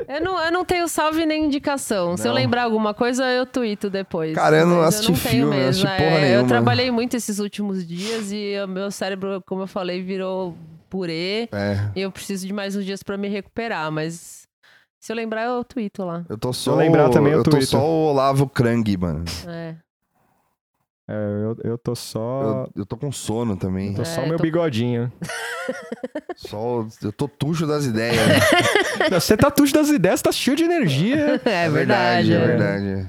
Eu 0.08 0.20
não, 0.20 0.38
eu 0.44 0.52
não 0.52 0.64
tenho 0.64 0.86
salve 0.88 1.24
nem 1.24 1.44
indicação. 1.46 2.16
Se 2.16 2.24
eu 2.26 2.30
Não. 2.30 2.34
lembrar 2.34 2.64
alguma 2.64 2.92
coisa, 2.92 3.24
eu 3.30 3.46
tuito 3.46 3.88
depois. 3.88 4.34
Cara, 4.34 4.58
eu 4.58 4.66
não 4.66 4.78
Mas 4.78 4.96
assisti 4.96 5.06
tenho 5.12 5.16
filme, 5.16 5.56
não 5.56 5.64
mesmo. 5.64 5.86
assisti 5.88 6.02
porra 6.04 6.18
É, 6.18 6.24
Eu 6.24 6.28
nenhuma. 6.30 6.48
trabalhei 6.48 6.90
muito 6.90 7.16
esses 7.16 7.38
últimos 7.38 7.86
dias 7.86 8.30
e 8.32 8.54
o 8.62 8.66
meu 8.68 8.90
cérebro, 8.90 9.42
como 9.46 9.62
eu 9.62 9.66
falei, 9.66 10.02
virou 10.02 10.56
purê. 10.92 11.48
É. 11.50 11.90
E 11.96 12.02
eu 12.02 12.12
preciso 12.12 12.46
de 12.46 12.52
mais 12.52 12.76
uns 12.76 12.84
dias 12.84 13.02
pra 13.02 13.16
me 13.16 13.26
recuperar, 13.28 13.90
mas 13.90 14.46
se 15.00 15.10
eu 15.10 15.16
lembrar, 15.16 15.44
eu 15.44 15.64
tuito 15.64 16.04
lá. 16.04 16.22
Eu 16.28 16.36
tô 16.36 16.52
só. 16.52 16.72
eu 16.72 16.76
lembrar 16.76 17.08
também, 17.08 17.32
eu 17.32 17.38
eu 17.38 17.42
tô 17.44 17.58
só 17.62 17.82
o 17.82 18.10
Olavo 18.10 18.46
Krang, 18.46 18.94
mano. 18.98 19.24
É. 19.48 19.74
É, 21.08 21.14
eu, 21.14 21.56
eu 21.64 21.78
tô 21.78 21.94
só. 21.96 22.42
Eu, 22.76 22.82
eu 22.82 22.86
tô 22.86 22.96
com 22.96 23.10
sono 23.10 23.56
também. 23.56 23.94
Tô 23.94 24.02
É, 24.02 24.04
só 24.04 24.24
meu 24.26 24.36
tô- 24.36 24.42
bigodinho. 24.42 25.10
Só, 26.36 26.80
o- 26.80 26.88
eu 27.02 27.12
tô 27.12 27.28
tucho 27.28 27.66
das 27.66 27.84
ideias. 27.84 28.16
Não, 29.10 29.20
Você 29.20 29.36
tá 29.36 29.48
tudo 29.50 29.70
das 29.72 29.88
ideias, 29.90 30.20
tá 30.20 30.32
cheio 30.32 30.56
de 30.56 30.64
energia. 30.64 31.40
É, 31.44 31.68
verdade. 31.68 32.32
É 32.32 32.36
é. 32.36 32.46
verdade. 32.46 33.08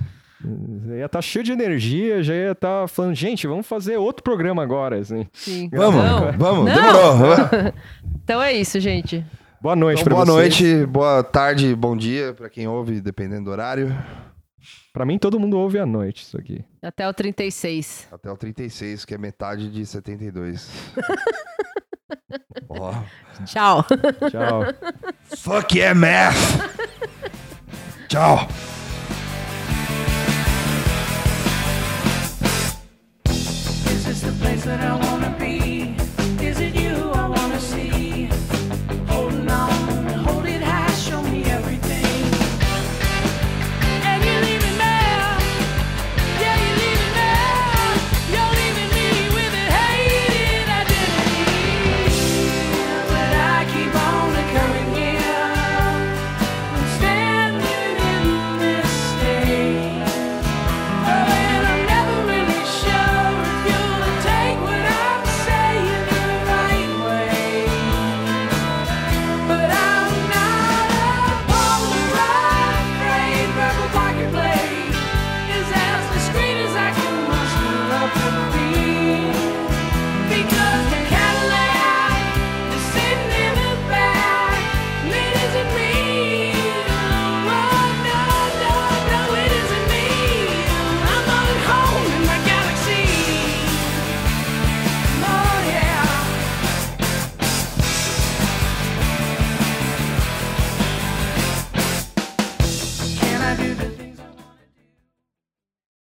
Já 0.88 0.96
ia 0.96 1.10
tá 1.10 1.22
cheio 1.22 1.44
de 1.46 1.52
energia, 1.52 2.22
já 2.22 2.34
ia 2.34 2.54
tá 2.56 2.86
falando, 2.88 3.16
gente, 3.16 3.48
vamos 3.48 3.66
fazer 3.66 3.98
outro 3.98 4.24
programa 4.24 4.62
agora, 4.62 4.98
assim. 5.00 5.26
Sim. 5.34 5.70
Vamos, 5.72 6.04
Não. 6.04 6.32
vamos, 6.34 6.66
Não. 6.66 6.76
demorou. 6.76 7.74
Então 8.24 8.42
é 8.42 8.54
isso, 8.54 8.80
gente. 8.80 9.26
Boa 9.62 9.76
noite 9.76 10.02
Então, 10.02 10.14
pra 10.16 10.26
boa 10.26 10.26
vocês. 10.42 10.60
noite, 10.62 10.86
boa 10.86 11.24
tarde, 11.24 11.74
bom 11.76 11.96
dia 11.96 12.34
pra 12.34 12.50
quem 12.50 12.68
ouve, 12.68 13.00
dependendo 13.02 13.46
do 13.46 13.52
horário. 13.52 13.94
Pra 14.94 15.06
mim, 15.06 15.18
todo 15.18 15.40
mundo 15.40 15.58
ouve 15.58 15.80
à 15.80 15.86
noite 15.86 16.24
isso 16.24 16.38
aqui. 16.38 16.64
Até 16.82 17.08
o 17.08 17.14
36. 17.14 18.08
Até 18.12 18.32
o 18.32 18.38
36, 18.38 19.06
que 19.06 19.14
é 19.14 19.18
metade 19.18 19.70
de 19.72 19.86
72. 19.86 20.70
Ó. 22.70 22.94
Tchau. 23.46 23.84
Tchau. 24.30 24.64
Fuck 25.38 25.78
yeah, 25.78 25.98
math! 26.00 26.70
Tchau! 28.08 28.48
This 34.04 34.22
is 34.22 34.22
the 34.22 34.44
place 34.44 34.66
that 34.66 34.82
I 34.82 34.98
wanna 34.98 35.34
be. 35.40 35.63